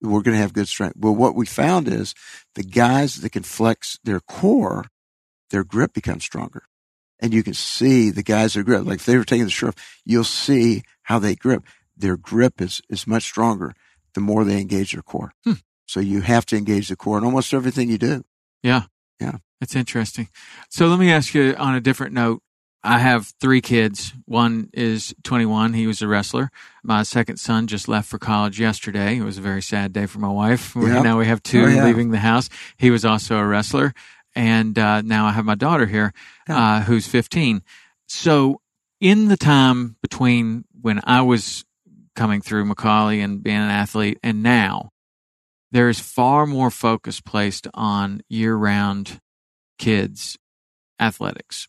we're 0.00 0.22
going 0.22 0.36
to 0.36 0.42
have 0.42 0.52
good 0.52 0.68
strength. 0.68 0.96
Well, 0.98 1.14
what 1.14 1.34
we 1.34 1.46
found 1.46 1.88
is 1.88 2.14
the 2.54 2.62
guys 2.62 3.16
that 3.16 3.30
can 3.30 3.42
flex 3.42 3.98
their 4.04 4.20
core, 4.20 4.86
their 5.50 5.64
grip 5.64 5.92
becomes 5.92 6.24
stronger. 6.24 6.64
And 7.18 7.32
you 7.32 7.42
can 7.42 7.54
see 7.54 8.10
the 8.10 8.22
guys 8.22 8.54
that 8.54 8.64
grip, 8.64 8.84
like 8.84 8.98
if 8.98 9.06
they 9.06 9.16
were 9.16 9.24
taking 9.24 9.44
the 9.44 9.50
shirt 9.50 9.68
off, 9.70 10.00
you'll 10.04 10.24
see 10.24 10.82
how 11.04 11.18
they 11.18 11.34
grip. 11.34 11.64
Their 11.96 12.16
grip 12.16 12.60
is, 12.60 12.82
is 12.90 13.06
much 13.06 13.22
stronger 13.22 13.74
the 14.14 14.20
more 14.20 14.44
they 14.44 14.60
engage 14.60 14.92
their 14.92 15.02
core. 15.02 15.32
Hmm. 15.44 15.52
So 15.86 16.00
you 16.00 16.20
have 16.20 16.44
to 16.46 16.56
engage 16.56 16.88
the 16.88 16.96
core 16.96 17.16
in 17.16 17.24
almost 17.24 17.54
everything 17.54 17.88
you 17.88 17.98
do. 17.98 18.24
Yeah. 18.62 18.82
Yeah. 19.20 19.38
That's 19.60 19.76
interesting. 19.76 20.28
So 20.68 20.88
let 20.88 20.98
me 20.98 21.10
ask 21.10 21.34
you 21.34 21.54
on 21.56 21.74
a 21.74 21.80
different 21.80 22.12
note. 22.12 22.42
I 22.86 22.98
have 22.98 23.32
three 23.40 23.60
kids. 23.60 24.12
One 24.26 24.70
is 24.72 25.14
21. 25.24 25.72
He 25.74 25.86
was 25.86 26.02
a 26.02 26.08
wrestler. 26.08 26.50
My 26.84 27.02
second 27.02 27.38
son 27.38 27.66
just 27.66 27.88
left 27.88 28.08
for 28.08 28.18
college 28.18 28.60
yesterday. 28.60 29.16
It 29.18 29.22
was 29.24 29.38
a 29.38 29.42
very 29.42 29.60
sad 29.62 29.92
day 29.92 30.06
for 30.06 30.18
my 30.20 30.28
wife. 30.28 30.74
Yeah. 30.76 31.02
Now 31.02 31.18
we 31.18 31.26
have 31.26 31.42
two 31.42 31.64
Oh, 31.64 31.68
yeah. 31.68 31.84
leaving 31.84 32.10
the 32.12 32.18
house. 32.18 32.48
He 32.76 32.90
was 32.90 33.04
also 33.04 33.38
a 33.38 33.46
wrestler. 33.46 33.92
And 34.34 34.78
uh, 34.78 35.02
now 35.02 35.26
I 35.26 35.32
have 35.32 35.44
my 35.44 35.54
daughter 35.56 35.86
here, 35.86 36.12
Yeah. 36.48 36.76
uh, 36.76 36.80
who's 36.82 37.06
15. 37.06 37.62
So 38.06 38.60
in 39.00 39.28
the 39.28 39.36
time 39.36 39.96
between 40.00 40.64
when 40.80 41.00
I 41.04 41.22
was 41.22 41.64
coming 42.14 42.40
through 42.40 42.66
McCallie 42.66 43.22
and 43.24 43.42
being 43.42 43.56
an 43.56 43.70
athlete 43.70 44.18
and 44.22 44.42
now, 44.42 44.90
there 45.72 45.88
is 45.88 45.98
far 45.98 46.46
more 46.46 46.70
focus 46.70 47.20
placed 47.20 47.66
on 47.74 48.22
year 48.28 48.54
round 48.54 49.20
kids 49.78 50.38
athletics. 51.00 51.66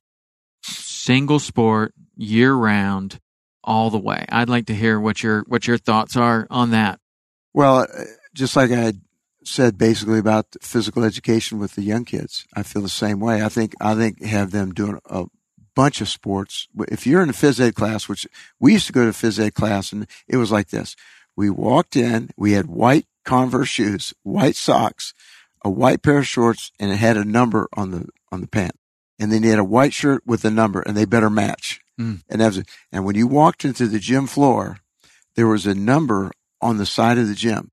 Single 0.67 1.39
sport, 1.39 1.93
year 2.15 2.53
round, 2.53 3.19
all 3.63 3.89
the 3.89 3.99
way. 3.99 4.25
I'd 4.29 4.49
like 4.49 4.67
to 4.67 4.75
hear 4.75 4.99
what 4.99 5.23
your 5.23 5.43
what 5.47 5.67
your 5.67 5.77
thoughts 5.77 6.15
are 6.15 6.47
on 6.49 6.71
that. 6.71 6.99
Well, 7.53 7.79
uh, 7.79 8.03
just 8.33 8.55
like 8.55 8.71
I 8.71 8.93
said 9.43 9.77
basically 9.77 10.19
about 10.19 10.55
physical 10.61 11.03
education 11.03 11.57
with 11.57 11.75
the 11.75 11.81
young 11.81 12.05
kids, 12.05 12.45
I 12.53 12.63
feel 12.63 12.81
the 12.81 12.89
same 12.89 13.19
way. 13.19 13.41
I 13.41 13.49
think, 13.49 13.73
I 13.81 13.95
think 13.95 14.23
have 14.23 14.51
them 14.51 14.73
doing 14.73 14.99
a 15.05 15.25
bunch 15.75 16.01
of 16.01 16.09
sports. 16.09 16.67
If 16.89 17.07
you're 17.07 17.23
in 17.23 17.29
a 17.29 17.33
phys 17.33 17.59
ed 17.59 17.75
class, 17.75 18.09
which 18.09 18.27
we 18.59 18.73
used 18.73 18.87
to 18.87 18.93
go 18.93 19.05
to 19.05 19.11
phys 19.11 19.39
ed 19.39 19.53
class 19.53 19.91
and 19.91 20.07
it 20.27 20.37
was 20.37 20.51
like 20.51 20.69
this. 20.69 20.95
We 21.35 21.49
walked 21.49 21.95
in, 21.95 22.31
we 22.35 22.53
had 22.53 22.67
white 22.67 23.05
Converse 23.25 23.67
shoes, 23.67 24.13
white 24.23 24.55
socks, 24.55 25.13
a 25.63 25.69
white 25.69 26.01
pair 26.01 26.19
of 26.19 26.27
shorts, 26.27 26.71
and 26.79 26.91
it 26.91 26.95
had 26.95 27.17
a 27.17 27.25
number 27.25 27.67
on 27.73 27.91
the, 27.91 28.07
on 28.31 28.41
the 28.41 28.47
pant. 28.47 28.71
And 29.19 29.31
then 29.31 29.43
you 29.43 29.49
had 29.49 29.59
a 29.59 29.63
white 29.63 29.93
shirt 29.93 30.21
with 30.25 30.45
a 30.45 30.51
number 30.51 30.81
and 30.81 30.95
they 30.95 31.05
better 31.05 31.29
match. 31.29 31.81
Mm. 31.99 32.21
And 32.29 32.41
that 32.41 32.47
was. 32.47 32.63
And 32.91 33.05
when 33.05 33.15
you 33.15 33.27
walked 33.27 33.65
into 33.65 33.87
the 33.87 33.99
gym 33.99 34.27
floor, 34.27 34.79
there 35.35 35.47
was 35.47 35.65
a 35.65 35.75
number 35.75 36.31
on 36.61 36.77
the 36.77 36.85
side 36.85 37.17
of 37.17 37.27
the 37.27 37.35
gym. 37.35 37.71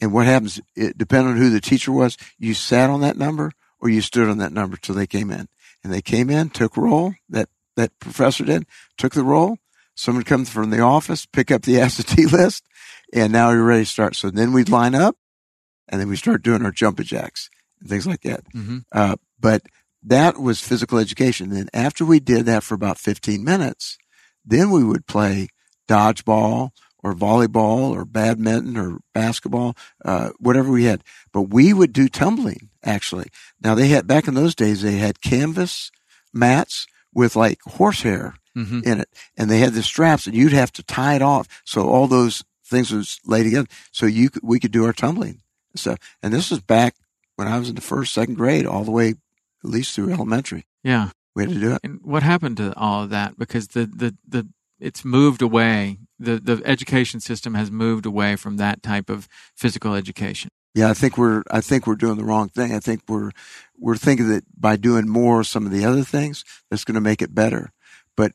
And 0.00 0.12
what 0.12 0.26
happens, 0.26 0.60
it 0.74 0.96
depending 0.96 1.32
on 1.32 1.38
who 1.38 1.50
the 1.50 1.60
teacher 1.60 1.92
was, 1.92 2.16
you 2.38 2.54
sat 2.54 2.88
on 2.88 3.00
that 3.02 3.18
number 3.18 3.52
or 3.78 3.88
you 3.88 4.00
stood 4.00 4.28
on 4.28 4.38
that 4.38 4.52
number 4.52 4.76
till 4.76 4.94
they 4.94 5.06
came 5.06 5.30
in. 5.30 5.48
And 5.82 5.92
they 5.92 6.02
came 6.02 6.30
in, 6.30 6.50
took 6.50 6.76
roll, 6.76 7.14
that, 7.28 7.48
that 7.76 7.98
professor 8.00 8.44
did, 8.44 8.66
took 8.98 9.14
the 9.14 9.22
roll. 9.22 9.58
Someone 9.94 10.24
comes 10.24 10.48
from 10.48 10.70
the 10.70 10.80
office, 10.80 11.26
pick 11.26 11.50
up 11.50 11.62
the 11.62 11.80
absentee 11.80 12.26
list, 12.26 12.64
and 13.12 13.32
now 13.32 13.50
you're 13.50 13.64
ready 13.64 13.84
to 13.84 13.90
start. 13.90 14.16
So 14.16 14.30
then 14.30 14.52
we'd 14.52 14.68
line 14.68 14.94
up 14.94 15.16
and 15.88 16.00
then 16.00 16.08
we 16.08 16.16
start 16.16 16.42
doing 16.42 16.64
our 16.64 16.70
jumping 16.70 17.06
jacks 17.06 17.50
and 17.80 17.88
things 17.88 18.06
like 18.06 18.22
that. 18.22 18.44
Mm-hmm. 18.54 18.78
Uh, 18.92 19.16
but 19.38 19.62
that 20.02 20.38
was 20.38 20.60
physical 20.60 20.98
education. 20.98 21.50
Then 21.50 21.68
after 21.74 22.04
we 22.04 22.20
did 22.20 22.46
that 22.46 22.62
for 22.62 22.74
about 22.74 22.98
15 22.98 23.44
minutes, 23.44 23.98
then 24.44 24.70
we 24.70 24.82
would 24.84 25.06
play 25.06 25.48
dodgeball 25.88 26.70
or 27.02 27.14
volleyball 27.14 27.90
or 27.90 28.04
badminton 28.04 28.76
or 28.76 29.00
basketball, 29.14 29.74
uh, 30.04 30.30
whatever 30.38 30.70
we 30.70 30.84
had. 30.84 31.02
But 31.32 31.42
we 31.42 31.72
would 31.72 31.92
do 31.92 32.08
tumbling 32.08 32.70
actually. 32.82 33.28
Now 33.62 33.74
they 33.74 33.88
had, 33.88 34.06
back 34.06 34.26
in 34.28 34.34
those 34.34 34.54
days, 34.54 34.82
they 34.82 34.96
had 34.96 35.20
canvas 35.20 35.90
mats 36.32 36.86
with 37.12 37.36
like 37.36 37.58
horsehair 37.64 38.34
Mm-hmm. 38.56 38.80
in 38.84 39.00
it 39.00 39.08
and 39.38 39.48
they 39.48 39.60
had 39.60 39.74
the 39.74 39.82
straps 39.82 40.26
and 40.26 40.34
you'd 40.34 40.52
have 40.52 40.72
to 40.72 40.82
tie 40.82 41.14
it 41.14 41.22
off. 41.22 41.46
So 41.64 41.88
all 41.88 42.08
those 42.08 42.42
things 42.66 42.90
was 42.90 43.20
laid 43.24 43.44
together. 43.44 43.68
So 43.92 44.06
you 44.06 44.28
could, 44.28 44.42
we 44.42 44.58
could 44.58 44.72
do 44.72 44.84
our 44.84 44.92
tumbling 44.92 45.40
and 45.72 45.78
stuff. 45.78 45.98
And 46.20 46.34
this 46.34 46.50
was 46.50 46.58
back 46.60 46.96
when 47.36 47.46
I 47.46 47.60
was 47.60 47.68
in 47.68 47.76
the 47.76 47.80
first, 47.80 48.12
second 48.12 48.34
grade, 48.34 48.66
all 48.66 48.82
the 48.82 48.90
way 48.90 49.14
at 49.64 49.70
least 49.70 49.94
through 49.94 50.12
elementary. 50.12 50.66
Yeah. 50.82 51.10
We 51.34 51.44
had 51.44 51.52
to 51.52 51.60
do 51.60 51.72
it. 51.74 51.80
And 51.84 52.00
what 52.02 52.22
happened 52.22 52.56
to 52.56 52.76
all 52.76 53.04
of 53.04 53.10
that? 53.10 53.38
Because 53.38 53.68
the, 53.68 53.86
the, 53.86 54.16
the, 54.26 54.48
it's 54.80 55.04
moved 55.04 55.42
away. 55.42 55.98
The, 56.18 56.38
the 56.38 56.62
education 56.64 57.20
system 57.20 57.54
has 57.54 57.70
moved 57.70 58.06
away 58.06 58.36
from 58.36 58.56
that 58.56 58.82
type 58.82 59.08
of 59.08 59.28
physical 59.54 59.94
education. 59.94 60.50
Yeah, 60.74 60.88
I 60.88 60.94
think 60.94 61.18
we're 61.18 61.42
I 61.50 61.60
think 61.60 61.86
we're 61.86 61.96
doing 61.96 62.16
the 62.16 62.24
wrong 62.24 62.48
thing. 62.48 62.72
I 62.72 62.78
think 62.78 63.02
we're 63.08 63.32
we're 63.76 63.96
thinking 63.96 64.28
that 64.28 64.44
by 64.56 64.76
doing 64.76 65.08
more 65.08 65.40
of 65.40 65.48
some 65.48 65.66
of 65.66 65.72
the 65.72 65.84
other 65.84 66.04
things, 66.04 66.44
that's 66.70 66.84
going 66.84 66.94
to 66.94 67.00
make 67.00 67.22
it 67.22 67.34
better. 67.34 67.72
But 68.16 68.32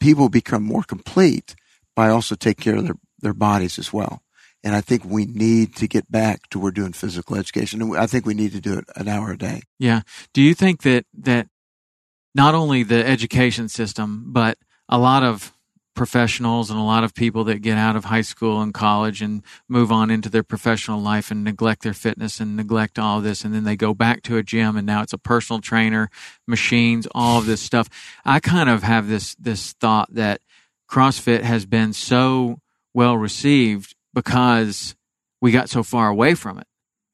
people 0.00 0.28
become 0.30 0.62
more 0.62 0.82
complete 0.82 1.54
by 1.94 2.08
also 2.08 2.34
taking 2.36 2.62
care 2.62 2.76
of 2.76 2.84
their 2.84 2.94
their 3.20 3.34
bodies 3.34 3.78
as 3.78 3.92
well. 3.92 4.21
And 4.64 4.76
I 4.76 4.80
think 4.80 5.04
we 5.04 5.26
need 5.26 5.74
to 5.76 5.88
get 5.88 6.10
back 6.10 6.48
to 6.50 6.58
we're 6.58 6.70
doing 6.70 6.92
physical 6.92 7.36
education, 7.36 7.82
and 7.82 7.96
I 7.96 8.06
think 8.06 8.26
we 8.26 8.34
need 8.34 8.52
to 8.52 8.60
do 8.60 8.78
it 8.78 8.84
an 8.94 9.08
hour 9.08 9.32
a 9.32 9.38
day. 9.38 9.62
Yeah. 9.78 10.02
Do 10.32 10.40
you 10.40 10.54
think 10.54 10.82
that 10.82 11.04
that 11.14 11.48
not 12.34 12.54
only 12.54 12.82
the 12.82 13.04
education 13.04 13.68
system, 13.68 14.26
but 14.28 14.58
a 14.88 14.98
lot 14.98 15.22
of 15.22 15.52
professionals 15.94 16.70
and 16.70 16.78
a 16.78 16.82
lot 16.82 17.04
of 17.04 17.14
people 17.14 17.44
that 17.44 17.60
get 17.60 17.76
out 17.76 17.96
of 17.96 18.06
high 18.06 18.22
school 18.22 18.62
and 18.62 18.72
college 18.72 19.20
and 19.20 19.42
move 19.68 19.92
on 19.92 20.10
into 20.10 20.30
their 20.30 20.42
professional 20.42 21.00
life 21.00 21.30
and 21.30 21.44
neglect 21.44 21.82
their 21.82 21.92
fitness 21.92 22.40
and 22.40 22.56
neglect 22.56 22.98
all 22.98 23.18
of 23.18 23.24
this 23.24 23.44
and 23.44 23.54
then 23.54 23.64
they 23.64 23.76
go 23.76 23.92
back 23.92 24.22
to 24.22 24.38
a 24.38 24.42
gym 24.42 24.76
and 24.76 24.86
now 24.86 25.02
it's 25.02 25.12
a 25.12 25.18
personal 25.18 25.60
trainer, 25.60 26.08
machines, 26.46 27.06
all 27.14 27.38
of 27.38 27.46
this 27.46 27.60
stuff. 27.60 27.88
I 28.24 28.40
kind 28.40 28.70
of 28.70 28.82
have 28.82 29.06
this 29.06 29.34
this 29.34 29.72
thought 29.72 30.12
that 30.14 30.40
CrossFit 30.90 31.42
has 31.42 31.66
been 31.66 31.92
so 31.92 32.60
well 32.94 33.16
received 33.16 33.94
because 34.14 34.94
we 35.40 35.50
got 35.52 35.68
so 35.68 35.82
far 35.82 36.08
away 36.08 36.34
from 36.34 36.58
it. 36.58 36.66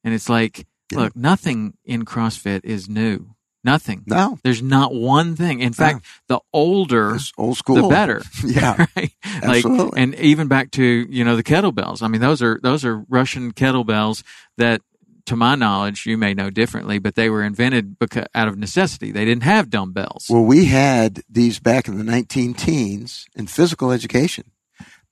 And 0.03 0.13
it's 0.13 0.29
like, 0.29 0.65
Yeah. 0.91 0.99
look, 0.99 1.15
nothing 1.15 1.73
in 1.85 2.05
CrossFit 2.05 2.61
is 2.63 2.87
new. 2.89 3.35
Nothing. 3.63 4.03
No, 4.07 4.39
There's 4.41 4.61
not 4.63 4.93
one 4.93 5.35
thing. 5.35 5.59
In 5.59 5.73
fact, 5.73 6.05
the 6.29 6.39
older, 6.53 7.15
it's 7.15 7.33
old 7.37 7.57
school. 7.57 7.75
the 7.75 7.87
better. 7.89 8.21
Yeah, 8.45 8.85
right? 8.95 9.11
Like, 9.43 9.65
absolutely. 9.65 10.01
and 10.01 10.15
even 10.15 10.47
back 10.47 10.71
to 10.71 10.83
you 10.83 11.25
know 11.25 11.35
the 11.35 11.43
kettlebells. 11.43 12.01
I 12.01 12.07
mean, 12.07 12.21
those 12.21 12.41
are 12.41 12.57
those 12.63 12.85
are 12.85 13.03
Russian 13.09 13.51
kettlebells 13.51 14.23
that, 14.57 14.81
to 15.25 15.35
my 15.35 15.55
knowledge, 15.55 16.05
you 16.05 16.17
may 16.17 16.33
know 16.33 16.49
differently, 16.49 16.99
but 16.99 17.15
they 17.15 17.29
were 17.29 17.43
invented 17.43 17.99
because 17.99 18.27
out 18.33 18.47
of 18.47 18.57
necessity. 18.57 19.11
They 19.11 19.25
didn't 19.25 19.43
have 19.43 19.69
dumbbells. 19.69 20.27
Well, 20.29 20.45
we 20.45 20.65
had 20.65 21.21
these 21.29 21.59
back 21.59 21.89
in 21.89 21.97
the 21.97 22.03
19 22.05 22.53
teens 22.53 23.27
in 23.35 23.47
physical 23.47 23.91
education, 23.91 24.45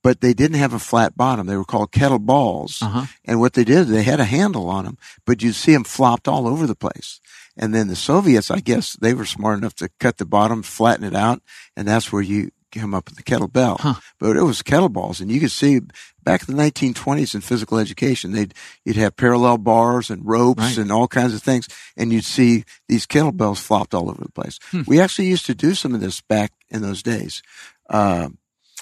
but 0.08 0.22
they 0.22 0.34
didn't 0.34 0.58
have 0.58 0.72
a 0.74 0.80
flat 0.80 1.18
bottom. 1.18 1.48
They 1.48 1.58
were 1.58 1.66
called 1.66 1.92
kettle 1.92 2.18
balls. 2.20 2.82
Uh-huh. 2.82 3.08
And 3.26 3.42
what 3.42 3.54
they 3.54 3.66
did, 3.66 3.88
they 3.88 4.04
had 4.04 4.22
a 4.22 4.24
handle 4.38 4.70
on 4.70 4.86
them, 4.86 4.98
but 5.26 5.44
you'd 5.44 5.56
see 5.56 5.74
them 5.74 5.84
flopped 5.84 6.30
all 6.30 6.48
over 6.48 6.66
the 6.66 6.76
place. 6.76 7.20
And 7.58 7.74
then 7.76 7.90
the 7.90 7.96
Soviets, 7.98 8.50
I 8.50 8.62
guess, 8.62 8.94
they 9.02 9.14
were 9.14 9.26
smart 9.26 9.58
enough 9.58 9.76
to 9.76 9.90
cut 10.00 10.16
the 10.18 10.26
bottom, 10.26 10.64
flatten 10.64 11.04
it 11.04 11.14
out, 11.14 11.42
and 11.76 11.86
that's 11.86 12.10
where 12.10 12.22
you 12.22 12.52
come 12.72 12.94
up 12.94 13.10
with 13.10 13.18
the 13.18 13.24
kettlebell. 13.24 13.82
Huh. 13.82 13.96
But 14.18 14.38
it 14.38 14.44
was 14.44 14.62
kettleballs, 14.64 15.20
and 15.20 15.30
you 15.30 15.42
could 15.42 15.52
see 15.52 15.82
back 16.24 16.48
in 16.48 16.56
the 16.56 16.64
1920s 16.64 17.36
in 17.36 17.42
physical 17.42 17.78
education, 17.78 18.32
they'd 18.32 18.54
you'd 18.86 18.96
have 19.04 19.18
parallel 19.18 19.58
bars 19.58 20.10
and 20.10 20.26
ropes 20.26 20.62
Right. 20.62 20.78
and 20.78 20.90
all 20.90 21.08
kinds 21.10 21.34
of 21.34 21.44
things, 21.44 21.68
and 21.98 22.14
you'd 22.14 22.24
see 22.38 22.64
these 22.88 23.06
kettlebells 23.06 23.60
flopped 23.60 23.94
all 23.94 24.10
over 24.10 24.24
the 24.24 24.32
place. 24.32 24.58
Hmm. 24.72 24.84
We 24.88 25.02
actually 25.02 25.28
used 25.28 25.48
to 25.48 25.56
do 25.56 25.74
some 25.74 25.94
of 25.96 26.00
this 26.00 26.22
back 26.22 26.52
in 26.70 26.82
those 26.82 27.04
days. 27.04 27.42
Uh, 27.90 28.30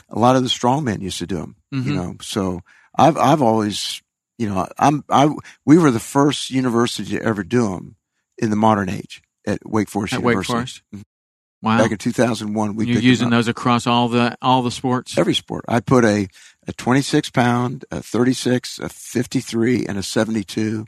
a 0.10 0.20
lot 0.20 0.36
of 0.36 0.43
the 0.43 0.50
strongmen 0.50 1.02
used 1.02 1.20
to 1.20 1.28
do 1.28 1.36
them, 1.38 1.56
you 1.72 1.82
Mhm. 1.82 1.96
know. 1.96 2.16
So 2.22 2.62
I've 2.98 3.18
I've 3.18 3.41
always, 3.41 4.02
you 4.38 4.48
know, 4.50 4.68
I'm 4.78 5.04
I 5.10 5.30
we 5.66 5.78
were 5.78 5.91
the 5.91 6.00
first 6.00 6.50
university 6.52 7.18
to 7.18 7.24
ever 7.24 7.43
do 7.43 7.70
them 7.72 7.96
in 8.38 8.50
the 8.50 8.56
modern 8.56 8.89
age 8.89 9.22
at 9.48 9.60
Wake 9.66 9.89
Forest 9.89 10.14
At 10.14 10.22
Wake 10.24 10.34
University. 10.34 10.54
Forest? 10.54 10.82
Mhm. 10.93 11.04
Wow. 11.62 11.78
Back 11.80 11.91
in 11.91 11.98
2001, 11.98 12.76
we 12.76 12.86
You're 12.86 13.02
using 13.02 13.30
those 13.32 13.48
across 13.48 13.88
all 13.88 14.08
the 14.08 14.38
all 14.41 14.62
the 14.62 14.70
sports. 14.72 15.18
every 15.18 15.34
sport. 15.34 15.66
I 15.68 15.80
put 15.80 16.04
a 16.06 16.28
a 16.68 16.74
26 16.74 17.30
pound, 17.30 17.86
a 17.91 18.02
36, 18.02 18.80
a 18.80 18.89
53, 18.89 19.86
and 19.86 19.98
a 19.98 20.04
72 20.04 20.86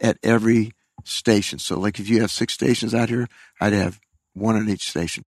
at 0.00 0.18
every 0.22 0.72
station. 1.04 1.58
So 1.58 1.78
like 1.78 1.98
if 2.00 2.08
you 2.08 2.20
have 2.22 2.30
six 2.30 2.52
stations 2.54 2.94
out 2.94 3.08
here, 3.08 3.28
I'd 3.60 3.72
have 3.72 4.00
one 4.34 4.56
on 4.56 4.68
each 4.68 4.88
station. 4.90 5.24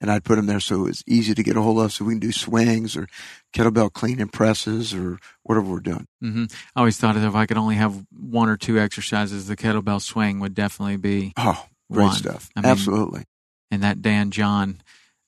And 0.00 0.10
I'd 0.10 0.24
put 0.24 0.36
them 0.36 0.46
there 0.46 0.60
so 0.60 0.86
it's 0.86 1.02
easy 1.06 1.34
to 1.34 1.42
get 1.42 1.56
a 1.56 1.62
hold 1.62 1.78
of 1.78 1.92
so 1.92 2.06
we 2.06 2.14
can 2.14 2.20
do 2.20 2.32
swings 2.32 2.96
or 2.96 3.06
kettlebell 3.54 3.92
clean 3.92 4.18
and 4.20 4.32
presses 4.32 4.94
or 4.94 5.18
whatever 5.42 5.70
we're 5.70 5.80
doing. 5.80 6.06
hmm 6.20 6.44
I 6.74 6.80
always 6.80 6.96
thought 6.96 7.16
that 7.16 7.26
if 7.26 7.34
I 7.34 7.44
could 7.46 7.58
only 7.58 7.74
have 7.74 8.06
one 8.18 8.48
or 8.48 8.56
two 8.56 8.78
exercises, 8.78 9.46
the 9.46 9.56
kettlebell 9.56 10.00
swing 10.00 10.40
would 10.40 10.54
definitely 10.54 10.96
be. 10.96 11.32
Oh, 11.36 11.66
great 11.92 12.04
One. 12.06 12.14
stuff. 12.14 12.48
I 12.56 12.60
mean, 12.62 12.70
Absolutely. 12.70 13.24
And 13.70 13.82
that 13.82 14.00
Dan 14.00 14.30
John, 14.30 14.80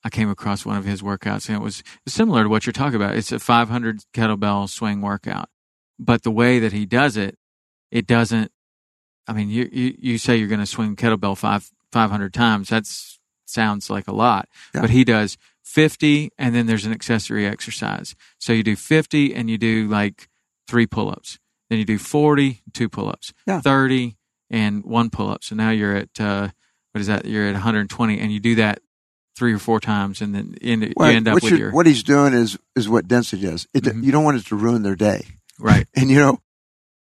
I 0.03 0.09
came 0.09 0.29
across 0.29 0.65
one 0.65 0.75
of 0.75 0.85
his 0.85 1.01
workouts, 1.01 1.47
and 1.47 1.55
it 1.55 1.61
was 1.61 1.83
similar 2.07 2.43
to 2.43 2.49
what 2.49 2.65
you're 2.65 2.73
talking 2.73 2.95
about. 2.95 3.15
It's 3.15 3.31
a 3.31 3.39
500 3.39 4.01
kettlebell 4.13 4.67
swing 4.69 5.01
workout, 5.01 5.49
but 5.99 6.23
the 6.23 6.31
way 6.31 6.59
that 6.59 6.73
he 6.73 6.85
does 6.85 7.15
it, 7.15 7.37
it 7.91 8.07
doesn't. 8.07 8.51
I 9.27 9.33
mean, 9.33 9.49
you 9.49 9.69
you, 9.71 9.95
you 9.97 10.17
say 10.17 10.35
you're 10.35 10.49
going 10.49 10.59
to 10.59 10.65
swing 10.65 10.95
kettlebell 10.95 11.37
five 11.37 11.69
500 11.93 12.33
times. 12.33 12.67
That's 12.69 13.19
sounds 13.45 13.89
like 13.89 14.07
a 14.07 14.13
lot, 14.13 14.47
Yeah. 14.73 14.81
but 14.81 14.89
he 14.89 15.03
does 15.03 15.37
50, 15.63 16.31
and 16.37 16.53
then 16.53 16.65
there's 16.67 16.85
an 16.85 16.91
accessory 16.91 17.45
exercise. 17.47 18.15
So 18.39 18.53
you 18.53 18.63
do 18.63 18.75
50, 18.75 19.33
and 19.33 19.49
you 19.49 19.57
do 19.57 19.87
like 19.87 20.29
three 20.67 20.85
pull-ups. 20.85 21.39
Then 21.69 21.79
you 21.79 21.85
do 21.85 21.97
40, 21.97 22.61
two 22.73 22.89
pull-ups. 22.89 23.33
Yeah. 23.47 23.61
30 23.61 24.15
and 24.49 24.83
one 24.83 25.09
pull-up. 25.09 25.43
So 25.43 25.55
now 25.55 25.69
you're 25.71 25.95
at 25.95 26.19
uh, 26.19 26.49
what 26.91 27.01
is 27.01 27.07
that? 27.07 27.25
You're 27.25 27.47
at 27.47 27.53
120, 27.53 28.19
and 28.19 28.31
you 28.31 28.39
do 28.39 28.55
that 28.55 28.79
three 29.35 29.53
or 29.53 29.57
four 29.59 29.79
times, 29.79 30.21
and 30.21 30.35
then 30.35 30.55
end, 30.61 30.93
Well, 30.95 31.09
you 31.09 31.17
end 31.17 31.27
up 31.27 31.41
with 31.41 31.51
your 31.57 31.71
what 31.71 31.87
he's 31.87 32.03
doing 32.03 32.33
is 32.33 32.57
is 32.75 32.87
what 32.87 33.07
density 33.07 33.41
does. 33.43 33.65
It, 33.73 33.83
Mhm. 33.83 34.03
You 34.03 34.11
don't 34.11 34.23
want 34.23 34.37
it 34.37 34.45
to 34.47 34.55
ruin 34.55 34.83
their 34.83 34.95
day. 34.95 35.25
right, 35.59 35.87
And 35.95 36.11
you 36.11 36.17
know, 36.17 36.39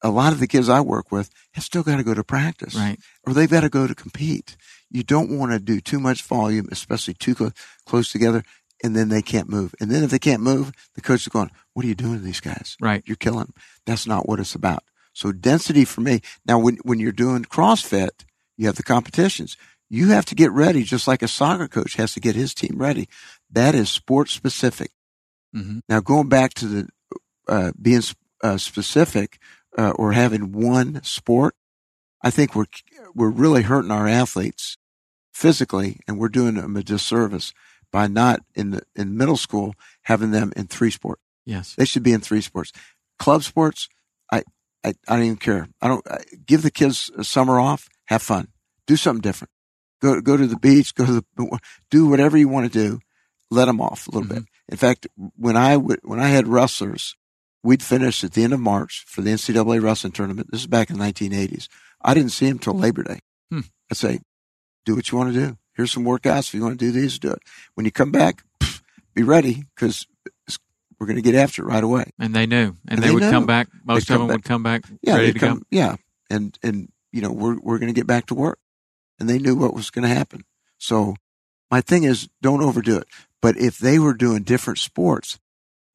a 0.02 0.08
lot 0.10 0.32
of 0.32 0.38
the 0.40 0.46
kids 0.46 0.68
I 0.70 0.80
work 0.80 1.12
with 1.12 1.28
have 1.52 1.64
still 1.64 1.82
got 1.82 1.96
to 1.96 2.02
go 2.02 2.14
to 2.14 2.24
practice. 2.24 2.74
right, 2.74 2.98
or 3.26 3.34
they've 3.34 3.50
got 3.50 3.60
to 3.60 3.68
go 3.68 3.86
to 3.86 3.94
compete. 3.94 4.56
You 4.90 5.02
don't 5.02 5.36
want 5.36 5.52
to 5.52 5.58
do 5.58 5.80
too 5.80 6.00
much 6.00 6.22
volume, 6.22 6.68
especially 6.70 7.14
too 7.14 7.34
close, 7.34 7.52
close 7.86 8.12
together, 8.12 8.42
and 8.82 8.94
then 8.94 9.08
they 9.08 9.22
can't 9.22 9.48
move. 9.48 9.74
And 9.80 9.90
then 9.90 10.04
if 10.04 10.10
they 10.10 10.18
can't 10.18 10.42
move, 10.42 10.72
the 10.94 11.00
coach 11.00 11.22
is 11.22 11.28
going, 11.28 11.50
"What 11.72 11.84
are 11.84 11.88
you 11.88 11.94
doing 11.94 12.18
to 12.18 12.24
these 12.24 12.40
guys? 12.40 12.76
right. 12.80 13.02
You're 13.06 13.16
killing 13.16 13.46
them." 13.46 13.54
That's 13.86 14.06
not 14.06 14.28
what 14.28 14.40
it's 14.40 14.54
about. 14.54 14.84
So 15.12 15.32
density 15.32 15.84
for 15.84 16.00
me. 16.00 16.20
Now, 16.46 16.58
when 16.58 16.76
when 16.82 17.00
you're 17.00 17.12
doing 17.12 17.44
CrossFit, 17.44 18.24
you 18.56 18.66
have 18.66 18.76
the 18.76 18.82
competitions. 18.82 19.56
You 19.90 20.08
have 20.08 20.24
to 20.26 20.34
get 20.34 20.50
ready, 20.50 20.82
just 20.82 21.06
like 21.06 21.22
a 21.22 21.28
soccer 21.28 21.68
coach 21.68 21.94
has 21.96 22.14
to 22.14 22.20
get 22.20 22.34
his 22.34 22.54
team 22.54 22.76
ready. 22.78 23.08
That 23.50 23.74
is 23.74 23.90
sport 23.90 24.28
specific. 24.28 24.90
hmm 25.52 25.78
Now, 25.88 26.00
going 26.00 26.28
back 26.28 26.54
to 26.54 26.66
the 26.66 26.88
uh, 27.48 27.72
being 27.80 28.02
uh, 28.42 28.56
specific 28.56 29.38
uh, 29.78 29.90
or 29.90 30.12
having 30.12 30.52
one 30.52 31.02
sport, 31.04 31.54
I 32.24 32.30
think 32.30 32.56
we're 32.56 32.64
we're 33.14 33.30
really 33.30 33.62
hurting 33.62 33.90
our 33.90 34.08
athletes 34.08 34.78
physically, 35.32 36.00
and 36.08 36.18
we're 36.18 36.28
doing 36.28 36.54
them 36.54 36.76
a 36.76 36.82
disservice 36.82 37.52
by 37.92 38.06
not 38.06 38.40
in 38.54 38.70
the 38.70 38.82
in 38.96 39.16
middle 39.16 39.36
school 39.36 39.74
having 40.04 40.30
them 40.30 40.52
in 40.56 40.66
three 40.66 40.90
sports. 40.90 41.20
Yes, 41.44 41.74
They 41.74 41.84
should 41.84 42.02
be 42.02 42.14
in 42.14 42.22
three 42.22 42.40
sports. 42.40 42.72
Club 43.18 43.44
sports, 43.44 43.88
I 44.32 44.42
I, 44.82 44.94
I 45.06 45.16
don't 45.16 45.24
even 45.24 45.36
care. 45.36 45.68
I 45.82 45.88
don't 45.88 46.04
I, 46.10 46.20
give 46.46 46.62
the 46.62 46.70
kids 46.70 47.10
a 47.16 47.24
summer 47.24 47.60
off. 47.60 47.88
Have 48.06 48.22
fun. 48.22 48.48
Do 48.86 48.96
something 48.96 49.20
different. 49.20 49.50
Go 50.00 50.22
go 50.22 50.38
to 50.38 50.46
the 50.46 50.58
beach. 50.58 50.94
Go 50.94 51.04
to 51.04 51.12
the 51.36 51.58
do 51.90 52.06
whatever 52.06 52.38
you 52.38 52.48
want 52.48 52.72
to 52.72 52.78
do. 52.78 53.00
Let 53.50 53.66
them 53.66 53.82
off 53.82 54.08
a 54.08 54.12
little 54.12 54.28
mm-hmm. 54.28 54.38
bit. 54.38 54.48
In 54.70 54.78
fact, 54.78 55.06
when 55.36 55.58
I 55.58 55.76
when 55.76 56.20
I 56.20 56.28
had 56.28 56.48
wrestlers, 56.48 57.14
we'd 57.62 57.82
finish 57.82 58.24
at 58.24 58.32
the 58.32 58.44
end 58.44 58.54
of 58.54 58.60
March 58.60 59.04
for 59.06 59.20
the 59.20 59.30
NCAA 59.30 59.82
wrestling 59.82 60.12
tournament. 60.12 60.50
This 60.50 60.62
is 60.62 60.66
back 60.66 60.88
in 60.88 60.98
the 60.98 61.04
1980s. 61.04 61.68
I 62.04 62.14
didn't 62.14 62.32
see 62.32 62.46
him 62.46 62.58
till 62.58 62.74
Labor 62.74 63.02
Day. 63.02 63.20
Hmm. 63.50 63.60
I'd 63.90 63.96
say, 63.96 64.20
do 64.84 64.94
what 64.94 65.10
you 65.10 65.18
want 65.18 65.32
to 65.34 65.40
do. 65.40 65.56
Here's 65.74 65.90
some 65.92 66.04
workouts. 66.04 66.48
If 66.48 66.54
you 66.54 66.62
want 66.62 66.78
to 66.78 66.84
do 66.84 66.92
these, 66.92 67.18
do 67.18 67.30
it. 67.32 67.40
When 67.74 67.84
you 67.86 67.90
come 67.92 68.12
back, 68.12 68.44
pff, 68.60 68.82
be 69.14 69.22
ready 69.22 69.64
because 69.74 70.06
we're 71.00 71.06
going 71.06 71.16
to 71.16 71.22
get 71.22 71.34
after 71.34 71.62
it 71.62 71.66
right 71.66 71.82
away. 71.82 72.10
and 72.18 72.34
they 72.34 72.46
knew, 72.46 72.66
and, 72.66 72.76
And 72.88 73.02
they, 73.02 73.08
they 73.08 73.14
would 73.14 73.22
come 73.22 73.46
back. 73.46 73.68
Most 73.84 74.08
of 74.10 74.18
them 74.18 74.28
back. 74.28 74.36
would 74.36 74.44
come 74.44 74.62
back 74.62 74.82
Yeah, 75.02 75.16
ready 75.16 75.32
to 75.32 75.38
come, 75.38 75.58
go. 75.58 75.64
yeah, 75.70 75.96
and 76.30 76.56
and 76.62 76.88
you 77.12 77.20
know 77.20 77.32
we're 77.32 77.58
we're 77.58 77.78
going 77.78 77.92
to 77.92 77.98
get 77.98 78.06
back 78.06 78.26
to 78.26 78.34
work, 78.34 78.58
and 79.18 79.28
they 79.28 79.38
knew 79.38 79.56
what 79.56 79.74
was 79.74 79.90
going 79.90 80.06
to 80.08 80.14
happen. 80.14 80.44
So 80.78 81.16
my 81.70 81.80
thing 81.80 82.04
is, 82.04 82.28
don't 82.42 82.62
overdo 82.62 82.98
it. 82.98 83.08
But 83.42 83.56
if 83.56 83.78
they 83.78 83.98
were 83.98 84.14
doing 84.14 84.42
different 84.44 84.78
sports, 84.78 85.38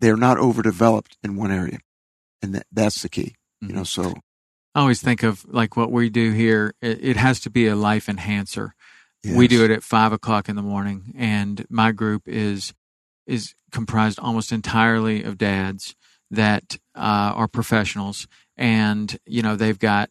they're 0.01 0.17
not 0.17 0.37
overdeveloped 0.37 1.17
in 1.23 1.35
one 1.37 1.51
area, 1.51 1.79
and 2.41 2.53
that, 2.55 2.67
that's 2.71 3.01
the 3.01 3.09
key. 3.09 3.35
You 3.61 3.73
know, 3.73 3.83
so 3.83 4.15
I 4.75 4.81
always 4.81 5.01
think 5.01 5.23
of 5.23 5.45
like 5.47 5.75
what 5.75 5.91
we 5.91 6.09
do 6.09 6.31
here. 6.31 6.73
It, 6.81 7.03
it 7.03 7.17
has 7.17 7.39
to 7.41 7.49
be 7.49 7.67
a 7.67 7.75
life 7.75 8.07
enhancer. 8.07 8.75
We 9.25 9.47
do 9.49 9.65
it 9.65 9.71
at 9.71 9.83
five 9.83 10.13
o'clock 10.13 10.47
in 10.47 10.55
the 10.55 10.61
morning, 10.61 11.13
and 11.17 11.65
my 11.69 11.91
group 11.91 12.23
is 12.25 12.73
is 13.27 13.53
comprised 13.71 14.17
almost 14.19 14.51
entirely 14.51 15.23
of 15.23 15.37
dads 15.37 15.95
that 16.31 16.77
uh, 16.95 17.33
are 17.35 17.47
professionals, 17.47 18.27
and 18.55 19.19
you 19.25 19.41
know 19.41 19.55
they've 19.55 19.79
got 19.79 20.09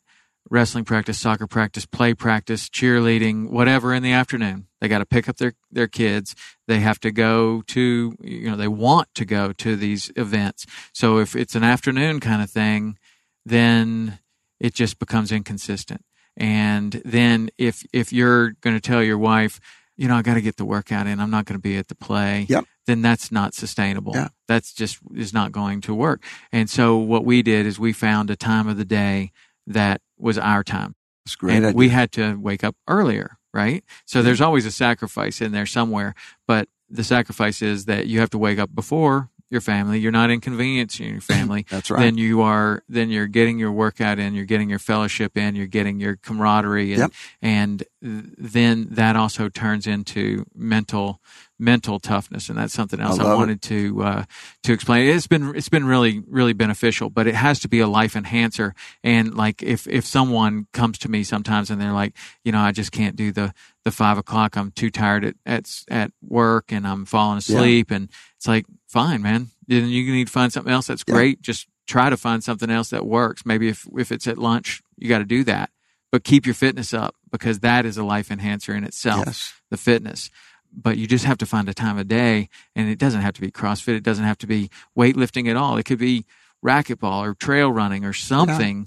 wrestling 0.50 0.84
practice, 0.84 1.18
soccer 1.18 1.46
practice, 1.46 1.86
play 1.86 2.14
practice, 2.14 2.68
cheerleading, 2.68 3.50
whatever 3.50 3.94
in 3.94 4.02
the 4.02 4.12
afternoon. 4.12 4.66
They 4.80 4.88
got 4.88 4.98
to 4.98 5.06
pick 5.06 5.28
up 5.28 5.38
their 5.38 5.54
their 5.70 5.88
kids. 5.88 6.34
They 6.66 6.80
have 6.80 7.00
to 7.00 7.10
go 7.10 7.62
to 7.68 8.14
you 8.20 8.50
know 8.50 8.56
they 8.56 8.68
want 8.68 9.08
to 9.14 9.24
go 9.24 9.52
to 9.52 9.76
these 9.76 10.12
events. 10.16 10.66
So 10.92 11.18
if 11.18 11.34
it's 11.34 11.54
an 11.54 11.64
afternoon 11.64 12.20
kind 12.20 12.42
of 12.42 12.50
thing, 12.50 12.98
then 13.46 14.18
it 14.60 14.74
just 14.74 14.98
becomes 14.98 15.32
inconsistent. 15.32 16.04
And 16.36 17.02
then 17.04 17.50
if 17.58 17.84
if 17.92 18.12
you're 18.12 18.50
going 18.60 18.76
to 18.76 18.80
tell 18.80 19.02
your 19.02 19.18
wife, 19.18 19.60
you 19.96 20.06
know, 20.06 20.14
I 20.14 20.22
got 20.22 20.34
to 20.34 20.40
get 20.40 20.56
the 20.56 20.64
workout 20.64 21.06
in, 21.06 21.20
I'm 21.20 21.30
not 21.30 21.44
going 21.44 21.58
to 21.58 21.62
be 21.62 21.76
at 21.76 21.88
the 21.88 21.96
play. 21.96 22.46
Yep. 22.48 22.64
Then 22.86 23.02
that's 23.02 23.30
not 23.32 23.54
sustainable. 23.54 24.12
Yeah. 24.14 24.28
That's 24.46 24.72
just 24.72 24.98
is 25.14 25.34
not 25.34 25.52
going 25.52 25.80
to 25.82 25.94
work. 25.94 26.22
And 26.52 26.70
so 26.70 26.96
what 26.96 27.24
we 27.24 27.42
did 27.42 27.66
is 27.66 27.78
we 27.78 27.92
found 27.92 28.30
a 28.30 28.36
time 28.36 28.68
of 28.68 28.76
the 28.76 28.84
day 28.84 29.32
that 29.66 30.00
was 30.16 30.38
our 30.38 30.62
time. 30.62 30.94
a 31.26 31.36
great. 31.36 31.56
and 31.56 31.66
idea. 31.66 31.76
we 31.76 31.88
had 31.88 32.12
to 32.12 32.36
wake 32.36 32.62
up 32.64 32.76
earlier, 32.86 33.36
right? 33.52 33.84
So 34.06 34.22
there's 34.22 34.40
always 34.40 34.64
a 34.64 34.70
sacrifice 34.70 35.40
in 35.40 35.52
there 35.52 35.66
somewhere, 35.66 36.14
but 36.46 36.68
the 36.88 37.04
sacrifice 37.04 37.60
is 37.60 37.84
that 37.84 38.06
you 38.06 38.20
have 38.20 38.30
to 38.30 38.38
wake 38.38 38.58
up 38.58 38.74
before 38.74 39.28
your 39.50 39.60
family. 39.60 39.98
You're 39.98 40.12
not 40.12 40.30
inconveniencing 40.30 41.08
your 41.10 41.20
family 41.20 41.66
that's 41.70 41.90
right. 41.90 42.00
then 42.00 42.18
you 42.18 42.42
are 42.42 42.82
then 42.88 43.10
you're 43.10 43.26
getting 43.26 43.58
your 43.58 43.72
workout 43.72 44.18
in, 44.18 44.34
you're 44.34 44.44
getting 44.44 44.68
your 44.70 44.78
fellowship 44.78 45.36
in, 45.36 45.54
you're 45.56 45.66
getting 45.66 46.00
your 46.00 46.16
camaraderie, 46.16 46.92
and 46.92 47.00
Yep. 47.00 47.12
and 47.42 47.84
then 48.00 48.88
that 48.90 49.16
also 49.16 49.48
turns 49.48 49.86
into 49.86 50.44
mental 50.54 51.20
mental 51.58 51.98
toughness, 51.98 52.48
and 52.48 52.56
that's 52.58 52.72
something 52.72 53.00
else 53.00 53.18
I, 53.18 53.32
it. 53.32 53.36
wanted 53.36 53.62
to 53.62 54.02
uh, 54.02 54.24
to 54.64 54.72
explain. 54.72 55.08
It's 55.08 55.26
been 55.26 55.54
it's 55.56 55.68
been 55.68 55.84
really 55.84 56.22
really 56.26 56.52
beneficial, 56.52 57.10
but 57.10 57.26
it 57.26 57.34
has 57.34 57.58
to 57.60 57.68
be 57.68 57.80
a 57.80 57.86
life 57.88 58.14
enhancer. 58.16 58.74
And 59.02 59.34
like 59.34 59.62
if 59.62 59.86
if 59.88 60.04
someone 60.06 60.66
comes 60.72 60.98
to 60.98 61.08
me 61.10 61.24
sometimes 61.24 61.70
and 61.70 61.80
they're 61.80 61.92
like, 61.92 62.14
you 62.44 62.52
know, 62.52 62.60
I 62.60 62.72
just 62.72 62.92
can't 62.92 63.16
do 63.16 63.32
the 63.32 63.52
the 63.84 63.90
five 63.90 64.18
o'clock. 64.18 64.56
I'm 64.56 64.70
too 64.70 64.90
tired 64.90 65.24
at 65.24 65.34
at 65.46 65.68
at 65.90 66.12
work, 66.22 66.72
and 66.72 66.86
I'm 66.86 67.04
falling 67.04 67.40
Yeah. 67.46 67.56
asleep, 67.56 67.90
and 67.90 68.08
it's 68.36 68.46
like 68.46 68.66
fine, 68.88 69.22
man. 69.22 69.48
Then 69.66 69.88
you 69.88 70.12
need 70.12 70.28
to 70.28 70.32
find 70.32 70.52
something 70.52 70.72
else 70.72 70.86
that's 70.86 71.04
Yeah. 71.06 71.14
great. 71.14 71.42
Just 71.42 71.66
try 71.86 72.10
to 72.10 72.16
find 72.16 72.44
something 72.44 72.70
else 72.70 72.90
that 72.90 73.06
works. 73.06 73.44
Maybe 73.44 73.68
if 73.68 73.86
if 73.96 74.12
it's 74.12 74.26
at 74.26 74.38
lunch, 74.38 74.82
you 74.96 75.08
got 75.08 75.18
to 75.18 75.24
do 75.24 75.42
that. 75.44 75.70
But 76.10 76.24
keep 76.24 76.46
your 76.46 76.54
fitness 76.54 76.94
up 76.94 77.14
because 77.30 77.58
that 77.60 77.84
is 77.84 77.98
a 77.98 78.02
life 78.04 78.30
enhancer 78.30 78.74
in 78.74 78.84
itself. 78.84 79.24
yes. 79.26 79.52
The 79.70 79.76
fitness. 79.76 80.30
But 80.72 80.96
you 80.96 81.06
just 81.06 81.24
have 81.24 81.38
to 81.38 81.46
find 81.46 81.68
a 81.68 81.74
time 81.74 81.98
of 81.98 82.08
day 82.08 82.48
and 82.74 82.88
it 82.88 82.98
doesn't 82.98 83.20
have 83.20 83.34
to 83.34 83.40
be 83.40 83.50
CrossFit. 83.50 83.96
It 83.96 84.02
doesn't 84.02 84.24
have 84.24 84.38
to 84.38 84.46
be 84.46 84.70
weightlifting 84.96 85.48
at 85.48 85.56
all. 85.56 85.76
It 85.76 85.84
could 85.84 85.98
be 85.98 86.24
racquetball 86.64 87.20
or 87.20 87.34
trail 87.34 87.70
running 87.70 88.04
or 88.04 88.12
something, 88.12 88.78
yeah. 88.78 88.86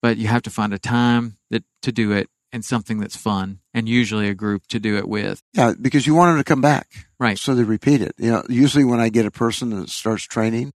but 0.00 0.16
you 0.16 0.28
have 0.28 0.42
to 0.42 0.50
find 0.50 0.72
a 0.72 0.78
time 0.78 1.38
that 1.50 1.64
to 1.82 1.92
do 1.92 2.12
it 2.12 2.28
and 2.52 2.64
something 2.64 2.98
that's 2.98 3.16
fun 3.16 3.60
and 3.72 3.88
usually 3.88 4.28
a 4.28 4.34
group 4.34 4.66
to 4.68 4.78
do 4.78 4.96
it 4.96 5.08
with. 5.08 5.42
Yeah, 5.54 5.72
because 5.80 6.06
you 6.06 6.14
want 6.14 6.30
them 6.30 6.38
to 6.38 6.44
come 6.44 6.60
back. 6.60 7.06
Right. 7.18 7.38
So 7.38 7.54
they 7.54 7.62
repeat 7.62 8.02
it. 8.02 8.14
You 8.18 8.30
know, 8.30 8.42
usually 8.48 8.84
when 8.84 9.00
I 9.00 9.08
get 9.08 9.26
a 9.26 9.30
person 9.30 9.70
that 9.70 9.88
starts 9.88 10.24
training, 10.24 10.72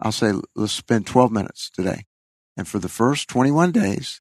I'll 0.00 0.12
say, 0.12 0.32
let's 0.56 0.72
spend 0.72 1.06
12 1.06 1.30
minutes 1.30 1.70
today. 1.70 2.06
And 2.56 2.66
for 2.66 2.78
the 2.78 2.88
first 2.88 3.28
21 3.28 3.70
days, 3.72 4.20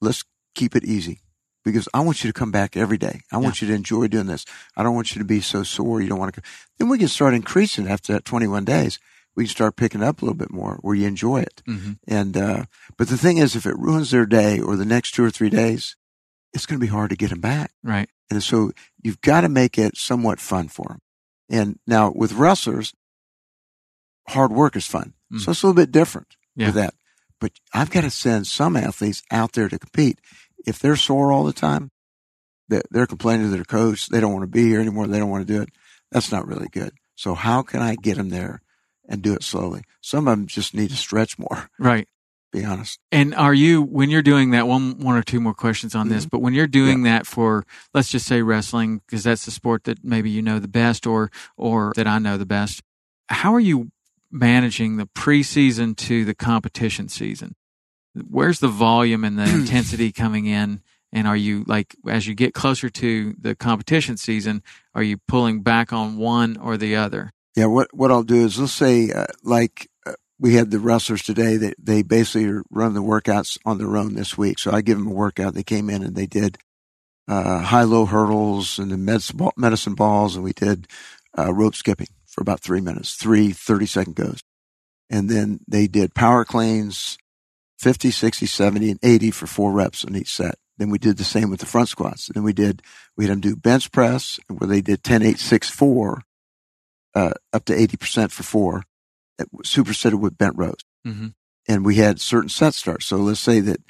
let's 0.00 0.24
keep 0.54 0.74
it 0.74 0.84
easy 0.84 1.20
because 1.64 1.88
I 1.94 2.00
want 2.00 2.24
you 2.24 2.30
to 2.30 2.38
come 2.38 2.50
back 2.50 2.76
every 2.76 2.98
day. 2.98 3.20
I 3.30 3.38
want 3.38 3.60
yeah. 3.60 3.66
you 3.66 3.72
to 3.72 3.76
enjoy 3.76 4.08
doing 4.08 4.26
this. 4.26 4.44
I 4.76 4.82
don't 4.82 4.94
want 4.94 5.14
you 5.14 5.20
to 5.20 5.24
be 5.24 5.40
so 5.40 5.62
sore. 5.62 6.00
You 6.00 6.08
don't 6.08 6.18
want 6.18 6.34
to. 6.34 6.42
Then 6.78 6.88
we 6.88 6.98
can 6.98 7.08
start 7.08 7.34
increasing 7.34 7.88
after 7.88 8.12
that 8.12 8.24
21 8.24 8.64
days. 8.64 8.98
We 9.34 9.44
can 9.44 9.50
start 9.50 9.76
picking 9.76 10.02
up 10.02 10.20
a 10.20 10.24
little 10.24 10.36
bit 10.36 10.50
more 10.50 10.78
where 10.82 10.94
you 10.94 11.06
enjoy 11.06 11.40
it. 11.40 11.62
Mm-hmm. 11.66 11.92
And, 12.06 12.36
uh, 12.36 12.64
but 12.98 13.08
the 13.08 13.16
thing 13.16 13.38
is, 13.38 13.56
if 13.56 13.64
it 13.64 13.78
ruins 13.78 14.10
their 14.10 14.26
day 14.26 14.60
or 14.60 14.76
the 14.76 14.84
next 14.84 15.12
two 15.12 15.24
or 15.24 15.30
three 15.30 15.48
days, 15.48 15.96
it's 16.52 16.66
going 16.66 16.78
to 16.78 16.84
be 16.84 16.90
hard 16.90 17.10
to 17.10 17.16
get 17.16 17.30
them 17.30 17.40
back. 17.40 17.72
Right. 17.82 18.08
And 18.30 18.42
so 18.42 18.72
you've 19.02 19.20
got 19.20 19.42
to 19.42 19.48
make 19.48 19.78
it 19.78 19.96
somewhat 19.96 20.40
fun 20.40 20.68
for 20.68 20.86
them. 20.88 21.00
And 21.48 21.78
now 21.86 22.12
with 22.14 22.32
wrestlers, 22.32 22.94
hard 24.28 24.52
work 24.52 24.76
is 24.76 24.86
fun. 24.86 25.14
Mm. 25.32 25.40
So 25.40 25.50
it's 25.50 25.62
a 25.62 25.66
little 25.66 25.82
bit 25.82 25.92
different 25.92 26.36
yeah. 26.56 26.66
with 26.66 26.74
that. 26.76 26.94
But 27.40 27.52
I've 27.74 27.90
got 27.90 28.02
to 28.02 28.10
send 28.10 28.46
some 28.46 28.76
athletes 28.76 29.22
out 29.30 29.52
there 29.52 29.68
to 29.68 29.78
compete. 29.78 30.20
If 30.66 30.78
they're 30.78 30.96
sore 30.96 31.32
all 31.32 31.44
the 31.44 31.52
time, 31.52 31.90
they're 32.68 33.06
complaining 33.06 33.50
to 33.50 33.54
their 33.54 33.64
coach. 33.64 34.08
They 34.08 34.20
don't 34.20 34.32
want 34.32 34.44
to 34.44 34.48
be 34.48 34.64
here 34.64 34.80
anymore. 34.80 35.06
They 35.06 35.18
don't 35.18 35.30
want 35.30 35.46
to 35.46 35.52
do 35.52 35.62
it. 35.62 35.68
That's 36.10 36.32
not 36.32 36.46
really 36.46 36.68
good. 36.68 36.92
So 37.14 37.34
how 37.34 37.62
can 37.62 37.80
I 37.80 37.96
get 37.96 38.16
them 38.16 38.30
there 38.30 38.62
and 39.08 39.22
do 39.22 39.34
it 39.34 39.42
slowly? 39.42 39.82
Some 40.00 40.26
of 40.26 40.38
them 40.38 40.46
just 40.46 40.74
need 40.74 40.90
to 40.90 40.96
stretch 40.96 41.38
more. 41.38 41.68
Right 41.78 42.08
be 42.52 42.64
honest. 42.64 43.00
And 43.10 43.34
are 43.34 43.54
you 43.54 43.82
when 43.82 44.10
you're 44.10 44.22
doing 44.22 44.50
that 44.50 44.68
one 44.68 44.98
one 44.98 45.16
or 45.16 45.22
two 45.22 45.40
more 45.40 45.54
questions 45.54 45.94
on 45.94 46.06
mm-hmm. 46.06 46.14
this, 46.14 46.26
but 46.26 46.40
when 46.40 46.54
you're 46.54 46.66
doing 46.66 47.04
yeah. 47.04 47.18
that 47.18 47.26
for 47.26 47.64
let's 47.94 48.10
just 48.10 48.26
say 48.26 48.42
wrestling 48.42 48.98
because 48.98 49.24
that's 49.24 49.44
the 49.44 49.50
sport 49.50 49.84
that 49.84 50.04
maybe 50.04 50.30
you 50.30 50.42
know 50.42 50.58
the 50.58 50.68
best 50.68 51.06
or 51.06 51.30
or 51.56 51.92
that 51.96 52.06
I 52.06 52.18
know 52.18 52.36
the 52.36 52.46
best, 52.46 52.82
how 53.28 53.54
are 53.54 53.60
you 53.60 53.90
managing 54.30 54.98
the 54.98 55.06
preseason 55.06 55.96
to 55.96 56.24
the 56.24 56.34
competition 56.34 57.08
season? 57.08 57.56
Where's 58.14 58.60
the 58.60 58.68
volume 58.68 59.24
and 59.24 59.38
the 59.38 59.44
intensity 59.54 60.12
coming 60.12 60.46
in? 60.46 60.82
And 61.14 61.26
are 61.26 61.36
you 61.36 61.64
like 61.66 61.94
as 62.08 62.26
you 62.26 62.34
get 62.34 62.54
closer 62.54 62.88
to 62.88 63.34
the 63.38 63.54
competition 63.54 64.16
season, 64.16 64.62
are 64.94 65.02
you 65.02 65.18
pulling 65.28 65.62
back 65.62 65.92
on 65.92 66.16
one 66.16 66.56
or 66.56 66.76
the 66.76 66.96
other? 66.96 67.32
Yeah, 67.54 67.66
what 67.66 67.88
what 67.92 68.10
I'll 68.10 68.22
do 68.22 68.46
is 68.46 68.58
let's 68.58 68.72
say 68.72 69.10
uh, 69.10 69.26
like 69.42 69.90
we 70.42 70.54
had 70.54 70.72
the 70.72 70.80
wrestlers 70.80 71.22
today 71.22 71.56
that 71.56 71.76
they 71.78 72.02
basically 72.02 72.60
run 72.68 72.94
the 72.94 73.02
workouts 73.02 73.56
on 73.64 73.78
their 73.78 73.96
own 73.96 74.14
this 74.14 74.36
week. 74.36 74.58
So 74.58 74.72
I 74.72 74.80
give 74.80 74.98
them 74.98 75.06
a 75.06 75.14
workout. 75.14 75.54
They 75.54 75.62
came 75.62 75.88
in 75.88 76.02
and 76.02 76.16
they 76.16 76.26
did 76.26 76.58
uh, 77.28 77.60
high 77.60 77.84
low 77.84 78.06
hurdles 78.06 78.80
and 78.80 78.90
the 78.90 78.98
medicine 79.56 79.94
balls, 79.94 80.34
and 80.34 80.44
we 80.44 80.52
did 80.52 80.88
uh, 81.38 81.54
rope 81.54 81.76
skipping 81.76 82.08
for 82.26 82.42
about 82.42 82.58
three 82.58 82.80
minutes, 82.80 83.14
three 83.14 83.52
30 83.52 83.86
second 83.86 84.16
goes. 84.16 84.40
And 85.08 85.28
then 85.28 85.60
they 85.68 85.86
did 85.86 86.12
power 86.12 86.44
cleans, 86.44 87.18
50, 87.82 88.12
60, 88.12 88.46
70, 88.46 88.90
and 88.92 89.00
80 89.02 89.30
for 89.32 89.48
four 89.48 89.72
reps 89.72 90.04
on 90.04 90.14
each 90.14 90.32
set. 90.32 90.54
Then 90.78 90.88
we 90.88 90.98
did 90.98 91.16
the 91.16 91.24
same 91.24 91.50
with 91.50 91.58
the 91.58 91.66
front 91.66 91.88
squats. 91.88 92.28
And 92.28 92.36
then 92.36 92.44
we 92.44 92.52
did, 92.52 92.80
we 93.16 93.24
had 93.24 93.32
them 93.32 93.40
do 93.40 93.56
bench 93.56 93.90
press 93.90 94.38
where 94.48 94.68
they 94.68 94.80
did 94.80 95.02
10, 95.02 95.22
8, 95.22 95.38
6, 95.38 95.70
4, 95.70 96.22
uh, 97.14 97.32
up 97.52 97.64
to 97.64 97.74
80% 97.74 98.30
for 98.30 98.42
four 98.44 98.84
supersetted 99.64 100.20
with 100.20 100.38
bent 100.38 100.54
rows. 100.56 100.78
Mm-hmm. 101.06 101.28
And 101.68 101.84
we 101.84 101.96
had 101.96 102.20
certain 102.20 102.48
set 102.48 102.74
starts. 102.74 103.06
So 103.06 103.16
let's 103.16 103.40
say 103.40 103.60
that 103.60 103.80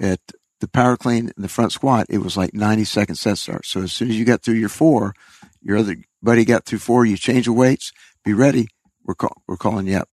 at 0.00 0.20
the 0.60 0.68
power 0.68 0.96
clean 0.96 1.30
and 1.34 1.44
the 1.44 1.48
front 1.48 1.72
squat, 1.72 2.06
it 2.08 2.18
was 2.18 2.36
like 2.36 2.54
90 2.54 2.84
second 2.84 3.16
set 3.16 3.36
starts. 3.36 3.68
So 3.68 3.82
as 3.82 3.92
soon 3.92 4.08
as 4.08 4.18
you 4.18 4.24
got 4.24 4.42
through 4.42 4.54
your 4.54 4.68
four, 4.68 5.14
your 5.60 5.76
other 5.76 5.96
buddy 6.22 6.44
got 6.44 6.64
through 6.64 6.78
four, 6.78 7.04
you 7.04 7.16
change 7.16 7.44
the 7.44 7.52
weights, 7.52 7.92
be 8.24 8.32
ready. 8.32 8.68
We're, 9.04 9.14
call, 9.14 9.42
we're 9.46 9.56
calling 9.56 9.86
you 9.86 9.96
up. 9.96 10.08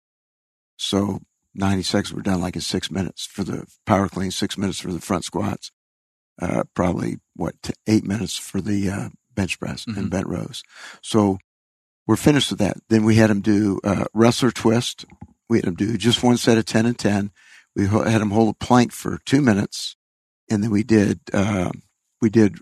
So 0.76 1.20
90 1.59 1.82
seconds 1.82 2.12
were 2.14 2.22
done 2.22 2.40
like 2.40 2.54
in 2.54 2.62
six 2.62 2.90
minutes 2.90 3.26
for 3.26 3.44
the 3.44 3.66
power 3.84 4.09
clean, 4.09 4.30
six 4.30 4.56
minutes 4.56 4.78
for 4.78 4.92
the 4.92 5.00
front 5.00 5.24
squats. 5.24 5.70
Uh, 6.40 6.62
probably 6.72 7.18
what, 7.34 7.54
eight 7.88 8.04
minutes 8.04 8.36
for 8.38 8.61
the, 8.61 8.88
uh, 8.88 9.09
bench 9.38 9.61
press 9.61 9.84
mm-hmm. 9.84 9.98
and 9.98 10.11
bent 10.11 10.26
rows. 10.26 10.64
So 11.00 11.38
we're 12.06 12.16
finished 12.16 12.50
with 12.50 12.59
that. 12.59 12.78
Then 12.88 13.04
we 13.04 13.14
had 13.14 13.30
him 13.30 13.40
do 13.40 13.80
uh, 13.84 14.06
wrestler 14.12 14.50
twist. 14.50 15.04
We 15.48 15.59
had 15.59 15.66
him 15.66 15.76
do 15.76 15.96
just 15.96 16.22
one 16.22 16.36
set 16.36 16.59
of 16.59 16.64
10 16.64 16.86
and 16.86 16.98
10. 16.98 17.30
We 17.76 17.86
had 17.86 18.20
him 18.20 18.30
hold 18.30 18.54
a 18.54 18.64
plank 18.64 18.92
for 18.92 19.18
two 19.24 19.40
minutes. 19.40 19.96
And 20.50 20.62
then 20.62 20.70
we 20.70 20.82
did, 20.82 21.20
uh, 21.32 21.70
we 22.20 22.30
did 22.30 22.59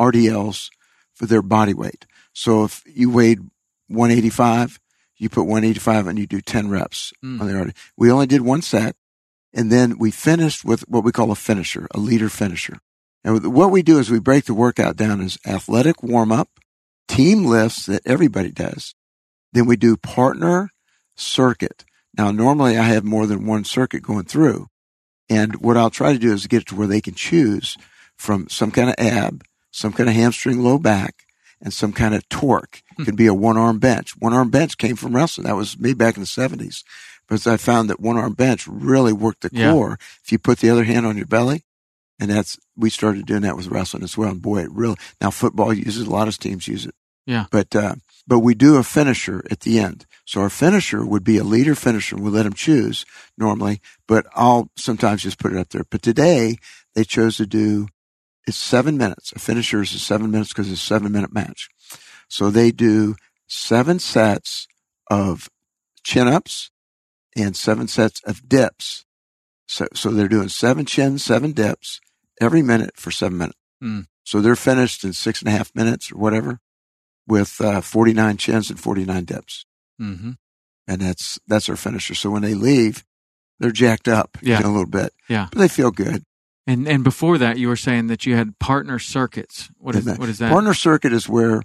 RDLs 0.00 0.70
for 1.14 1.26
their 1.26 1.42
body 1.42 1.74
weight. 1.74 2.06
So 2.32 2.64
if 2.64 2.82
you 2.86 3.10
weighed 3.10 3.40
185, 3.88 4.78
you 5.20 5.28
put 5.28 5.42
185 5.42 6.06
and 6.06 6.18
you 6.18 6.26
do 6.26 6.40
10 6.40 6.70
reps 6.70 7.12
mm. 7.22 7.40
on 7.40 7.46
the 7.46 7.52
RDL. 7.52 7.76
We 7.96 8.10
only 8.10 8.26
did 8.26 8.40
one 8.40 8.62
set. 8.62 8.96
And 9.52 9.70
then 9.70 9.98
we 9.98 10.10
finished 10.10 10.64
with 10.64 10.82
what 10.88 11.04
we 11.04 11.12
call 11.12 11.30
a 11.30 11.36
finisher, 11.36 11.88
a 11.92 11.98
leader 11.98 12.28
finisher. 12.28 12.78
And 13.24 13.54
what 13.54 13.70
we 13.70 13.82
do 13.82 13.98
is 13.98 14.10
we 14.10 14.20
break 14.20 14.44
the 14.44 14.54
workout 14.54 14.96
down 14.96 15.20
as 15.20 15.38
athletic 15.46 16.02
warm 16.02 16.32
up, 16.32 16.48
team 17.08 17.44
lifts 17.44 17.86
that 17.86 18.02
everybody 18.06 18.50
does. 18.50 18.94
Then 19.52 19.66
we 19.66 19.76
do 19.76 19.96
partner 19.96 20.70
circuit. 21.16 21.84
Now, 22.16 22.30
normally 22.30 22.78
I 22.78 22.84
have 22.84 23.04
more 23.04 23.26
than 23.26 23.46
one 23.46 23.64
circuit 23.64 24.02
going 24.02 24.24
through. 24.24 24.68
And 25.28 25.60
what 25.60 25.76
I'll 25.76 25.90
try 25.90 26.12
to 26.12 26.18
do 26.18 26.32
is 26.32 26.46
get 26.46 26.62
it 26.62 26.68
to 26.68 26.76
where 26.76 26.86
they 26.86 27.00
can 27.00 27.14
choose 27.14 27.76
from 28.16 28.48
some 28.48 28.70
kind 28.70 28.88
of 28.88 28.94
ab, 28.98 29.44
some 29.70 29.92
kind 29.92 30.08
of 30.08 30.14
hamstring 30.14 30.62
low 30.62 30.78
back, 30.78 31.26
and 31.60 31.72
some 31.72 31.92
kind 31.92 32.14
of 32.14 32.28
torque. 32.28 32.82
It 33.00 33.04
could 33.04 33.16
be 33.16 33.26
a 33.26 33.34
one 33.34 33.56
arm 33.56 33.78
bench. 33.78 34.16
One 34.18 34.32
arm 34.32 34.50
bench 34.50 34.78
came 34.78 34.96
from 34.96 35.14
wrestling. 35.14 35.46
That 35.46 35.56
was 35.56 35.78
me 35.78 35.94
back 35.94 36.16
in 36.16 36.22
the 36.22 36.26
70s. 36.26 36.82
But 37.28 37.46
I 37.46 37.56
found 37.56 37.88
that 37.88 38.00
one 38.00 38.16
arm 38.16 38.34
bench 38.34 38.66
really 38.66 39.12
worked 39.12 39.42
the 39.42 39.50
yeah. 39.52 39.72
core. 39.72 39.98
If 40.24 40.32
you 40.32 40.38
put 40.38 40.58
the 40.58 40.70
other 40.70 40.84
hand 40.84 41.06
on 41.06 41.16
your 41.16 41.26
belly, 41.26 41.64
and 42.18 42.30
that's, 42.30 42.58
we 42.76 42.90
started 42.90 43.24
doing 43.24 43.42
that 43.42 43.56
with 43.56 43.68
wrestling 43.68 44.02
as 44.02 44.18
well. 44.18 44.30
And 44.30 44.42
boy, 44.42 44.62
it 44.62 44.72
really, 44.72 44.96
now 45.20 45.30
football 45.30 45.72
uses, 45.72 46.06
a 46.06 46.10
lot 46.10 46.28
of 46.28 46.36
teams 46.38 46.68
use 46.68 46.84
it. 46.84 46.94
Yeah. 47.26 47.46
But, 47.50 47.74
uh, 47.74 47.94
but 48.26 48.40
we 48.40 48.54
do 48.54 48.76
a 48.76 48.82
finisher 48.82 49.44
at 49.50 49.60
the 49.60 49.78
end. 49.78 50.06
So 50.24 50.40
our 50.40 50.50
finisher 50.50 51.04
would 51.04 51.24
be 51.24 51.38
a 51.38 51.44
leader 51.44 51.74
finisher. 51.74 52.16
We 52.16 52.30
let 52.30 52.42
them 52.42 52.52
choose 52.52 53.06
normally, 53.38 53.80
but 54.06 54.26
I'll 54.34 54.70
sometimes 54.76 55.22
just 55.22 55.38
put 55.38 55.52
it 55.52 55.58
up 55.58 55.70
there. 55.70 55.84
But 55.88 56.02
today 56.02 56.56
they 56.94 57.04
chose 57.04 57.36
to 57.38 57.46
do, 57.46 57.88
it's 58.46 58.56
seven 58.56 58.98
minutes. 58.98 59.32
A 59.32 59.38
finisher 59.38 59.82
is 59.82 59.90
seven 60.02 60.30
minutes 60.30 60.50
because 60.52 60.70
it's 60.70 60.82
a 60.82 60.86
seven 60.86 61.12
minute 61.12 61.32
match. 61.32 61.68
So 62.30 62.50
they 62.50 62.70
do 62.70 63.16
seven 63.48 63.98
sets 63.98 64.66
of 65.10 65.50
chin 66.04 66.28
ups 66.28 66.70
and 67.36 67.56
seven 67.56 67.88
sets 67.88 68.22
of 68.24 68.48
dips. 68.48 69.04
So, 69.66 69.88
so 69.94 70.10
they're 70.10 70.28
doing 70.28 70.48
seven 70.48 70.86
chins, 70.86 71.24
seven 71.24 71.52
dips 71.52 72.00
every 72.40 72.62
minute 72.62 72.96
for 72.96 73.10
seven 73.10 73.36
minutes. 73.36 73.58
Mm. 73.82 74.06
So 74.24 74.40
they're 74.40 74.56
finished 74.56 75.04
in 75.04 75.12
six 75.12 75.42
and 75.42 75.48
a 75.48 75.52
half 75.52 75.74
minutes 75.74 76.12
or 76.12 76.18
whatever 76.18 76.60
with 77.26 77.60
uh, 77.60 77.80
49 77.80 78.36
chins 78.36 78.70
and 78.70 78.78
49 78.78 79.24
dips. 79.24 79.66
Mm-hmm. 80.00 80.32
And 80.86 81.00
that's, 81.00 81.38
that's 81.46 81.68
our 81.68 81.76
finisher. 81.76 82.14
So 82.14 82.30
when 82.30 82.42
they 82.42 82.54
leave, 82.54 83.04
they're 83.58 83.72
jacked 83.72 84.08
up 84.08 84.38
yeah. 84.40 84.58
You 84.58 84.64
know, 84.64 84.70
a 84.70 84.72
little 84.72 84.90
bit. 84.90 85.12
Yeah. 85.28 85.48
But 85.50 85.58
they 85.58 85.68
feel 85.68 85.90
good. 85.90 86.24
And 86.66 86.86
and 86.86 87.02
before 87.02 87.38
that, 87.38 87.58
you 87.58 87.68
were 87.68 87.76
saying 87.76 88.08
that 88.08 88.26
you 88.26 88.36
had 88.36 88.58
partner 88.58 88.98
circuits. 88.98 89.70
What 89.78 89.96
is 89.96 90.04
that, 90.04 90.18
what 90.18 90.28
is 90.28 90.38
that? 90.38 90.52
Partner 90.52 90.74
circuit 90.74 91.12
is 91.12 91.28
where 91.28 91.62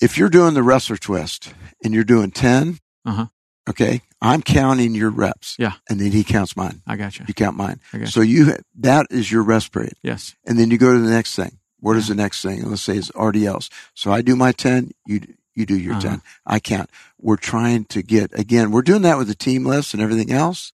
if 0.00 0.16
you're 0.16 0.28
doing 0.28 0.54
the 0.54 0.62
wrestler 0.62 0.96
twist 0.96 1.52
and 1.84 1.94
you're 1.94 2.04
doing 2.04 2.30
10, 2.30 2.78
uh-huh. 3.04 3.26
okay, 3.68 4.02
I'm 4.20 4.42
counting 4.42 4.94
your 4.94 5.10
reps. 5.10 5.56
Yeah. 5.58 5.74
And 5.88 6.00
then 6.00 6.12
he 6.12 6.24
counts 6.24 6.56
mine. 6.56 6.82
I 6.86 6.96
got 6.96 7.18
you. 7.18 7.24
You 7.28 7.34
count 7.34 7.56
mine. 7.56 7.80
So 8.06 8.20
you, 8.20 8.56
that 8.78 9.06
is 9.10 9.30
your 9.30 9.42
rest 9.42 9.72
period. 9.72 9.94
Yes. 10.02 10.34
And 10.44 10.58
then 10.58 10.70
you 10.70 10.78
go 10.78 10.92
to 10.92 10.98
the 10.98 11.10
next 11.10 11.36
thing. 11.36 11.58
What 11.78 11.96
is 11.96 12.08
the 12.08 12.14
next 12.14 12.42
thing? 12.42 12.62
Let's 12.68 12.82
say 12.82 12.96
it's 12.96 13.10
RDLs. 13.12 13.70
So 13.94 14.12
I 14.12 14.20
do 14.20 14.36
my 14.36 14.52
10, 14.52 14.90
you, 15.06 15.20
you 15.54 15.64
do 15.64 15.78
your 15.78 15.94
uh-huh. 15.94 16.08
10. 16.08 16.22
I 16.46 16.60
count. 16.60 16.90
We're 17.18 17.36
trying 17.36 17.84
to 17.86 18.02
get, 18.02 18.38
again, 18.38 18.70
we're 18.70 18.82
doing 18.82 19.02
that 19.02 19.18
with 19.18 19.28
the 19.28 19.34
team 19.34 19.64
lifts 19.64 19.94
and 19.94 20.02
everything 20.02 20.30
else. 20.30 20.72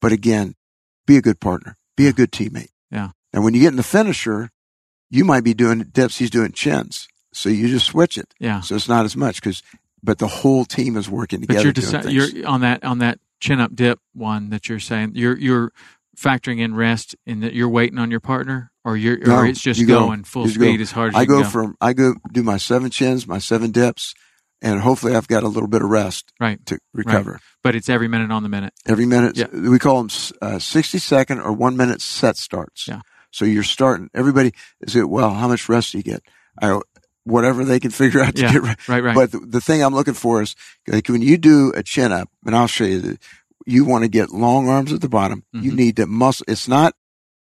But 0.00 0.12
again, 0.12 0.54
be 1.06 1.16
a 1.16 1.22
good 1.22 1.40
partner, 1.40 1.76
be 1.96 2.06
a 2.06 2.12
good 2.12 2.30
teammate. 2.30 2.70
Yeah. 2.90 3.10
And 3.32 3.44
when 3.44 3.54
you 3.54 3.60
get 3.60 3.68
in 3.68 3.76
the 3.76 3.82
finisher, 3.82 4.50
you 5.10 5.24
might 5.24 5.44
be 5.44 5.54
doing 5.54 5.84
dips, 5.92 6.18
he's 6.18 6.30
doing 6.30 6.52
chins. 6.52 7.08
So 7.32 7.48
you 7.48 7.68
just 7.68 7.86
switch 7.86 8.16
it. 8.18 8.32
Yeah. 8.38 8.60
So 8.60 8.74
it's 8.74 8.88
not 8.88 9.04
as 9.04 9.16
much 9.16 9.40
because, 9.42 9.62
but 10.02 10.18
the 10.18 10.28
whole 10.28 10.64
team 10.64 10.96
is 10.96 11.08
working 11.10 11.40
together. 11.42 11.72
But 11.72 11.82
you're, 11.82 12.02
deci- 12.02 12.34
you're 12.34 12.46
on 12.48 12.62
that, 12.62 12.84
on 12.84 12.98
that 12.98 13.18
chin 13.40 13.60
up 13.60 13.74
dip 13.74 14.00
one 14.14 14.50
that 14.50 14.68
you're 14.68 14.80
saying, 14.80 15.12
you're, 15.14 15.36
you're 15.38 15.72
factoring 16.16 16.58
in 16.60 16.74
rest 16.74 17.14
in 17.26 17.40
that 17.40 17.54
you're 17.54 17.68
waiting 17.68 17.98
on 17.98 18.10
your 18.10 18.20
partner 18.20 18.72
or 18.84 18.96
you're 18.96 19.18
No, 19.18 19.36
or 19.36 19.46
it's 19.46 19.60
just 19.60 19.78
you 19.78 19.86
go. 19.86 20.00
going 20.06 20.24
full 20.24 20.44
just 20.46 20.58
go. 20.58 20.64
speed 20.64 20.80
as 20.80 20.90
hard 20.90 21.10
as 21.10 21.14
I 21.16 21.20
you 21.22 21.26
go, 21.28 21.42
go. 21.42 21.48
from 21.48 21.76
I 21.80 21.92
go 21.92 22.14
do 22.32 22.42
my 22.42 22.56
seven 22.56 22.90
chins, 22.90 23.26
my 23.28 23.38
seven 23.38 23.70
dips, 23.70 24.14
and 24.60 24.80
hopefully 24.80 25.14
I've 25.14 25.28
got 25.28 25.44
a 25.44 25.48
little 25.48 25.68
bit 25.68 25.82
of 25.82 25.88
rest 25.90 26.32
right, 26.40 26.64
to 26.66 26.78
recover. 26.92 27.38
but 27.62 27.76
it's 27.76 27.88
every 27.88 28.08
minute 28.08 28.32
on 28.32 28.42
the 28.42 28.48
minute. 28.48 28.72
Every 28.86 29.06
minute, 29.06 29.36
Yeah. 29.36 29.46
we 29.52 29.78
call 29.78 30.02
them 30.02 30.10
uh, 30.42 30.58
sixty 30.58 30.98
second 30.98 31.38
or 31.40 31.52
one 31.52 31.76
minute 31.76 32.00
set 32.00 32.36
starts. 32.36 32.88
Yeah. 32.88 33.02
So 33.30 33.44
you're 33.44 33.62
starting. 33.62 34.10
Everybody 34.14 34.52
is 34.80 34.96
it. 34.96 35.08
Well, 35.08 35.34
how 35.34 35.46
much 35.46 35.68
rest 35.68 35.92
do 35.92 35.98
you 35.98 36.02
get? 36.04 36.22
I, 36.60 36.80
whatever 37.28 37.64
they 37.64 37.78
can 37.80 37.90
figure 37.90 38.20
out 38.20 38.34
to 38.36 38.42
Yeah. 38.42 38.52
get 38.52 38.62
rest. 38.62 38.88
Right, 38.88 39.02
right. 39.02 39.14
But 39.14 39.32
the, 39.32 39.40
the 39.40 39.60
thing 39.60 39.82
I'm 39.82 39.94
looking 39.94 40.14
for 40.14 40.42
is 40.42 40.54
like 40.86 41.08
when 41.08 41.22
you 41.22 41.36
do 41.38 41.72
a 41.74 41.82
chin 41.82 42.12
up, 42.12 42.28
and 42.46 42.56
I'll 42.56 42.66
show 42.66 42.84
you 42.84 43.00
that 43.00 43.18
you 43.66 43.84
want 43.84 44.04
to 44.04 44.08
get 44.08 44.30
long 44.30 44.68
arms 44.68 44.92
at 44.92 45.00
the 45.00 45.08
bottom. 45.08 45.44
You 45.52 45.72
Mhm. 45.72 45.76
need 45.76 45.96
to 45.96 46.06
muscle. 46.06 46.44
It's 46.48 46.68
not 46.68 46.94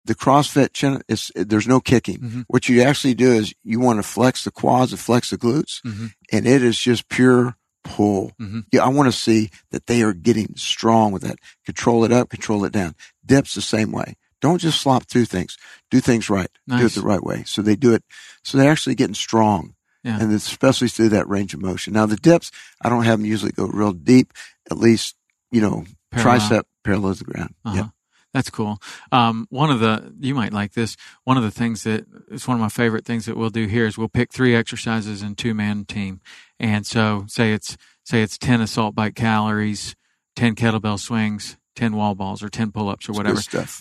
the 0.06 0.16
CrossFit 0.16 0.74
chin. 0.74 1.02
It's 1.08 1.32
there's 1.36 1.68
no 1.68 1.80
kicking. 1.80 2.20
Mhm. 2.20 2.46
What 2.48 2.68
you 2.70 2.82
actually 2.82 3.14
do 3.16 3.32
is 3.34 3.54
you 3.64 3.80
want 3.80 4.00
to 4.00 4.04
flex 4.04 4.44
the 4.44 4.52
quads 4.52 4.92
and 4.92 5.00
flex 5.00 5.30
the 5.30 5.38
glutes, 5.38 5.82
Mhm. 5.86 6.12
and 6.32 6.48
it 6.48 6.64
is 6.64 6.78
just 6.78 7.08
pure 7.10 7.56
pull. 7.84 8.32
Mhm. 8.40 8.66
Yeah, 8.72 8.84
I 8.84 8.90
want 8.90 9.12
to 9.12 9.18
see 9.20 9.50
that 9.72 9.88
they 9.88 10.04
are 10.04 10.14
getting 10.14 10.54
strong 10.56 11.12
with 11.12 11.24
that. 11.24 11.38
Control 11.66 12.04
it 12.06 12.12
up, 12.12 12.30
control 12.30 12.64
it 12.66 12.72
down. 12.72 12.94
Dips 13.26 13.56
the 13.56 13.62
same 13.62 13.92
way. 13.92 14.16
Don't 14.42 14.60
just 14.60 14.82
slop 14.82 15.06
through 15.06 15.26
things. 15.26 15.58
Do 15.90 16.00
things 16.00 16.30
right. 16.30 16.50
Do 16.68 16.86
it 16.86 16.92
the 16.94 17.02
right 17.02 17.24
way. 17.24 17.44
So 17.46 17.62
they 17.62 17.76
do 17.76 17.94
it. 17.94 18.04
So 18.44 18.58
they're 18.58 18.72
actually 18.72 18.96
getting 18.96 19.14
strong 19.14 19.76
Yeah. 20.04 20.20
and 20.20 20.32
especially 20.34 20.88
through 20.88 21.10
that 21.10 21.30
range 21.30 21.54
of 21.54 21.62
motion. 21.62 21.94
Now 21.94 22.06
the 22.08 22.16
dips, 22.16 22.52
I 22.82 22.90
don't 22.90 23.04
have 23.04 23.20
them 23.20 23.26
usually 23.26 23.52
go 23.52 23.66
real 23.68 23.92
deep, 23.94 24.34
at 24.70 24.78
least, 24.78 25.16
you 25.52 25.62
know, 25.62 25.86
Parallel. 26.12 26.40
tricep 26.40 26.64
parallel 26.84 27.14
to 27.14 27.24
the 27.24 27.32
ground. 27.32 27.54
Uh-huh. 27.64 27.76
Yeah. 27.78 27.88
That's 28.34 28.50
cool. 28.50 28.80
Um, 29.12 29.46
one 29.50 29.70
of 29.70 29.82
the 29.82 30.14
you 30.22 30.34
might 30.34 30.54
like 30.54 30.72
this. 30.72 30.96
One 31.26 31.36
of 31.36 31.44
the 31.44 31.52
things 31.52 31.84
that 31.84 32.06
it's 32.32 32.48
one 32.48 32.56
of 32.56 32.62
my 32.62 32.70
favorite 32.70 33.04
things 33.06 33.26
that 33.26 33.36
we'll 33.36 33.50
do 33.50 33.68
here 33.68 33.86
is 33.86 33.98
we'll 33.98 34.08
pick 34.08 34.32
three 34.32 34.56
exercises 34.56 35.22
in 35.22 35.36
two 35.36 35.54
man 35.54 35.84
team, 35.84 36.22
and 36.58 36.86
so 36.86 37.26
say 37.28 37.52
it's 37.52 37.76
say 38.06 38.22
it's 38.22 38.38
ten 38.38 38.62
assault 38.62 38.96
bike 38.96 39.16
calories, 39.16 39.98
ten 40.38 40.56
kettlebell 40.56 40.98
swings, 40.98 41.58
ten 41.76 41.96
wall 41.96 42.16
balls, 42.16 42.42
or 42.44 42.50
ten 42.50 42.72
pull 42.72 42.90
ups 42.90 43.08
or 43.10 43.14
whatever. 43.14 43.36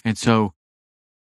And 0.04 0.16
so 0.18 0.52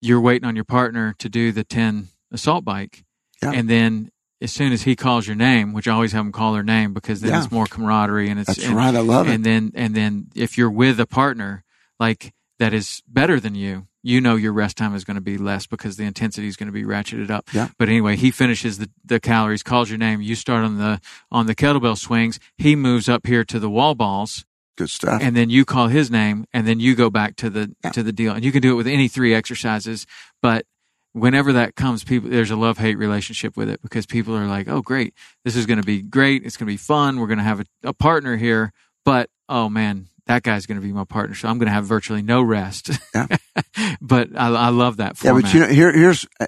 you're 0.00 0.20
waiting 0.20 0.46
on 0.46 0.54
your 0.54 0.64
partner 0.64 1.14
to 1.18 1.28
do 1.28 1.50
the 1.52 1.64
10 1.64 2.08
assault 2.32 2.64
bike. 2.64 3.04
Yeah. 3.42 3.52
And 3.52 3.68
then 3.68 4.10
as 4.40 4.52
soon 4.52 4.72
as 4.72 4.82
he 4.82 4.94
calls 4.94 5.26
your 5.26 5.34
name, 5.34 5.72
which 5.72 5.88
I 5.88 5.92
always 5.92 6.12
have 6.12 6.24
him 6.24 6.30
call 6.32 6.52
their 6.52 6.62
name 6.62 6.92
because 6.94 7.20
then 7.20 7.30
Yeah. 7.32 7.42
it's 7.42 7.50
more 7.50 7.66
camaraderie 7.66 8.28
and 8.30 8.38
it's, 8.38 8.46
That's 8.46 8.64
and, 8.64 8.76
right. 8.76 8.94
I 8.94 9.00
love 9.00 9.26
it. 9.28 9.34
and 9.34 9.44
then, 9.44 9.72
and 9.74 9.94
then 9.96 10.28
if 10.36 10.56
you're 10.56 10.70
with 10.70 11.00
a 11.00 11.06
partner 11.06 11.64
like 11.98 12.32
that 12.60 12.72
is 12.72 13.02
better 13.08 13.40
than 13.40 13.56
you, 13.56 13.88
you 14.04 14.20
know 14.20 14.36
your 14.36 14.52
rest 14.52 14.76
time 14.76 14.94
is 14.94 15.02
going 15.04 15.16
to 15.16 15.20
be 15.20 15.36
less 15.36 15.66
because 15.66 15.96
the 15.96 16.04
intensity 16.04 16.46
is 16.46 16.54
going 16.56 16.68
to 16.68 16.72
be 16.72 16.84
ratcheted 16.84 17.30
up. 17.30 17.48
Yeah. 17.52 17.68
But 17.76 17.88
anyway, 17.88 18.14
he 18.14 18.30
finishes 18.30 18.78
the, 18.78 18.88
the 19.04 19.18
calories, 19.18 19.64
calls 19.64 19.90
your 19.90 19.98
name. 19.98 20.20
You 20.22 20.36
start 20.36 20.64
on 20.64 20.78
the, 20.78 21.00
on 21.32 21.46
the 21.46 21.56
kettlebell 21.56 21.98
swings. 21.98 22.38
He 22.56 22.76
moves 22.76 23.08
up 23.08 23.26
here 23.26 23.44
to 23.46 23.58
the 23.58 23.68
wall 23.68 23.96
balls 23.96 24.44
Good 24.78 24.88
stuff. 24.90 25.20
and 25.22 25.36
then 25.36 25.50
you 25.50 25.64
call 25.66 25.88
his 25.88 26.10
name 26.10 26.46
and 26.54 26.66
then 26.66 26.80
you 26.80 26.94
go 26.94 27.10
back 27.10 27.36
to 27.36 27.50
the 27.50 27.74
Yeah. 27.84 27.90
to 27.90 28.02
the 28.02 28.12
deal 28.12 28.32
and 28.32 28.42
you 28.44 28.52
can 28.52 28.62
do 28.62 28.72
it 28.72 28.76
with 28.76 28.86
any 28.86 29.08
three 29.08 29.34
exercises 29.34 30.06
but 30.40 30.64
whenever 31.12 31.52
that 31.52 31.74
comes 31.74 32.04
people 32.04 32.30
there's 32.30 32.50
a 32.50 32.56
love 32.56 32.78
hate 32.78 32.96
relationship 32.96 33.56
with 33.56 33.68
it 33.68 33.82
because 33.82 34.06
people 34.06 34.34
are 34.36 34.46
like 34.46 34.68
oh 34.68 34.80
great 34.80 35.12
this 35.44 35.56
is 35.56 35.66
going 35.66 35.80
to 35.80 35.86
be 35.86 36.00
great 36.00 36.44
it's 36.44 36.56
going 36.56 36.66
to 36.66 36.72
be 36.72 36.76
fun 36.76 37.18
we're 37.18 37.26
going 37.26 37.38
to 37.38 37.44
have 37.44 37.60
a, 37.60 37.64
a 37.84 37.92
partner 37.92 38.36
here 38.36 38.72
but 39.04 39.28
oh 39.48 39.68
man 39.68 40.06
that 40.26 40.42
guy's 40.42 40.66
going 40.66 40.80
to 40.80 40.86
be 40.86 40.92
my 40.92 41.04
partner 41.04 41.34
so 41.34 41.48
i'm 41.48 41.58
going 41.58 41.66
to 41.66 41.72
have 41.72 41.86
virtually 41.86 42.22
no 42.22 42.40
rest 42.42 42.90
Yeah. 43.14 43.26
but 44.00 44.28
I, 44.36 44.48
I 44.48 44.68
love 44.68 44.98
that 44.98 45.22
yeah, 45.24 45.32
but 45.32 45.52
you 45.52 45.60
know, 45.60 45.66
here, 45.68 45.92
here's, 45.92 46.26
uh, 46.38 46.46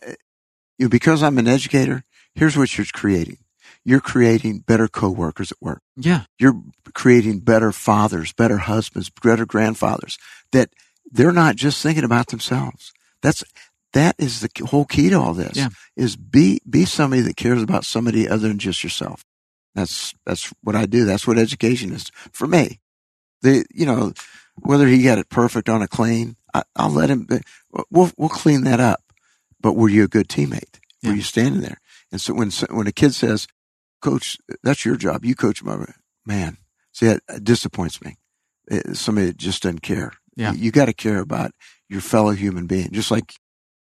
you 0.78 0.84
know, 0.86 0.88
because 0.88 1.22
I'm 1.22 1.36
an 1.38 1.48
educator, 1.48 2.04
here's 2.34 2.56
what 2.56 2.76
you're 2.78 2.86
creating. 2.92 3.38
You're 3.84 4.00
creating 4.00 4.60
better 4.60 4.88
coworkers 4.88 5.52
at 5.52 5.58
work. 5.60 5.82
yeah 5.96 6.24
You're 6.38 6.60
creating 6.94 7.40
better 7.40 7.72
fathers, 7.72 8.32
better 8.32 8.58
husbands, 8.58 9.10
better 9.10 9.46
grandfathers 9.46 10.18
that 10.52 10.70
they're 11.10 11.32
not 11.32 11.56
just 11.56 11.82
thinking 11.82 12.04
about 12.04 12.28
themselves. 12.28 12.92
That's, 13.22 13.42
that 13.92 14.14
is 14.18 14.40
the 14.40 14.50
whole 14.66 14.84
key 14.84 15.10
to 15.10 15.18
all 15.18 15.34
this 15.34 15.56
Yeah. 15.56 15.68
is 15.96 16.16
be, 16.16 16.60
be 16.68 16.84
somebody 16.84 17.22
that 17.22 17.36
cares 17.36 17.62
about 17.62 17.84
somebody 17.84 18.28
other 18.28 18.48
than 18.48 18.58
just 18.58 18.84
yourself. 18.84 19.24
That's, 19.74 20.14
that's 20.26 20.52
what 20.62 20.76
I 20.76 20.86
do. 20.86 21.04
That's 21.04 21.26
what 21.26 21.38
education 21.38 21.92
is 21.92 22.10
for 22.32 22.46
me. 22.46 22.80
The, 23.42 23.64
you 23.72 23.86
know, 23.86 24.12
whether 24.56 24.86
he 24.86 25.02
got 25.02 25.18
it 25.18 25.28
perfect 25.30 25.68
on 25.68 25.80
a 25.80 25.88
clean, 25.88 26.36
I, 26.52 26.62
I'll 26.76 26.90
let 26.90 27.08
him, 27.08 27.26
we'll, 27.90 28.10
we'll 28.16 28.28
clean 28.28 28.64
that 28.64 28.80
up. 28.80 29.00
But 29.60 29.74
were 29.74 29.88
you 29.88 30.04
a 30.04 30.08
good 30.08 30.28
teammate? 30.28 30.78
Were 31.02 31.10
Yeah. 31.10 31.14
you 31.14 31.22
standing 31.22 31.60
there? 31.62 31.78
And 32.12 32.20
so 32.20 32.34
when, 32.34 32.50
when 32.70 32.86
a 32.86 32.92
kid 32.92 33.14
says, 33.14 33.46
coach, 34.00 34.38
that's 34.62 34.84
your 34.84 34.96
job. 34.96 35.24
You 35.24 35.34
coach 35.34 35.62
my 35.62 35.86
man. 36.26 36.56
See, 36.92 37.06
that 37.06 37.44
disappoints 37.44 38.02
me. 38.02 38.16
It- 38.68 38.96
somebody 38.96 39.28
that 39.28 39.36
just 39.36 39.62
doesn't 39.62 39.82
care. 39.82 40.12
Yeah. 40.36 40.52
You, 40.52 40.70
got 40.70 40.86
to 40.86 40.92
care 40.94 41.18
about 41.20 41.50
your 41.88 42.00
fellow 42.00 42.30
human 42.30 42.66
being, 42.66 42.90
just 42.92 43.10
like 43.10 43.34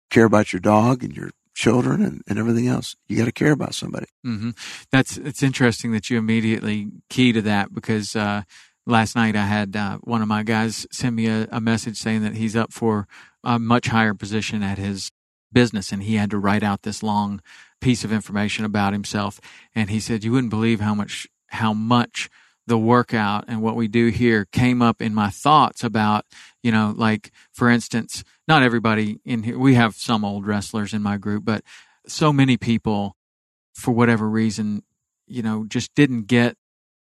care 0.10 0.26
about 0.26 0.54
your 0.54 0.60
dog 0.60 1.04
and 1.04 1.16
your 1.16 1.30
children 1.54 2.02
and, 2.02 2.22
and 2.28 2.40
everything 2.40 2.68
else. 2.68 2.96
You 3.08 3.18
got 3.18 3.26
to 3.26 3.32
care 3.32 3.52
about 3.52 3.76
somebody. 3.76 4.08
hmm 4.24 4.52
That's 4.92 5.18
it's 5.18 5.44
interesting 5.44 5.92
that 5.92 6.10
you 6.10 6.18
immediately 6.18 6.88
key 7.10 7.32
to 7.34 7.42
that 7.44 7.74
because 7.74 8.16
uh, 8.16 8.44
last 8.86 9.16
night 9.16 9.36
I 9.36 9.46
had 9.46 9.76
uh, 9.76 9.98
one 9.98 10.22
of 10.22 10.28
my 10.28 10.44
guys 10.44 10.88
send 10.92 11.16
me 11.16 11.28
a, 11.28 11.48
a 11.52 11.60
message 11.62 11.98
saying 11.98 12.24
that 12.24 12.36
he's 12.36 12.56
up 12.56 12.72
for 12.72 13.08
a 13.44 13.60
much 13.60 13.88
higher 13.88 14.14
position 14.14 14.64
at 14.64 14.78
his 14.78 15.12
business 15.52 15.92
and 15.92 16.04
he 16.04 16.16
had 16.16 16.30
to 16.32 16.38
write 16.38 16.64
out 16.64 16.84
this 16.84 17.04
long 17.04 17.42
piece 17.82 18.04
of 18.04 18.12
information 18.12 18.66
about 18.66 18.94
himself. 18.94 19.40
And 19.76 19.90
he 19.90 20.00
said 20.00 20.24
you 20.24 20.32
wouldn't 20.32 20.52
believe 20.52 20.80
how 20.80 20.96
much 20.96 21.28
how 21.48 21.74
much 21.74 22.30
the 22.66 22.78
workout 22.78 23.46
and 23.48 23.62
what 23.62 23.78
we 23.78 23.88
do 23.88 24.08
here 24.08 24.46
came 24.52 24.82
up 24.82 25.02
in 25.02 25.14
my 25.14 25.30
thoughts 25.30 25.86
about 25.86 26.26
you 26.62 26.70
know 26.70 26.94
like 26.98 27.32
for 27.54 27.70
instance 27.70 28.26
not 28.46 28.62
everybody 28.62 29.22
in 29.24 29.44
here 29.44 29.58
we 29.58 29.76
have 29.76 29.96
some 29.96 30.26
old 30.26 30.46
wrestlers 30.46 30.94
in 30.94 31.02
my 31.02 31.16
group 31.16 31.46
but 31.46 31.64
so 32.06 32.34
many 32.34 32.58
people 32.58 33.16
for 33.78 33.92
whatever 33.92 34.28
reason, 34.28 34.84
you 35.28 35.44
know, 35.44 35.66
just 35.68 35.94
didn't 35.96 36.24
get 36.24 36.58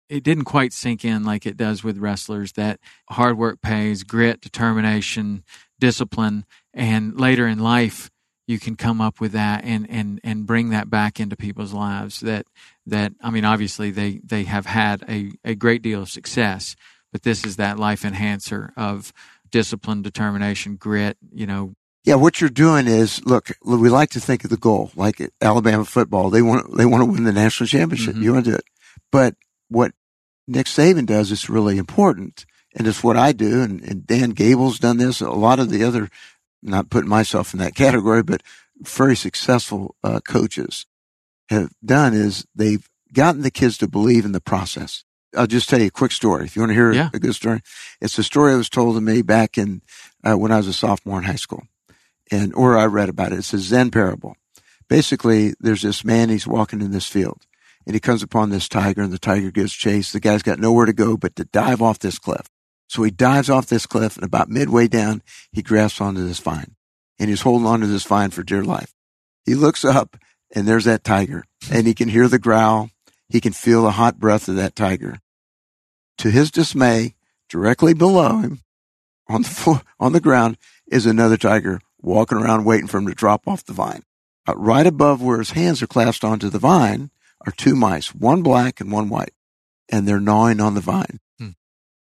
it 0.09 0.23
didn't 0.23 0.45
quite 0.45 0.73
sink 0.73 1.05
in 1.05 1.25
like 1.25 1.47
it 1.47 1.57
does 1.57 1.83
with 1.83 1.99
wrestlers 1.99 2.53
that 2.53 2.79
hard 3.11 3.37
work 3.37 3.61
pays, 3.61 4.05
grit, 4.05 4.41
determination, 4.41 5.43
discipline, 5.81 6.45
and 6.73 7.19
later 7.19 7.47
in 7.47 7.59
life 7.59 8.09
you 8.47 8.59
can 8.59 8.77
come 8.77 9.01
up 9.01 9.21
with 9.21 9.33
that 9.33 9.65
and 9.65 9.89
and 9.91 10.21
and 10.23 10.47
bring 10.47 10.71
that 10.71 10.89
back 10.89 11.19
into 11.21 11.37
people's 11.37 11.73
lives 11.73 12.21
that 12.21 12.47
that 12.87 13.13
I 13.21 13.31
mean 13.31 13.45
obviously 13.45 13.91
they 13.91 14.21
they 14.25 14.45
have 14.45 14.67
had 14.67 15.05
a 15.09 15.33
a 15.45 15.55
great 15.55 15.83
deal 15.83 16.03
of 16.03 16.09
success, 16.09 16.77
but 17.13 17.23
this 17.23 17.45
is 17.45 17.57
that 17.57 17.79
life 17.79 18.05
enhancer 18.05 18.73
of 18.77 19.13
discipline, 19.51 20.03
determination, 20.03 20.77
grit, 20.77 21.17
you 21.33 21.47
know, 21.47 21.75
Yeah, 22.05 22.17
what 22.17 22.41
you're 22.41 22.51
doing 22.51 22.87
is 22.87 23.25
look. 23.27 23.51
We 23.65 23.89
like 23.89 24.11
to 24.11 24.21
think 24.21 24.45
of 24.45 24.51
the 24.51 24.57
goal, 24.57 24.91
like 24.95 25.21
Alabama 25.41 25.85
football. 25.85 26.31
They 26.31 26.43
want 26.43 26.77
they 26.77 26.87
want 26.87 27.03
to 27.03 27.11
win 27.11 27.25
the 27.25 27.33
national 27.33 27.67
championship. 27.69 28.15
Mhm. 28.15 28.23
You 28.23 28.33
want 28.33 28.45
to 28.45 28.51
do 28.53 28.57
it, 28.57 28.65
but 29.11 29.35
what 29.69 29.93
Nick 30.47 30.67
Saban 30.67 31.07
does 31.07 31.33
is 31.33 31.49
really 31.51 31.77
important, 31.79 32.47
and 32.77 32.87
it's 32.87 33.03
what 33.03 33.17
I 33.17 33.33
do. 33.33 33.63
And, 33.63 33.81
and 33.83 34.07
Dan 34.07 34.31
Gable's 34.31 34.79
done 34.79 34.99
this. 34.99 35.21
A 35.21 35.31
lot 35.31 35.59
of 35.59 35.71
the 35.71 35.83
other, 35.83 36.09
not 36.67 36.91
putting 36.91 37.09
myself 37.09 37.53
in 37.55 37.61
that 37.61 37.75
category, 37.85 38.23
but 38.23 38.43
very 38.81 39.17
successful 39.17 39.97
uh, 40.05 40.21
coaches 40.21 40.87
have 41.49 41.71
done 41.85 42.13
is 42.15 42.45
they've 42.55 42.89
gotten 43.13 43.43
the 43.43 43.51
kids 43.51 43.79
to 43.79 43.89
believe 43.89 44.25
in 44.25 44.33
the 44.33 44.41
process. 44.41 45.05
I'll 45.37 45.47
just 45.47 45.69
tell 45.69 45.81
you 45.81 45.87
a 45.87 45.91
quick 45.91 46.13
story. 46.13 46.45
If 46.45 46.57
you 46.57 46.63
want 46.63 46.71
to 46.71 46.75
hear 46.75 46.93
Yeah. 46.93 47.11
a 47.13 47.19
good 47.19 47.35
story, 47.35 47.61
it's 48.01 48.19
a 48.19 48.23
story 48.25 48.53
that 48.53 48.59
was 48.59 48.69
told 48.71 48.95
to 48.97 49.01
me 49.01 49.23
back 49.23 49.57
in 49.59 49.83
uh, 50.25 50.37
when 50.37 50.51
I 50.53 50.57
was 50.57 50.67
a 50.67 50.73
sophomore 50.73 51.19
in 51.19 51.25
high 51.25 51.37
school 51.37 51.65
and 52.31 52.55
or 52.55 52.77
I 52.77 52.87
read 52.87 53.09
about 53.09 53.33
it. 53.33 53.39
It's 53.39 53.53
a 53.53 53.59
Zen 53.59 53.91
parable. 53.91 54.37
Basically, 54.89 55.55
there's 55.61 55.83
this 55.83 56.05
man. 56.05 56.29
He's 56.29 56.47
walking 56.47 56.81
in 56.81 56.91
this 56.93 57.07
field, 57.07 57.43
and 57.87 57.95
he 57.95 58.01
comes 58.01 58.23
upon 58.23 58.51
this 58.51 58.69
tiger, 58.69 59.03
and 59.03 59.13
the 59.13 59.19
tiger 59.19 59.51
gives 59.51 59.73
chase. 59.73 60.13
The 60.13 60.21
guy's 60.21 60.43
got 60.43 60.59
nowhere 60.61 60.87
to 60.87 60.93
go 60.93 61.17
but 61.17 61.35
to 61.37 61.45
dive 61.45 61.83
off 61.83 61.99
this 61.99 62.19
cliff. 62.19 62.49
So 62.89 63.03
he 63.03 63.11
dives 63.11 63.51
off 63.51 63.67
this 63.67 63.87
cliff, 63.87 64.17
and 64.17 64.25
about 64.25 64.49
midway 64.49 64.89
down, 64.89 65.23
he 65.53 65.63
grasps 65.63 66.01
onto 66.01 66.27
this 66.27 66.39
vine, 66.39 66.77
and 67.19 67.29
he's 67.29 67.43
holding 67.43 67.67
onto 67.67 67.87
this 67.87 68.05
vine 68.05 68.31
for 68.31 68.43
dear 68.43 68.65
life. 68.65 68.95
He 69.45 69.55
looks 69.55 69.85
up, 69.85 70.17
and 70.55 70.67
there's 70.67 70.85
that 70.85 71.05
tiger, 71.05 71.45
and 71.71 71.87
he 71.87 71.95
can 71.95 72.09
hear 72.09 72.29
the 72.29 72.39
growl. 72.39 72.91
He 73.29 73.41
can 73.41 73.53
feel 73.53 73.83
the 73.83 73.93
hot 73.93 74.19
breath 74.19 74.49
of 74.49 74.57
that 74.57 74.77
tiger. 74.77 75.21
To 76.19 76.31
his 76.31 76.51
dismay, 76.51 77.17
directly 77.49 77.93
below 77.93 78.39
him, 78.39 78.61
on 79.29 79.43
the 79.43 79.49
floor, 79.49 79.83
on 79.99 80.13
the 80.13 80.21
ground, 80.21 80.57
is 80.87 81.07
another 81.07 81.37
tiger 81.37 81.81
walking 82.01 82.39
around 82.39 82.65
waiting 82.65 82.87
for 82.87 82.99
him 82.99 83.07
to 83.07 83.15
drop 83.15 83.49
off 83.49 83.65
the 83.65 83.73
vine. 83.73 84.03
Uh, 84.49 84.55
right 84.57 84.87
above 84.87 85.21
where 85.21 85.39
his 85.39 85.51
hands 85.51 85.83
are 85.83 85.89
clasped 85.89 86.25
onto 86.25 86.49
the 86.49 86.59
vine 86.59 87.11
are 87.45 87.53
two 87.53 87.75
mice, 87.75 88.15
one 88.15 88.43
black 88.43 88.81
and 88.81 88.93
one 88.93 89.09
white, 89.09 89.35
and 89.89 90.07
they're 90.07 90.21
gnawing 90.21 90.61
on 90.61 90.75
the 90.75 90.81
vine. 90.81 91.19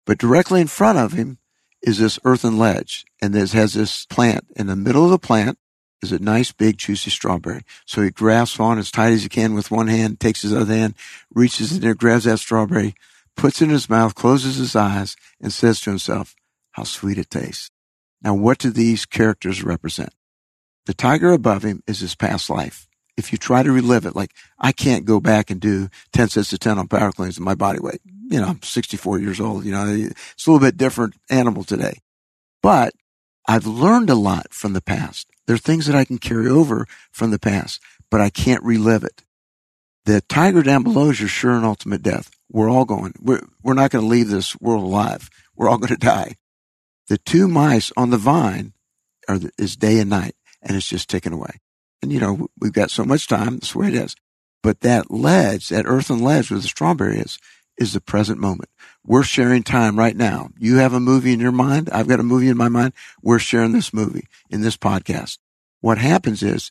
But 0.06 0.18
directly 0.18 0.60
in 0.60 0.68
front 0.68 0.98
of 0.98 1.12
him 1.12 1.38
is 1.82 1.98
this 1.98 2.18
earthen 2.24 2.56
ledge, 2.56 3.04
and 3.20 3.34
this 3.34 3.52
has 3.52 3.74
this 3.74 4.06
plant. 4.06 4.46
In 4.56 4.68
the 4.68 4.76
middle 4.76 5.04
of 5.04 5.10
the 5.10 5.18
plant 5.18 5.58
is 6.00 6.12
a 6.12 6.18
nice 6.18 6.52
big 6.52 6.78
juicy 6.78 7.10
strawberry. 7.10 7.62
So 7.84 8.02
he 8.02 8.10
grasps 8.10 8.60
on 8.60 8.78
as 8.78 8.90
tight 8.90 9.12
as 9.12 9.24
he 9.24 9.28
can 9.28 9.54
with 9.54 9.70
one 9.70 9.88
hand, 9.88 10.20
takes 10.20 10.42
his 10.42 10.54
other 10.54 10.74
hand, 10.74 10.94
reaches 11.34 11.72
in 11.72 11.80
there, 11.80 11.94
grabs 11.94 12.24
that 12.24 12.38
strawberry, 12.38 12.94
puts 13.36 13.60
it 13.60 13.64
in 13.64 13.70
his 13.70 13.90
mouth, 13.90 14.14
closes 14.14 14.56
his 14.56 14.74
eyes, 14.76 15.16
and 15.40 15.52
says 15.52 15.80
to 15.80 15.90
himself, 15.90 16.34
how 16.72 16.84
sweet 16.84 17.18
it 17.18 17.30
tastes. 17.30 17.70
Now, 18.22 18.34
what 18.34 18.58
do 18.58 18.70
these 18.70 19.06
characters 19.06 19.64
represent? 19.64 20.10
The 20.86 20.94
tiger 20.94 21.32
above 21.32 21.64
him 21.64 21.82
is 21.86 22.00
his 22.00 22.14
past 22.14 22.48
life. 22.48 22.88
If 23.16 23.32
you 23.32 23.38
try 23.38 23.62
to 23.62 23.72
relive 23.72 24.06
it, 24.06 24.14
like 24.14 24.32
I 24.58 24.72
can't 24.72 25.04
go 25.04 25.20
back 25.20 25.50
and 25.50 25.60
do 25.60 25.88
10 26.12 26.28
sets 26.28 26.52
of 26.52 26.60
10 26.60 26.78
on 26.78 26.88
power 26.88 27.12
cleans 27.12 27.38
in 27.38 27.44
my 27.44 27.54
body 27.54 27.80
weight. 27.80 28.00
You 28.28 28.40
know, 28.40 28.48
I'm 28.48 28.62
64 28.62 29.20
years 29.20 29.40
old. 29.40 29.64
You 29.64 29.72
know, 29.72 29.86
it's 29.86 30.46
a 30.46 30.50
little 30.50 30.64
bit 30.66 30.76
different 30.76 31.14
animal 31.30 31.64
today, 31.64 32.00
but 32.62 32.92
I've 33.46 33.66
learned 33.66 34.10
a 34.10 34.14
lot 34.14 34.52
from 34.52 34.72
the 34.72 34.80
past. 34.80 35.28
There 35.46 35.54
are 35.54 35.58
things 35.58 35.86
that 35.86 35.96
I 35.96 36.04
can 36.04 36.18
carry 36.18 36.48
over 36.48 36.86
from 37.12 37.30
the 37.30 37.38
past, 37.38 37.80
but 38.10 38.20
I 38.20 38.30
can't 38.30 38.64
relive 38.64 39.04
it. 39.04 39.22
The 40.04 40.20
tiger 40.22 40.62
down 40.62 40.82
below 40.82 41.10
is 41.10 41.20
your 41.20 41.28
sure 41.28 41.52
and 41.52 41.64
ultimate 41.64 42.02
death. 42.02 42.30
We're 42.50 42.70
all 42.70 42.84
going. 42.84 43.14
We're, 43.20 43.42
we're 43.62 43.74
not 43.74 43.90
going 43.90 44.04
to 44.04 44.08
leave 44.08 44.28
this 44.28 44.58
world 44.60 44.84
alive. 44.84 45.28
We're 45.56 45.68
all 45.68 45.78
going 45.78 45.94
to 45.94 45.96
die. 45.96 46.36
The 47.08 47.18
two 47.18 47.48
mice 47.48 47.92
on 47.96 48.10
the 48.10 48.16
vine 48.16 48.72
are 49.28 49.38
the, 49.38 49.50
is 49.58 49.76
day 49.76 49.98
and 49.98 50.10
night, 50.10 50.34
and 50.62 50.76
it's 50.76 50.88
just 50.88 51.08
ticking 51.08 51.32
away. 51.32 51.60
And 52.02 52.12
you 52.12 52.20
know 52.20 52.48
we've 52.60 52.72
got 52.72 52.90
so 52.90 53.04
much 53.04 53.26
time. 53.26 53.54
That's 53.54 53.72
the 53.72 53.78
way 53.78 53.88
it 53.88 53.94
is. 53.94 54.16
But 54.62 54.80
that 54.80 55.10
ledge, 55.10 55.68
that 55.68 55.86
earthen 55.86 56.20
ledge 56.20 56.50
where 56.50 56.60
the 56.60 56.66
strawberry 56.66 57.18
is, 57.18 57.38
is 57.78 57.92
the 57.92 58.00
present 58.00 58.40
moment. 58.40 58.70
We're 59.04 59.22
sharing 59.22 59.62
time 59.62 59.98
right 59.98 60.16
now. 60.16 60.50
You 60.58 60.76
have 60.76 60.92
a 60.92 61.00
movie 61.00 61.32
in 61.32 61.40
your 61.40 61.52
mind. 61.52 61.90
I've 61.90 62.08
got 62.08 62.20
a 62.20 62.24
movie 62.24 62.48
in 62.48 62.56
my 62.56 62.68
mind. 62.68 62.92
We're 63.22 63.38
sharing 63.38 63.72
this 63.72 63.92
movie 63.92 64.26
in 64.50 64.62
this 64.62 64.76
podcast. 64.76 65.38
What 65.80 65.98
happens 65.98 66.42
is 66.42 66.70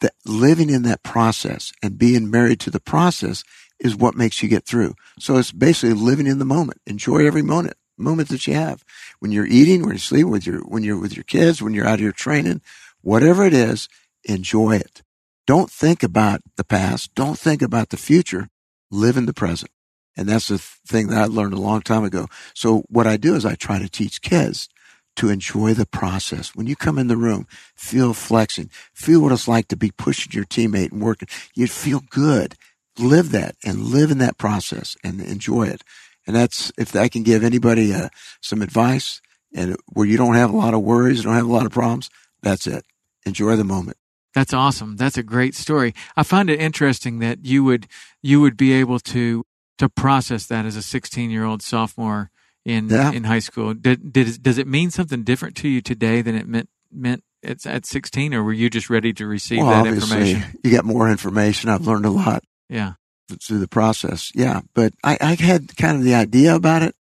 that 0.00 0.14
living 0.24 0.70
in 0.70 0.82
that 0.82 1.02
process 1.02 1.72
and 1.82 1.98
being 1.98 2.30
married 2.30 2.60
to 2.60 2.70
the 2.70 2.80
process 2.80 3.44
is 3.78 3.96
what 3.96 4.14
makes 4.14 4.42
you 4.42 4.48
get 4.48 4.64
through. 4.64 4.94
So 5.18 5.36
it's 5.36 5.52
basically 5.52 5.94
living 5.94 6.26
in 6.26 6.38
the 6.38 6.44
moment. 6.44 6.80
Enjoy 6.86 7.26
every 7.26 7.42
moment, 7.42 7.76
moment 7.96 8.28
that 8.30 8.46
you 8.46 8.54
have. 8.54 8.84
When 9.18 9.32
you're 9.32 9.46
eating, 9.46 9.82
when 9.82 9.90
you're 9.90 9.98
sleeping, 9.98 10.30
with 10.30 10.46
your, 10.46 10.60
when 10.60 10.82
you're 10.82 11.00
with 11.00 11.16
your 11.16 11.24
kids, 11.24 11.62
when 11.62 11.74
you're 11.74 11.86
out 11.86 12.00
here 12.00 12.12
training, 12.12 12.62
whatever 13.02 13.44
it 13.44 13.54
is, 13.54 13.88
enjoy 14.24 14.76
it. 14.76 15.02
Don't 15.46 15.70
think 15.70 16.02
about 16.02 16.40
the 16.56 16.64
past. 16.64 17.14
Don't 17.14 17.38
think 17.38 17.62
about 17.62 17.90
the 17.90 17.96
future. 17.96 18.48
Live 18.90 19.16
in 19.16 19.26
the 19.26 19.34
present. 19.34 19.70
And 20.16 20.28
that's 20.28 20.48
the 20.48 20.58
thing 20.58 21.08
that 21.08 21.18
I 21.18 21.26
learned 21.26 21.52
a 21.52 21.60
long 21.60 21.82
time 21.82 22.04
ago. 22.04 22.26
So 22.54 22.84
what 22.88 23.06
I 23.06 23.16
do 23.16 23.34
is 23.34 23.44
I 23.44 23.54
try 23.54 23.78
to 23.78 23.88
teach 23.88 24.22
kids 24.22 24.68
to 25.16 25.28
enjoy 25.28 25.74
the 25.74 25.86
process. 25.86 26.54
When 26.54 26.66
you 26.66 26.76
come 26.76 26.98
in 26.98 27.08
the 27.08 27.16
room, 27.16 27.46
feel 27.74 28.14
flexing, 28.14 28.70
feel 28.92 29.20
what 29.20 29.32
it's 29.32 29.48
like 29.48 29.68
to 29.68 29.76
be 29.76 29.90
pushing 29.90 30.32
your 30.32 30.44
teammate 30.44 30.92
and 30.92 31.02
working. 31.02 31.28
You'd 31.54 31.70
feel 31.70 32.02
good. 32.10 32.54
Live 32.98 33.30
that 33.32 33.56
and 33.64 33.82
live 33.82 34.10
in 34.10 34.18
that 34.18 34.38
process 34.38 34.96
and 35.04 35.20
enjoy 35.20 35.64
it. 35.64 35.82
And 36.26 36.34
that's, 36.34 36.72
if 36.78 36.96
I 36.96 37.08
can 37.08 37.22
give 37.22 37.44
anybody 37.44 37.92
uh, 37.92 38.08
some 38.40 38.62
advice 38.62 39.20
and 39.54 39.76
where 39.92 40.06
you 40.06 40.16
don't 40.16 40.34
have 40.34 40.50
a 40.50 40.56
lot 40.56 40.74
of 40.74 40.82
worries, 40.82 41.22
don't 41.22 41.34
have 41.34 41.46
a 41.46 41.52
lot 41.52 41.66
of 41.66 41.72
problems, 41.72 42.10
that's 42.42 42.66
it. 42.66 42.84
Enjoy 43.24 43.56
the 43.56 43.64
moment. 43.64 43.96
That's 44.34 44.52
awesome. 44.52 44.96
That's 44.96 45.16
a 45.16 45.22
great 45.22 45.54
story. 45.54 45.94
I 46.16 46.22
find 46.22 46.50
it 46.50 46.60
interesting 46.60 47.20
that 47.20 47.44
you 47.44 47.64
would, 47.64 47.86
you 48.22 48.40
would 48.40 48.56
be 48.56 48.72
able 48.72 48.98
to 49.00 49.44
to 49.78 49.88
process 49.88 50.46
that 50.46 50.64
as 50.64 50.76
a 50.76 50.82
16 50.82 51.30
year 51.30 51.44
old 51.44 51.62
sophomore 51.62 52.30
in 52.64 52.88
yeah. 52.88 53.12
in 53.12 53.24
high 53.24 53.38
school. 53.38 53.74
Did, 53.74 54.12
did 54.12 54.42
does 54.42 54.58
it 54.58 54.66
mean 54.66 54.90
something 54.90 55.22
different 55.22 55.56
to 55.58 55.68
you 55.68 55.80
today 55.80 56.22
than 56.22 56.34
it 56.34 56.46
meant 56.46 56.68
meant 56.92 57.22
it's 57.42 57.66
at 57.66 57.86
16 57.86 58.34
or 58.34 58.42
were 58.42 58.52
you 58.52 58.68
just 58.68 58.90
ready 58.90 59.12
to 59.14 59.26
receive 59.26 59.58
well, 59.58 59.84
that 59.84 59.92
information? 59.92 60.42
You 60.64 60.70
get 60.70 60.84
more 60.84 61.08
information. 61.08 61.70
I've 61.70 61.86
learned 61.86 62.06
a 62.06 62.10
lot. 62.10 62.42
Yeah. 62.68 62.94
Through 63.42 63.58
the 63.58 63.68
process. 63.68 64.32
Yeah. 64.34 64.60
But 64.74 64.94
I, 65.04 65.18
I 65.20 65.34
had 65.34 65.76
kind 65.76 65.96
of 65.96 66.04
the 66.04 66.14
idea 66.14 66.54
about 66.54 66.82
it, 66.82 66.94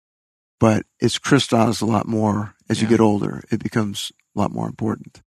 but 0.59 0.85
it's 0.99 1.17
crystallized 1.17 1.81
a 1.81 1.85
lot 1.85 2.07
more 2.07 2.55
as 2.69 2.77
yeah. 2.77 2.83
you 2.83 2.89
get 2.89 3.01
older. 3.01 3.43
It 3.51 3.61
becomes 3.61 4.11
a 4.35 4.39
lot 4.39 4.51
more 4.51 4.67
important. 4.67 5.21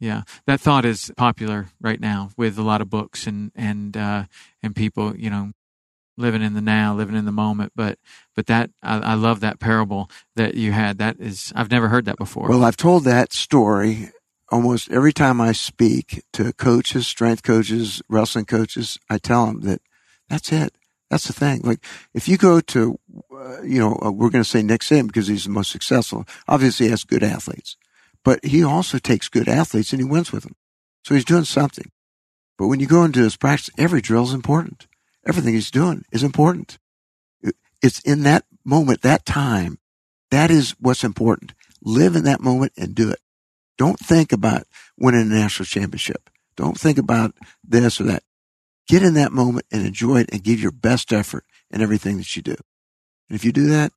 Yeah, 0.00 0.22
that 0.46 0.60
thought 0.60 0.86
is 0.86 1.12
popular 1.18 1.68
right 1.78 2.00
now 2.00 2.30
with 2.38 2.58
a 2.58 2.62
lot 2.62 2.80
of 2.80 2.88
books 2.88 3.26
and 3.26 3.52
and 3.54 3.94
uh, 3.94 4.24
and 4.62 4.74
people, 4.74 5.14
you 5.14 5.28
know, 5.28 5.52
living 6.16 6.42
in 6.42 6.54
the 6.54 6.60
now, 6.60 6.94
living 6.94 7.16
in 7.16 7.24
the 7.24 7.32
moment. 7.32 7.72
But 7.74 7.98
but 8.34 8.46
that 8.46 8.70
I, 8.82 8.98
I, 8.98 9.14
love 9.14 9.40
that 9.40 9.60
parable 9.60 10.10
that 10.36 10.54
you 10.54 10.72
had. 10.72 10.98
That 10.98 11.16
is 11.18 11.52
I've 11.56 11.70
never 11.70 11.88
heard 11.88 12.04
that 12.04 12.18
before. 12.18 12.48
Well, 12.48 12.64
I've 12.64 12.76
told 12.76 13.04
that 13.04 13.32
story 13.32 14.10
almost 14.50 14.90
every 14.90 15.12
time 15.12 15.40
I 15.40 15.52
speak 15.52 16.22
to 16.34 16.52
coaches, 16.52 17.06
strength 17.06 17.42
coaches, 17.42 18.02
wrestling 18.08 18.46
coaches. 18.46 18.98
I 19.08 19.18
tell 19.18 19.46
them 19.46 19.60
that 19.62 19.80
that's 20.28 20.52
it. 20.52 20.74
That's 21.10 21.26
the 21.26 21.32
thing. 21.32 21.62
Like 21.62 21.84
if 22.14 22.28
you 22.28 22.36
go 22.36 22.60
to, 22.60 22.98
uh, 23.34 23.62
you 23.62 23.80
know, 23.80 23.98
uh, 24.02 24.12
we're 24.12 24.30
going 24.30 24.44
to 24.44 24.48
say 24.48 24.62
Nick 24.62 24.82
Saban 24.82 25.08
because 25.08 25.26
he's 25.26 25.44
the 25.44 25.50
most 25.50 25.72
successful. 25.72 26.24
Obviously, 26.46 26.86
he 26.86 26.90
has 26.90 27.04
good 27.04 27.24
athletes, 27.24 27.76
but 28.24 28.44
he 28.44 28.62
also 28.62 28.98
takes 28.98 29.28
good 29.28 29.48
athletes 29.48 29.92
and 29.92 30.00
he 30.00 30.08
wins 30.08 30.30
with 30.30 30.44
them. 30.44 30.54
So 31.04 31.14
he's 31.14 31.24
doing 31.24 31.44
something. 31.44 31.90
But 32.58 32.68
when 32.68 32.78
you 32.78 32.86
go 32.86 33.04
into 33.04 33.20
his 33.20 33.36
practice, 33.36 33.70
every 33.78 34.02
drill 34.02 34.24
is 34.24 34.34
important 34.34 34.86
everything 35.26 35.54
he's 35.54 35.70
doing 35.70 36.04
is 36.12 36.22
important. 36.22 36.78
It's 37.82 38.00
in 38.00 38.22
that 38.24 38.44
moment, 38.64 39.02
that 39.02 39.24
time. 39.24 39.78
That 40.30 40.50
is 40.50 40.74
what's 40.78 41.04
important. 41.04 41.54
Live 41.82 42.14
in 42.14 42.24
that 42.24 42.40
moment 42.40 42.72
and 42.76 42.94
do 42.94 43.10
it. 43.10 43.20
Don't 43.78 43.98
think 43.98 44.32
about 44.32 44.64
winning 44.98 45.22
a 45.22 45.24
national 45.24 45.66
championship. 45.66 46.28
Don't 46.56 46.78
think 46.78 46.98
about 46.98 47.34
this 47.64 48.00
or 48.00 48.04
that. 48.04 48.22
Get 48.86 49.02
in 49.02 49.14
that 49.14 49.32
moment 49.32 49.66
and 49.72 49.86
enjoy 49.86 50.20
it 50.20 50.30
and 50.32 50.42
give 50.42 50.60
your 50.60 50.72
best 50.72 51.12
effort 51.12 51.44
in 51.70 51.80
everything 51.80 52.18
that 52.18 52.36
you 52.36 52.42
do. 52.42 52.56
And 53.28 53.36
if 53.36 53.44
you 53.44 53.52
do 53.52 53.66
that, 53.68 53.92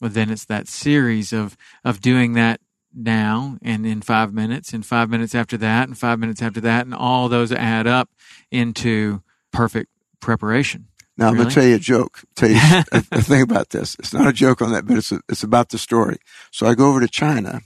well, 0.00 0.10
then 0.10 0.30
it's 0.30 0.44
that 0.44 0.68
series 0.68 1.32
of, 1.32 1.56
of 1.84 2.00
doing 2.00 2.34
that 2.34 2.60
now 2.94 3.58
and 3.62 3.84
in 3.84 4.00
five 4.00 4.32
minutes 4.32 4.72
and 4.72 4.86
five 4.86 5.10
minutes 5.10 5.34
after 5.34 5.56
that 5.56 5.88
and 5.88 5.98
five 5.98 6.18
minutes 6.18 6.40
after 6.40 6.60
that. 6.60 6.86
And 6.86 6.94
all 6.94 7.28
those 7.28 7.50
add 7.50 7.86
up 7.86 8.10
into 8.50 9.22
perfect 9.52 9.90
preparation. 10.20 10.88
Now 11.16 11.26
really? 11.26 11.30
I'm 11.30 11.36
going 11.36 11.48
to 11.48 11.54
tell 11.54 11.68
you 11.68 11.74
a 11.74 11.80
joke. 11.80 12.22
Tell 12.36 12.50
you 12.50 12.56
a, 12.92 13.04
a, 13.12 13.22
thing 13.22 13.42
about 13.42 13.70
this. 13.70 13.96
It's 13.98 14.12
not 14.12 14.28
a 14.28 14.32
joke 14.32 14.62
on 14.62 14.72
that, 14.72 14.86
but 14.86 14.96
it's 14.96 15.12
a, 15.12 15.20
it's 15.28 15.42
about 15.42 15.70
the 15.70 15.78
story. 15.78 16.18
So 16.52 16.66
I 16.66 16.74
go 16.74 16.88
over 16.88 17.00
to 17.00 17.08
China, 17.08 17.60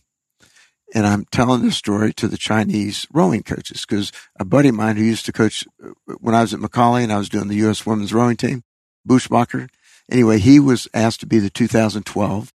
and 0.94 1.06
I'm 1.06 1.26
telling 1.26 1.62
this 1.62 1.76
story 1.76 2.12
to 2.14 2.28
the 2.28 2.38
Chinese 2.38 3.06
rowing 3.12 3.42
coaches 3.42 3.84
because 3.86 4.10
a 4.38 4.44
buddy 4.44 4.70
of 4.70 4.74
mine 4.74 4.96
who 4.96 5.04
used 5.04 5.26
to 5.26 5.32
coach 5.32 5.66
uh, 5.84 6.14
when 6.20 6.34
I 6.34 6.40
was 6.40 6.54
at 6.54 6.60
McCallie 6.60 7.02
and 7.02 7.12
I 7.12 7.18
was 7.18 7.28
doing 7.28 7.48
the 7.48 7.56
U.S. 7.56 7.86
women's 7.86 8.14
rowing 8.14 8.36
team, 8.36 8.62
Buschbacher. 9.08 9.68
Anyway, 10.10 10.38
he 10.38 10.58
was 10.58 10.88
asked 10.94 11.20
to 11.20 11.26
be 11.26 11.38
the 11.38 11.50
2012 11.50 12.52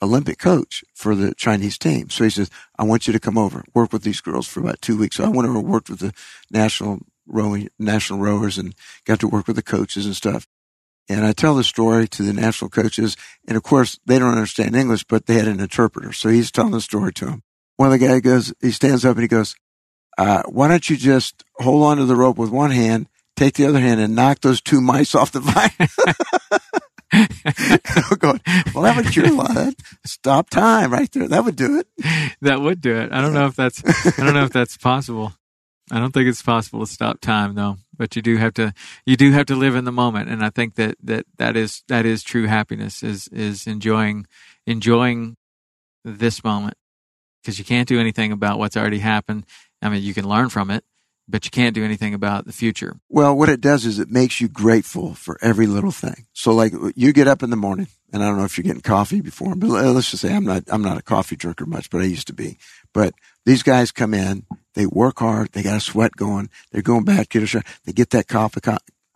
Olympic 0.00 0.38
coach 0.38 0.84
for 0.94 1.14
the 1.14 1.34
Chinese 1.34 1.78
team. 1.78 2.10
So 2.10 2.24
he 2.24 2.30
says, 2.30 2.50
I 2.78 2.84
want 2.84 3.06
you 3.06 3.12
to 3.12 3.20
come 3.20 3.38
over, 3.38 3.64
work 3.74 3.92
with 3.92 4.02
these 4.02 4.20
girls 4.20 4.46
for 4.46 4.60
about 4.60 4.80
two 4.80 4.96
weeks. 4.96 5.16
So 5.16 5.24
I 5.24 5.28
went 5.28 5.48
over 5.48 5.58
and 5.58 5.68
worked 5.68 5.90
with 5.90 6.00
the 6.00 6.12
national 6.50 7.00
rowing, 7.28 7.68
national 7.78 8.18
rowers 8.18 8.58
and 8.58 8.74
got 9.04 9.20
to 9.20 9.28
work 9.28 9.46
with 9.46 9.56
the 9.56 9.62
coaches 9.62 10.06
and 10.06 10.16
stuff. 10.16 10.46
And 11.08 11.24
I 11.24 11.32
tell 11.32 11.54
the 11.54 11.64
story 11.64 12.06
to 12.08 12.22
the 12.22 12.32
national 12.34 12.70
coaches. 12.70 13.16
And 13.46 13.56
of 13.56 13.62
course, 13.62 13.98
they 14.04 14.18
don't 14.18 14.32
understand 14.32 14.76
English, 14.76 15.04
but 15.04 15.26
they 15.26 15.34
had 15.34 15.48
an 15.48 15.60
interpreter. 15.60 16.12
So 16.12 16.28
he's 16.28 16.50
telling 16.50 16.72
the 16.72 16.80
story 16.80 17.12
to 17.14 17.26
them. 17.26 17.42
One 17.76 17.92
of 17.92 17.98
the 17.98 18.06
guys 18.06 18.20
goes, 18.20 18.54
he 18.60 18.72
stands 18.72 19.04
up 19.04 19.16
and 19.16 19.22
he 19.22 19.28
goes, 19.28 19.54
uh, 20.18 20.42
why 20.46 20.68
don't 20.68 20.90
you 20.90 20.96
just 20.96 21.44
hold 21.56 21.84
on 21.84 21.96
to 21.98 22.04
the 22.04 22.16
rope 22.16 22.36
with 22.36 22.50
one 22.50 22.72
hand, 22.72 23.08
take 23.36 23.54
the 23.54 23.66
other 23.66 23.78
hand 23.78 24.00
and 24.00 24.16
knock 24.16 24.40
those 24.40 24.60
two 24.60 24.80
mice 24.80 25.14
off 25.14 25.32
the 25.32 25.40
vine? 25.40 25.70
I'm 27.12 28.18
going, 28.18 28.40
well, 28.74 28.84
that 28.84 28.96
would 28.96 29.12
cure 29.12 29.26
a 29.26 29.32
lot. 29.32 29.74
Stop 30.04 30.50
time 30.50 30.92
right 30.92 31.10
there. 31.12 31.28
That 31.28 31.44
would 31.44 31.56
do 31.56 31.78
it. 31.80 31.86
That 32.40 32.60
would 32.60 32.80
do 32.80 32.96
it. 32.96 33.10
I 33.12 33.20
don't 33.20 33.32
know 33.32 33.46
if 33.46 33.56
that's, 33.56 33.82
I 34.16 34.24
don't 34.24 34.34
know 34.34 34.44
if 34.44 34.52
that's 34.52 34.76
possible. 34.76 35.32
I 35.90 35.98
don't 35.98 36.12
think 36.12 36.28
it's 36.28 36.42
possible 36.42 36.80
to 36.80 36.92
stop 36.92 37.20
time 37.20 37.54
though, 37.54 37.76
but 37.96 38.16
you 38.16 38.22
do 38.22 38.36
have 38.36 38.54
to 38.54 38.72
you 39.06 39.16
do 39.16 39.32
have 39.32 39.46
to 39.46 39.54
live 39.54 39.74
in 39.74 39.84
the 39.84 39.92
moment 39.92 40.28
and 40.28 40.44
I 40.44 40.50
think 40.50 40.74
that 40.76 40.96
that 41.02 41.26
that 41.36 41.56
is 41.56 41.82
that 41.88 42.06
is 42.06 42.22
true 42.22 42.46
happiness 42.46 43.02
is 43.02 43.28
is 43.28 43.66
enjoying 43.66 44.26
enjoying 44.66 45.36
this 46.04 46.44
moment 46.44 46.74
because 47.42 47.58
you 47.58 47.64
can't 47.64 47.88
do 47.88 48.00
anything 48.00 48.32
about 48.32 48.58
what's 48.58 48.76
already 48.76 48.98
happened. 48.98 49.44
I 49.80 49.88
mean, 49.88 50.02
you 50.02 50.14
can 50.14 50.28
learn 50.28 50.48
from 50.48 50.70
it, 50.70 50.84
but 51.28 51.44
you 51.44 51.50
can't 51.50 51.74
do 51.74 51.84
anything 51.84 52.14
about 52.14 52.46
the 52.46 52.52
future. 52.52 52.96
Well, 53.08 53.36
what 53.36 53.48
it 53.48 53.60
does 53.60 53.84
is 53.84 53.98
it 53.98 54.10
makes 54.10 54.40
you 54.40 54.48
grateful 54.48 55.14
for 55.14 55.38
every 55.40 55.66
little 55.66 55.90
thing. 55.90 56.26
So 56.32 56.52
like 56.52 56.72
you 56.94 57.12
get 57.12 57.28
up 57.28 57.42
in 57.42 57.50
the 57.50 57.56
morning 57.56 57.88
and 58.12 58.22
I 58.22 58.26
don't 58.26 58.38
know 58.38 58.44
if 58.44 58.56
you're 58.56 58.64
getting 58.64 58.80
coffee 58.80 59.20
before, 59.20 59.54
but 59.54 59.68
uh, 59.68 59.92
let's 59.92 60.10
just 60.10 60.22
say 60.22 60.34
I'm 60.34 60.44
not, 60.44 60.64
I'm 60.68 60.82
not 60.82 60.98
a 60.98 61.02
coffee 61.02 61.36
drinker 61.36 61.66
much, 61.66 61.90
but 61.90 62.00
I 62.00 62.04
used 62.04 62.26
to 62.28 62.32
be. 62.32 62.58
But 62.92 63.14
these 63.48 63.62
guys 63.62 63.90
come 63.90 64.12
in, 64.14 64.44
they 64.74 64.86
work 64.86 65.18
hard, 65.18 65.52
they 65.52 65.62
got 65.62 65.76
a 65.76 65.80
sweat 65.80 66.12
going, 66.16 66.50
they're 66.70 66.82
going 66.82 67.04
back, 67.04 67.30
get 67.30 67.42
a 67.42 67.46
shot, 67.46 67.64
they 67.84 67.92
get 67.92 68.10
that 68.10 68.28
cup 68.28 68.56
of, 68.56 68.62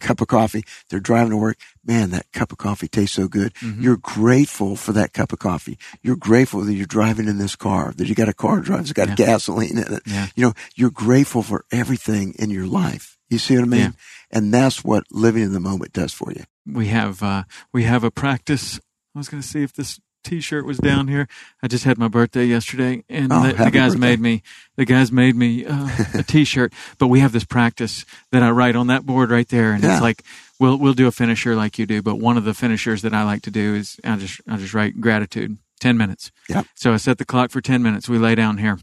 cup 0.01 0.21
of 0.21 0.27
coffee. 0.29 0.65
They're 0.89 0.99
driving 1.01 1.31
to 1.31 1.37
work. 1.37 1.59
Man, 1.85 2.11
that 2.11 2.27
cup 2.33 2.51
of 2.51 2.59
coffee 2.59 2.89
tastes 2.89 3.15
so 3.15 3.29
good. 3.29 3.55
Mm-hmm. 3.55 3.83
You're 3.83 3.97
grateful 3.99 4.75
for 4.75 4.93
that 4.93 5.13
cup 5.13 5.33
of 5.33 5.39
coffee. 5.39 5.79
You're 6.03 6.17
grateful 6.17 6.63
that 6.63 6.73
you're 6.75 6.87
driving 6.87 7.29
in 7.29 7.39
this 7.39 7.55
car, 7.57 7.93
that 7.97 8.09
you 8.09 8.15
got 8.15 8.29
a 8.29 8.33
car 8.35 8.57
drive 8.61 8.67
drives, 8.87 8.93
got 8.93 9.09
Yeah. 9.11 9.15
gasoline 9.15 9.79
in 9.79 9.93
it. 9.95 10.03
Yeah. 10.07 10.27
You 10.35 10.47
know, 10.47 10.53
you're 10.75 10.91
grateful 10.91 11.43
for 11.43 11.65
everything 11.71 12.35
in 12.39 12.51
your 12.51 12.67
life. 12.67 13.17
You 13.31 13.39
see 13.39 13.55
what 13.57 13.65
I 13.65 13.69
mean? 13.69 13.81
Yeah. 13.81 13.91
And 14.33 14.53
that's 14.53 14.83
what 14.83 15.05
living 15.11 15.43
in 15.45 15.53
the 15.53 15.61
moment 15.61 15.93
does 15.93 16.13
for 16.13 16.33
you. 16.33 16.45
we 16.67 16.87
have 16.89 17.23
uh, 17.23 17.45
we 17.73 17.85
have 17.85 18.03
a 18.05 18.11
practice. 18.11 18.81
I 19.15 19.19
was 19.19 19.29
going 19.29 19.43
to 19.43 19.49
see 19.49 19.63
if 19.63 19.73
this 19.73 20.01
T-shirt 20.23 20.65
was 20.67 20.79
down 20.79 21.09
here. 21.09 21.29
I 21.63 21.69
just 21.69 21.85
had 21.85 21.99
my 21.99 22.09
birthday 22.09 22.45
yesterday, 22.47 23.05
and 23.09 23.33
Oh, 23.33 23.43
the, 23.47 23.53
the 23.65 23.71
guys 23.71 23.93
birthday. 23.93 23.99
made 23.99 24.21
me 24.21 24.43
the 24.77 24.85
guys 24.85 25.11
made 25.13 25.37
me 25.37 25.65
uh, 25.67 25.89
a 26.15 26.23
T-shirt. 26.23 26.73
But 26.99 27.09
we 27.09 27.21
have 27.21 27.33
this 27.33 27.45
practice 27.45 28.05
that 28.31 28.43
I 28.43 28.51
write 28.51 28.77
on 28.77 28.87
that 28.89 29.05
board 29.07 29.31
right 29.31 29.49
there, 29.49 29.73
and 29.73 29.83
Yeah. 29.83 29.95
it's 29.95 30.03
like 30.03 30.23
we'll 30.61 30.77
we'll 30.79 30.95
do 30.95 31.07
a 31.07 31.13
finisher 31.13 31.55
like 31.57 31.79
you 31.79 31.87
do. 31.87 32.03
But 32.03 32.17
one 32.17 32.37
of 32.37 32.45
the 32.45 32.55
finishers 32.55 33.03
that 33.03 33.13
I 33.15 33.25
like 33.25 33.43
to 33.43 33.51
do 33.51 33.75
is 33.75 33.99
I 34.05 34.17
just 34.17 34.41
I 34.49 34.57
just 34.57 34.75
write 34.75 35.01
gratitude 35.01 35.59
ten 35.81 35.97
minutes. 35.97 36.31
Yep. 36.49 36.67
So 36.75 36.93
I 36.93 36.97
set 36.97 37.19
the 37.19 37.25
clock 37.25 37.51
for 37.51 37.61
ten 37.61 37.83
minutes. 37.83 38.09
We 38.09 38.19
lay 38.19 38.35
down 38.35 38.59
here. 38.59 38.79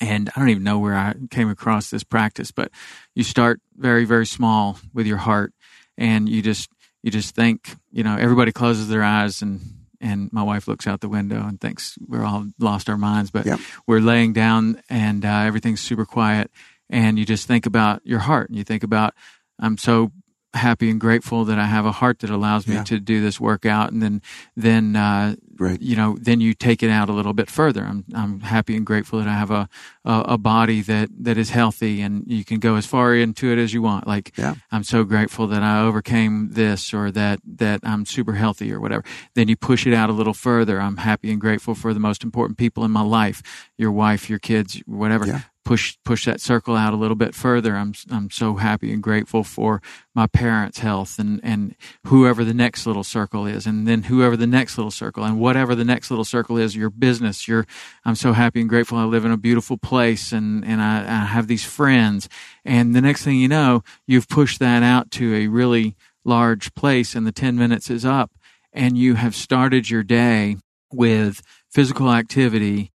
And 0.00 0.30
I 0.34 0.40
don't 0.40 0.48
even 0.48 0.64
know 0.64 0.80
where 0.80 0.96
I 0.96 1.14
came 1.30 1.48
across 1.48 1.88
this 1.90 2.02
practice, 2.02 2.50
but 2.50 2.72
you 3.14 3.22
start 3.22 3.60
very, 3.76 4.04
very 4.04 4.26
small 4.26 4.78
with 4.92 5.06
your 5.06 5.18
heart, 5.18 5.52
and 5.96 6.28
you 6.28 6.42
just 6.42 6.68
you 7.04 7.10
just 7.12 7.36
think, 7.36 7.76
you 7.92 8.02
know, 8.02 8.16
everybody 8.16 8.50
closes 8.50 8.88
their 8.88 9.04
eyes, 9.04 9.42
and 9.42 9.60
and 10.02 10.30
my 10.32 10.42
wife 10.42 10.68
looks 10.68 10.86
out 10.86 11.00
the 11.00 11.08
window 11.08 11.40
and 11.46 11.60
thinks 11.60 11.96
we're 12.06 12.24
all 12.24 12.46
lost 12.58 12.90
our 12.90 12.98
minds, 12.98 13.30
but 13.30 13.46
Yep. 13.46 13.60
we're 13.86 14.00
laying 14.00 14.32
down 14.34 14.82
and 14.90 15.24
uh, 15.24 15.28
everything's 15.46 15.80
super 15.80 16.04
quiet, 16.04 16.50
and 16.90 17.18
you 17.18 17.24
just 17.24 17.46
think 17.46 17.64
about 17.64 18.02
your 18.04 18.18
heart, 18.18 18.50
and 18.50 18.58
you 18.58 18.64
think 18.64 18.82
about 18.82 19.14
I'm 19.58 19.78
so 19.78 20.12
happy 20.54 20.90
and 20.90 21.00
grateful 21.00 21.44
that 21.46 21.58
I 21.58 21.66
have 21.66 21.86
a 21.86 21.92
heart 21.92 22.18
that 22.20 22.30
allows 22.30 22.66
me 22.66 22.74
Yeah. 22.74 22.84
to 22.84 23.00
do 23.00 23.20
this 23.22 23.40
workout, 23.40 23.92
and 23.92 24.02
then 24.02 24.20
then 24.56 24.96
uh, 24.96 25.34
Right. 25.58 25.80
you 25.80 25.94
know, 25.96 26.16
then 26.20 26.40
you 26.40 26.54
take 26.54 26.82
it 26.82 26.90
out 26.90 27.08
a 27.08 27.12
little 27.12 27.32
bit 27.34 27.48
further. 27.50 27.84
I'm 27.84 28.04
I'm 28.14 28.40
happy 28.40 28.74
and 28.76 28.84
grateful 28.84 29.18
that 29.20 29.28
I 29.28 29.34
have 29.34 29.50
a 29.50 29.68
a, 30.04 30.20
a 30.34 30.38
body 30.38 30.82
that 30.82 31.08
that 31.24 31.38
is 31.38 31.50
healthy, 31.50 32.00
and 32.00 32.24
you 32.26 32.44
can 32.44 32.58
go 32.58 32.74
as 32.76 32.84
far 32.86 33.14
into 33.14 33.50
it 33.52 33.58
as 33.58 33.72
you 33.72 33.80
want. 33.82 34.06
Like 34.06 34.32
Yeah. 34.36 34.54
I'm 34.72 34.82
so 34.82 35.04
grateful 35.04 35.46
that 35.48 35.62
I 35.62 35.80
overcame 35.80 36.50
this, 36.52 36.92
or 36.92 37.10
that 37.12 37.40
that 37.58 37.80
I'm 37.84 38.04
super 38.06 38.32
healthy, 38.34 38.72
or 38.72 38.80
whatever. 38.80 39.04
Then 39.34 39.48
you 39.48 39.56
push 39.56 39.86
it 39.86 39.94
out 39.94 40.10
a 40.10 40.12
little 40.12 40.34
further. 40.34 40.80
I'm 40.80 40.96
happy 40.98 41.30
and 41.30 41.40
grateful 41.40 41.74
for 41.74 41.94
the 41.94 42.00
most 42.00 42.24
important 42.24 42.58
people 42.58 42.84
in 42.84 42.90
my 42.90 43.02
life, 43.02 43.42
your 43.78 43.92
wife, 43.92 44.28
your 44.28 44.38
kids, 44.40 44.82
whatever. 44.86 45.26
Yeah. 45.26 45.40
Push 45.64 45.96
push 46.04 46.24
that 46.24 46.40
circle 46.40 46.74
out 46.74 46.92
a 46.92 46.96
little 46.96 47.14
bit 47.14 47.34
further. 47.34 47.76
I'm 47.76 47.94
I'm 48.10 48.30
so 48.30 48.56
happy 48.56 48.92
and 48.92 49.02
grateful 49.02 49.44
for 49.44 49.80
my 50.14 50.26
parents' 50.26 50.80
health 50.80 51.18
and 51.18 51.40
and 51.44 51.76
whoever 52.06 52.44
the 52.44 52.54
next 52.54 52.84
little 52.84 53.04
circle 53.04 53.46
is, 53.46 53.66
and 53.66 53.86
then 53.86 54.04
whoever 54.04 54.36
the 54.36 54.46
next 54.46 54.76
little 54.76 54.90
circle, 54.90 55.22
and 55.24 55.38
whatever 55.38 55.74
the 55.74 55.84
next 55.84 56.10
little 56.10 56.24
circle 56.24 56.56
is, 56.56 56.74
your 56.74 56.90
business. 56.90 57.46
Your 57.46 57.64
I'm 58.04 58.16
so 58.16 58.32
happy 58.32 58.60
and 58.60 58.68
grateful. 58.68 58.98
I 58.98 59.04
live 59.04 59.24
in 59.24 59.30
a 59.30 59.36
beautiful 59.36 59.78
place, 59.78 60.32
and 60.32 60.64
and 60.64 60.82
I, 60.82 61.02
I 61.02 61.24
have 61.26 61.46
these 61.46 61.64
friends. 61.64 62.28
And 62.64 62.94
the 62.94 63.00
next 63.00 63.22
thing 63.22 63.38
you 63.38 63.48
know, 63.48 63.84
you've 64.06 64.28
pushed 64.28 64.58
that 64.58 64.82
out 64.82 65.10
to 65.12 65.34
a 65.34 65.46
really 65.46 65.94
large 66.24 66.74
place, 66.74 67.14
and 67.14 67.26
the 67.26 67.32
ten 67.32 67.56
minutes 67.56 67.88
is 67.88 68.04
up, 68.04 68.32
and 68.72 68.98
you 68.98 69.14
have 69.14 69.34
started 69.34 69.90
your 69.90 70.02
day 70.02 70.56
with 70.92 71.40
physical 71.70 72.12
activity, 72.12 72.91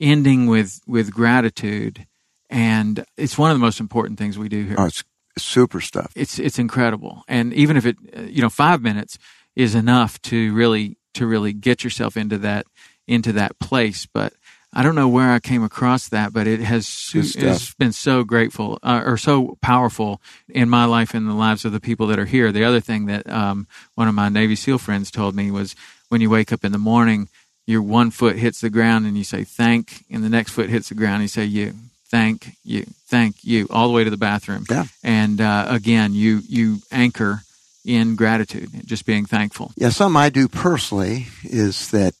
ending 0.00 0.46
with 0.46 0.80
with 0.86 1.12
gratitude, 1.12 2.06
and 2.50 3.04
it's 3.16 3.36
one 3.38 3.50
of 3.50 3.56
the 3.56 3.64
most 3.64 3.80
important 3.80 4.18
things 4.18 4.38
we 4.38 4.48
do 4.48 4.64
here 4.64 4.76
Oh, 4.78 4.86
it's 4.86 5.04
super 5.38 5.80
stuff. 5.80 6.12
it's 6.16 6.38
it's 6.38 6.58
incredible 6.58 7.22
and 7.28 7.52
even 7.52 7.76
if 7.76 7.84
it 7.84 7.96
you 8.30 8.40
know 8.40 8.48
5 8.48 8.80
minutes 8.80 9.18
is 9.54 9.74
enough 9.74 10.20
to 10.22 10.54
really 10.54 10.96
to 11.14 11.26
really 11.26 11.52
get 11.52 11.84
yourself 11.84 12.16
into 12.16 12.38
that 12.38 12.64
into 13.06 13.32
that 13.32 13.58
place 13.58 14.06
but 14.06 14.32
I 14.72 14.82
don't 14.82 14.94
know 14.94 15.08
where 15.08 15.30
I 15.32 15.38
came 15.40 15.62
across 15.62 16.08
that, 16.10 16.34
but 16.34 16.46
it 16.46 16.60
has 16.60 16.86
su- 16.86 17.22
Good 17.22 17.28
stuff. 17.30 17.44
it's 17.44 17.74
been 17.74 17.92
so 17.92 18.24
grateful 18.24 18.78
uh, 18.82 19.02
or 19.06 19.16
so 19.16 19.56
powerful 19.62 20.20
in 20.50 20.68
my 20.68 20.84
life 20.84 21.14
and 21.14 21.26
the 21.26 21.32
lives 21.32 21.64
of 21.64 21.72
the 21.72 21.80
people 21.80 22.06
that 22.08 22.18
are 22.18 22.26
here. 22.26 22.52
The 22.52 22.64
other 22.64 22.80
thing 22.80 23.06
that 23.06 23.26
um, 23.30 23.66
one 23.94 24.06
of 24.06 24.14
my 24.14 24.28
Navy 24.28 24.54
SEAL 24.54 24.78
friends 24.78 25.10
told 25.10 25.34
me 25.34 25.50
was 25.50 25.74
when 26.10 26.20
you 26.20 26.28
wake 26.28 26.52
up 26.52 26.62
in 26.62 26.72
the 26.72 26.78
morning, 26.78 27.30
your 27.66 27.82
one 27.82 28.10
foot 28.10 28.36
hits 28.36 28.60
the 28.60 28.70
ground 28.70 29.06
and 29.06 29.18
you 29.18 29.24
say 29.24 29.44
thank, 29.44 30.04
and 30.10 30.22
the 30.22 30.28
next 30.28 30.52
foot 30.52 30.70
hits 30.70 30.88
the 30.88 30.94
ground 30.94 31.16
and 31.16 31.22
you 31.22 31.28
say 31.28 31.44
you, 31.44 31.74
thank 32.08 32.52
you, 32.64 32.86
thank 33.08 33.44
you, 33.44 33.66
all 33.70 33.88
the 33.88 33.94
way 33.94 34.04
to 34.04 34.10
the 34.10 34.16
bathroom. 34.16 34.64
Yeah. 34.70 34.84
And 35.02 35.40
uh, 35.40 35.66
again, 35.68 36.14
you 36.14 36.40
you 36.48 36.78
anchor 36.92 37.40
in 37.86 38.16
gratitude, 38.16 38.68
just 38.84 39.06
being 39.06 39.26
thankful. 39.26 39.72
Yeah, 39.76 39.90
something 39.90 40.20
I 40.20 40.28
do 40.28 40.48
personally 40.48 41.26
is 41.44 41.90
that, 41.92 42.14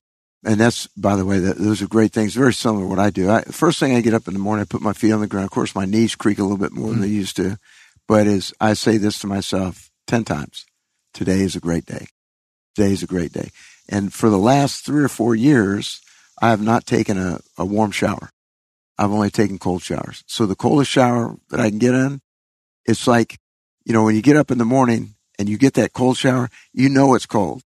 and 0.44 0.60
that's, 0.60 0.86
by 0.96 1.16
the 1.16 1.24
way, 1.24 1.40
that, 1.40 1.58
those 1.58 1.82
are 1.82 1.88
great 1.88 2.12
things, 2.12 2.34
very 2.34 2.54
similar 2.54 2.84
to 2.84 2.88
what 2.88 3.00
I 3.00 3.10
do. 3.10 3.28
I, 3.28 3.42
first 3.42 3.80
thing 3.80 3.96
I 3.96 4.00
get 4.00 4.14
up 4.14 4.28
in 4.28 4.34
the 4.34 4.40
morning, 4.40 4.62
I 4.62 4.64
put 4.64 4.80
my 4.80 4.92
feet 4.92 5.10
on 5.10 5.20
the 5.20 5.26
ground. 5.26 5.44
Of 5.44 5.50
course, 5.50 5.74
my 5.74 5.84
knees 5.84 6.14
creak 6.14 6.38
a 6.38 6.42
little 6.42 6.56
bit 6.56 6.72
more 6.72 6.90
than 6.90 7.00
they 7.00 7.08
used 7.08 7.36
to, 7.36 7.58
but 8.06 8.28
is 8.28 8.54
I 8.60 8.74
say 8.74 8.96
this 8.96 9.18
to 9.20 9.26
myself 9.26 9.90
10 10.06 10.24
times. 10.24 10.66
Today 11.12 11.40
is 11.40 11.56
a 11.56 11.60
great 11.60 11.84
day. 11.84 12.06
Today 12.76 12.92
is 12.92 13.02
a 13.02 13.06
great 13.06 13.32
day. 13.32 13.50
And 13.88 14.12
for 14.12 14.30
the 14.30 14.38
last 14.38 14.84
three 14.84 15.02
or 15.02 15.08
four 15.08 15.34
years, 15.34 16.00
I 16.40 16.50
have 16.50 16.62
not 16.62 16.86
taken 16.86 17.18
a, 17.18 17.40
a 17.56 17.64
warm 17.64 17.90
shower. 17.90 18.30
I've 18.98 19.12
only 19.12 19.30
taken 19.30 19.58
cold 19.58 19.82
showers. 19.82 20.24
So 20.26 20.46
the 20.46 20.54
coldest 20.54 20.90
shower 20.90 21.36
that 21.50 21.60
I 21.60 21.68
can 21.68 21.78
get 21.78 21.94
in, 21.94 22.20
it's 22.86 23.06
like, 23.06 23.38
you 23.84 23.92
know, 23.92 24.04
when 24.04 24.16
you 24.16 24.22
get 24.22 24.36
up 24.36 24.50
in 24.50 24.58
the 24.58 24.64
morning 24.64 25.14
and 25.38 25.48
you 25.48 25.58
get 25.58 25.74
that 25.74 25.92
cold 25.92 26.16
shower, 26.16 26.48
you 26.72 26.88
know 26.88 27.14
it's 27.14 27.26
cold. 27.26 27.62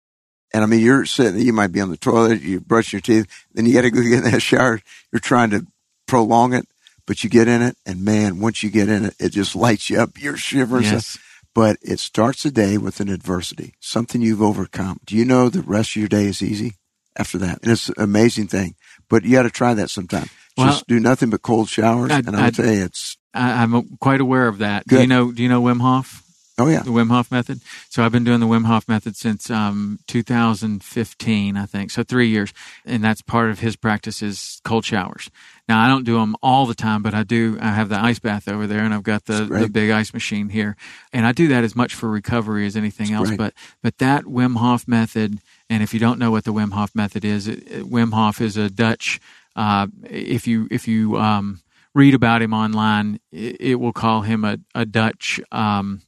And 0.53 0.65
I 0.65 0.67
mean, 0.67 0.81
you're 0.81 1.05
sitting, 1.05 1.41
you 1.41 1.53
might 1.53 1.73
be 1.73 1.81
on 1.81 1.91
the 1.91 1.97
toilet, 1.97 2.43
you 2.43 2.61
brush 2.61 2.93
your 2.93 3.01
teeth, 3.01 3.27
then 3.53 3.67
you 3.67 3.75
got 3.75 3.83
to 3.83 3.91
go 3.91 4.03
get 4.03 4.25
in 4.25 4.31
that 4.31 4.43
shower. 4.43 4.81
You're 5.13 5.21
trying 5.21 5.51
to 5.51 5.67
prolong 6.07 6.53
it, 6.53 6.67
but 7.07 7.23
you 7.23 7.31
get 7.31 7.49
in 7.49 7.63
it. 7.63 7.77
And 7.87 8.05
man, 8.05 8.41
once 8.41 8.63
you 8.63 8.71
get 8.71 8.89
in 8.89 9.07
it, 9.07 9.15
it 9.21 9.29
just 9.31 9.55
lights 9.55 9.89
you 9.89 10.01
up. 10.01 10.21
You're 10.21 10.37
shivering. 10.37 10.85
Yes. 10.85 11.19
But 11.55 11.79
it 11.83 11.99
starts 11.99 12.43
the 12.45 12.51
day 12.51 12.79
with 12.79 13.01
an 13.01 13.09
adversity, 13.09 13.75
something 13.81 14.23
you've 14.23 14.43
overcome. 14.43 15.01
Do 15.05 15.17
you 15.17 15.25
know 15.25 15.49
the 15.49 15.63
rest 15.63 15.91
of 15.91 15.97
your 15.97 16.09
day 16.09 16.27
is 16.27 16.43
easy 16.43 16.75
after 17.19 17.39
that? 17.39 17.59
And 17.63 17.73
it's 17.73 17.89
an 17.89 17.95
amazing 17.99 18.47
thing, 18.47 18.77
but 19.09 19.25
you 19.25 19.33
got 19.33 19.43
to 19.43 19.51
try 19.51 19.75
that 19.75 19.91
sometime. 19.91 20.29
Well- 20.57 20.69
Just 20.69 20.87
do 20.87 21.01
nothing 21.01 21.31
but 21.31 21.43
cold 21.43 21.69
showers. 21.69 22.11
I- 22.13 22.19
and 22.19 22.37
I'll 22.37 22.45
I- 22.45 22.51
tell 22.51 22.67
you, 22.67 22.85
it's, 22.85 23.17
I, 23.35 23.63
I'm 23.63 23.97
quite 23.99 24.21
aware 24.21 24.47
of 24.49 24.59
that. 24.59 24.87
Good. 24.87 24.97
Do 24.97 25.01
you 25.03 25.07
know? 25.09 25.33
Do 25.33 25.43
you 25.43 25.49
know 25.49 25.63
Wim 25.63 25.81
Hof? 25.81 26.23
oh 26.59 26.67
yeah. 26.69 26.83
the 26.83 26.91
Wim 26.91 27.09
Hof 27.11 27.31
method. 27.31 27.61
So 27.89 28.05
I've 28.05 28.13
been 28.13 28.25
doing 28.25 28.41
the 28.41 28.47
Wim 28.47 28.67
Hof 28.67 28.87
method 28.89 29.17
since 29.17 29.51
um, 29.51 29.99
2015, 30.09 31.57
I 31.57 31.67
think. 31.67 31.91
So 31.91 32.03
three 32.03 32.29
years, 32.29 32.53
and 32.85 33.03
that's 33.03 33.23
part 33.23 33.51
of 33.51 33.61
his 33.61 33.77
practice 33.77 34.23
is 34.23 34.61
cold 34.65 34.85
showers. 34.85 35.31
Now 35.71 35.85
I 35.85 35.89
don't 35.89 36.05
do 36.05 36.17
them 36.19 36.35
all 36.43 36.67
the 36.67 36.75
time, 36.75 37.01
but 37.03 37.15
I 37.15 37.23
do. 37.23 37.57
I 37.61 37.69
have 37.71 37.89
the 37.89 37.99
ice 38.11 38.19
bath 38.19 38.49
over 38.49 38.67
there, 38.67 38.81
and 38.81 38.93
I've 38.93 39.05
got 39.05 39.27
the, 39.27 39.45
the 39.63 39.69
big 39.69 39.91
ice 39.91 40.13
machine 40.13 40.49
here, 40.49 40.75
and 41.13 41.25
I 41.25 41.31
do 41.33 41.47
that 41.49 41.63
as 41.63 41.77
much 41.77 41.95
for 41.95 42.09
recovery 42.11 42.67
as 42.67 42.77
anything 42.77 43.13
else. 43.13 43.29
great. 43.29 43.39
But 43.39 43.55
but 43.81 43.99
that 43.99 44.25
Wim 44.25 44.57
Hof 44.57 44.89
method, 44.89 45.39
and 45.69 45.83
if 45.83 45.95
you 45.95 46.01
don't 46.01 46.19
know 46.19 46.33
what 46.33 46.43
the 46.45 46.53
Wim 46.53 46.73
Hof 46.73 46.91
method 46.95 47.25
is, 47.25 47.47
it, 47.47 47.59
it- 47.71 47.85
Wim 47.85 48.13
Hof 48.13 48.41
is 48.41 48.57
a 48.57 48.69
Dutch. 48.69 49.21
Uh, 49.55 49.87
if 50.11 50.47
you 50.49 50.67
if 50.73 50.89
you 50.89 51.17
um, 51.19 51.61
read 51.95 52.15
about 52.15 52.43
him 52.43 52.53
online, 52.53 53.21
it, 53.31 53.57
it 53.61 53.75
will 53.77 53.93
call 53.93 54.23
him 54.23 54.45
a, 54.45 54.59
a 54.75 54.85
Dutch. 54.85 55.41
Um, 55.53 56.03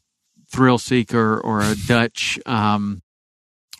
thrill 0.48 0.76
seeker 0.76 1.40
or 1.40 1.60
a 1.62 1.74
Dutch 1.86 2.38
um, 2.46 3.00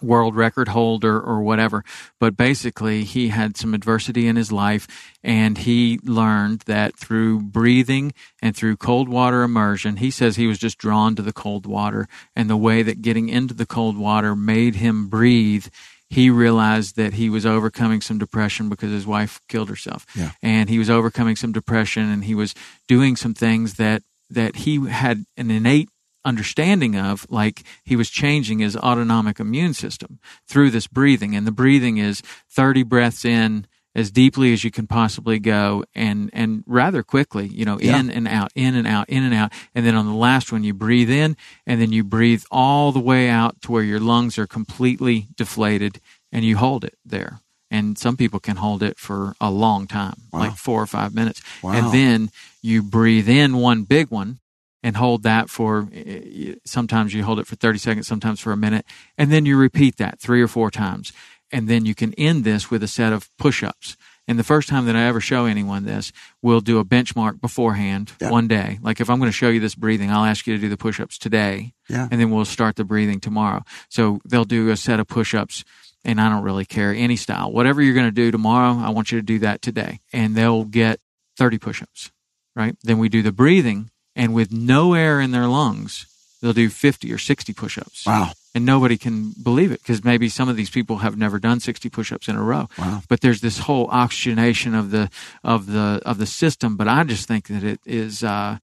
world 0.02 0.34
record 0.36 0.68
holder 0.68 1.20
or 1.20 1.42
whatever. 1.42 1.84
But 2.18 2.36
basically, 2.36 3.04
he 3.04 3.28
had 3.28 3.56
some 3.56 3.74
adversity 3.74 4.26
in 4.26 4.36
his 4.36 4.50
life, 4.52 4.86
and 5.22 5.58
he 5.58 5.98
learned 6.04 6.60
that 6.66 6.96
through 6.96 7.40
breathing 7.40 8.12
and 8.40 8.56
through 8.56 8.76
cold 8.76 9.08
water 9.08 9.42
immersion, 9.42 9.96
he 9.96 10.10
says 10.10 10.36
he 10.36 10.46
was 10.46 10.58
just 10.58 10.78
drawn 10.78 11.14
to 11.16 11.22
the 11.22 11.32
cold 11.32 11.66
water, 11.66 12.08
and 12.36 12.50
the 12.50 12.56
way 12.56 12.82
that 12.82 13.02
getting 13.02 13.28
into 13.28 13.54
the 13.54 13.66
cold 13.66 13.96
water 13.96 14.34
made 14.36 14.76
him 14.76 15.08
breathe. 15.08 15.66
He 16.10 16.28
realized 16.28 16.96
that 16.96 17.14
he 17.14 17.30
was 17.30 17.46
overcoming 17.46 18.02
some 18.02 18.18
depression 18.18 18.68
because 18.68 18.90
his 18.90 19.06
wife 19.06 19.40
killed 19.48 19.70
herself, 19.70 20.04
Yeah. 20.14 20.32
and 20.42 20.68
he 20.68 20.78
was 20.78 20.90
overcoming 20.90 21.36
some 21.36 21.52
depression, 21.52 22.10
and 22.10 22.24
he 22.24 22.34
was 22.34 22.54
doing 22.86 23.16
some 23.16 23.32
things 23.34 23.74
that 23.74 24.02
that 24.28 24.56
he 24.56 24.86
had 24.88 25.24
an 25.36 25.50
innate 25.50 25.90
understanding 26.24 26.96
of 26.96 27.26
like 27.30 27.62
he 27.84 27.96
was 27.96 28.08
changing 28.10 28.58
his 28.60 28.76
autonomic 28.76 29.38
immune 29.40 29.74
system 29.74 30.18
through 30.46 30.70
this 30.70 30.86
breathing 30.86 31.34
and 31.36 31.46
the 31.46 31.52
breathing 31.52 31.98
is 31.98 32.22
30 32.50 32.82
breaths 32.84 33.24
in 33.24 33.66
as 33.94 34.10
deeply 34.10 34.52
as 34.54 34.64
you 34.64 34.70
can 34.70 34.86
possibly 34.86 35.38
go 35.38 35.84
and 35.94 36.30
and 36.32 36.64
rather 36.66 37.02
quickly 37.02 37.46
you 37.48 37.64
know 37.64 37.78
Yeah. 37.80 37.98
in 38.00 38.10
and 38.10 38.26
out 38.28 38.50
in 38.54 38.74
and 38.74 38.86
out 38.86 39.08
in 39.10 39.22
and 39.24 39.34
out 39.34 39.52
and 39.74 39.84
then 39.84 39.94
on 39.94 40.06
the 40.06 40.14
last 40.14 40.52
one 40.52 40.64
you 40.64 40.72
breathe 40.72 41.10
in 41.10 41.36
and 41.66 41.80
then 41.80 41.92
you 41.92 42.02
breathe 42.04 42.44
all 42.50 42.92
the 42.92 43.00
way 43.00 43.28
out 43.28 43.60
to 43.62 43.72
where 43.72 43.82
your 43.82 44.00
lungs 44.00 44.38
are 44.38 44.46
completely 44.46 45.26
deflated 45.36 46.00
and 46.30 46.44
you 46.44 46.56
hold 46.56 46.84
it 46.84 46.96
there 47.04 47.40
and 47.70 47.98
some 47.98 48.16
people 48.16 48.38
can 48.40 48.56
hold 48.56 48.82
it 48.82 48.98
for 48.98 49.34
a 49.40 49.50
long 49.50 49.86
time 49.86 50.14
Wow. 50.32 50.40
like 50.40 50.56
4 50.56 50.82
or 50.82 50.86
5 50.86 51.14
minutes 51.14 51.42
Wow. 51.62 51.72
and 51.72 51.92
then 51.92 52.30
you 52.62 52.82
breathe 52.82 53.28
in 53.28 53.56
one 53.56 53.82
big 53.82 54.08
one 54.10 54.38
and 54.82 54.96
hold 54.96 55.22
that 55.22 55.48
for 55.50 55.88
eh, 55.94 56.54
sometimes 56.64 57.14
you 57.14 57.24
hold 57.24 57.38
it 57.38 57.46
for 57.46 57.56
30 57.56 57.78
seconds, 57.78 58.06
sometimes 58.06 58.40
for 58.40 58.52
a 58.52 58.56
minute, 58.56 58.84
and 59.16 59.30
then 59.32 59.46
you 59.46 59.56
repeat 59.56 59.96
that 59.96 60.18
three 60.20 60.42
or 60.42 60.48
four 60.48 60.70
times. 60.70 61.12
And 61.54 61.68
then 61.68 61.84
you 61.84 61.94
can 61.94 62.14
end 62.14 62.44
this 62.44 62.70
with 62.70 62.82
a 62.82 62.88
set 62.88 63.12
of 63.12 63.28
push 63.36 63.62
ups. 63.62 63.96
And 64.26 64.38
the 64.38 64.44
first 64.44 64.68
time 64.68 64.86
that 64.86 64.96
I 64.96 65.02
ever 65.02 65.20
show 65.20 65.44
anyone 65.44 65.84
this, 65.84 66.12
we'll 66.40 66.60
do 66.60 66.78
a 66.78 66.84
benchmark 66.84 67.40
beforehand 67.40 68.12
Yeah. 68.20 68.30
one 68.30 68.48
day. 68.48 68.78
Like 68.82 69.00
if 69.00 69.10
I'm 69.10 69.18
going 69.18 69.28
to 69.30 69.36
show 69.36 69.48
you 69.50 69.60
this 69.60 69.74
breathing, 69.74 70.10
I'll 70.10 70.24
ask 70.24 70.46
you 70.46 70.54
to 70.54 70.60
do 70.60 70.68
the 70.70 70.76
push 70.78 70.98
ups 71.00 71.18
today. 71.18 71.74
Yeah. 71.90 72.08
And 72.10 72.18
then 72.20 72.30
we'll 72.30 72.44
start 72.46 72.76
the 72.76 72.84
breathing 72.84 73.20
tomorrow. 73.20 73.64
So 73.90 74.20
they'll 74.26 74.44
do 74.46 74.70
a 74.70 74.76
set 74.76 74.98
of 75.00 75.08
push 75.08 75.34
ups 75.34 75.64
and 76.04 76.20
I 76.20 76.28
don't 76.30 76.42
really 76.44 76.64
care 76.64 76.94
any 76.94 77.16
style. 77.16 77.52
Whatever 77.52 77.82
you're 77.82 77.94
going 77.94 78.06
to 78.06 78.10
do 78.12 78.30
tomorrow, 78.30 78.78
I 78.82 78.88
want 78.90 79.12
you 79.12 79.18
to 79.18 79.22
do 79.26 79.38
that 79.40 79.60
today. 79.60 80.00
And 80.12 80.34
they'll 80.34 80.64
get 80.64 81.00
30 81.36 81.58
push 81.58 81.82
ups, 81.82 82.10
right? 82.56 82.76
Then 82.82 82.98
we 82.98 83.08
do 83.10 83.22
the 83.22 83.32
breathing 83.32 83.90
and 84.14 84.34
with 84.34 84.52
no 84.52 84.94
air 84.94 85.20
in 85.20 85.30
their 85.32 85.46
lungs, 85.46 86.06
they'll 86.40 86.52
do 86.52 86.68
50 86.68 87.12
or 87.12 87.18
60 87.18 87.52
push 87.52 87.78
ups. 87.78 88.06
Wow. 88.06 88.32
And 88.54 88.66
nobody 88.66 88.98
can 88.98 89.32
believe 89.42 89.72
it 89.72 89.80
because 89.80 90.04
maybe 90.04 90.28
some 90.28 90.48
of 90.50 90.56
these 90.56 90.68
people 90.68 90.98
have 90.98 91.16
never 91.16 91.38
done 91.38 91.58
60 91.60 91.88
push 91.88 92.12
ups 92.12 92.28
in 92.28 92.36
a 92.36 92.42
row. 92.42 92.68
Wow. 92.78 93.02
But 93.08 93.22
there's 93.22 93.40
this 93.40 93.60
whole 93.60 93.88
oxygenation 93.90 94.74
of 94.74 94.90
the, 94.90 95.08
of 95.42 95.66
the, 95.66 96.02
of 96.04 96.18
the 96.18 96.26
system. 96.26 96.76
But 96.76 96.86
I 96.88 97.04
just 97.04 97.26
think 97.26 97.48
that 97.48 97.64
it 97.64 97.80
is, 97.86 98.22
uh, 98.22 98.58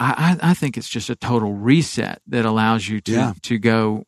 I, 0.00 0.36
I 0.42 0.54
think 0.54 0.76
it's 0.76 0.88
just 0.88 1.10
a 1.10 1.16
total 1.16 1.52
reset 1.54 2.20
that 2.26 2.44
allows 2.44 2.88
you 2.88 3.00
to, 3.02 3.12
Yeah. 3.12 3.32
to 3.42 3.58
go 3.58 4.04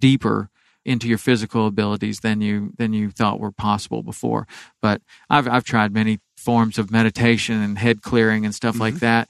deeper 0.00 0.48
into 0.84 1.08
your 1.08 1.18
physical 1.18 1.66
abilities 1.66 2.20
than 2.20 2.40
you 2.40 2.72
than 2.76 2.92
you 2.92 3.10
thought 3.10 3.38
were 3.38 3.52
possible 3.52 4.02
before. 4.02 4.48
But 4.80 5.00
I've 5.30 5.46
I've 5.46 5.62
tried 5.64 5.92
many 5.92 6.18
forms 6.36 6.76
of 6.76 6.90
meditation 6.90 7.62
and 7.62 7.78
head 7.78 8.02
clearing 8.02 8.44
and 8.44 8.52
stuff 8.54 8.74
Mm-hmm. 8.74 8.80
like 8.82 8.94
that 8.96 9.28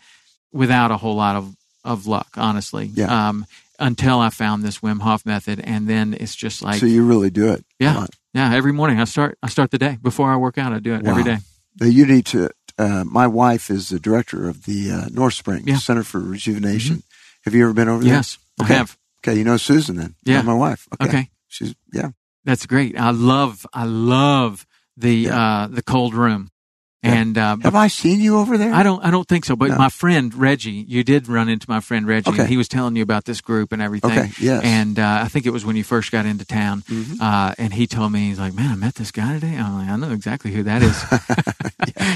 without 0.53 0.91
a 0.91 0.97
whole 0.97 1.15
lot 1.17 1.37
of 1.37 1.55
of 1.85 2.07
luck, 2.07 2.29
honestly. 2.37 2.87
Yeah. 2.95 3.29
Um, 3.29 3.47
until 3.79 4.21
I 4.21 4.31
found 4.31 4.63
this 4.63 4.79
Wim 4.79 5.01
Hof 5.01 5.27
method, 5.27 5.59
and 5.65 5.89
then 5.89 6.15
it's 6.19 6.37
just 6.37 6.63
like 6.63 6.79
so 6.79 6.87
you 6.87 7.05
really 7.05 7.31
do 7.31 7.53
it. 7.53 7.65
yeah, 7.81 8.07
yeah. 8.33 8.55
Every 8.55 8.73
morning 8.73 9.01
I 9.01 9.05
start 9.05 9.37
I 9.43 9.49
start 9.49 9.71
the 9.73 9.79
day 9.79 9.99
before 10.01 10.31
I 10.33 10.37
work 10.37 10.59
out. 10.59 10.73
I 10.73 10.79
do 10.79 10.95
it 10.95 11.05
every 11.07 11.23
Wow. 11.23 11.29
day. 11.37 11.39
Now, 11.81 11.87
you 11.87 12.07
need 12.07 12.27
to. 12.27 12.51
Uh, 12.79 13.05
my 13.05 13.27
wife 13.27 13.71
is 13.71 13.89
the 13.89 13.99
director 13.99 14.49
of 14.49 14.65
the 14.65 14.91
uh, 14.91 15.09
North 15.11 15.35
Spring 15.35 15.65
Yeah. 15.67 15.75
Mm-hmm. 15.75 15.79
Center 15.81 16.03
for 16.05 16.21
Rejuvenation. 16.21 17.03
Have 17.45 17.55
you 17.55 17.65
ever 17.65 17.73
been 17.73 17.89
over 17.89 18.05
there? 18.05 18.15
Yes, 18.15 18.39
Okay. 18.63 18.75
I 18.75 18.77
have. 18.79 18.97
Okay, 19.25 19.39
you 19.39 19.45
know 19.45 19.57
Susan 19.57 19.97
then. 19.97 20.15
Yeah. 20.25 20.37
Not 20.37 20.45
my 20.47 20.55
wife. 20.55 20.87
Okay. 20.95 21.09
Okay. 21.09 21.31
She's 21.49 21.75
yeah. 21.93 22.11
That's 22.45 22.67
great. 22.67 22.97
I 22.99 23.11
love 23.11 23.67
I 23.73 23.85
love 23.85 24.67
the 24.97 25.15
Yeah. 25.15 25.39
uh, 25.39 25.67
the 25.67 25.83
cold 25.83 26.15
room, 26.15 26.51
Yeah. 27.03 27.15
and 27.15 27.37
uh, 27.37 27.57
Have 27.63 27.75
I 27.75 27.89
seen 27.89 28.21
you 28.21 28.39
over 28.39 28.57
there? 28.57 28.73
I 28.73 28.83
don't. 28.85 29.05
I 29.05 29.11
don't 29.11 29.27
think 29.27 29.45
so. 29.45 29.57
But 29.57 29.71
No. 29.71 29.77
my 29.77 29.89
friend 29.89 30.33
Reggie, 30.35 30.85
you 30.87 31.03
did 31.03 31.27
run 31.27 31.49
into 31.49 31.69
my 31.69 31.81
friend 31.81 32.07
Reggie. 32.07 32.31
Okay. 32.31 32.41
And 32.43 32.49
he 32.49 32.57
was 32.57 32.69
telling 32.69 32.95
you 32.95 33.03
about 33.03 33.25
this 33.25 33.41
group 33.41 33.73
and 33.73 33.83
everything. 33.83 34.13
Okay. 34.13 34.31
Yes. 34.41 34.63
And 34.65 34.99
uh, 34.99 35.19
I 35.23 35.29
think 35.29 35.45
it 35.47 35.51
was 35.51 35.65
when 35.65 35.75
you 35.75 35.83
first 35.85 36.13
got 36.13 36.27
into 36.27 36.45
town. 36.45 36.83
Mhm. 36.83 37.21
Uh, 37.21 37.55
and 37.59 37.73
he 37.75 37.87
told 37.89 38.13
me 38.13 38.29
he's 38.29 38.39
like, 38.39 38.55
"Man, 38.55 38.71
I 38.71 38.77
met 38.77 38.95
this 38.95 39.11
guy 39.11 39.33
today." 39.33 39.57
I'm 39.57 39.79
like, 39.79 39.89
"I 39.89 39.97
know 39.97 40.13
exactly 40.13 40.53
who 40.53 40.63
that 40.63 40.83
is." 40.83 41.05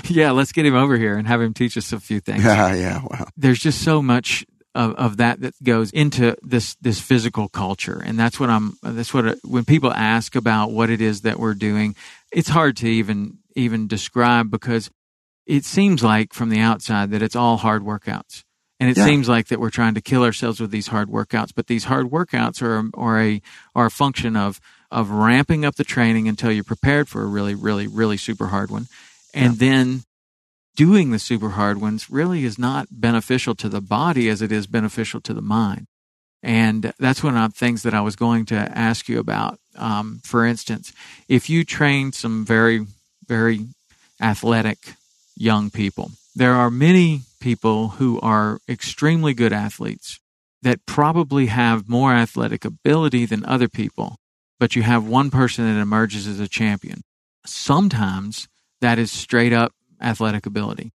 yeah. 0.11 0.31
let's 0.31 0.53
get 0.53 0.65
him 0.67 0.75
over 0.77 0.97
here 0.97 1.17
and 1.19 1.27
have 1.27 1.41
him 1.41 1.53
teach 1.55 1.77
us 1.77 1.93
a 1.93 1.99
few 2.01 2.21
things. 2.21 2.45
Yeah. 2.45 2.73
Yeah. 2.75 3.03
Wow. 3.03 3.27
There's 3.37 3.59
just 3.59 3.83
so 3.83 4.01
much 4.03 4.47
of, 4.75 4.95
of 4.95 5.17
that 5.17 5.41
that 5.41 5.55
goes 5.65 5.91
into 5.91 6.37
this 6.43 6.77
this 6.81 7.01
physical 7.01 7.49
culture, 7.49 8.01
and 8.05 8.19
that's 8.19 8.39
what 8.39 8.51
I'm. 8.51 8.75
That's 8.83 9.13
what 9.13 9.39
when 9.45 9.65
people 9.65 9.93
ask 9.93 10.37
about 10.37 10.71
what 10.71 10.91
it 10.91 11.01
is 11.01 11.23
that 11.23 11.39
we're 11.41 11.55
doing, 11.55 11.97
it's 12.31 12.49
hard 12.49 12.77
to 12.79 12.87
even 12.89 13.39
even 13.57 13.87
describe 13.89 14.51
because 14.51 14.91
it 15.47 15.65
seems 15.65 16.03
like 16.03 16.33
from 16.33 16.49
the 16.51 16.61
outside 16.61 17.11
that 17.11 17.23
it's 17.23 17.37
all 17.37 17.57
hard 17.59 17.83
workouts. 17.83 18.43
And 18.79 18.91
it 18.91 18.97
Yeah. 18.97 19.07
seems 19.07 19.29
like 19.29 19.47
that 19.49 19.59
we're 19.59 19.71
trying 19.71 19.95
to 19.95 20.01
kill 20.03 20.23
ourselves 20.23 20.61
with 20.61 20.71
these 20.71 20.89
hard 20.89 21.09
workouts, 21.09 21.53
but 21.55 21.67
these 21.67 21.85
hard 21.85 22.11
workouts 22.11 22.61
are, 22.61 22.91
are 22.95 23.21
a 23.21 23.41
are 23.75 23.87
a 23.87 23.91
function 23.91 24.37
of 24.37 24.61
of 24.91 25.11
ramping 25.11 25.65
up 25.65 25.77
the 25.77 25.85
training 25.85 26.29
until 26.29 26.53
you're 26.53 26.63
prepared 26.63 27.09
for 27.09 27.23
a 27.23 27.27
really, 27.27 27.55
really, 27.55 27.87
really 27.87 28.17
super 28.17 28.49
hard 28.49 28.71
one, 28.71 28.87
and 29.35 29.59
then 29.59 30.03
doing 30.77 31.11
the 31.11 31.19
super 31.19 31.51
hard 31.51 31.81
ones 31.81 32.11
really 32.11 32.45
is 32.45 32.59
not 32.59 32.87
beneficial 32.91 33.55
to 33.55 33.69
the 33.69 33.81
body 33.81 34.29
as 34.29 34.43
it 34.43 34.53
is 34.53 34.67
beneficial 34.67 35.21
to 35.23 35.33
the 35.33 35.41
mind. 35.43 35.87
And 36.43 36.93
that's 36.99 37.23
one 37.25 37.37
of 37.37 37.53
the 37.53 37.59
things 37.59 37.83
that 37.83 37.95
I 37.95 38.03
was 38.03 38.15
going 38.15 38.45
to 38.47 38.57
ask 38.57 39.09
you 39.09 39.19
about. 39.19 39.59
Um, 39.75 40.21
for 40.23 40.45
instance, 40.45 40.93
if 41.29 41.49
you 41.49 41.65
train 41.65 42.13
some 42.13 42.45
very, 42.45 42.87
very 43.29 43.67
athletic 44.21 44.95
young 45.37 45.71
people, 45.71 46.13
there 46.35 46.55
are 46.55 46.71
many 46.71 47.23
people 47.41 47.89
who 47.89 48.21
are 48.21 48.59
extremely 48.69 49.35
good 49.35 49.53
athletes 49.53 50.21
that 50.63 50.85
probably 50.87 51.47
have 51.47 51.89
more 51.89 52.13
athletic 52.13 52.65
ability 52.65 53.27
than 53.27 53.45
other 53.45 53.69
people, 53.69 54.17
but 54.59 54.75
you 54.75 54.83
have 54.83 55.07
one 55.07 55.31
person 55.31 55.65
that 55.65 55.81
emerges 55.81 56.27
as 56.27 56.41
a 56.41 56.49
champion. 56.49 57.03
Sometimes 57.45 58.49
that 58.81 58.99
is 58.99 59.13
straight 59.13 59.53
up 59.53 59.73
athletic 60.01 60.47
ability. 60.47 60.93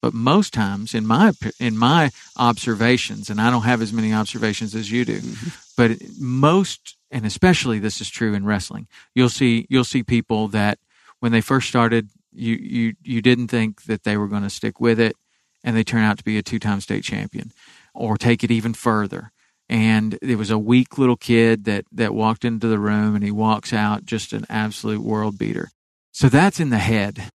But 0.00 0.12
most 0.12 0.52
times, 0.52 0.94
in 0.94 1.06
my 1.06 1.32
in 1.58 1.78
my 1.78 2.10
observations, 2.36 3.30
and 3.30 3.40
I 3.40 3.50
don't 3.50 3.62
have 3.62 3.80
as 3.80 3.90
many 3.90 4.12
observations 4.12 4.74
as 4.74 4.90
you 4.90 5.04
do, 5.06 5.18
mm-hmm. 5.18 5.48
but 5.78 5.92
most, 6.20 6.96
and 7.10 7.24
especially 7.24 7.78
this 7.78 8.02
is 8.02 8.10
true 8.10 8.34
in 8.34 8.44
wrestling, 8.44 8.86
you'll 9.14 9.30
see 9.30 9.66
you'll 9.70 9.82
see 9.82 10.02
people 10.02 10.48
that 10.48 10.78
when 11.24 11.32
they 11.32 11.40
first 11.40 11.70
started, 11.70 12.10
you 12.32 12.54
you 12.54 12.94
you 13.02 13.22
didn't 13.22 13.48
think 13.48 13.84
that 13.84 14.04
they 14.04 14.18
were 14.18 14.28
going 14.28 14.42
to 14.42 14.50
stick 14.50 14.78
with 14.78 15.00
it, 15.00 15.16
and 15.64 15.74
they 15.74 15.82
turn 15.82 16.02
out 16.02 16.18
to 16.18 16.22
be 16.22 16.36
a 16.36 16.42
two 16.42 16.58
time 16.58 16.82
state 16.82 17.02
champion, 17.02 17.50
or 17.94 18.18
take 18.18 18.44
it 18.44 18.50
even 18.50 18.74
further. 18.74 19.32
And 19.66 20.18
it 20.20 20.36
was 20.36 20.50
a 20.50 20.58
weak 20.58 20.98
little 20.98 21.16
kid 21.16 21.64
that 21.64 21.86
that 21.92 22.12
walked 22.12 22.44
into 22.44 22.68
the 22.68 22.78
room, 22.78 23.14
and 23.14 23.24
he 23.24 23.30
walks 23.30 23.72
out 23.72 24.04
just 24.04 24.34
an 24.34 24.44
absolute 24.50 25.00
world 25.00 25.38
beater. 25.38 25.70
So 26.12 26.28
that's 26.28 26.60
in 26.60 26.68
the 26.68 26.76
head, 26.76 27.30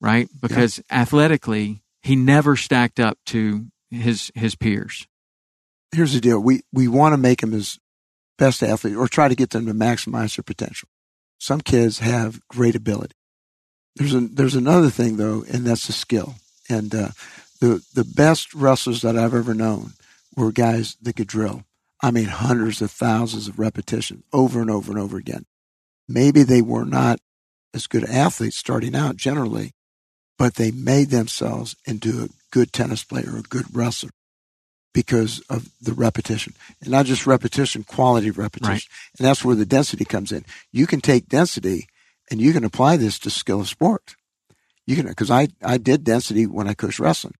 right? 0.00 0.30
Because 0.40 0.80
athletically, 0.90 1.82
he 2.02 2.16
never 2.16 2.56
stacked 2.56 2.98
up 2.98 3.18
to 3.26 3.66
his 3.90 4.32
his 4.34 4.54
peers. 4.54 5.06
Here's 5.94 6.14
the 6.14 6.20
deal. 6.22 6.40
We 6.40 6.62
we 6.72 6.88
want 6.88 7.12
to 7.12 7.18
make 7.18 7.42
them 7.42 7.52
as 7.52 7.78
best 8.38 8.62
athlete 8.62 8.96
or 8.96 9.06
try 9.06 9.28
to 9.28 9.34
get 9.34 9.50
them 9.50 9.66
to 9.66 9.74
maximize 9.74 10.36
their 10.36 10.44
potential. 10.44 10.88
Some 11.38 11.60
kids 11.60 11.98
have 11.98 12.40
great 12.48 12.74
ability. 12.74 13.12
There's 13.98 14.14
a, 14.14 14.20
there's 14.20 14.54
another 14.54 14.90
thing 14.90 15.16
though, 15.16 15.44
and 15.52 15.66
that's 15.66 15.86
the 15.86 15.92
skill. 15.92 16.36
And 16.70 16.94
uh, 16.94 17.08
the 17.60 17.84
the 17.94 18.04
best 18.04 18.54
wrestlers 18.54 19.02
that 19.02 19.16
I've 19.16 19.34
ever 19.34 19.54
known 19.54 19.92
were 20.36 20.52
guys 20.52 20.96
that 21.02 21.16
could 21.16 21.26
drill. 21.26 21.64
I 22.00 22.12
mean, 22.12 22.26
hundreds 22.26 22.80
of 22.80 22.92
thousands 22.92 23.48
of 23.48 23.58
repetitions 23.58 24.22
over 24.32 24.60
and 24.60 24.70
over 24.70 24.92
and 24.92 25.00
over 25.00 25.16
again. 25.16 25.46
Maybe 26.08 26.44
they 26.44 26.62
were 26.62 26.84
not 26.84 27.18
as 27.74 27.88
good 27.88 28.04
athletes 28.04 28.56
starting 28.56 28.94
out 28.94 29.16
generally, 29.16 29.72
but 30.38 30.54
they 30.54 30.70
made 30.70 31.10
themselves 31.10 31.74
into 31.84 32.22
a 32.22 32.28
good 32.52 32.72
tennis 32.72 33.02
player, 33.02 33.34
or 33.34 33.38
a 33.38 33.42
good 33.42 33.66
wrestler 33.74 34.10
because 34.94 35.40
of 35.50 35.68
the 35.80 35.92
repetition 35.92 36.54
and 36.80 36.90
not 36.90 37.06
just 37.06 37.26
repetition, 37.26 37.84
quality 37.84 38.28
of 38.28 38.38
repetition. 38.38 38.72
Right. 38.72 38.88
And 39.18 39.26
that's 39.26 39.44
where 39.44 39.56
the 39.56 39.66
density 39.66 40.04
comes 40.04 40.32
in. 40.32 40.44
You 40.72 40.86
can 40.86 41.00
take 41.00 41.28
density 41.28 41.88
and 42.30 42.40
you 42.40 42.52
can 42.52 42.64
apply 42.64 42.96
this 42.96 43.18
to 43.20 43.30
skill 43.30 43.60
of 43.60 43.68
sport. 43.68 44.16
You 44.86 44.96
can, 44.96 45.12
cause 45.14 45.30
I, 45.30 45.48
I 45.62 45.78
did 45.78 46.04
density 46.04 46.46
when 46.46 46.68
I 46.68 46.74
coached 46.74 46.98
wrestling. 46.98 47.34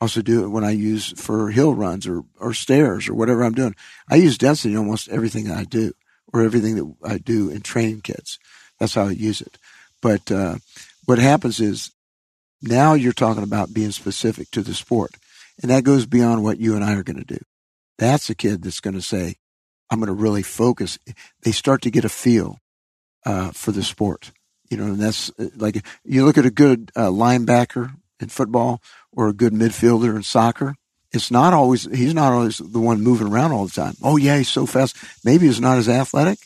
Also 0.00 0.22
do 0.22 0.44
it 0.44 0.48
when 0.48 0.64
I 0.64 0.70
use 0.70 1.12
for 1.20 1.50
hill 1.50 1.74
runs 1.74 2.06
or, 2.06 2.22
or 2.38 2.54
stairs 2.54 3.08
or 3.08 3.14
whatever 3.14 3.42
I'm 3.42 3.54
doing. 3.54 3.74
I 4.08 4.16
use 4.16 4.38
density 4.38 4.72
in 4.72 4.78
almost 4.78 5.08
everything 5.08 5.50
I 5.50 5.64
do 5.64 5.92
or 6.32 6.42
everything 6.42 6.76
that 6.76 6.94
I 7.04 7.18
do 7.18 7.50
in 7.50 7.60
training 7.60 8.00
kids. 8.02 8.38
That's 8.78 8.94
how 8.94 9.06
I 9.06 9.10
use 9.10 9.40
it. 9.40 9.58
But, 10.00 10.30
uh, 10.32 10.56
what 11.04 11.18
happens 11.18 11.60
is 11.60 11.90
now 12.62 12.94
you're 12.94 13.12
talking 13.12 13.42
about 13.42 13.74
being 13.74 13.90
specific 13.90 14.50
to 14.52 14.62
the 14.62 14.74
sport. 14.74 15.12
And 15.60 15.70
that 15.70 15.84
goes 15.84 16.06
beyond 16.06 16.42
what 16.42 16.60
you 16.60 16.74
and 16.74 16.84
I 16.84 16.94
are 16.94 17.02
going 17.02 17.18
to 17.18 17.24
do. 17.24 17.40
That's 17.98 18.30
a 18.30 18.34
kid 18.34 18.62
that's 18.62 18.80
going 18.80 18.94
to 18.94 19.02
say, 19.02 19.34
I'm 19.90 19.98
going 19.98 20.06
to 20.06 20.12
really 20.12 20.42
focus. 20.42 20.98
They 21.42 21.52
start 21.52 21.82
to 21.82 21.90
get 21.90 22.04
a 22.04 22.08
feel 22.08 22.58
uh, 23.24 23.50
for 23.52 23.72
the 23.72 23.82
sport. 23.82 24.32
You 24.70 24.76
know, 24.76 24.84
and 24.84 25.00
that's 25.00 25.30
uh, 25.38 25.48
like 25.56 25.84
you 26.04 26.24
look 26.24 26.38
at 26.38 26.46
a 26.46 26.50
good 26.50 26.92
uh, 26.94 27.08
linebacker 27.08 27.92
in 28.20 28.28
football 28.28 28.80
or 29.12 29.28
a 29.28 29.32
good 29.32 29.52
midfielder 29.52 30.14
in 30.14 30.22
soccer. 30.22 30.76
It's 31.12 31.30
not 31.30 31.52
always, 31.52 31.84
he's 31.92 32.14
not 32.14 32.32
always 32.32 32.58
the 32.58 32.78
one 32.78 33.00
moving 33.02 33.26
around 33.26 33.50
all 33.50 33.64
the 33.66 33.72
time. 33.72 33.94
Oh, 34.00 34.16
yeah, 34.16 34.38
he's 34.38 34.48
so 34.48 34.64
fast. 34.64 34.96
Maybe 35.24 35.46
he's 35.46 35.60
not 35.60 35.76
as 35.78 35.88
athletic, 35.88 36.38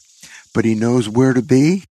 but 0.54 0.64
he 0.64 0.74
knows 0.74 1.06
where 1.06 1.34
to 1.34 1.42
be. 1.42 1.84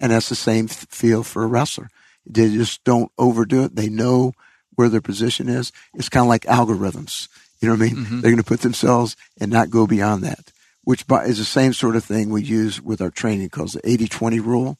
And 0.00 0.10
that's 0.10 0.28
the 0.28 0.34
same 0.34 0.66
feel 0.66 1.22
for 1.22 1.44
a 1.44 1.46
wrestler. 1.46 1.90
They 2.26 2.50
just 2.50 2.82
don't 2.82 3.12
overdo 3.18 3.64
it. 3.64 3.76
They 3.76 3.88
know 3.88 4.32
where 4.74 4.88
their 4.88 5.00
position 5.00 5.48
is. 5.48 5.70
It's 5.94 6.08
kind 6.08 6.24
of 6.24 6.28
like 6.28 6.42
algorithms. 6.42 7.28
You 7.60 7.68
know 7.68 7.74
what 7.74 7.82
I 7.82 7.86
mean? 7.92 7.96
Mhm. 8.04 8.20
They're 8.20 8.30
going 8.32 8.36
to 8.42 8.44
put 8.44 8.60
themselves 8.62 9.16
and 9.40 9.50
not 9.52 9.70
go 9.70 9.86
beyond 9.86 10.24
that, 10.24 10.52
which 10.88 11.04
is 11.26 11.36
the 11.36 11.44
same 11.44 11.74
sort 11.74 11.96
of 11.96 12.02
thing 12.02 12.30
we 12.30 12.42
use 12.42 12.80
with 12.80 13.02
our 13.02 13.10
training 13.10 13.50
called 13.50 13.70
the 13.72 13.82
80-20 13.82 14.42
rule. 14.42 14.78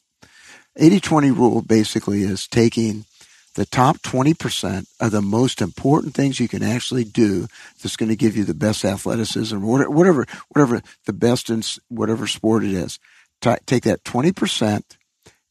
80-20 0.75 1.37
rule 1.37 1.61
basically 1.61 2.23
is 2.23 2.47
taking 2.47 3.05
the 3.53 3.67
top 3.67 3.97
20% 3.99 4.87
of 4.99 5.11
the 5.11 5.21
most 5.21 5.61
important 5.61 6.15
things 6.15 6.39
you 6.39 6.47
can 6.47 6.63
actually 6.63 7.03
do 7.03 7.45
that's 7.83 7.95
going 7.95 8.09
to 8.09 8.15
give 8.15 8.35
you 8.35 8.43
the 8.43 8.55
best 8.55 8.83
athleticism 8.83 9.63
or 9.63 9.87
whatever, 9.87 10.25
whatever 10.47 10.81
the 11.05 11.13
best 11.13 11.51
in 11.51 11.61
whatever 11.89 12.25
sport 12.25 12.63
it 12.63 12.73
is. 12.73 12.97
Take 13.39 13.83
that 13.83 14.03
20% 14.03 14.81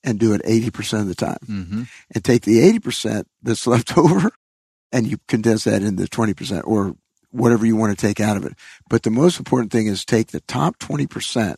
and 0.02 0.18
do 0.18 0.32
it 0.32 0.43
80% 0.43 1.02
of 1.02 1.06
the 1.06 1.14
time 1.14 1.39
Mm-hmm. 1.48 1.82
and 2.12 2.24
take 2.24 2.43
the 2.43 2.68
80% 2.80 3.26
that's 3.44 3.68
left 3.68 3.97
over 4.05 4.32
and 4.90 5.06
you 5.06 5.18
condense 5.28 5.62
that 5.64 5.82
into 5.85 6.02
20% 6.02 6.62
or 6.64 6.97
whatever 7.31 7.67
you 7.67 7.77
want 7.77 7.97
to 7.97 8.07
take 8.07 8.21
out 8.21 8.37
of 8.37 8.45
it. 8.45 8.55
But 8.89 9.03
the 9.03 9.11
most 9.11 9.39
important 9.39 9.73
thing 9.73 9.87
is 9.87 10.05
take 10.05 10.29
the 10.29 10.41
top 10.41 10.79
20% 10.79 11.57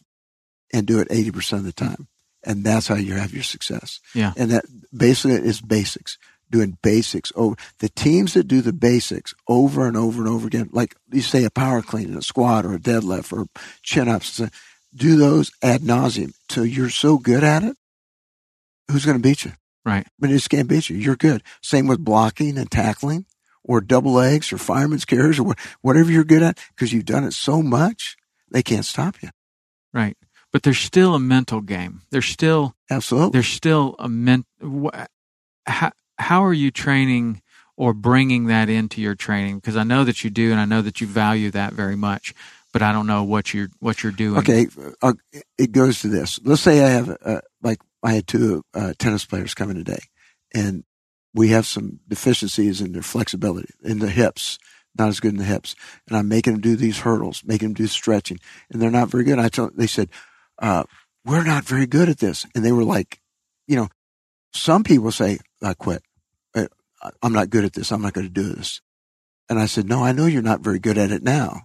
and 0.73 0.87
do 0.87 1.01
it 1.01 1.09
80% 1.09 1.53
of 1.55 1.65
the 1.65 1.75
hmm. 1.77 1.87
time. 1.87 2.09
And 2.43 2.65
that's 2.65 2.89
how 2.89 2.95
you 2.95 3.15
have 3.15 3.35
your 3.35 3.43
success. 3.43 4.01
Yeah. 4.15 4.33
And 4.37 4.51
that 4.51 4.65
basically 4.97 5.37
is 5.37 5.61
basics, 5.61 6.17
doing 6.51 6.79
basics. 6.83 7.33
Oh, 7.37 7.55
the 7.81 7.91
teams 7.91 8.33
that 8.33 8.49
do 8.49 8.63
the 8.63 8.73
basics 8.73 9.35
over 9.47 9.87
and 9.87 9.95
over 9.95 10.21
and 10.21 10.29
over 10.29 10.47
again, 10.47 10.71
like 10.73 10.97
you 11.13 11.21
say 11.21 11.45
a 11.45 11.51
power 11.51 11.83
clean, 11.83 12.07
and 12.07 12.17
a 12.17 12.23
squat 12.23 12.65
or 12.65 12.75
a 12.75 12.79
deadlift 12.79 13.37
or 13.37 13.47
chin 13.83 14.09
ups, 14.09 14.41
do 14.95 15.17
those 15.17 15.51
ad 15.63 15.83
nauseum 15.83 16.33
till 16.49 16.65
you're 16.65 16.89
so 16.89 17.19
good 17.19 17.45
at 17.45 17.63
it. 17.63 17.77
Who's 18.91 19.05
going 19.05 19.19
to 19.19 19.23
beat 19.23 19.45
you? 19.45 19.53
Right. 19.85 20.07
I 20.07 20.11
mean, 20.19 20.31
they 20.31 20.37
just 20.37 20.51
can't 20.51 20.69
beat 20.69 20.89
you. 20.89 20.97
You're 20.97 21.17
good. 21.17 21.43
Same 21.63 21.87
with 21.87 22.03
blocking 22.03 22.57
and 22.57 22.71
tackling 22.71 23.27
or 23.65 23.81
double 23.81 24.12
legs 24.12 24.53
or 24.53 24.59
fireman's 24.59 25.05
carries 25.05 25.39
or 25.39 25.55
whatever 25.82 26.11
you're 26.11 26.24
good 26.24 26.43
at 26.43 26.59
because 26.74 26.93
you've 26.93 27.05
done 27.05 27.24
it 27.24 27.32
so 27.32 27.62
much, 27.62 28.16
they 28.51 28.62
can't 28.62 28.85
stop 28.85 29.23
you. 29.23 29.31
Right. 29.93 30.16
But 30.53 30.62
there's 30.62 30.78
still 30.78 31.15
a 31.15 31.20
mental 31.20 31.61
game. 31.61 32.03
There's 32.11 32.27
still 32.27 32.74
Absolutely. 32.91 33.32
there's 33.32 33.49
still 33.49 33.95
a 33.99 34.09
ment. 34.09 34.47
wh- 34.62 35.05
How 35.66 35.93
how 36.19 36.45
are 36.45 36.53
you 36.53 36.70
training 36.70 37.41
or 37.77 37.95
bringing 37.95 38.47
that 38.47 38.69
into 38.69 39.01
your 39.01 39.15
training? 39.15 39.57
Because 39.57 39.77
I 39.77 39.85
know 39.85 40.05
that 40.05 40.24
you 40.24 40.31
do, 40.31 40.51
and 40.51 40.61
I 40.61 40.65
know 40.65 40.82
that 40.82 41.01
you 41.01 41.07
value 41.07 41.51
that 41.53 41.73
very 41.73 41.97
much. 41.97 42.35
But 42.73 42.82
I 42.82 42.93
don't 42.93 43.07
know 43.07 43.24
what 43.24 43.53
you're 43.55 43.69
what 43.81 44.03
you're 44.03 44.12
doing. 44.12 44.39
Okay, 44.41 44.66
uh, 45.03 45.15
it 45.59 45.73
goes 45.73 46.01
to 46.03 46.09
this. 46.09 46.39
Let's 46.45 46.62
say 46.62 46.85
I 46.85 46.89
have, 46.91 47.16
uh, 47.24 47.41
like, 47.62 47.81
I 48.03 48.12
had 48.12 48.28
two 48.28 48.62
uh, 48.74 48.93
tennis 48.99 49.24
players 49.24 49.55
coming 49.55 49.74
today, 49.77 49.99
and 50.55 50.85
we 51.35 51.48
have 51.48 51.66
some 51.66 52.01
deficiencies 52.09 52.81
in 52.81 52.93
their 52.93 53.02
flexibility 53.02 53.70
in 53.82 53.98
the 53.98 54.11
hips, 54.11 54.59
not 54.98 55.09
as 55.09 55.20
good 55.20 55.32
in 55.32 55.39
the 55.39 55.44
hips, 55.44 55.77
and 56.09 56.16
I'm 56.16 56.28
making 56.28 56.55
them 56.55 56.61
do 56.61 56.77
these 56.77 56.98
hurdles, 56.98 57.43
making 57.44 57.69
them 57.69 57.74
do 57.74 57.86
stretching, 57.86 58.39
and 58.70 58.81
they're 58.81 58.90
not 58.90 59.09
very 59.11 59.24
good. 59.24 59.39
I 59.39 59.48
told, 59.48 59.77
they 59.77 59.86
said, 59.86 60.09
uh, 60.61 60.85
"We're 61.24 61.44
not 61.44 61.65
very 61.65 61.86
good 61.86 62.09
at 62.09 62.19
this," 62.19 62.47
and 62.55 62.65
they 62.65 62.73
were 62.73 62.85
like, 62.85 63.20
you 63.66 63.77
know, 63.77 63.89
some 64.52 64.82
people 64.82 65.12
say, 65.12 65.39
"I 65.62 65.74
quit. 65.74 66.02
I- 66.55 66.69
I'm 67.23 67.32
not 67.32 67.48
good 67.48 67.65
at 67.65 67.73
this. 67.73 67.93
I'm 67.93 68.02
not 68.02 68.12
going 68.12 68.27
to 68.27 68.32
do 68.32 68.52
this," 68.52 68.81
and 69.48 69.59
I 69.59 69.66
said, 69.66 69.89
"No, 69.89 70.05
I 70.05 70.12
know 70.12 70.27
you're 70.27 70.43
not 70.43 70.61
very 70.61 70.78
good 70.78 70.98
at 70.98 71.12
it 71.12 71.23
now." 71.23 71.62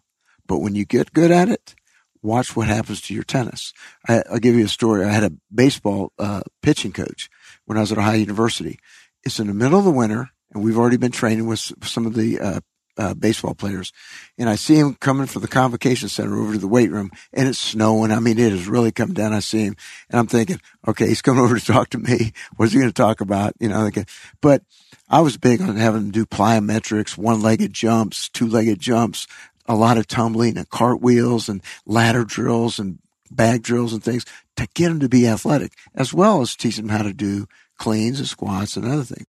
But 0.47 0.59
when 0.59 0.75
you 0.75 0.85
get 0.85 1.11
good 1.11 1.31
at 1.31 1.49
it, 1.49 1.75
watch 2.21 2.55
what 2.55 2.67
happens 2.67 3.01
to 3.01 3.13
your 3.13 3.23
tennis. 3.23 3.73
I, 4.07 4.23
I'll 4.29 4.39
give 4.39 4.55
you 4.55 4.65
a 4.65 4.69
story. 4.69 5.03
I 5.03 5.11
had 5.11 5.23
a 5.23 5.33
baseball 5.53 6.13
uh, 6.19 6.41
pitching 6.61 6.91
coach 6.91 7.29
when 7.65 7.77
I 7.77 7.81
was 7.81 7.91
at 7.91 7.97
Ohio 7.97 8.17
University. 8.17 8.79
It's 9.26 9.39
in 9.39 9.47
the 9.47 9.53
middle 9.53 9.80
of 9.80 9.85
the 9.85 9.91
winter, 9.91 10.30
and 10.53 10.64
we've 10.64 10.77
already 10.77 10.97
been 10.97 11.11
training 11.11 11.47
with 11.47 11.60
some 11.84 12.06
of 12.06 12.14
the 12.14 12.39
uh, 12.39 12.60
uh, 12.97 13.14
baseball 13.14 13.56
players. 13.56 13.91
And 14.38 14.49
I 14.49 14.56
see 14.56 14.76
him 14.76 14.95
coming 14.95 15.26
from 15.27 15.41
the 15.41 15.47
convocation 15.47 16.10
center 16.10 16.38
over 16.38 16.53
to 16.53 16.60
the 16.60 16.68
weight 16.68 16.91
room, 16.91 17.11
and 17.34 17.47
it's 17.47 17.60
snowing. 17.60 18.11
I 18.11 18.19
mean, 18.19 18.38
it 18.38 18.53
is 18.53 18.68
really 18.68 18.91
coming 18.91 19.14
down. 19.14 19.34
I 19.34 19.39
see 19.39 19.64
him, 19.64 19.76
and 20.10 20.19
I'm 20.19 20.27
thinking, 20.27 20.61
okay, 20.88 21.07
he's 21.07 21.22
coming 21.22 21.41
over 21.43 21.57
to 21.57 21.65
talk 21.65 21.89
to 21.89 21.97
me. 21.97 22.34
What's 22.56 22.72
he 22.72 22.80
going 22.80 22.89
to 22.89 22.93
talk 22.93 23.22
about? 23.22 23.53
You 23.60 23.69
know, 23.69 23.84
like, 23.84 24.10
but 24.41 24.64
I 25.10 25.22
was 25.22 25.38
big 25.38 25.61
on 25.61 25.76
having 25.76 26.02
him 26.02 26.11
do 26.11 26.26
plyometrics, 26.26 27.18
one-legged 27.18 27.73
jumps, 27.73 28.30
two-legged 28.30 28.80
jumps, 28.80 29.27
a 29.68 29.76
lot 29.76 29.97
of 29.97 30.07
tumbling 30.07 30.57
and 30.57 30.69
cartwheels 30.69 31.49
and 31.49 31.61
ladder 31.85 32.23
drills 32.23 32.80
and 32.80 32.99
bag 33.31 33.64
drills 33.64 33.93
and 33.93 34.03
things 34.03 34.26
to 34.56 34.68
get 34.73 34.91
him 34.91 34.99
to 34.99 35.10
be 35.10 35.27
athletic, 35.27 35.73
as 35.95 36.14
well 36.14 36.41
as 36.41 36.56
teach 36.56 36.77
him 36.77 36.89
how 36.89 37.02
to 37.02 37.14
do 37.14 37.47
cleans 37.77 38.19
and 38.19 38.27
squats 38.27 38.77
and 38.77 38.85
other 38.85 39.03
things. 39.03 39.27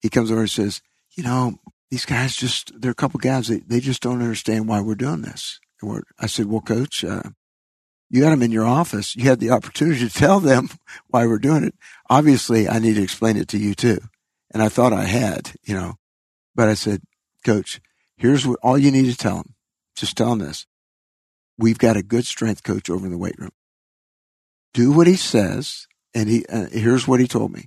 He 0.00 0.08
comes 0.08 0.30
over 0.30 0.40
and 0.40 0.50
says, 0.50 0.80
you 1.16 1.22
know, 1.22 1.58
these 1.90 2.04
guys 2.04 2.36
just, 2.36 2.80
they're 2.80 2.92
a 2.92 2.94
couple 2.94 3.18
guys, 3.18 3.48
they, 3.48 3.58
they 3.58 3.80
just 3.80 4.02
don't 4.02 4.22
understand 4.22 4.68
why 4.68 4.80
we're 4.80 4.94
doing 4.94 5.22
this. 5.22 5.60
And 5.80 5.90
we're, 5.90 6.02
I 6.18 6.26
said, 6.26 6.46
well, 6.46 6.60
coach, 6.60 7.04
uh, 7.04 7.22
you 8.10 8.24
had 8.24 8.32
them 8.32 8.42
in 8.42 8.52
your 8.52 8.64
office. 8.64 9.16
You 9.16 9.24
had 9.24 9.40
the 9.40 9.50
opportunity 9.50 10.08
to 10.08 10.14
tell 10.18 10.40
them 10.40 10.68
why 11.08 11.26
we're 11.26 11.38
doing 11.38 11.64
it. 11.64 11.74
Obviously, 12.08 12.68
I 12.68 12.78
need 12.78 12.94
to 12.94 13.02
explain 13.02 13.36
it 13.36 13.48
to 13.48 13.58
you 13.58 13.74
too. 13.74 13.98
And 14.52 14.62
I 14.62 14.68
thought 14.68 14.92
I 14.92 15.04
had, 15.04 15.52
you 15.62 15.74
know, 15.74 15.96
but 16.54 16.68
I 16.68 16.74
said, 16.74 17.02
coach, 17.44 17.80
here's 18.16 18.46
what 18.46 18.58
all 18.62 18.78
you 18.78 18.90
need 18.90 19.10
to 19.10 19.16
tell 19.16 19.36
them. 19.36 19.54
Just 19.94 20.16
tell 20.16 20.30
them 20.30 20.38
this. 20.38 20.66
We've 21.58 21.78
got 21.78 21.96
a 21.96 22.02
good 22.02 22.24
strength 22.24 22.62
coach 22.62 22.88
over 22.88 23.04
in 23.04 23.12
the 23.12 23.18
weight 23.18 23.38
room. 23.38 23.50
Do 24.72 24.92
what 24.92 25.06
he 25.06 25.16
says. 25.16 25.87
And 26.14 26.28
he, 26.28 26.46
uh, 26.46 26.66
here's 26.70 27.06
what 27.06 27.20
he 27.20 27.26
told 27.26 27.52
me. 27.52 27.66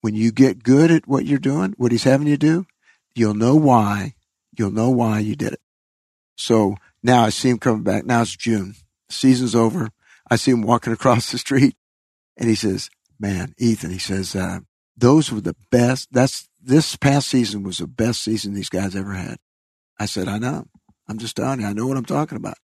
When 0.00 0.14
you 0.14 0.32
get 0.32 0.62
good 0.62 0.90
at 0.90 1.06
what 1.06 1.26
you're 1.26 1.38
doing, 1.38 1.74
what 1.76 1.92
he's 1.92 2.04
having 2.04 2.26
you 2.26 2.36
do, 2.36 2.66
you'll 3.14 3.34
know 3.34 3.54
why. 3.54 4.14
You'll 4.56 4.72
know 4.72 4.90
why 4.90 5.20
you 5.20 5.36
did 5.36 5.52
it. 5.52 5.60
So 6.36 6.76
now 7.02 7.24
I 7.24 7.30
see 7.30 7.50
him 7.50 7.58
coming 7.58 7.82
back. 7.82 8.04
Now 8.04 8.22
it's 8.22 8.36
June. 8.36 8.74
Season's 9.10 9.54
over. 9.54 9.90
I 10.30 10.36
see 10.36 10.50
him 10.50 10.62
walking 10.62 10.92
across 10.92 11.30
the 11.30 11.38
street 11.38 11.76
and 12.36 12.48
he 12.48 12.54
says, 12.54 12.90
man, 13.20 13.54
Ethan, 13.58 13.90
he 13.90 13.98
says, 13.98 14.34
uh, 14.34 14.60
those 14.96 15.32
were 15.32 15.40
the 15.40 15.56
best. 15.70 16.08
That's 16.12 16.48
this 16.60 16.96
past 16.96 17.28
season 17.28 17.62
was 17.62 17.78
the 17.78 17.86
best 17.86 18.22
season 18.22 18.54
these 18.54 18.68
guys 18.68 18.94
ever 18.94 19.12
had. 19.12 19.38
I 19.98 20.06
said, 20.06 20.28
I 20.28 20.38
know. 20.38 20.66
I'm 21.08 21.18
just 21.18 21.36
telling 21.36 21.60
you. 21.60 21.66
I 21.66 21.72
know 21.72 21.86
what 21.86 21.96
I'm 21.96 22.04
talking 22.04 22.36
about. 22.36 22.58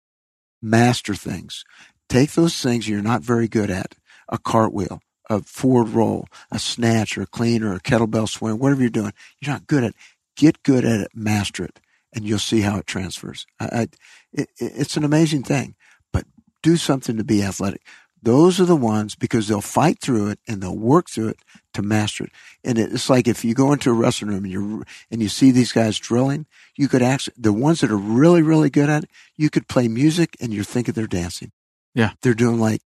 Master 0.62 1.14
things. 1.14 1.64
Take 2.09 2.32
those 2.32 2.60
things 2.60 2.88
you're 2.88 3.02
not 3.02 3.22
very 3.22 3.48
good 3.48 3.70
at. 3.70 3.94
A 4.28 4.38
cartwheel, 4.38 5.01
a 5.28 5.43
forward 5.43 5.89
roll, 5.89 6.27
a 6.51 6.59
snatch 6.59 7.16
or 7.16 7.23
a 7.23 7.27
clean 7.27 7.62
or 7.62 7.74
a 7.74 7.81
kettlebell 7.81 8.28
swing, 8.28 8.59
whatever 8.59 8.81
you're 8.81 8.90
doing. 8.90 9.12
You're 9.40 9.53
not 9.53 9.66
good 9.66 9.85
at. 9.85 9.90
it. 9.90 9.97
Get 10.36 10.62
good 10.62 10.85
at 10.85 11.01
it. 11.01 11.09
Master 11.15 11.65
it. 11.65 11.81
And 12.15 12.24
you'll 12.24 12.39
see 12.39 12.61
how 12.61 12.78
it 12.78 12.86
transfers. 12.86 13.47
I, 13.61 13.65
I, 13.65 13.89
it, 14.32 14.48
it's 14.59 14.97
an 14.97 15.05
amazing 15.05 15.43
thing, 15.43 15.74
but 16.12 16.24
do 16.62 16.77
something 16.77 17.16
to 17.16 17.24
be 17.24 17.43
athletic. 17.43 17.82
Those 18.23 18.61
are 18.61 18.65
the 18.65 18.77
ones 18.77 19.15
because 19.15 19.47
they'll 19.47 19.61
fight 19.61 20.01
through 20.01 20.31
it 20.31 20.40
and 20.48 20.61
they'll 20.61 20.77
work 20.77 21.09
through 21.09 21.28
it 21.28 21.39
to 21.74 21.82
master 21.82 22.24
it. 22.24 22.32
And 22.65 22.78
it's 22.78 23.09
like 23.09 23.28
if 23.28 23.44
you 23.44 23.55
go 23.55 23.73
into 23.73 23.90
a 23.90 23.94
wrestling 23.94 24.31
room 24.31 24.44
and 24.44 24.53
you 24.53 24.85
and 25.11 25.23
you 25.23 25.28
see 25.28 25.51
these 25.53 25.70
guys 25.70 25.98
drilling, 25.98 26.47
you 26.77 26.89
could 26.89 27.03
actually 27.03 27.35
the 27.36 27.53
ones 27.53 27.81
that 27.81 27.90
are 27.93 27.97
really 27.97 28.43
really 28.43 28.70
good 28.70 28.89
at 28.89 29.05
it, 29.05 29.11
you 29.36 29.48
could 29.48 29.69
play 29.69 29.86
music 29.86 30.36
and 30.40 30.53
you're 30.53 30.65
thinking 30.65 30.94
they're 30.94 31.07
dancing. 31.07 31.53
Yeah. 31.94 32.12
they're 32.20 32.35
doing 32.35 32.59
like 32.59 32.82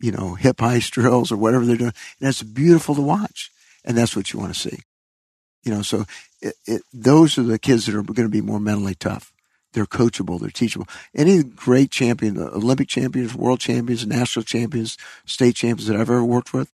you 0.00 0.12
know 0.12 0.34
hip 0.34 0.56
heist 0.58 0.90
drills 0.90 1.30
or 1.30 1.36
whatever 1.36 1.64
they're 1.64 1.76
doing, 1.76 1.92
and 2.20 2.28
it's 2.28 2.42
beautiful 2.42 2.94
to 2.94 3.02
watch. 3.02 3.50
And 3.84 3.96
that's 3.96 4.14
what 4.14 4.32
you 4.32 4.38
want 4.38 4.52
to 4.52 4.60
see. 4.60 4.80
You 5.64 5.72
know, 5.72 5.82
so 5.82 6.04
it, 6.40 6.54
it, 6.66 6.82
those 6.92 7.38
are 7.38 7.42
the 7.42 7.58
kids 7.58 7.86
that 7.86 7.94
are 7.94 8.02
going 8.02 8.28
to 8.28 8.28
be 8.28 8.42
more 8.42 8.60
mentally 8.60 8.94
tough. 8.94 9.32
They're 9.72 9.86
coachable. 9.86 10.40
They're 10.40 10.50
teachable. 10.50 10.88
Any 11.14 11.42
great 11.42 11.90
champion, 11.90 12.34
the 12.34 12.50
Olympic 12.50 12.88
champions, 12.88 13.34
world 13.34 13.60
champions, 13.60 14.06
national 14.06 14.44
champions, 14.44 14.96
state 15.24 15.54
champions 15.54 15.86
that 15.86 15.94
I've 15.94 16.10
ever 16.10 16.24
worked 16.24 16.52
with, 16.52 16.70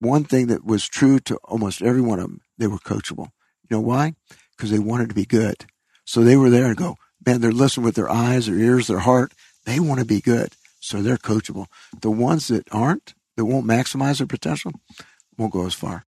one 0.00 0.24
thing 0.24 0.48
that 0.48 0.64
was 0.64 0.88
true 0.88 1.18
to 1.20 1.36
almost 1.44 1.80
every 1.80 2.00
one 2.00 2.18
of 2.18 2.24
them, 2.24 2.40
they 2.58 2.66
were 2.66 2.78
coachable. 2.78 3.30
You 3.62 3.76
know 3.76 3.80
why? 3.80 4.14
Because 4.56 4.70
they 4.70 4.78
wanted 4.78 5.08
to 5.10 5.14
be 5.14 5.24
good. 5.24 5.66
So 6.04 6.22
they 6.22 6.36
were 6.36 6.50
there 6.50 6.66
and 6.66 6.76
go, 6.76 6.96
man, 7.24 7.40
they're 7.40 7.52
listening 7.52 7.84
with 7.84 7.94
their 7.94 8.10
eyes, 8.10 8.46
their 8.46 8.58
ears, 8.58 8.88
their 8.88 8.98
heart. 8.98 9.32
They 9.64 9.80
want 9.80 10.00
to 10.00 10.06
be 10.06 10.20
good. 10.20 10.54
So 10.84 11.00
they're 11.00 11.16
coachable. 11.16 11.66
The 12.02 12.10
ones 12.10 12.48
that 12.48 12.68
aren't, 12.70 13.14
that 13.36 13.46
won't 13.46 13.66
maximize 13.66 14.18
their 14.18 14.26
potential, 14.26 14.72
won't 15.38 15.52
go 15.52 15.64
as 15.64 15.72
far. 15.72 16.04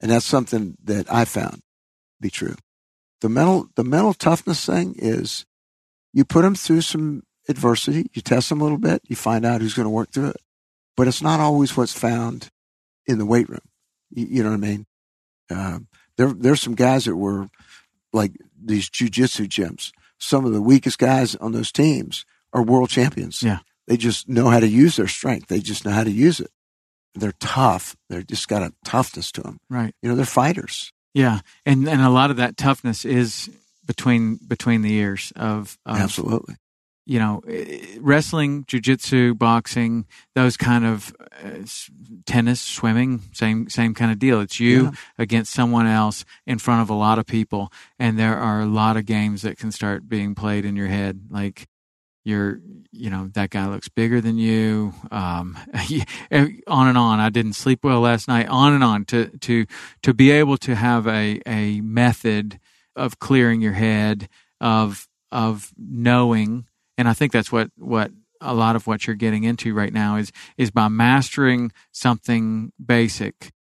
And 0.00 0.10
that's 0.10 0.26
something 0.26 0.76
that 0.84 1.10
I 1.12 1.24
found 1.24 1.62
be 2.20 2.28
true. 2.28 2.56
The 3.22 3.30
mental, 3.30 3.68
the 3.74 3.84
mental 3.84 4.12
toughness 4.12 4.66
thing 4.66 4.94
is 4.98 5.46
you 6.12 6.26
put 6.26 6.42
them 6.42 6.54
through 6.54 6.82
some 6.82 7.22
adversity, 7.48 8.10
you 8.12 8.20
test 8.20 8.50
them 8.50 8.60
a 8.60 8.64
little 8.64 8.78
bit, 8.78 9.00
you 9.08 9.16
find 9.16 9.46
out 9.46 9.62
who's 9.62 9.74
going 9.74 9.86
to 9.86 9.90
work 9.90 10.10
through 10.12 10.28
it. 10.28 10.42
But 10.94 11.08
it's 11.08 11.22
not 11.22 11.40
always 11.40 11.74
what's 11.74 11.98
found 11.98 12.50
in 13.06 13.16
the 13.16 13.26
weight 13.26 13.48
room. 13.48 13.66
You, 14.10 14.26
you 14.28 14.42
know 14.42 14.50
what 14.50 14.56
I 14.56 14.58
mean? 14.58 14.86
Um, 15.50 15.88
there, 16.18 16.32
there's 16.34 16.60
some 16.60 16.74
guys 16.74 17.06
that 17.06 17.16
were 17.16 17.48
like 18.12 18.32
these 18.62 18.90
jujitsu 18.90 19.48
gyms. 19.48 19.90
Some 20.18 20.44
of 20.44 20.52
the 20.52 20.62
weakest 20.62 20.98
guys 20.98 21.34
on 21.36 21.52
those 21.52 21.72
teams 21.72 22.26
are 22.52 22.62
world 22.62 22.90
champions. 22.90 23.42
Yeah. 23.42 23.60
They 23.88 23.96
just 23.96 24.28
know 24.28 24.50
how 24.50 24.60
to 24.60 24.68
use 24.68 24.96
their 24.96 25.08
strength. 25.08 25.48
They 25.48 25.60
just 25.60 25.84
know 25.86 25.92
how 25.92 26.04
to 26.04 26.10
use 26.10 26.40
it. 26.40 26.50
They're 27.14 27.32
tough. 27.40 27.96
They're 28.10 28.22
just 28.22 28.46
got 28.46 28.62
a 28.62 28.74
toughness 28.84 29.32
to 29.32 29.40
them. 29.40 29.58
Right. 29.70 29.94
You 30.02 30.10
know, 30.10 30.14
they're 30.14 30.26
fighters. 30.26 30.92
Yeah. 31.14 31.40
And 31.64 31.88
and 31.88 32.02
a 32.02 32.10
lot 32.10 32.30
of 32.30 32.36
that 32.36 32.58
toughness 32.58 33.06
is 33.06 33.50
between 33.86 34.36
between 34.46 34.82
the 34.82 34.92
ears 34.92 35.32
of, 35.34 35.78
of 35.86 35.96
Absolutely. 35.96 36.56
you 37.06 37.18
know, 37.18 37.42
wrestling, 37.98 38.64
jujitsu, 38.64 39.36
boxing, 39.36 40.06
those 40.34 40.58
kind 40.58 40.84
of 40.84 41.16
uh, 41.42 41.64
tennis, 42.26 42.60
swimming, 42.60 43.22
same 43.32 43.70
same 43.70 43.94
kind 43.94 44.12
of 44.12 44.18
deal. 44.18 44.42
It's 44.42 44.60
you 44.60 44.84
yeah. 44.84 44.90
against 45.16 45.54
someone 45.54 45.86
else 45.86 46.26
in 46.46 46.58
front 46.58 46.82
of 46.82 46.90
a 46.90 46.94
lot 46.94 47.18
of 47.18 47.24
people, 47.24 47.72
and 47.98 48.18
there 48.18 48.36
are 48.36 48.60
a 48.60 48.66
lot 48.66 48.98
of 48.98 49.06
games 49.06 49.40
that 49.42 49.56
can 49.56 49.72
start 49.72 50.08
being 50.08 50.34
played 50.34 50.66
in 50.66 50.76
your 50.76 50.88
head, 50.88 51.22
like 51.30 51.66
you're 52.28 52.60
you 52.92 53.10
know 53.10 53.28
that 53.34 53.50
guy 53.50 53.66
looks 53.66 53.88
bigger 53.88 54.20
than 54.20 54.38
you 54.38 54.92
um, 55.10 55.58
on 56.32 56.88
and 56.88 56.98
on. 56.98 57.20
I 57.20 57.30
didn't 57.30 57.54
sleep 57.54 57.82
well 57.82 58.00
last 58.00 58.28
night. 58.28 58.48
On 58.48 58.72
and 58.72 58.84
on. 58.84 59.04
To 59.06 59.26
to 59.38 59.66
to 60.02 60.14
be 60.14 60.30
able 60.30 60.56
to 60.58 60.74
have 60.74 61.06
a 61.06 61.40
a 61.46 61.80
method 61.80 62.60
of 62.98 63.18
clearing 63.18 63.60
your 63.60 63.72
head 63.72 64.28
of 64.60 65.08
of 65.30 65.72
knowing 65.76 66.66
and 66.96 67.08
i 67.08 67.12
think 67.12 67.32
that's 67.32 67.52
what 67.52 67.70
what 67.76 68.10
a 68.40 68.54
lot 68.54 68.76
of 68.76 68.86
what 68.86 69.06
you're 69.06 69.16
getting 69.16 69.44
into 69.44 69.74
right 69.74 69.92
now 69.92 70.16
is 70.16 70.32
is 70.56 70.70
by 70.70 70.88
mastering 70.88 71.72
something 71.92 72.72
basic 72.84 73.52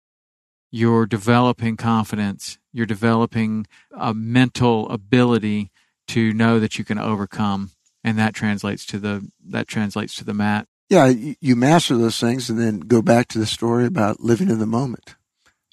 you're 0.71 1.07
developing 1.07 1.77
confidence 1.77 2.59
you're 2.73 2.87
developing 2.87 3.67
a 3.97 4.15
mental 4.15 4.89
ability 4.91 5.71
to 6.09 6.33
know 6.33 6.61
that 6.61 6.79
you 6.79 6.85
can 6.85 6.99
overcome 6.99 7.71
and 8.07 8.19
that 8.21 8.35
translates 8.35 8.87
to 8.87 8.99
the 9.01 9.29
that 9.49 9.67
translates 9.67 10.15
to 10.15 10.25
the 10.25 10.33
mat. 10.33 10.69
Yeah, 10.89 11.13
you 11.41 11.57
master 11.57 11.97
those 11.97 12.21
things, 12.21 12.49
and 12.49 12.59
then 12.59 12.79
go 12.79 13.03
back 13.03 13.27
to 13.29 13.39
the 13.41 13.47
story 13.47 13.85
about 13.85 14.21
living 14.21 14.49
in 14.49 14.61
the 14.61 14.67
moment. 14.67 15.17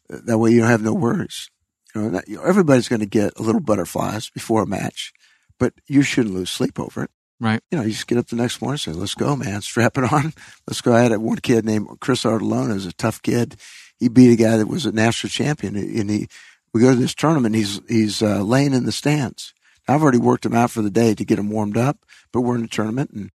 That 0.09 0.39
way, 0.39 0.49
you 0.49 0.61
don't 0.61 0.69
have 0.69 0.81
no 0.81 0.95
worries. 0.95 1.51
You 1.93 2.09
know, 2.09 2.21
everybody's 2.43 2.89
going 2.89 3.01
to 3.01 3.05
get 3.05 3.37
a 3.37 3.43
little 3.43 3.61
butterflies 3.61 4.31
before 4.31 4.63
a 4.63 4.67
match, 4.67 5.13
but 5.59 5.73
you 5.87 6.01
shouldn't 6.01 6.33
lose 6.33 6.49
sleep 6.49 6.79
over 6.79 7.03
it. 7.03 7.11
Right. 7.39 7.61
You 7.69 7.77
know, 7.77 7.83
you 7.83 7.91
just 7.91 8.07
get 8.07 8.17
up 8.17 8.27
the 8.27 8.35
next 8.35 8.59
morning 8.59 8.79
and 8.85 8.95
say, 8.95 8.99
"Let's 8.99 9.13
go, 9.13 9.35
man! 9.35 9.61
Strap 9.61 9.99
it 9.99 10.11
on. 10.11 10.33
Let's 10.67 10.81
go." 10.81 10.93
I 10.95 11.01
had 11.01 11.15
one 11.17 11.37
kid 11.37 11.65
named 11.65 11.87
Chris 11.99 12.23
Artolona, 12.23 12.75
is 12.75 12.87
a 12.87 12.93
tough 12.93 13.21
kid. 13.21 13.57
He 13.99 14.09
beat 14.09 14.33
a 14.33 14.43
guy 14.43 14.57
that 14.57 14.67
was 14.67 14.87
a 14.87 14.91
national 14.91 15.29
champion, 15.29 15.75
and 15.75 16.09
he. 16.09 16.27
We 16.73 16.81
go 16.81 16.89
to 16.89 16.99
this 16.99 17.13
tournament. 17.13 17.53
He's 17.53 17.79
he's 17.87 18.23
uh, 18.23 18.41
laying 18.41 18.73
in 18.73 18.85
the 18.85 18.91
stands. 18.91 19.52
I've 19.87 20.01
already 20.01 20.17
worked 20.17 20.45
him 20.45 20.53
out 20.53 20.71
for 20.71 20.81
the 20.81 20.89
day 20.89 21.13
to 21.13 21.25
get 21.25 21.39
him 21.39 21.49
warmed 21.49 21.77
up 21.77 21.97
but 22.31 22.41
we're 22.41 22.55
in 22.55 22.63
a 22.63 22.67
tournament 22.67 23.11
and 23.11 23.31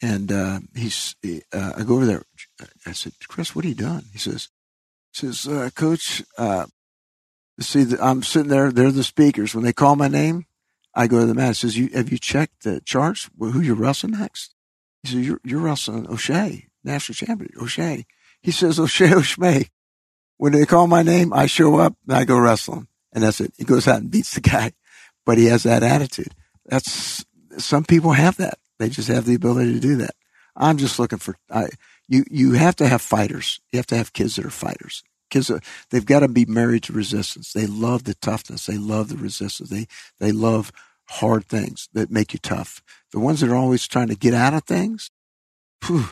and 0.00 0.30
uh, 0.30 0.60
he's 0.76 1.16
uh, 1.52 1.72
I 1.76 1.82
go 1.82 1.96
over 1.96 2.06
there. 2.06 2.22
I 2.86 2.92
said, 2.92 3.12
Chris, 3.26 3.54
what 3.54 3.64
are 3.64 3.68
you 3.68 3.74
doing? 3.74 4.04
He 4.12 4.18
says, 4.18 4.48
he 5.12 5.26
says, 5.26 5.48
uh, 5.48 5.70
Coach, 5.74 6.22
uh, 6.36 6.66
see, 7.60 7.84
I'm 8.00 8.22
sitting 8.22 8.48
there. 8.48 8.70
They're 8.70 8.92
the 8.92 9.04
speakers. 9.04 9.54
When 9.54 9.64
they 9.64 9.72
call 9.72 9.96
my 9.96 10.08
name, 10.08 10.46
I 10.94 11.06
go 11.06 11.20
to 11.20 11.26
the 11.26 11.34
mat. 11.34 11.48
He 11.48 11.54
says, 11.54 11.76
you, 11.76 11.88
have 11.94 12.12
you 12.12 12.18
checked 12.18 12.62
the 12.62 12.80
charts? 12.80 13.28
Who 13.38 13.60
you're 13.60 13.74
wrestling 13.74 14.12
next? 14.12 14.54
He 15.02 15.10
says, 15.10 15.26
you're, 15.26 15.40
you're 15.44 15.60
wrestling 15.60 16.08
O'Shea, 16.08 16.68
national 16.84 17.14
champion, 17.14 17.50
O'Shea. 17.60 18.06
He 18.40 18.50
says, 18.50 18.78
O'Shea, 18.78 19.14
O'Shea. 19.14 19.68
When 20.36 20.52
they 20.52 20.66
call 20.66 20.86
my 20.86 21.02
name, 21.02 21.32
I 21.32 21.46
show 21.46 21.76
up 21.76 21.96
and 22.06 22.16
I 22.16 22.24
go 22.24 22.38
wrestling. 22.38 22.86
And 23.12 23.24
that's 23.24 23.40
it. 23.40 23.52
He 23.56 23.64
goes 23.64 23.88
out 23.88 24.00
and 24.00 24.10
beats 24.10 24.34
the 24.34 24.40
guy, 24.40 24.72
but 25.28 25.36
he 25.36 25.44
has 25.44 25.64
that 25.64 25.82
attitude. 25.82 26.34
That's 26.64 27.22
some 27.58 27.84
people 27.84 28.12
have 28.12 28.38
that. 28.38 28.58
They 28.78 28.88
just 28.88 29.08
have 29.08 29.26
the 29.26 29.34
ability 29.34 29.74
to 29.74 29.78
do 29.78 29.96
that. 29.96 30.14
I'm 30.56 30.78
just 30.78 30.98
looking 30.98 31.18
for, 31.18 31.36
I, 31.50 31.66
you, 32.08 32.24
you 32.30 32.52
have 32.52 32.76
to 32.76 32.88
have 32.88 33.02
fighters. 33.02 33.60
You 33.70 33.76
have 33.76 33.86
to 33.88 33.96
have 33.98 34.14
kids 34.14 34.36
that 34.36 34.46
are 34.46 34.50
fighters. 34.50 35.02
Kids, 35.28 35.50
are, 35.50 35.60
they've 35.90 36.06
got 36.06 36.20
to 36.20 36.28
be 36.28 36.46
married 36.46 36.84
to 36.84 36.94
resistance. 36.94 37.52
They 37.52 37.66
love 37.66 38.04
the 38.04 38.14
toughness. 38.14 38.64
They 38.64 38.78
love 38.78 39.10
the 39.10 39.18
resistance. 39.18 39.68
They, 39.68 39.86
they 40.18 40.32
love 40.32 40.72
hard 41.10 41.44
things 41.44 41.90
that 41.92 42.10
make 42.10 42.32
you 42.32 42.38
tough. 42.38 42.82
The 43.12 43.20
ones 43.20 43.40
that 43.40 43.50
are 43.50 43.54
always 43.54 43.86
trying 43.86 44.08
to 44.08 44.16
get 44.16 44.32
out 44.32 44.54
of 44.54 44.64
things, 44.64 45.10
whew, 45.84 46.06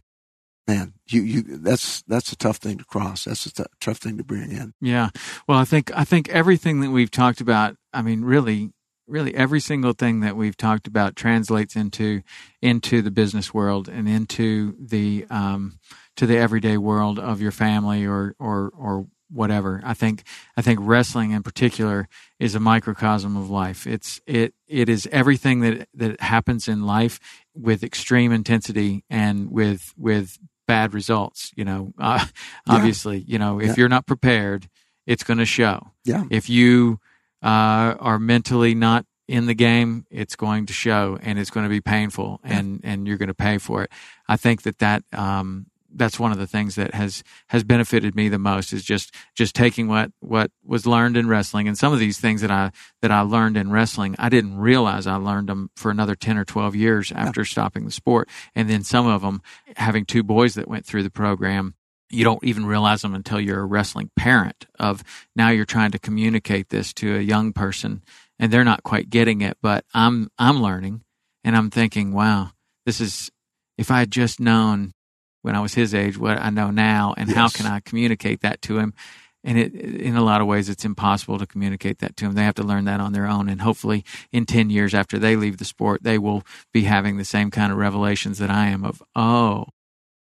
man, 0.68 0.92
you, 1.06 1.22
you, 1.22 1.42
that's, 1.42 2.02
that's 2.02 2.32
a 2.32 2.36
tough 2.36 2.58
thing 2.58 2.76
to 2.76 2.84
cross. 2.84 3.24
That's 3.24 3.46
a 3.46 3.52
t- 3.54 3.64
tough 3.80 3.96
thing 3.96 4.18
to 4.18 4.24
bring 4.24 4.52
in. 4.52 4.74
Yeah. 4.82 5.08
Well, 5.48 5.58
I 5.58 5.64
think, 5.64 5.90
I 5.96 6.04
think 6.04 6.28
everything 6.28 6.80
that 6.80 6.90
we've 6.90 7.10
talked 7.10 7.40
about, 7.40 7.76
I 7.94 8.02
mean, 8.02 8.22
really, 8.22 8.72
really 9.06 9.34
every 9.34 9.60
single 9.60 9.92
thing 9.92 10.20
that 10.20 10.36
we've 10.36 10.56
talked 10.56 10.86
about 10.86 11.16
translates 11.16 11.76
into 11.76 12.22
into 12.60 13.02
the 13.02 13.10
business 13.10 13.54
world 13.54 13.88
and 13.88 14.08
into 14.08 14.76
the 14.78 15.26
um, 15.30 15.78
to 16.16 16.26
the 16.26 16.36
everyday 16.36 16.76
world 16.76 17.18
of 17.18 17.40
your 17.40 17.52
family 17.52 18.06
or 18.06 18.34
or 18.38 18.72
or 18.76 19.06
whatever. 19.30 19.80
I 19.84 19.94
think 19.94 20.24
I 20.56 20.62
think 20.62 20.78
wrestling 20.82 21.32
in 21.32 21.42
particular 21.42 22.08
is 22.38 22.54
a 22.54 22.60
microcosm 22.60 23.36
of 23.36 23.50
life. 23.50 23.86
It's 23.86 24.20
it 24.26 24.54
it 24.66 24.88
is 24.88 25.08
everything 25.12 25.60
that 25.60 25.88
that 25.94 26.20
happens 26.20 26.68
in 26.68 26.86
life 26.86 27.20
with 27.54 27.82
extreme 27.82 28.32
intensity 28.32 29.04
and 29.10 29.50
with 29.50 29.92
with 29.96 30.38
bad 30.66 30.94
results. 30.94 31.52
You 31.56 31.64
know, 31.64 31.92
uh, 31.98 32.24
obviously, 32.68 33.18
you 33.26 33.38
know 33.38 33.60
if 33.60 33.68
yeah. 33.68 33.74
you're 33.76 33.88
not 33.88 34.06
prepared, 34.06 34.68
it's 35.06 35.24
going 35.24 35.38
to 35.38 35.46
show. 35.46 35.92
Yeah. 36.04 36.24
If 36.30 36.48
you 36.48 37.00
uh, 37.42 37.96
are 37.98 38.18
mentally 38.18 38.74
not 38.74 39.04
in 39.28 39.46
the 39.46 39.54
game, 39.54 40.06
it's 40.10 40.36
going 40.36 40.66
to 40.66 40.72
show 40.72 41.18
and 41.20 41.38
it's 41.38 41.50
going 41.50 41.64
to 41.64 41.70
be 41.70 41.80
painful 41.80 42.40
and, 42.44 42.80
and 42.84 43.08
you're 43.08 43.16
going 43.16 43.28
to 43.28 43.34
pay 43.34 43.58
for 43.58 43.82
it. 43.82 43.90
I 44.28 44.36
think 44.36 44.62
that 44.62 44.78
that, 44.78 45.02
um, 45.12 45.66
that's 45.96 46.20
one 46.20 46.32
of 46.32 46.38
the 46.38 46.46
things 46.46 46.74
that 46.74 46.94
has 46.94 47.24
has 47.48 47.64
benefited 47.64 48.14
me 48.14 48.28
the 48.28 48.38
most 48.38 48.72
is 48.72 48.84
just 48.84 49.14
just 49.34 49.54
taking 49.54 49.88
what 49.88 50.10
what 50.20 50.50
was 50.64 50.86
learned 50.86 51.16
in 51.16 51.26
wrestling. 51.28 51.68
And 51.68 51.76
some 51.76 51.92
of 51.92 51.98
these 51.98 52.18
things 52.18 52.42
that 52.42 52.50
I 52.50 52.70
that 53.02 53.10
I 53.10 53.20
learned 53.20 53.56
in 53.56 53.70
wrestling 53.70 54.14
I 54.18 54.28
didn't 54.28 54.58
realize 54.58 55.06
I 55.06 55.16
learned 55.16 55.48
them 55.48 55.70
for 55.74 55.90
another 55.90 56.14
10 56.14 56.36
or 56.36 56.44
12 56.44 56.76
years 56.76 57.12
after 57.12 57.44
stopping 57.44 57.84
the 57.84 57.90
sport. 57.90 58.28
And 58.54 58.68
then 58.68 58.84
some 58.84 59.06
of 59.06 59.22
them 59.22 59.42
having 59.76 60.04
two 60.04 60.22
boys 60.22 60.54
that 60.54 60.68
went 60.68 60.86
through 60.86 61.02
the 61.02 61.10
program 61.10 61.74
you 62.10 62.24
don't 62.24 62.42
even 62.44 62.66
realize 62.66 63.02
them 63.02 63.14
until 63.14 63.40
you're 63.40 63.60
a 63.60 63.66
wrestling 63.66 64.10
parent 64.16 64.66
of 64.78 65.02
now 65.34 65.48
you're 65.48 65.64
trying 65.64 65.90
to 65.90 65.98
communicate 65.98 66.68
this 66.68 66.92
to 66.92 67.16
a 67.16 67.20
young 67.20 67.52
person 67.52 68.02
and 68.38 68.52
they're 68.52 68.64
not 68.64 68.82
quite 68.82 69.10
getting 69.10 69.40
it 69.40 69.56
but 69.62 69.84
i'm 69.94 70.28
i'm 70.38 70.62
learning 70.62 71.02
and 71.44 71.56
i'm 71.56 71.70
thinking 71.70 72.12
wow 72.12 72.50
this 72.84 73.00
is 73.00 73.30
if 73.76 73.90
i 73.90 73.98
had 73.98 74.10
just 74.10 74.40
known 74.40 74.92
when 75.42 75.56
i 75.56 75.60
was 75.60 75.74
his 75.74 75.94
age 75.94 76.18
what 76.18 76.38
i 76.38 76.50
know 76.50 76.70
now 76.70 77.14
and 77.16 77.28
yes. 77.28 77.36
how 77.36 77.48
can 77.48 77.66
i 77.66 77.80
communicate 77.80 78.40
that 78.40 78.62
to 78.62 78.78
him 78.78 78.94
and 79.42 79.58
it, 79.58 79.74
in 79.74 80.16
a 80.16 80.24
lot 80.24 80.40
of 80.40 80.46
ways 80.46 80.68
it's 80.68 80.84
impossible 80.84 81.38
to 81.38 81.46
communicate 81.46 81.98
that 81.98 82.16
to 82.16 82.24
them 82.24 82.34
they 82.34 82.44
have 82.44 82.54
to 82.54 82.62
learn 82.62 82.84
that 82.84 83.00
on 83.00 83.12
their 83.12 83.26
own 83.26 83.48
and 83.48 83.62
hopefully 83.62 84.04
in 84.32 84.46
10 84.46 84.70
years 84.70 84.94
after 84.94 85.18
they 85.18 85.36
leave 85.36 85.56
the 85.56 85.64
sport 85.64 86.02
they 86.02 86.18
will 86.18 86.42
be 86.72 86.82
having 86.82 87.16
the 87.16 87.24
same 87.24 87.50
kind 87.50 87.72
of 87.72 87.78
revelations 87.78 88.38
that 88.38 88.50
i 88.50 88.66
am 88.66 88.84
of 88.84 89.02
oh 89.14 89.66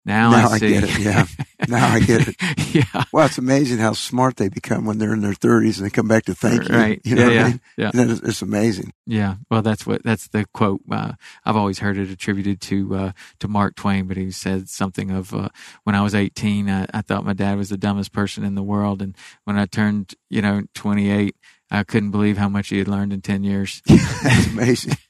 now, 0.06 0.32
now 0.32 0.50
I, 0.50 0.54
I, 0.54 0.60
get 0.60 0.84
it. 0.84 1.00
Yeah. 1.00 1.26
now 1.68 1.88
I 1.88 2.00
get 2.02 2.28
it. 2.28 2.36
yeah. 2.76 3.04
Well, 3.14 3.26
it's 3.26 3.38
amazing 3.38 3.78
how 3.78 3.94
smart 3.94 4.36
they 4.36 4.50
become 4.50 4.86
when 4.86 4.98
they're 4.98 5.14
in 5.14 5.22
their 5.22 5.34
30s 5.34 5.78
and 5.78 5.86
they 5.86 5.90
come 5.90 6.10
back 6.10 6.26
to 6.26 6.36
thank 6.36 6.68
you. 6.68 6.76
Right. 6.76 7.02
You 7.06 7.16
know 7.16 7.22
yeah, 7.22 7.28
what 7.28 7.36
yeah, 7.36 7.44
I 7.44 7.50
mean? 7.50 7.62
Yeah. 7.78 7.92
It's, 7.94 8.22
it's, 8.22 8.42
amazing. 8.42 8.94
Yeah. 9.06 9.36
Well, 9.50 9.62
that's 9.62 9.86
what 9.86 10.04
that's 10.04 10.28
the 10.28 10.46
quote. 10.54 10.82
Uh, 10.92 11.14
I've 11.46 11.56
always 11.56 11.80
heard 11.80 11.98
it 11.98 12.10
attributed 12.10 12.60
to 12.62 12.96
uh, 12.96 13.12
to 13.40 13.48
Mark 13.48 13.76
Twain, 13.76 14.08
but 14.08 14.18
he 14.18 14.32
said 14.32 14.68
something 14.68 15.10
of 15.10 15.34
uh, 15.34 15.50
when 15.86 15.96
I 15.96 16.02
was 16.02 16.16
18, 16.16 16.70
I, 16.70 16.86
I 16.94 17.02
thought 17.02 17.26
my 17.26 17.34
dad 17.34 17.58
was 17.58 17.70
the 17.70 17.78
dumbest 17.78 18.12
person 18.12 18.44
in 18.44 18.56
the 18.56 18.64
world, 18.64 19.02
and 19.02 19.16
when 19.46 19.58
I 19.58 19.66
turned, 19.66 20.16
you 20.30 20.42
know, 20.42 20.64
28. 20.76 21.36
I 21.72 21.84
couldn't 21.84 22.12
believe 22.12 22.38
how 22.38 22.50
much 22.50 22.70
he 22.70 22.78
had 22.78 22.88
learned 22.88 23.14
in 23.14 23.24
10 23.24 23.44
years. 23.44 23.82
That's 23.88 24.48
amazing. 24.48 24.96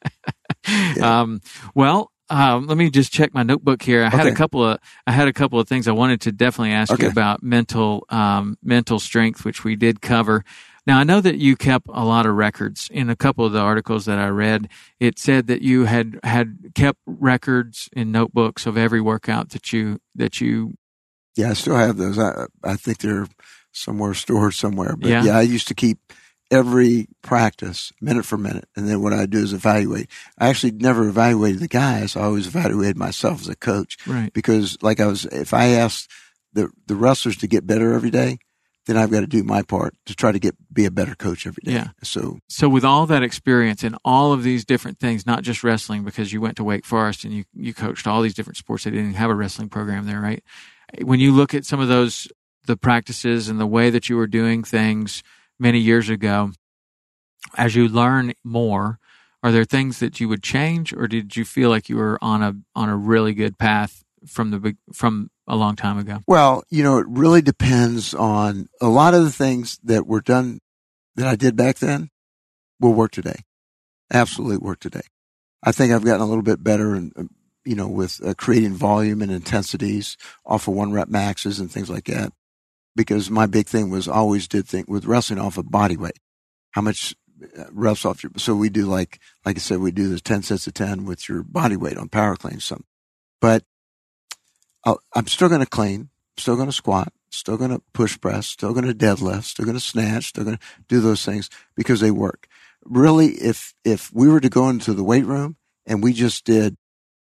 Yeah. 0.95 1.21
Um, 1.21 1.41
well, 1.75 2.12
um, 2.29 2.67
let 2.67 2.77
me 2.77 2.89
just 2.89 3.11
check 3.11 3.33
my 3.33 3.43
notebook 3.43 3.81
here. 3.81 4.03
I 4.03 4.07
okay. 4.07 4.17
had 4.17 4.27
a 4.27 4.35
couple 4.35 4.63
of 4.65 4.79
I 5.05 5.11
had 5.11 5.27
a 5.27 5.33
couple 5.33 5.59
of 5.59 5.67
things 5.67 5.87
I 5.87 5.91
wanted 5.91 6.21
to 6.21 6.31
definitely 6.31 6.71
ask 6.71 6.91
okay. 6.91 7.03
you 7.03 7.09
about 7.09 7.43
mental 7.43 8.05
um, 8.09 8.57
mental 8.63 8.99
strength, 8.99 9.45
which 9.45 9.63
we 9.63 9.75
did 9.75 10.01
cover. 10.01 10.43
Now 10.85 10.99
I 10.99 11.03
know 11.03 11.21
that 11.21 11.37
you 11.37 11.55
kept 11.55 11.87
a 11.89 12.03
lot 12.03 12.25
of 12.25 12.35
records. 12.35 12.89
In 12.91 13.09
a 13.09 13.15
couple 13.15 13.45
of 13.45 13.51
the 13.51 13.59
articles 13.59 14.05
that 14.05 14.19
I 14.19 14.27
read, 14.27 14.69
it 14.99 15.19
said 15.19 15.47
that 15.47 15.61
you 15.61 15.85
had 15.85 16.19
had 16.23 16.71
kept 16.75 16.99
records 17.05 17.89
in 17.93 18.11
notebooks 18.11 18.65
of 18.65 18.77
every 18.77 19.01
workout 19.01 19.49
that 19.51 19.73
you 19.73 19.99
that 20.15 20.41
you. 20.41 20.75
Yeah, 21.35 21.49
I 21.49 21.53
still 21.53 21.75
have 21.75 21.97
those. 21.97 22.17
I 22.17 22.45
I 22.63 22.75
think 22.75 22.99
they're 22.99 23.27
somewhere 23.73 24.13
stored 24.13 24.53
somewhere. 24.53 24.95
But 24.95 25.09
yeah, 25.09 25.23
yeah 25.23 25.37
I 25.37 25.41
used 25.41 25.67
to 25.67 25.75
keep 25.75 25.99
every 26.53 27.07
practice 27.21 27.91
minute 27.99 28.25
for 28.25 28.37
minute. 28.37 28.69
And 28.75 28.87
then 28.87 29.01
what 29.01 29.13
I 29.13 29.25
do 29.25 29.39
is 29.39 29.53
evaluate. 29.53 30.09
I 30.37 30.49
actually 30.49 30.71
never 30.73 31.07
evaluated 31.07 31.59
the 31.59 31.67
guys. 31.67 32.15
I 32.15 32.23
always 32.23 32.47
evaluated 32.47 32.97
myself 32.97 33.41
as 33.41 33.49
a 33.49 33.55
coach. 33.55 33.97
Right. 34.05 34.31
Because 34.31 34.77
like 34.81 34.99
I 34.99 35.07
was, 35.07 35.25
if 35.25 35.53
I 35.53 35.69
asked 35.69 36.09
the, 36.53 36.69
the 36.85 36.95
wrestlers 36.95 37.37
to 37.37 37.47
get 37.47 37.65
better 37.65 37.93
every 37.93 38.11
day, 38.11 38.37
then 38.85 38.97
I've 38.97 39.11
got 39.11 39.21
to 39.21 39.27
do 39.27 39.43
my 39.43 39.61
part 39.61 39.95
to 40.05 40.15
try 40.15 40.31
to 40.31 40.39
get 40.39 40.55
be 40.71 40.85
a 40.85 40.91
better 40.91 41.15
coach 41.15 41.47
every 41.47 41.61
day. 41.63 41.71
Yeah. 41.71 41.87
So 42.03 42.39
so 42.49 42.67
with 42.67 42.83
all 42.83 43.05
that 43.05 43.23
experience 43.23 43.81
and 43.81 43.97
all 44.03 44.33
of 44.33 44.43
these 44.43 44.65
different 44.65 44.99
things, 44.99 45.25
not 45.25 45.43
just 45.43 45.63
wrestling, 45.63 46.03
because 46.03 46.33
you 46.33 46.41
went 46.41 46.57
to 46.57 46.63
Wake 46.65 46.85
Forest 46.85 47.23
and 47.23 47.33
you 47.33 47.45
you 47.53 47.73
coached 47.73 48.07
all 48.07 48.21
these 48.21 48.33
different 48.33 48.57
sports. 48.57 48.83
They 48.83 48.91
didn't 48.91 49.13
have 49.13 49.29
a 49.29 49.35
wrestling 49.35 49.69
program 49.69 50.05
there, 50.05 50.19
right? 50.19 50.43
When 51.01 51.21
you 51.21 51.31
look 51.31 51.53
at 51.53 51.65
some 51.65 51.79
of 51.79 51.87
those 51.87 52.27
the 52.65 52.77
practices 52.77 53.49
and 53.49 53.59
the 53.59 53.67
way 53.67 53.89
that 53.89 54.09
you 54.09 54.17
were 54.17 54.27
doing 54.27 54.63
things, 54.63 55.23
many 55.63 55.79
years 55.79 56.09
ago, 56.09 56.51
as 57.57 57.75
you 57.75 57.87
learn 57.87 58.33
more 58.43 58.99
are 59.43 59.51
there 59.51 59.65
things 59.65 59.99
that 59.99 60.21
you 60.21 60.29
would 60.29 60.41
change, 60.41 60.93
or 60.93 61.05
did 61.05 61.35
you 61.35 61.43
feel 61.43 61.69
like 61.69 61.89
you 61.89 61.97
were 61.97 62.17
on 62.21 62.41
a 62.41 62.55
on 62.75 62.87
a 62.87 62.95
really 62.95 63.33
good 63.33 63.57
path 63.57 64.01
from 64.25 64.51
the 64.51 64.77
from 64.93 65.29
a 65.47 65.57
long 65.57 65.75
time 65.75 65.97
ago? 65.97 66.19
Well, 66.25 66.63
you 66.69 66.81
know, 66.81 66.97
it 66.97 67.05
really 67.09 67.41
depends 67.41 68.13
on 68.13 68.69
a 68.79 68.87
lot 68.87 69.13
of 69.13 69.23
the 69.25 69.31
things 69.31 69.79
that 69.83 70.07
were 70.07 70.21
done 70.21 70.59
that 71.17 71.27
I 71.27 71.35
did 71.35 71.57
back 71.57 71.79
then 71.79 72.09
will 72.79 72.93
work 72.93 73.11
today. 73.11 73.41
Absolutely 74.13 74.57
work 74.57 74.79
today. 74.79 75.01
I 75.61 75.73
think 75.73 75.91
I've 75.91 76.05
gotten 76.05 76.21
a 76.21 76.25
little 76.25 76.43
bit 76.43 76.63
better 76.63 76.95
and 76.95 77.11
uh, 77.17 77.23
you 77.65 77.75
know 77.75 77.89
with 77.89 78.25
uh, 78.25 78.33
creating 78.37 78.75
volume 78.75 79.21
and 79.21 79.31
intensities 79.31 80.15
off 80.45 80.69
of 80.69 80.73
one 80.73 80.93
rep 80.93 81.09
maxes 81.09 81.59
and 81.59 81.69
things 81.69 81.89
like 81.89 82.05
that. 82.05 82.31
Because 82.95 83.29
my 83.29 83.47
big 83.47 83.67
thing 83.67 83.89
was 83.89 84.07
always 84.07 84.47
did 84.47 84.67
think 84.67 84.87
with 84.87 85.05
wrestling 85.05 85.39
off 85.39 85.57
of 85.57 85.71
body 85.71 85.97
weight. 85.97 86.19
How 86.71 86.81
much 86.81 87.15
uh, 87.57 87.65
reps 87.71 88.05
off 88.05 88.23
your 88.23 88.31
so 88.37 88.55
we 88.55 88.69
do 88.69 88.85
like 88.85 89.19
like 89.45 89.57
I 89.57 89.59
said 89.59 89.79
we 89.79 89.91
do 89.91 90.07
the 90.07 90.19
10 90.19 90.43
sets 90.43 90.67
of 90.67 90.73
10 90.73 91.05
with 91.05 91.27
your 91.27 91.43
body 91.43 91.75
weight 91.75 91.97
on 91.97 92.07
power 92.07 92.35
clean 92.35 92.59
some 92.59 92.85
but 93.41 93.63
i 94.85 94.93
am 95.15 95.27
still 95.27 95.49
going 95.49 95.59
to 95.59 95.67
clean 95.67 96.09
still 96.37 96.55
going 96.55 96.67
to 96.67 96.73
squat 96.73 97.11
still 97.31 97.57
going 97.57 97.71
to 97.71 97.81
push 97.93 98.19
press 98.21 98.47
still 98.47 98.73
going 98.73 98.85
to 98.85 98.93
deadlift 98.93 99.43
still 99.43 99.65
going 99.65 99.75
to 99.75 99.83
snatch 99.83 100.27
still 100.27 100.43
going 100.43 100.57
to 100.57 100.63
do 100.87 101.01
those 101.01 101.25
things 101.25 101.49
because 101.75 101.99
they 101.99 102.11
work 102.11 102.47
really 102.85 103.29
if 103.33 103.73
if 103.83 104.13
we 104.13 104.29
were 104.29 104.39
to 104.39 104.49
go 104.49 104.69
into 104.69 104.93
the 104.93 105.03
weight 105.03 105.25
room 105.25 105.57
and 105.85 106.03
we 106.03 106.13
just 106.13 106.45
did 106.45 106.77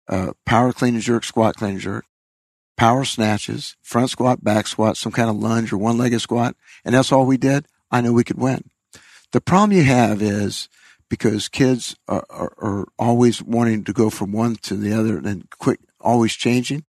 uh, 0.08 0.32
power 0.46 0.72
clean 0.72 0.94
and 0.94 1.02
jerk 1.02 1.24
squat 1.24 1.56
clean 1.56 1.72
and 1.72 1.80
jerk 1.80 2.04
power 2.76 3.04
snatches 3.04 3.76
front 3.82 4.10
squat 4.10 4.42
back 4.44 4.66
squat 4.66 4.96
some 4.96 5.12
kind 5.12 5.30
of 5.30 5.36
lunge 5.36 5.72
or 5.72 5.78
one 5.78 5.98
legged 5.98 6.20
squat 6.20 6.54
and 6.84 6.94
that's 6.94 7.12
all 7.12 7.26
we 7.26 7.36
did 7.36 7.66
i 7.90 8.00
knew 8.00 8.12
we 8.12 8.24
could 8.24 8.38
win 8.38 8.62
the 9.32 9.40
problem 9.40 9.76
you 9.76 9.84
have 9.84 10.22
is 10.22 10.68
because 11.08 11.48
kids 11.48 11.96
are, 12.08 12.24
are, 12.30 12.52
are 12.58 12.86
always 12.98 13.42
wanting 13.42 13.84
to 13.84 13.92
go 13.92 14.10
from 14.10 14.32
one 14.32 14.56
to 14.62 14.76
the 14.76 14.92
other 14.92 15.18
and 15.18 15.48
quick, 15.50 15.80
always 16.00 16.32
changing. 16.32 16.84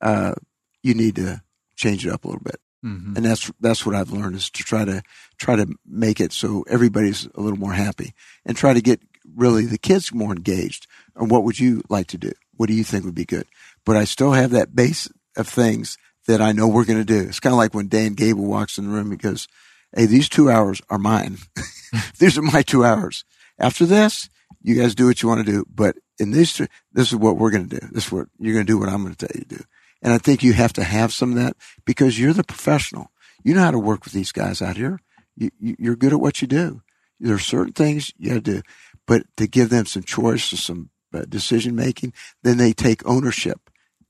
Uh, 0.00 0.34
you 0.82 0.94
need 0.94 1.16
to 1.16 1.42
change 1.76 2.06
it 2.06 2.12
up 2.12 2.24
a 2.24 2.28
little 2.28 2.42
bit. 2.42 2.60
Mm-hmm. 2.84 3.16
And 3.16 3.24
that's, 3.24 3.50
that's 3.60 3.84
what 3.84 3.94
I've 3.94 4.10
learned 4.10 4.36
is 4.36 4.50
to 4.50 4.62
try 4.62 4.84
to, 4.84 5.02
try 5.38 5.56
to 5.56 5.66
make 5.86 6.20
it 6.20 6.32
so 6.32 6.64
everybody's 6.68 7.26
a 7.34 7.40
little 7.40 7.58
more 7.58 7.72
happy 7.72 8.14
and 8.44 8.56
try 8.56 8.74
to 8.74 8.82
get 8.82 9.00
really 9.34 9.64
the 9.64 9.78
kids 9.78 10.12
more 10.14 10.32
engaged. 10.32 10.86
And 11.16 11.30
what 11.30 11.42
would 11.44 11.58
you 11.58 11.82
like 11.88 12.08
to 12.08 12.18
do? 12.18 12.32
What 12.56 12.68
do 12.68 12.74
you 12.74 12.84
think 12.84 13.04
would 13.04 13.14
be 13.14 13.24
good? 13.24 13.46
But 13.84 13.96
I 13.96 14.04
still 14.04 14.32
have 14.32 14.50
that 14.50 14.74
base 14.74 15.08
of 15.36 15.48
things 15.48 15.98
that 16.26 16.40
I 16.40 16.52
know 16.52 16.66
we're 16.68 16.84
going 16.84 16.98
to 16.98 17.04
do. 17.04 17.28
It's 17.28 17.40
kind 17.40 17.52
of 17.52 17.58
like 17.58 17.74
when 17.74 17.88
Dan 17.88 18.14
Gable 18.14 18.44
walks 18.44 18.78
in 18.78 18.84
the 18.88 18.90
room, 18.90 19.10
he 19.10 19.16
goes, 19.16 19.48
Hey, 19.94 20.06
these 20.06 20.28
two 20.28 20.50
hours 20.50 20.82
are 20.90 20.98
mine. 20.98 21.38
these 22.18 22.36
are 22.36 22.42
my 22.42 22.62
two 22.62 22.84
hours. 22.84 23.24
After 23.58 23.86
this, 23.86 24.28
you 24.62 24.74
guys 24.74 24.94
do 24.94 25.06
what 25.06 25.22
you 25.22 25.28
want 25.28 25.46
to 25.46 25.52
do. 25.52 25.64
But 25.72 25.96
in 26.18 26.32
these 26.32 26.52
two, 26.52 26.66
this 26.92 27.08
is 27.08 27.16
what 27.16 27.36
we're 27.36 27.50
going 27.50 27.68
to 27.68 27.80
do. 27.80 27.86
This 27.92 28.06
is 28.06 28.12
what 28.12 28.26
you're 28.38 28.54
going 28.54 28.66
to 28.66 28.72
do 28.72 28.78
what 28.78 28.88
I'm 28.88 29.02
going 29.02 29.14
to 29.14 29.26
tell 29.26 29.34
you 29.34 29.44
to 29.44 29.56
do. 29.58 29.64
And 30.02 30.12
I 30.12 30.18
think 30.18 30.42
you 30.42 30.52
have 30.52 30.72
to 30.74 30.84
have 30.84 31.12
some 31.12 31.30
of 31.30 31.36
that 31.36 31.56
because 31.84 32.18
you're 32.18 32.32
the 32.32 32.44
professional. 32.44 33.10
You 33.42 33.54
know 33.54 33.62
how 33.62 33.70
to 33.70 33.78
work 33.78 34.04
with 34.04 34.12
these 34.12 34.32
guys 34.32 34.60
out 34.60 34.76
here. 34.76 35.00
You, 35.36 35.50
you, 35.58 35.92
are 35.92 35.96
good 35.96 36.12
at 36.12 36.20
what 36.20 36.42
you 36.42 36.48
do. 36.48 36.82
There 37.20 37.34
are 37.34 37.38
certain 37.38 37.72
things 37.72 38.12
you 38.18 38.30
got 38.30 38.34
to 38.34 38.40
do, 38.40 38.62
but 39.06 39.22
to 39.36 39.46
give 39.46 39.70
them 39.70 39.86
some 39.86 40.02
choice 40.02 40.52
or 40.52 40.56
some 40.56 40.90
uh, 41.14 41.22
decision 41.28 41.76
making, 41.76 42.12
then 42.42 42.58
they 42.58 42.72
take 42.72 43.06
ownership 43.06 43.65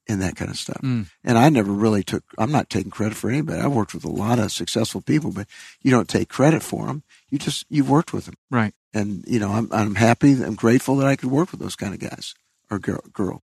and 0.08 0.22
that 0.22 0.36
kind 0.36 0.50
of 0.50 0.56
stuff. 0.56 0.80
Mm. 0.82 1.06
And 1.24 1.36
I 1.36 1.48
never 1.48 1.72
really 1.72 2.02
took, 2.04 2.24
I'm 2.38 2.52
not 2.52 2.70
taking 2.70 2.90
credit 2.90 3.16
for 3.16 3.28
anybody. 3.28 3.60
I've 3.60 3.72
worked 3.72 3.94
with 3.94 4.04
a 4.04 4.10
lot 4.10 4.38
of 4.38 4.52
successful 4.52 5.00
people, 5.00 5.32
but 5.32 5.48
you 5.82 5.90
don't 5.90 6.08
take 6.08 6.28
credit 6.28 6.62
for 6.62 6.86
them. 6.86 7.02
You 7.28 7.38
just, 7.38 7.66
you've 7.68 7.90
worked 7.90 8.12
with 8.12 8.26
them. 8.26 8.36
Right. 8.50 8.72
And, 8.94 9.24
you 9.26 9.38
know, 9.38 9.50
I'm, 9.50 9.68
I'm 9.72 9.96
happy, 9.96 10.32
I'm 10.32 10.54
grateful 10.54 10.96
that 10.96 11.06
I 11.06 11.16
could 11.16 11.30
work 11.30 11.50
with 11.50 11.60
those 11.60 11.76
kind 11.76 11.92
of 11.92 12.00
guys 12.00 12.34
or 12.70 12.78
girl, 12.78 13.00
girl, 13.12 13.42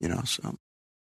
you 0.00 0.08
know, 0.08 0.22
so. 0.24 0.58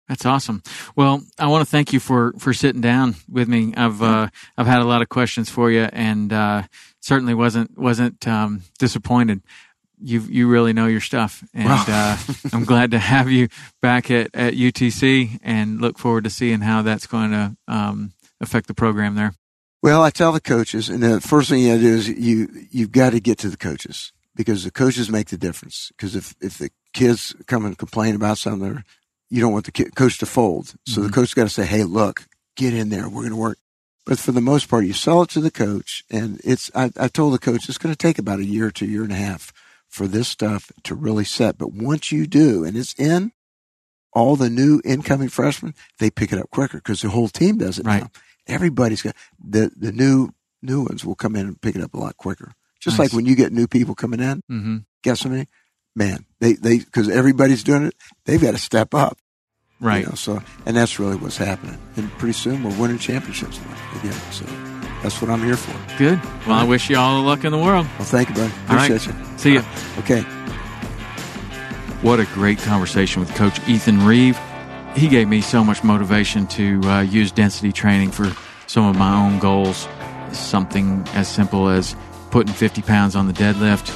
That's 0.08 0.26
awesome. 0.26 0.62
Well, 0.96 1.22
I 1.38 1.46
want 1.46 1.64
to 1.64 1.70
thank 1.70 1.92
you 1.92 2.00
for, 2.00 2.32
for 2.38 2.52
sitting 2.52 2.80
down 2.80 3.14
with 3.28 3.48
me. 3.48 3.72
I've, 3.76 4.02
uh, 4.02 4.28
I've 4.58 4.66
had 4.66 4.82
a 4.82 4.84
lot 4.84 5.02
of 5.02 5.08
questions 5.08 5.48
for 5.48 5.70
you 5.70 5.88
and, 5.92 6.32
uh, 6.32 6.64
certainly 7.00 7.32
wasn't, 7.32 7.78
wasn't, 7.78 8.26
um, 8.26 8.62
disappointed 8.78 9.42
you 10.02 10.20
you 10.20 10.48
really 10.48 10.72
know 10.72 10.86
your 10.86 11.00
stuff, 11.00 11.44
and 11.54 11.68
uh, 11.68 12.16
I'm 12.52 12.64
glad 12.64 12.92
to 12.92 12.98
have 12.98 13.30
you 13.30 13.48
back 13.82 14.10
at, 14.10 14.34
at 14.34 14.54
UTC, 14.54 15.38
and 15.42 15.80
look 15.80 15.98
forward 15.98 16.24
to 16.24 16.30
seeing 16.30 16.60
how 16.60 16.82
that's 16.82 17.06
going 17.06 17.30
to 17.30 17.56
um, 17.68 18.12
affect 18.40 18.66
the 18.66 18.74
program 18.74 19.14
there. 19.14 19.34
Well, 19.82 20.02
I 20.02 20.10
tell 20.10 20.32
the 20.32 20.40
coaches, 20.40 20.88
and 20.88 21.02
the 21.02 21.20
first 21.20 21.48
thing 21.48 21.60
you 21.60 21.68
got 21.68 21.74
to 21.76 21.80
do 21.80 21.94
is 21.94 22.08
you 22.08 22.48
you've 22.70 22.92
got 22.92 23.10
to 23.10 23.20
get 23.20 23.38
to 23.38 23.48
the 23.48 23.56
coaches 23.56 24.12
because 24.34 24.64
the 24.64 24.70
coaches 24.70 25.10
make 25.10 25.28
the 25.28 25.38
difference. 25.38 25.90
Because 25.96 26.16
if 26.16 26.34
if 26.40 26.58
the 26.58 26.70
kids 26.92 27.34
come 27.46 27.64
and 27.64 27.78
complain 27.78 28.14
about 28.14 28.38
something, 28.38 28.84
you 29.30 29.40
don't 29.40 29.52
want 29.52 29.66
the 29.66 29.72
kid, 29.72 29.94
coach 29.94 30.18
to 30.18 30.26
fold. 30.26 30.74
So 30.86 31.00
mm-hmm. 31.00 31.06
the 31.06 31.12
coach 31.12 31.34
got 31.34 31.44
to 31.44 31.48
say, 31.48 31.66
"Hey, 31.66 31.84
look, 31.84 32.26
get 32.56 32.74
in 32.74 32.90
there. 32.90 33.08
We're 33.08 33.22
going 33.22 33.30
to 33.30 33.36
work." 33.36 33.58
But 34.06 34.18
for 34.18 34.32
the 34.32 34.40
most 34.40 34.68
part, 34.68 34.86
you 34.86 34.92
sell 34.92 35.22
it 35.22 35.30
to 35.30 35.40
the 35.40 35.50
coach, 35.50 36.04
and 36.10 36.40
it's 36.42 36.70
I, 36.74 36.90
I 36.98 37.08
told 37.08 37.32
the 37.34 37.38
coach 37.38 37.68
it's 37.68 37.78
going 37.78 37.94
to 37.94 37.98
take 37.98 38.18
about 38.18 38.40
a 38.40 38.44
year 38.44 38.70
to 38.70 38.84
a 38.84 38.88
year 38.88 39.02
and 39.02 39.12
a 39.12 39.16
half 39.16 39.52
for 39.90 40.06
this 40.06 40.28
stuff 40.28 40.72
to 40.84 40.94
really 40.94 41.24
set. 41.24 41.58
But 41.58 41.72
once 41.72 42.10
you 42.10 42.26
do, 42.26 42.64
and 42.64 42.76
it's 42.76 42.94
in, 42.94 43.32
all 44.12 44.36
the 44.36 44.48
new 44.48 44.80
incoming 44.84 45.28
freshmen, 45.28 45.74
they 45.98 46.10
pick 46.10 46.32
it 46.32 46.38
up 46.38 46.50
quicker 46.50 46.78
because 46.78 47.02
the 47.02 47.10
whole 47.10 47.28
team 47.28 47.58
does 47.58 47.78
it 47.78 47.86
right. 47.86 48.02
now. 48.02 48.10
Everybody's 48.46 49.02
got 49.02 49.14
the, 49.38 49.70
the 49.76 49.92
new, 49.92 50.30
new 50.62 50.82
ones 50.84 51.04
will 51.04 51.14
come 51.14 51.36
in 51.36 51.46
and 51.46 51.60
pick 51.60 51.76
it 51.76 51.82
up 51.82 51.94
a 51.94 51.98
lot 51.98 52.16
quicker. 52.16 52.52
Just 52.80 52.98
nice. 52.98 53.10
like 53.10 53.16
when 53.16 53.26
you 53.26 53.36
get 53.36 53.52
new 53.52 53.66
people 53.66 53.94
coming 53.94 54.20
in, 54.20 54.42
mm-hmm. 54.50 54.76
guess 55.02 55.24
what 55.24 55.32
I 55.32 55.36
mean? 55.36 55.48
Man, 55.94 56.24
they, 56.40 56.54
they, 56.54 56.78
cause 56.78 57.08
everybody's 57.08 57.62
doing 57.62 57.84
it, 57.84 57.94
they've 58.24 58.40
got 58.40 58.52
to 58.52 58.58
step 58.58 58.94
up. 58.94 59.18
Right. 59.80 60.02
You 60.02 60.06
know, 60.06 60.14
so, 60.14 60.42
and 60.66 60.76
that's 60.76 60.98
really 60.98 61.16
what's 61.16 61.36
happening. 61.36 61.78
And 61.96 62.10
pretty 62.12 62.34
soon 62.34 62.62
we're 62.62 62.78
winning 62.78 62.98
championships 62.98 63.58
again. 63.96 64.12
So 64.30 64.69
that's 65.02 65.20
what 65.22 65.30
I'm 65.30 65.42
here 65.42 65.56
for. 65.56 65.96
Good. 65.96 66.20
Well, 66.46 66.56
I 66.56 66.64
wish 66.64 66.90
you 66.90 66.96
all 66.96 67.20
the 67.20 67.26
luck 67.26 67.44
in 67.44 67.52
the 67.52 67.58
world. 67.58 67.86
Well, 67.98 68.06
thank 68.06 68.28
you, 68.28 68.34
buddy. 68.34 68.52
Appreciate 68.66 69.06
you. 69.06 69.38
See 69.38 69.52
you. 69.54 69.62
Okay. 69.98 70.22
What 72.02 72.20
a 72.20 72.24
great 72.26 72.58
conversation 72.58 73.20
with 73.20 73.34
Coach 73.34 73.60
Ethan 73.68 74.04
Reeve. 74.04 74.38
He 74.94 75.08
gave 75.08 75.28
me 75.28 75.40
so 75.40 75.62
much 75.62 75.84
motivation 75.84 76.46
to 76.48 76.80
uh, 76.84 77.00
use 77.02 77.30
density 77.30 77.72
training 77.72 78.10
for 78.10 78.32
some 78.66 78.86
of 78.86 78.96
my 78.96 79.14
own 79.14 79.38
goals. 79.38 79.88
Something 80.32 81.04
as 81.14 81.28
simple 81.28 81.68
as 81.68 81.96
putting 82.30 82.52
50 82.52 82.82
pounds 82.82 83.16
on 83.16 83.26
the 83.26 83.32
deadlift, 83.32 83.94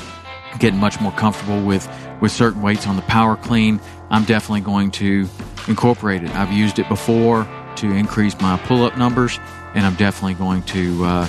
getting 0.58 0.78
much 0.78 1.00
more 1.00 1.12
comfortable 1.12 1.62
with, 1.64 1.88
with 2.20 2.32
certain 2.32 2.62
weights 2.62 2.86
on 2.86 2.96
the 2.96 3.02
power 3.02 3.36
clean. 3.36 3.80
I'm 4.10 4.24
definitely 4.24 4.62
going 4.62 4.90
to 4.92 5.28
incorporate 5.68 6.22
it. 6.22 6.34
I've 6.34 6.52
used 6.52 6.78
it 6.78 6.88
before 6.88 7.46
to 7.76 7.90
increase 7.92 8.38
my 8.40 8.56
pull 8.58 8.84
up 8.84 8.96
numbers 8.96 9.38
and 9.74 9.84
I'm 9.84 9.94
definitely 9.94 10.34
going 10.34 10.62
to 10.64 11.04
uh, 11.04 11.28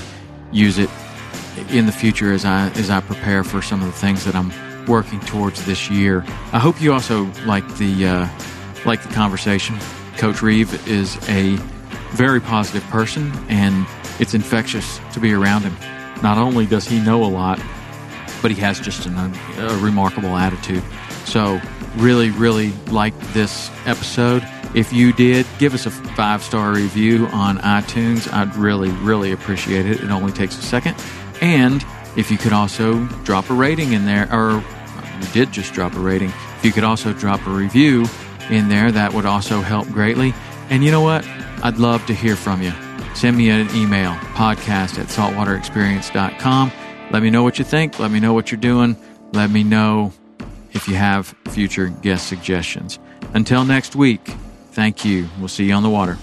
use 0.52 0.78
it 0.78 0.90
in 1.70 1.86
the 1.86 1.92
future 1.92 2.34
as 2.34 2.46
I 2.46 2.70
as 2.72 2.90
I 2.90 3.02
prepare 3.02 3.44
for 3.44 3.62
some 3.62 3.82
of 3.82 3.88
the 3.88 3.98
things 3.98 4.26
that 4.26 4.36
I'm 4.36 4.52
working 4.86 5.20
towards 5.22 5.66
this 5.66 5.90
year. 5.90 6.24
I 6.54 6.60
hope 6.60 6.82
you 6.82 6.94
also 6.94 7.26
like 7.46 7.68
the 7.78 8.08
uh, 8.08 8.30
like 8.86 9.02
the 9.02 9.14
conversation. 9.14 9.78
Coach 10.18 10.42
Reeve 10.42 10.88
is 10.88 11.18
a 11.30 11.58
very 12.12 12.40
positive 12.40 12.84
person, 12.90 13.32
and 13.50 13.86
it's 14.20 14.34
infectious 14.34 15.00
to 15.14 15.20
be 15.20 15.34
around 15.34 15.64
him. 15.64 15.76
Not 16.22 16.38
only 16.38 16.66
does 16.66 16.88
he 16.88 17.00
know 17.00 17.24
a 17.26 17.28
lot, 17.28 17.60
but 18.42 18.52
he 18.52 18.62
has 18.62 18.80
just 18.80 19.06
an, 19.06 19.18
a 19.58 19.78
remarkable 19.78 20.36
attitude. 20.38 20.84
So, 21.26 21.60
really, 21.98 22.30
really 22.32 22.72
like 22.88 23.18
this 23.34 23.70
episode. 23.86 24.48
If 24.76 24.92
you 24.92 25.14
did, 25.14 25.48
give 25.58 25.74
us 25.74 25.86
a 25.86 25.90
five 25.90 26.44
star 26.44 26.74
review 26.74 27.28
on 27.28 27.60
iTunes. 27.60 28.32
I'd 28.32 28.54
really, 28.58 28.90
really 28.90 29.32
appreciate 29.32 29.86
it. 29.86 30.04
It 30.04 30.12
only 30.12 30.34
takes 30.34 30.58
a 30.60 30.62
second. 30.62 31.02
And 31.42 31.84
if 32.18 32.30
you 32.30 32.38
could 32.38 32.52
also 32.52 33.06
drop 33.24 33.50
a 33.50 33.54
rating 33.54 33.94
in 33.94 34.06
there, 34.06 34.28
or 34.34 34.62
you 35.22 35.28
did 35.32 35.54
just 35.54 35.74
drop 35.74 35.96
a 35.96 36.00
rating, 36.00 36.28
if 36.58 36.66
you 36.66 36.74
could 36.74 36.84
also 36.84 37.14
drop 37.14 37.48
a 37.48 37.50
review 37.50 38.06
in 38.50 38.68
there, 38.68 38.92
that 38.92 39.14
would 39.14 39.26
also 39.26 39.62
help 39.62 39.88
greatly. 39.88 40.34
And 40.70 40.84
you 40.84 40.92
know 40.92 41.02
what? 41.02 41.26
I'd 41.64 41.78
love 41.78 42.06
to 42.08 42.14
hear 42.14 42.36
from 42.36 42.62
you. 42.62 42.74
Send 43.16 43.38
me 43.38 43.50
an 43.50 43.74
email, 43.74 44.12
podcast 44.34 45.00
at 45.00 45.08
saltwaterexperience.com. 45.08 46.72
Let 47.12 47.24
me 47.24 47.30
know 47.30 47.44
what 47.44 47.60
you 47.60 47.64
think. 47.64 47.98
Let 47.98 48.12
me 48.12 48.20
know 48.20 48.34
what 48.34 48.52
you're 48.52 48.60
doing. 48.60 48.98
Let 49.32 49.52
me 49.52 49.64
know 49.64 50.12
if 50.74 50.90
you 50.90 50.96
have 50.96 51.34
future 51.48 51.88
guest 51.88 52.28
suggestions. 52.28 53.00
Until 53.34 53.64
next 53.64 53.96
week, 53.96 54.36
Thank 54.76 55.06
you. 55.06 55.30
We'll 55.40 55.48
see 55.48 55.64
you 55.64 55.74
on 55.74 55.84
the 55.84 55.90
water. 55.90 56.18